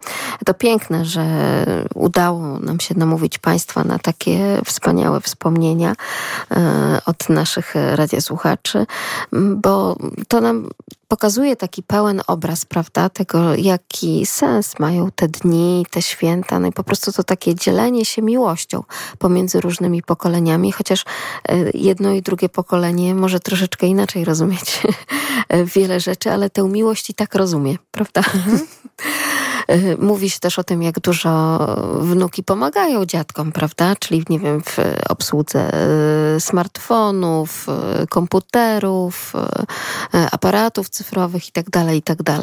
To 0.47 0.55
piękne, 0.55 1.05
że 1.05 1.25
udało 1.95 2.59
nam 2.59 2.81
się 2.81 2.95
namówić 2.95 3.39
Państwa 3.39 3.85
na 3.85 3.99
takie 3.99 4.61
wspaniałe 4.65 5.21
wspomnienia 5.21 5.95
e, 6.51 7.01
od 7.07 7.29
naszych 7.29 7.75
radiosłuchaczy, 7.95 8.87
bo 9.33 9.97
to 10.29 10.41
nam 10.41 10.69
pokazuje 11.13 11.57
taki 11.57 11.83
pełen 11.83 12.23
obraz, 12.27 12.65
prawda, 12.65 13.09
tego, 13.09 13.55
jaki 13.55 14.27
sens 14.27 14.79
mają 14.79 15.11
te 15.11 15.29
dni, 15.29 15.87
te 15.91 16.03
święta, 16.03 16.59
no 16.59 16.67
i 16.67 16.73
po 16.73 16.85
prostu 16.85 17.13
to 17.13 17.25
takie 17.25 17.55
dzielenie 17.55 18.05
się 18.05 18.23
miłością 18.23 18.83
pomiędzy 19.19 19.61
różnymi 19.61 20.03
pokoleniami, 20.13 20.73
chociaż 20.73 21.05
e, 21.49 21.71
jedno 21.75 22.13
i 22.13 22.23
drugie 22.23 22.49
pokolenie 22.49 23.15
może 23.15 23.41
troszeczkę 23.41 23.87
inaczej 23.87 24.25
rozumieć 24.25 24.83
wiele 25.75 26.01
rzeczy, 26.01 26.31
ale 26.31 26.51
tę 26.51 26.63
miłość 26.63 27.11
i 27.11 27.15
tak 27.15 27.35
rozumie, 27.35 27.77
prawda? 27.91 28.21
Mhm. 28.21 28.61
E, 29.69 29.97
mówi 29.97 30.31
się 30.31 30.39
też 30.39 30.59
o 30.59 30.65
tym, 30.65 30.83
jak 30.83 31.01
dużo 31.01 31.59
wnuki 32.01 32.43
pomagają 32.43 33.07
dziadkom, 33.07 33.53
prawda? 33.53 33.97
Czyli, 33.97 34.25
nie 34.29 34.39
wiem, 34.39 34.63
w 34.63 34.79
obsłudze 35.09 35.73
e, 35.75 36.41
smartfonów, 36.41 37.67
komputerów, 38.11 39.33
aparatów 40.33 40.89
cyfrowych 40.89 41.47
itd., 41.47 41.71
tak 41.71 41.95
itd. 41.95 42.41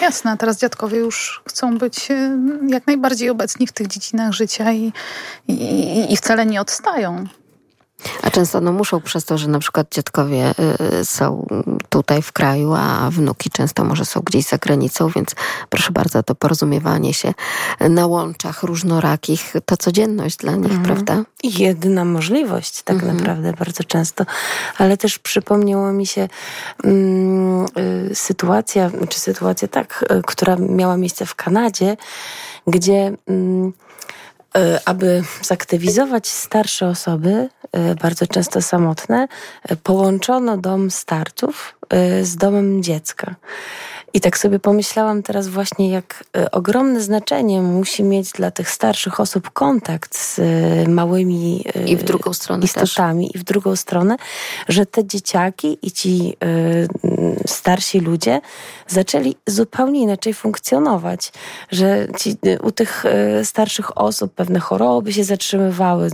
Jasne, 0.00 0.36
teraz 0.36 0.58
dziadkowie 0.58 0.98
już 0.98 1.42
chcą 1.48 1.78
być 1.78 2.08
jak 2.68 2.86
najbardziej 2.86 3.30
obecni 3.30 3.66
w 3.66 3.72
tych 3.72 3.86
dziedzinach 3.86 4.32
życia 4.32 4.72
i, 4.72 4.92
i, 5.48 6.12
i 6.12 6.16
wcale 6.16 6.46
nie 6.46 6.60
odstają. 6.60 7.26
A 8.22 8.30
często 8.30 8.60
no, 8.60 8.72
muszą 8.72 9.00
przez 9.00 9.24
to, 9.24 9.38
że 9.38 9.48
na 9.48 9.58
przykład 9.58 9.94
dziadkowie 9.94 10.54
y, 11.00 11.04
są 11.04 11.46
tutaj 11.88 12.22
w 12.22 12.32
kraju, 12.32 12.74
a 12.74 13.10
wnuki 13.10 13.50
często 13.50 13.84
może 13.84 14.04
są 14.04 14.20
gdzieś 14.20 14.46
za 14.46 14.58
granicą, 14.58 15.08
więc 15.08 15.34
proszę 15.68 15.92
bardzo, 15.92 16.22
to 16.22 16.34
porozumiewanie 16.34 17.14
się 17.14 17.34
na 17.80 18.06
łączach 18.06 18.62
różnorakich 18.62 19.54
to 19.66 19.76
codzienność 19.76 20.36
dla 20.36 20.56
nich, 20.56 20.72
mhm. 20.72 20.82
prawda? 20.82 21.24
I 21.42 21.62
jedyna 21.62 22.04
możliwość 22.04 22.82
tak 22.82 22.96
mhm. 22.96 23.16
naprawdę 23.16 23.52
bardzo 23.52 23.84
często. 23.84 24.24
Ale 24.78 24.96
też 24.96 25.18
przypomniało 25.18 25.92
mi 25.92 26.06
się 26.06 26.28
mm, 26.84 27.66
y, 28.10 28.14
sytuacja, 28.14 28.90
czy 29.08 29.20
sytuacja 29.20 29.68
tak, 29.68 30.04
y, 30.18 30.22
która 30.26 30.56
miała 30.56 30.96
miejsce 30.96 31.26
w 31.26 31.34
Kanadzie, 31.34 31.96
gdzie... 32.66 33.12
E, 34.56 34.80
aby 34.84 35.22
zaktywizować 35.42 36.28
starsze 36.28 36.86
osoby, 36.86 37.48
e, 37.72 37.94
bardzo 37.94 38.26
często 38.26 38.62
samotne, 38.62 39.28
e, 39.62 39.76
połączono 39.76 40.56
dom 40.56 40.90
starców 40.90 41.78
z 42.22 42.36
domem 42.36 42.82
dziecka. 42.82 43.34
I 44.16 44.20
tak 44.20 44.38
sobie 44.38 44.58
pomyślałam 44.58 45.22
teraz 45.22 45.48
właśnie, 45.48 45.90
jak 45.90 46.24
e, 46.36 46.50
ogromne 46.50 47.00
znaczenie 47.00 47.62
musi 47.62 48.04
mieć 48.04 48.32
dla 48.32 48.50
tych 48.50 48.70
starszych 48.70 49.20
osób 49.20 49.50
kontakt 49.50 50.18
z 50.18 50.38
e, 50.38 50.88
małymi 50.88 51.64
e, 51.74 51.84
I 51.84 51.96
w 51.96 52.02
drugą 52.02 52.32
stronę 52.32 52.64
istotami 52.64 53.26
też. 53.26 53.36
i 53.36 53.38
w 53.38 53.44
drugą 53.44 53.76
stronę, 53.76 54.16
że 54.68 54.86
te 54.86 55.04
dzieciaki 55.04 55.78
i 55.82 55.92
ci 55.92 56.36
starsi 57.46 58.00
ludzie 58.00 58.40
zaczęli 58.88 59.36
zupełnie 59.46 60.00
inaczej 60.00 60.34
funkcjonować, 60.34 61.32
że 61.70 62.08
ci, 62.18 62.36
u 62.62 62.70
tych 62.72 63.04
starszych 63.44 63.98
osób 63.98 64.34
pewne 64.34 64.60
choroby 64.60 65.12
się 65.12 65.24
zatrzymywały, 65.24 66.10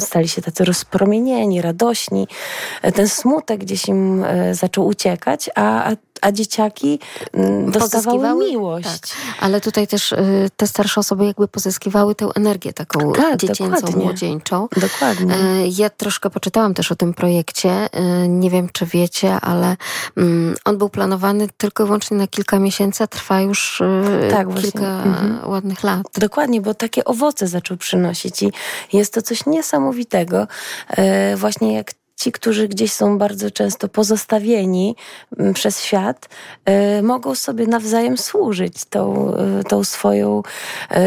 stali 0.00 0.28
się 0.28 0.42
tacy 0.42 0.64
rozpromienieni, 0.64 1.62
radośni, 1.62 2.28
ten 2.94 3.08
smutek 3.08 3.60
gdzieś 3.60 3.88
im 3.88 4.24
zaczął 4.52 4.86
uciekać, 4.86 5.50
a, 5.54 5.90
a 5.90 5.96
a 6.22 6.32
dzieciaki 6.32 6.98
mm, 7.32 7.70
dostawały 7.70 8.44
miłość. 8.44 8.88
Tak. 9.00 9.10
Ale 9.40 9.60
tutaj 9.60 9.86
też 9.86 10.12
y, 10.12 10.50
te 10.56 10.66
starsze 10.66 11.00
osoby 11.00 11.26
jakby 11.26 11.48
pozyskiwały 11.48 12.14
tę 12.14 12.28
energię 12.34 12.72
taką 12.72 13.12
tak, 13.12 13.40
dziecięcą, 13.40 13.74
dokładnie. 13.74 14.04
młodzieńczą. 14.04 14.68
Dokładnie. 14.76 15.34
Y, 15.34 15.68
ja 15.78 15.90
troszkę 15.90 16.30
poczytałam 16.30 16.74
też 16.74 16.92
o 16.92 16.96
tym 16.96 17.14
projekcie. 17.14 17.88
Y, 18.24 18.28
nie 18.28 18.50
wiem, 18.50 18.68
czy 18.72 18.86
wiecie, 18.86 19.32
ale 19.32 19.76
mm, 20.16 20.54
on 20.64 20.78
był 20.78 20.88
planowany 20.88 21.48
tylko 21.56 21.82
i 21.82 21.86
wyłącznie 21.86 22.16
na 22.16 22.26
kilka 22.26 22.58
miesięcy, 22.58 23.04
a 23.04 23.06
trwa 23.06 23.40
już 23.40 23.82
tak, 24.30 24.54
kilka 24.54 25.02
mhm. 25.02 25.50
ładnych 25.50 25.82
lat. 25.82 26.02
Dokładnie, 26.18 26.60
bo 26.60 26.74
takie 26.74 27.04
owoce 27.04 27.48
zaczął 27.48 27.76
przynosić 27.76 28.42
i 28.42 28.52
jest 28.92 29.14
to 29.14 29.22
coś 29.22 29.46
niesamowitego. 29.46 30.46
Właśnie 31.36 31.74
jak 31.74 31.92
ci, 32.16 32.32
którzy 32.32 32.68
gdzieś 32.68 32.92
są 32.92 33.18
bardzo 33.18 33.50
często 33.50 33.88
pozostawieni 33.88 34.96
mm, 35.38 35.54
przez 35.54 35.80
świat, 35.80 36.28
y, 36.98 37.02
mogą 37.02 37.34
sobie 37.34 37.66
nawzajem 37.66 38.18
służyć 38.18 38.84
tą, 38.84 39.34
y, 39.60 39.64
tą 39.64 39.84
swoją, 39.84 40.42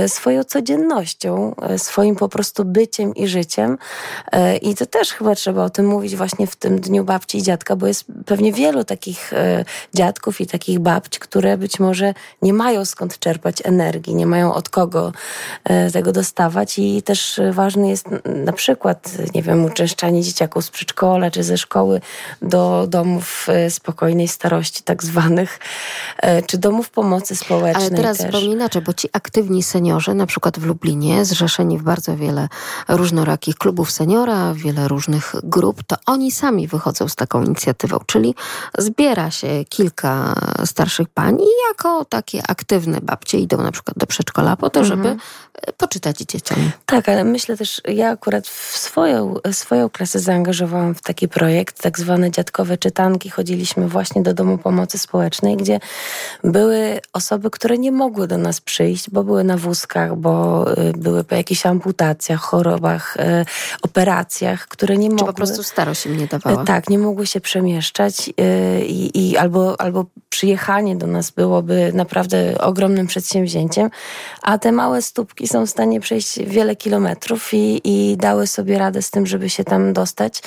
y, 0.05 0.09
swoją 0.09 0.43
codziennością, 0.43 1.55
swoim 1.77 2.15
po 2.15 2.29
prostu 2.29 2.65
byciem 2.65 3.15
i 3.15 3.27
życiem. 3.27 3.77
I 4.61 4.75
to 4.75 4.85
też 4.85 5.13
chyba 5.13 5.35
trzeba 5.35 5.63
o 5.63 5.69
tym 5.69 5.85
mówić 5.85 6.15
właśnie 6.15 6.47
w 6.47 6.55
tym 6.55 6.79
Dniu 6.79 7.03
Babci 7.03 7.37
i 7.37 7.43
Dziadka, 7.43 7.75
bo 7.75 7.87
jest 7.87 8.05
pewnie 8.25 8.53
wielu 8.53 8.83
takich 8.83 9.33
dziadków 9.93 10.41
i 10.41 10.47
takich 10.47 10.79
babci, 10.79 11.19
które 11.19 11.57
być 11.57 11.79
może 11.79 12.13
nie 12.41 12.53
mają 12.53 12.85
skąd 12.85 13.19
czerpać 13.19 13.55
energii, 13.63 14.15
nie 14.15 14.25
mają 14.25 14.53
od 14.53 14.69
kogo 14.69 15.11
tego 15.93 16.11
dostawać 16.11 16.79
i 16.79 17.01
też 17.01 17.41
ważny 17.51 17.89
jest 17.89 18.05
na 18.25 18.53
przykład, 18.53 19.11
nie 19.35 19.41
wiem, 19.41 19.65
uczęszczanie 19.65 20.23
dzieciaków 20.23 20.65
z 20.65 20.69
przedszkola, 20.69 20.94
przedszkola 20.95 21.31
czy 21.31 21.43
ze 21.43 21.57
szkoły 21.57 22.01
do 22.41 22.85
domów 22.87 23.47
e, 23.49 23.69
spokojnej 23.69 24.27
starości, 24.27 24.83
tak 24.83 25.03
zwanych, 25.03 25.59
e, 26.17 26.41
czy 26.41 26.57
domów 26.57 26.89
pomocy 26.89 27.35
społecznej. 27.35 27.87
Ale 27.87 27.95
teraz 27.95 28.17
też. 28.17 28.25
zupełnie 28.25 28.51
inaczej, 28.53 28.81
bo 28.81 28.93
ci 28.93 29.09
aktywni 29.13 29.63
seniorzy, 29.63 30.13
na 30.13 30.25
przykład 30.25 30.59
w 30.59 30.65
Lublinie, 30.65 31.25
zrzeszeni 31.25 31.77
w 31.77 31.83
bardzo 31.83 32.17
wiele 32.17 32.47
różnorakich 32.87 33.55
klubów 33.55 33.91
seniora, 33.91 34.53
wiele 34.53 34.87
różnych 34.87 35.35
grup, 35.43 35.83
to 35.87 35.95
oni 36.05 36.31
sami 36.31 36.67
wychodzą 36.67 37.07
z 37.07 37.15
taką 37.15 37.43
inicjatywą, 37.43 37.97
czyli 38.05 38.35
zbiera 38.77 39.31
się 39.31 39.47
kilka 39.69 40.35
starszych 40.65 41.09
pań 41.09 41.37
i 41.41 41.49
jako 41.69 42.05
takie 42.05 42.41
aktywne 42.47 43.01
babcie 43.01 43.37
idą 43.39 43.57
na 43.57 43.71
przykład 43.71 43.97
do 43.97 44.05
przedszkola 44.05 44.55
po 44.55 44.69
to, 44.69 44.79
mhm. 44.79 45.03
żeby 45.03 45.17
poczytać 45.77 46.17
dzieciom. 46.17 46.71
Tak, 46.85 47.09
ale 47.09 47.23
myślę 47.23 47.57
też, 47.57 47.81
ja 47.87 48.09
akurat 48.09 48.47
w 48.47 48.77
swoją, 48.77 49.35
swoją 49.51 49.89
klasę 49.89 50.19
zaangażowałam 50.19 50.95
w 50.95 51.01
taki 51.01 51.27
projekt, 51.27 51.81
tak 51.81 51.99
zwane 51.99 52.31
dziadkowe 52.31 52.77
czytanki. 52.77 53.29
Chodziliśmy 53.29 53.87
właśnie 53.87 54.21
do 54.21 54.33
Domu 54.33 54.57
Pomocy 54.57 54.97
Społecznej, 54.97 55.57
gdzie 55.57 55.79
były 56.43 56.99
osoby, 57.13 57.49
które 57.51 57.77
nie 57.77 57.91
mogły 57.91 58.27
do 58.27 58.37
nas 58.37 58.61
przyjść, 58.61 59.09
bo 59.09 59.23
były 59.23 59.43
na 59.43 59.57
wózkach, 59.57 60.15
bo 60.15 60.65
y, 60.77 60.93
były 60.97 61.23
po 61.23 61.35
jakichś 61.35 61.65
amputacjach, 61.65 62.41
chorobach, 62.41 63.17
y, 63.17 63.45
operacjach, 63.81 64.67
które 64.67 64.97
nie 64.97 65.09
mogły... 65.09 65.19
Czy 65.19 65.25
po 65.25 65.33
prostu 65.33 65.63
starość 65.63 66.05
im 66.05 66.17
nie 66.17 66.27
dawała. 66.27 66.63
Y, 66.63 66.65
tak, 66.65 66.89
nie 66.89 66.99
mogły 66.99 67.27
się 67.27 67.41
przemieszczać 67.41 68.29
i, 68.87 69.11
i 69.13 69.37
albo, 69.37 69.81
albo 69.81 70.05
przyjechanie 70.29 70.95
do 70.95 71.07
nas 71.07 71.31
byłoby 71.31 71.91
naprawdę 71.93 72.57
ogromnym 72.61 73.07
przedsięwzięciem, 73.07 73.89
a 74.41 74.57
te 74.57 74.71
małe 74.71 75.01
stópki 75.01 75.44
są 75.47 75.65
w 75.65 75.69
stanie 75.69 75.99
przejść 75.99 76.39
wiele 76.43 76.75
kilometrów 76.75 77.53
i, 77.53 77.81
i 77.83 78.17
dały 78.17 78.47
sobie 78.47 78.77
radę 78.77 79.01
z 79.01 79.11
tym, 79.11 79.27
żeby 79.27 79.49
się 79.49 79.63
tam 79.63 79.93
dostać. 79.93 80.41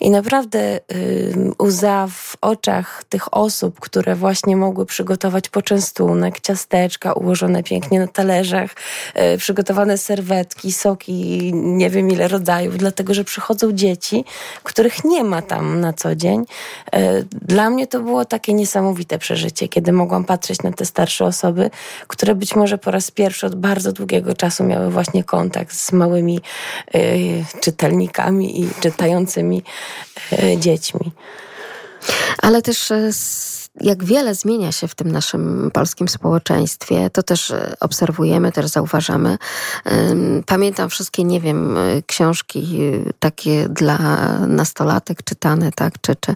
I 0.00 0.10
naprawdę 0.10 0.76
y, 0.76 1.52
łza 1.62 2.06
w 2.10 2.36
oczach 2.40 3.04
tych 3.08 3.34
osób, 3.34 3.80
które 3.80 4.14
właśnie 4.14 4.56
mogły 4.56 4.86
przygotować 4.86 5.48
poczęstunek, 5.48 6.40
ciasteczka 6.40 7.12
ułożone 7.12 7.62
pięknie 7.62 8.00
na 8.00 8.06
talerzach, 8.06 8.70
y, 9.34 9.38
przygotowane 9.38 9.98
serwetki, 9.98 10.72
soki, 10.72 11.50
nie 11.54 11.90
wiem 11.90 12.10
ile 12.10 12.28
rodzajów, 12.28 12.78
dlatego 12.78 13.14
że 13.14 13.24
przychodzą 13.24 13.72
dzieci, 13.72 14.24
których 14.62 15.04
nie 15.04 15.24
ma 15.24 15.42
tam 15.42 15.80
na 15.80 15.92
co 15.92 16.14
dzień. 16.14 16.40
Y, 16.40 17.26
dla 17.32 17.70
mnie 17.70 17.86
to 17.86 18.00
było 18.00 18.24
takie 18.24 18.54
niesamowite 18.54 19.18
przeżycie, 19.18 19.68
kiedy 19.68 19.92
mogłam 19.92 20.24
patrzeć 20.24 20.62
na 20.62 20.72
te 20.72 20.84
starsze 20.84 21.24
osoby, 21.24 21.70
które 22.06 22.34
być 22.34 22.56
może 22.56 22.78
po 22.78 22.90
raz 22.90 23.10
pierwszy 23.10 23.46
od 23.46 23.54
bardzo 23.54 23.92
długiego 23.92 24.34
czasu 24.40 24.64
miały 24.64 24.90
właśnie 24.90 25.24
kontakt 25.24 25.76
z 25.76 25.92
małymi 25.92 26.40
y, 26.94 27.44
czytelnikami 27.60 28.60
i 28.60 28.68
czytającymi 28.80 29.62
E, 30.32 30.58
dziećmi. 30.58 31.12
Ale 32.38 32.62
też 32.62 32.90
e, 32.90 33.10
jak 33.80 34.04
wiele 34.04 34.34
zmienia 34.34 34.72
się 34.72 34.88
w 34.88 34.94
tym 34.94 35.12
naszym 35.12 35.70
polskim 35.72 36.08
społeczeństwie, 36.08 37.10
to 37.10 37.22
też 37.22 37.50
e, 37.50 37.74
obserwujemy, 37.80 38.52
też 38.52 38.66
zauważamy. 38.66 39.38
Pamiętam 40.46 40.90
wszystkie, 40.90 41.24
nie 41.24 41.40
wiem, 41.40 41.76
e, 41.76 42.02
książki 42.06 42.80
e, 43.08 43.12
takie 43.18 43.68
dla 43.68 43.98
nastolatek 44.46 45.22
czytane, 45.22 45.72
tak, 45.72 45.94
czy, 46.00 46.16
czy 46.20 46.34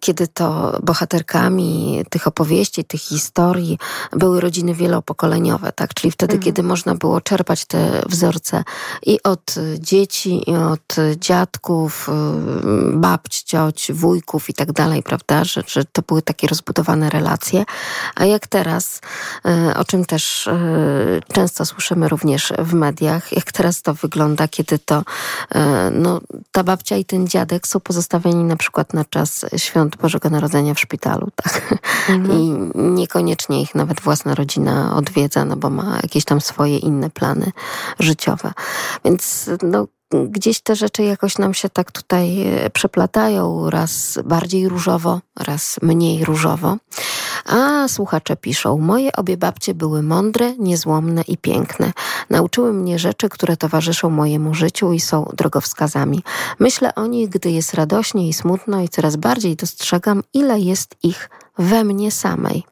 kiedy 0.00 0.28
to 0.28 0.78
bohaterkami 0.82 2.02
tych 2.10 2.26
opowieści, 2.26 2.84
tych 2.84 3.00
historii 3.00 3.78
były 4.12 4.40
rodziny 4.40 4.74
wielopokoleniowe, 4.74 5.72
tak, 5.72 5.94
czyli 5.94 6.10
wtedy, 6.10 6.32
mhm. 6.32 6.44
kiedy 6.44 6.62
można 6.62 6.94
było 6.94 7.20
czerpać 7.20 7.64
te 7.64 8.02
wzorce 8.06 8.64
i 9.02 9.22
od 9.22 9.54
dzieci, 9.78 10.50
i 10.50 10.56
od 10.56 10.96
dziadków, 11.16 12.08
babć, 12.92 13.42
cioć, 13.42 13.92
wujków 13.92 14.50
i 14.50 14.54
tak 14.54 14.72
dalej, 14.72 15.02
prawda, 15.02 15.44
że, 15.44 15.62
że 15.66 15.84
to 15.84 16.02
były 16.02 16.22
takie 16.22 16.41
rozbudowane 16.46 17.10
relacje. 17.10 17.64
A 18.14 18.24
jak 18.24 18.46
teraz, 18.46 19.00
e, 19.44 19.76
o 19.76 19.84
czym 19.84 20.04
też 20.04 20.46
e, 20.46 20.58
często 21.32 21.64
słyszymy 21.64 22.08
również 22.08 22.52
w 22.58 22.74
mediach, 22.74 23.32
jak 23.32 23.52
teraz 23.52 23.82
to 23.82 23.94
wygląda, 23.94 24.48
kiedy 24.48 24.78
to 24.78 25.02
e, 25.54 25.90
no, 25.90 26.20
ta 26.52 26.64
babcia 26.64 26.96
i 26.96 27.04
ten 27.04 27.28
dziadek 27.28 27.66
są 27.66 27.80
pozostawieni 27.80 28.44
na 28.44 28.56
przykład 28.56 28.94
na 28.94 29.04
czas 29.04 29.44
świąt 29.56 29.96
Bożego 29.96 30.30
Narodzenia 30.30 30.74
w 30.74 30.80
szpitalu, 30.80 31.28
tak? 31.42 31.74
Mhm. 32.08 32.40
I 32.40 32.54
niekoniecznie 32.74 33.62
ich 33.62 33.74
nawet 33.74 34.00
własna 34.00 34.34
rodzina 34.34 34.96
odwiedza, 34.96 35.44
no 35.44 35.56
bo 35.56 35.70
ma 35.70 35.98
jakieś 36.02 36.24
tam 36.24 36.40
swoje 36.40 36.78
inne 36.78 37.10
plany 37.10 37.52
życiowe. 37.98 38.52
Więc 39.04 39.50
no, 39.62 39.86
gdzieś 40.12 40.60
te 40.60 40.76
rzeczy 40.76 41.02
jakoś 41.02 41.38
nam 41.38 41.54
się 41.54 41.68
tak 41.68 41.92
tutaj 41.92 42.46
e, 42.46 42.70
przeplatają, 42.70 43.70
raz 43.70 44.18
bardziej 44.24 44.68
różowo, 44.68 45.20
raz 45.38 45.78
mniej 45.82 46.24
różowo. 46.24 46.76
A 47.46 47.88
słuchacze 47.88 48.36
piszą, 48.36 48.78
moje 48.78 49.12
obie 49.12 49.36
babcie 49.36 49.74
były 49.74 50.02
mądre, 50.02 50.56
niezłomne 50.58 51.22
i 51.28 51.38
piękne. 51.38 51.92
Nauczyły 52.30 52.72
mnie 52.72 52.98
rzeczy, 52.98 53.28
które 53.28 53.56
towarzyszą 53.56 54.10
mojemu 54.10 54.54
życiu 54.54 54.92
i 54.92 55.00
są 55.00 55.30
drogowskazami. 55.36 56.22
Myślę 56.58 56.94
o 56.94 57.06
nich, 57.06 57.28
gdy 57.28 57.50
jest 57.50 57.74
radośnie 57.74 58.28
i 58.28 58.32
smutno 58.32 58.80
i 58.80 58.88
coraz 58.88 59.16
bardziej 59.16 59.56
dostrzegam, 59.56 60.22
ile 60.34 60.60
jest 60.60 60.96
ich 61.02 61.30
we 61.58 61.84
mnie 61.84 62.10
samej. 62.10 62.64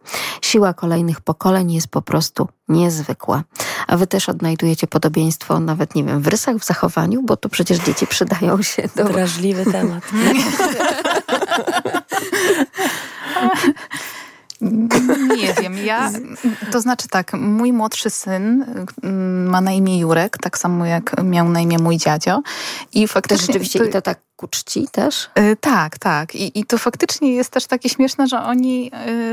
Siła 0.42 0.74
kolejnych 0.74 1.20
pokoleń 1.20 1.72
jest 1.72 1.88
po 1.88 2.02
prostu 2.02 2.48
niezwykła. 2.68 3.42
A 3.86 3.96
wy 3.96 4.06
też 4.06 4.28
odnajdujecie 4.28 4.86
podobieństwo 4.86 5.60
nawet, 5.60 5.94
nie 5.94 6.04
wiem, 6.04 6.20
w 6.22 6.26
rysach, 6.26 6.56
w 6.56 6.64
zachowaniu, 6.64 7.22
bo 7.22 7.36
to 7.36 7.48
przecież 7.48 7.78
dzieci 7.78 8.06
przydają 8.06 8.62
się 8.62 8.82
do... 8.96 9.04
Drażliwy 9.04 9.72
temat. 9.72 10.04
Nie 15.36 15.54
wiem, 15.62 15.78
ja, 15.78 16.10
to 16.72 16.80
znaczy 16.80 17.08
tak, 17.08 17.32
mój 17.32 17.72
młodszy 17.72 18.10
syn 18.10 18.64
mm, 19.02 19.46
ma 19.46 19.60
na 19.60 19.72
imię 19.72 19.98
Jurek, 19.98 20.38
tak 20.38 20.58
samo 20.58 20.86
jak 20.86 21.22
miał 21.24 21.48
na 21.48 21.60
imię 21.60 21.78
mój 21.78 21.96
dziadzio 21.96 22.42
i 22.92 23.08
faktycznie... 23.08 23.46
To 23.46 23.52
rzeczywiście 23.52 23.78
to, 23.78 23.84
i 23.84 23.90
to 23.90 24.02
tak 24.02 24.20
ku 24.40 24.48
czci 24.48 24.88
też? 24.92 25.30
Yy, 25.36 25.56
tak, 25.56 25.98
tak. 25.98 26.34
I, 26.34 26.58
I 26.58 26.64
to 26.64 26.78
faktycznie 26.78 27.34
jest 27.34 27.50
też 27.50 27.66
takie 27.66 27.88
śmieszne, 27.88 28.26
że 28.26 28.42
oni 28.42 28.90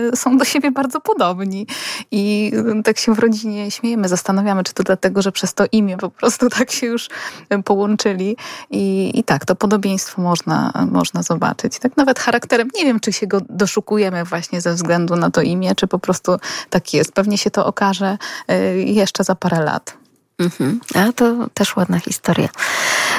yy, 0.09 0.15
są 0.15 0.37
do 0.37 0.45
siebie 0.45 0.71
bardzo 0.71 1.01
podobni. 1.01 1.67
I 2.11 2.51
yy, 2.53 2.83
tak 2.83 2.99
się 2.99 3.15
w 3.15 3.19
rodzinie 3.19 3.71
śmiejemy, 3.71 4.07
zastanawiamy, 4.07 4.63
czy 4.63 4.73
to 4.73 4.83
dlatego, 4.83 5.21
że 5.21 5.31
przez 5.31 5.53
to 5.53 5.63
imię 5.71 5.97
po 5.97 6.09
prostu 6.09 6.49
tak 6.59 6.71
się 6.71 6.87
już 6.87 7.09
połączyli. 7.65 8.37
I, 8.69 9.11
i 9.19 9.23
tak, 9.23 9.45
to 9.45 9.55
podobieństwo 9.55 10.21
można, 10.21 10.73
można 10.91 11.23
zobaczyć. 11.23 11.79
Tak 11.79 11.97
nawet 11.97 12.19
charakterem, 12.19 12.67
nie 12.75 12.85
wiem, 12.85 12.99
czy 12.99 13.13
się 13.13 13.27
go 13.27 13.41
doszukujemy 13.49 14.23
właśnie 14.23 14.61
ze 14.61 14.73
względu 14.73 15.15
na 15.15 15.31
to 15.31 15.41
imię, 15.41 15.75
czy 15.75 15.87
po 15.87 15.99
prostu 15.99 16.37
tak 16.69 16.93
jest. 16.93 17.11
Pewnie 17.11 17.37
się 17.37 17.51
to 17.51 17.65
okaże 17.65 18.17
jeszcze 18.85 19.23
za 19.23 19.35
parę 19.35 19.63
lat. 19.63 20.06
Mhm. 20.39 20.79
A 20.95 21.11
to 21.13 21.47
też 21.53 21.75
ładna 21.75 21.99
historia. 21.99 22.49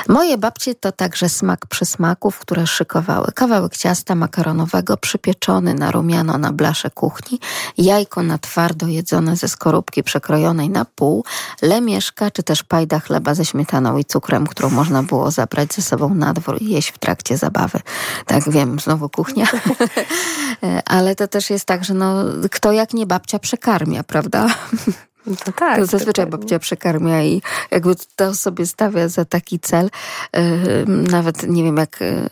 Moje 0.09 0.39
babcie 0.39 0.75
to 0.75 0.93
także 0.93 1.29
smak 1.29 1.67
przysmaków, 1.67 2.39
które 2.39 2.67
szykowały. 2.67 3.33
Kawałek 3.35 3.77
ciasta 3.77 4.15
makaronowego 4.15 4.97
przypieczony 4.97 5.75
na 5.75 5.91
rumiano 5.91 6.39
na 6.39 6.53
blasze 6.53 6.91
kuchni, 6.91 7.41
jajko 7.79 8.23
na 8.23 8.39
twardo 8.39 8.87
jedzone 8.87 9.37
ze 9.37 9.49
skorupki 9.49 10.03
przekrojonej 10.03 10.71
na 10.71 10.85
pół, 10.85 11.25
lemieszka 11.63 12.31
czy 12.31 12.43
też 12.43 12.63
pajda 12.63 13.01
chleba 13.01 13.35
ze 13.35 13.45
śmietaną 13.45 13.99
i 13.99 14.05
cukrem, 14.05 14.47
którą 14.47 14.71
można 14.71 15.03
było 15.03 15.31
zabrać 15.31 15.75
ze 15.75 15.83
sobą 15.83 16.15
na 16.15 16.35
dwór 16.35 16.63
i 16.63 16.69
jeść 16.69 16.91
w 16.91 16.99
trakcie 16.99 17.37
zabawy. 17.37 17.81
Tak 18.27 18.51
wiem, 18.51 18.81
znowu 18.81 19.09
kuchnia. 19.09 19.47
Ale 20.85 21.15
to 21.15 21.29
też 21.29 21.51
jest 21.51 21.65
tak, 21.65 21.85
że 21.85 21.95
no, 21.95 22.15
kto 22.51 22.73
jak 22.73 22.95
nie 22.95 23.07
babcia 23.07 23.39
przekarmia, 23.39 24.03
prawda? 24.03 24.49
To 25.45 25.53
tak. 25.53 25.79
To 25.79 25.87
zazwyczaj 25.87 26.25
to... 26.25 26.31
babcia 26.31 26.59
przekarmia 26.59 27.23
i 27.23 27.43
jakby 27.71 27.95
to 28.17 28.35
sobie 28.35 28.67
stawia 28.67 29.09
za 29.09 29.25
taki 29.25 29.61
cel. 29.61 29.91
Nawet 30.87 31.43
nie 31.43 31.65
wiem, 31.65 31.77
jak 31.77 32.03
e, 32.03 32.29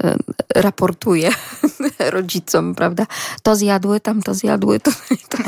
raportuje 0.54 1.30
rodzicom, 1.98 2.74
prawda? 2.74 3.06
To 3.42 3.56
zjadły, 3.56 4.00
tam 4.00 4.22
to 4.22 4.34
zjadły, 4.34 4.80
to, 4.80 4.90
to 5.30 5.38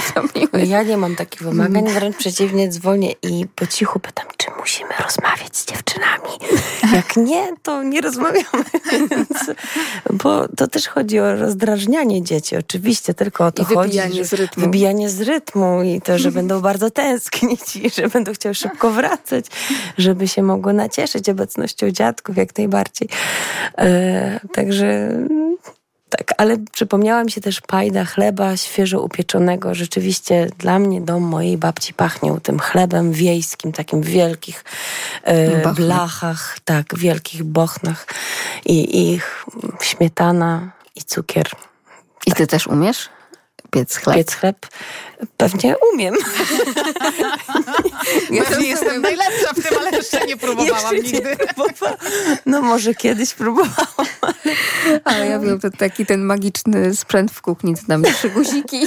no 0.52 0.59
Ja 0.59 0.82
nie 0.82 0.97
mam 0.97 1.16
takich 1.16 1.43
wymagań, 1.43 1.89
wręcz 1.89 2.16
przeciwnie, 2.16 2.69
dzwonię 2.69 3.12
i 3.23 3.47
po 3.55 3.66
cichu 3.66 4.01
pytam, 4.01 4.27
czy 4.36 4.51
musimy 4.59 4.90
rozmawiać 5.05 5.56
z 5.56 5.66
dziewczynami. 5.66 6.28
Tak, 6.93 7.16
nie, 7.16 7.56
to 7.62 7.82
nie 7.82 8.01
rozmawiamy. 8.01 8.65
Bo 10.12 10.48
to 10.48 10.66
też 10.66 10.89
chodzi 10.89 11.20
o 11.20 11.36
rozdrażnianie 11.36 12.23
dzieci, 12.23 12.56
oczywiście, 12.56 13.15
tylko 13.15 13.47
o 13.47 13.52
to 13.52 13.62
I 13.62 13.65
chodzi. 13.65 13.89
wybijanie 13.89 14.24
z 14.24 14.32
rytmu. 14.32 14.65
Wybijanie 14.65 15.10
z 15.10 15.20
rytmu 15.20 15.82
i 15.82 16.01
to, 16.01 16.19
że 16.19 16.32
będą 16.32 16.60
bardzo 16.60 16.90
tęsknić 17.30 17.76
i 17.76 17.90
że 17.90 18.09
będą 18.09 18.32
chciały 18.32 18.55
szybko 18.55 18.90
wracać, 18.90 19.44
żeby 19.98 20.28
się 20.28 20.42
mogło 20.42 20.72
nacieszyć 20.72 21.28
obecnością 21.28 21.90
dziadków 21.90 22.36
jak 22.36 22.59
najbardziej. 22.59 23.09
E, 23.78 24.40
także 24.52 25.10
tak, 26.10 26.34
ale 26.36 26.56
przypomniała 26.72 27.24
mi 27.24 27.30
się 27.30 27.40
też 27.40 27.60
pajda 27.60 28.05
chleba 28.05 28.56
świeżo 28.56 29.00
upieczonego. 29.00 29.74
Rzeczywiście 29.74 30.48
dla 30.59 30.78
mnie 30.78 31.00
dom 31.00 31.22
mojej 31.22 31.59
babci 31.59 31.94
pachniał 31.94 32.40
tym 32.40 32.59
chlebem 32.59 33.12
wiejskim, 33.12 33.72
takim 33.72 34.02
w 34.02 34.06
wielkich 34.06 34.64
e, 35.22 35.72
blachach, 35.72 36.59
tak, 36.64 36.98
wielkich 36.98 37.44
bochnach 37.44 38.06
i 38.66 39.12
ich 39.12 39.44
śmietana 39.80 40.70
i 40.94 41.02
cukier. 41.02 41.50
I 42.26 42.32
ty 42.32 42.46
też 42.46 42.66
umiesz 42.66 43.09
piec 43.70 43.97
chleb? 43.97 44.16
Piec 44.16 44.35
chleb? 44.35 44.66
Pewnie 45.36 45.74
umiem. 45.93 46.15
Ja 48.31 48.45
nie 48.61 48.66
jestem 48.69 49.03
najlepsza 49.03 49.53
w 49.57 49.62
tym, 49.69 49.78
ale 49.78 49.90
jeszcze 49.90 50.27
nie 50.27 50.36
próbowałam 50.36 50.97
Jeszcze 50.97 51.12
nigdy. 51.12 51.36
próbowałam. 51.36 51.97
No 52.47 52.62
może 52.62 52.95
kiedyś 52.95 53.35
próbowałam. 53.35 53.86
Ale 55.05 55.27
ja 55.27 55.39
wiem, 55.39 55.61
to 55.61 55.70
taki 55.70 56.07
ten 56.07 56.20
magiczny 56.24 56.97
sprzęt 56.97 57.31
w 57.32 57.43
kuchni, 57.43 57.77
co 57.77 57.86
tam 57.86 58.03
trzy 58.19 58.31
guziki. 58.31 58.86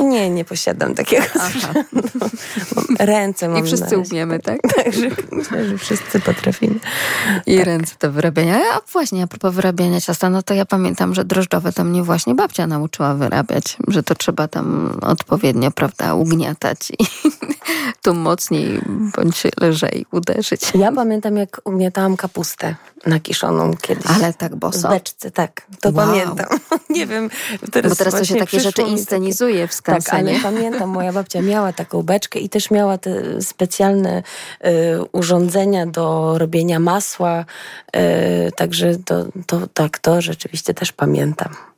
Nie, 0.00 0.30
nie 0.30 0.44
posiadam 0.44 0.94
takiego 0.94 1.24
sprzętu. 1.24 1.84
Mam 2.76 2.84
Ręce 2.98 3.48
mam 3.48 3.58
I 3.64 3.66
wszyscy 3.66 3.98
umiemy, 3.98 4.38
tak? 4.40 4.60
Także 4.84 5.10
myślę, 5.32 5.68
że 5.68 5.78
wszyscy 5.78 6.20
potrafimy. 6.20 6.74
I 7.46 7.64
ręce 7.64 7.94
do 8.00 8.12
wyrabiania. 8.12 8.56
A 8.74 8.80
właśnie, 8.92 9.22
a 9.22 9.26
propos 9.26 9.54
wyrabiania 9.54 10.00
ciasta, 10.00 10.30
no 10.30 10.42
to 10.42 10.54
ja 10.54 10.64
pamiętam, 10.64 11.14
że 11.14 11.24
drożdżowe 11.24 11.72
to 11.72 11.84
mnie 11.84 12.02
właśnie 12.02 12.34
babcia 12.34 12.66
nauczyła 12.66 13.14
wyrabiać, 13.14 13.76
że 13.88 14.02
to 14.02 14.14
trzeba 14.14 14.48
tam 14.48 14.98
odpowiednio, 15.02 15.70
prawda, 15.70 16.14
ugniatać 16.14 16.78
i 16.90 17.04
tu 18.02 18.14
mocniej 18.14 18.80
bądź 19.16 19.42
lżej 19.60 20.06
uderzyć. 20.12 20.60
Ja 20.74 20.92
pamiętam, 20.92 21.36
jak 21.36 21.60
ugniatałam 21.64 22.16
kapustę 22.16 22.74
nakiszoną 23.06 23.76
kiedyś. 23.82 24.06
Ale 24.06 24.34
tak 24.34 24.54
W 24.54 24.58
boso. 24.58 24.88
beczce, 24.88 25.30
tak. 25.30 25.62
To 25.80 25.88
Wow. 25.90 26.06
pamiętam. 26.06 26.46
Nie 26.90 27.06
wiem. 27.06 27.30
Teraz 27.72 27.92
Bo 27.92 27.96
teraz 27.96 28.14
to 28.14 28.24
się 28.24 28.34
takie 28.36 28.60
rzeczy 28.60 28.82
inscenizuje 28.82 29.68
w 29.68 29.72
Tak, 29.82 29.94
ale 29.94 30.02
skansenie. 30.02 30.40
pamiętam, 30.42 30.90
moja 30.98 31.12
babcia 31.12 31.42
miała 31.42 31.72
taką 31.72 32.02
beczkę 32.02 32.38
i 32.38 32.48
też 32.48 32.70
miała 32.70 32.98
te 32.98 33.42
specjalne 33.42 34.22
y, 34.66 34.70
urządzenia 35.12 35.86
do 35.86 36.38
robienia 36.38 36.80
masła. 36.80 37.44
Y, 37.96 38.52
także 38.56 38.98
to, 39.04 39.24
to, 39.46 39.66
tak, 39.74 39.98
to 39.98 40.20
rzeczywiście 40.20 40.74
też 40.74 40.92
pamiętam. 40.92 41.71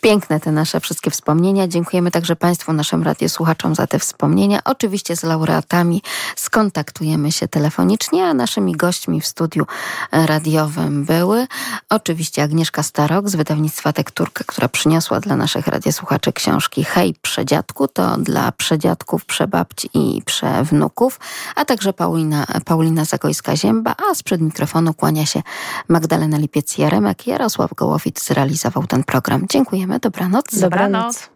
Piękne 0.00 0.40
te 0.40 0.52
nasze 0.52 0.80
wszystkie 0.80 1.10
wspomnienia. 1.10 1.68
Dziękujemy 1.68 2.10
także 2.10 2.36
Państwu, 2.36 2.72
naszym 2.72 3.02
radiosłuchaczom 3.02 3.74
za 3.74 3.86
te 3.86 3.98
wspomnienia. 3.98 4.60
Oczywiście 4.64 5.16
z 5.16 5.22
laureatami 5.22 6.02
skontaktujemy 6.36 7.32
się 7.32 7.48
telefonicznie, 7.48 8.26
a 8.26 8.34
naszymi 8.34 8.76
gośćmi 8.76 9.20
w 9.20 9.26
studiu 9.26 9.66
radiowym 10.12 11.04
były 11.04 11.46
oczywiście 11.90 12.42
Agnieszka 12.42 12.82
Starok 12.82 13.28
z 13.28 13.36
wydawnictwa 13.36 13.92
Tekturka, 13.92 14.44
która 14.46 14.68
przyniosła 14.68 15.20
dla 15.20 15.36
naszych 15.36 15.66
radiosłuchaczy 15.66 16.32
książki 16.32 16.84
Hej 16.84 17.14
Przedziadku, 17.22 17.88
to 17.88 18.16
dla 18.16 18.52
przedziadków, 18.52 19.24
przebabci 19.24 19.90
i 19.94 20.22
przewnuków, 20.22 21.20
a 21.56 21.64
także 21.64 21.92
Paulina, 21.92 22.46
Paulina 22.64 23.02
Zagojska-Zięba, 23.04 23.94
a 24.10 24.14
sprzed 24.14 24.40
mikrofonu 24.40 24.94
kłania 24.94 25.26
się 25.26 25.42
Magdalena 25.88 26.38
Lipiec-Jaremek. 26.38 27.26
Jarosław 27.26 27.74
Gołowic 27.74 28.24
zrealizował 28.24 28.86
ten 28.86 29.04
program. 29.04 29.41
Dziękujemy, 29.50 29.98
dobranoc. 29.98 30.58
Dobranoc. 30.58 31.28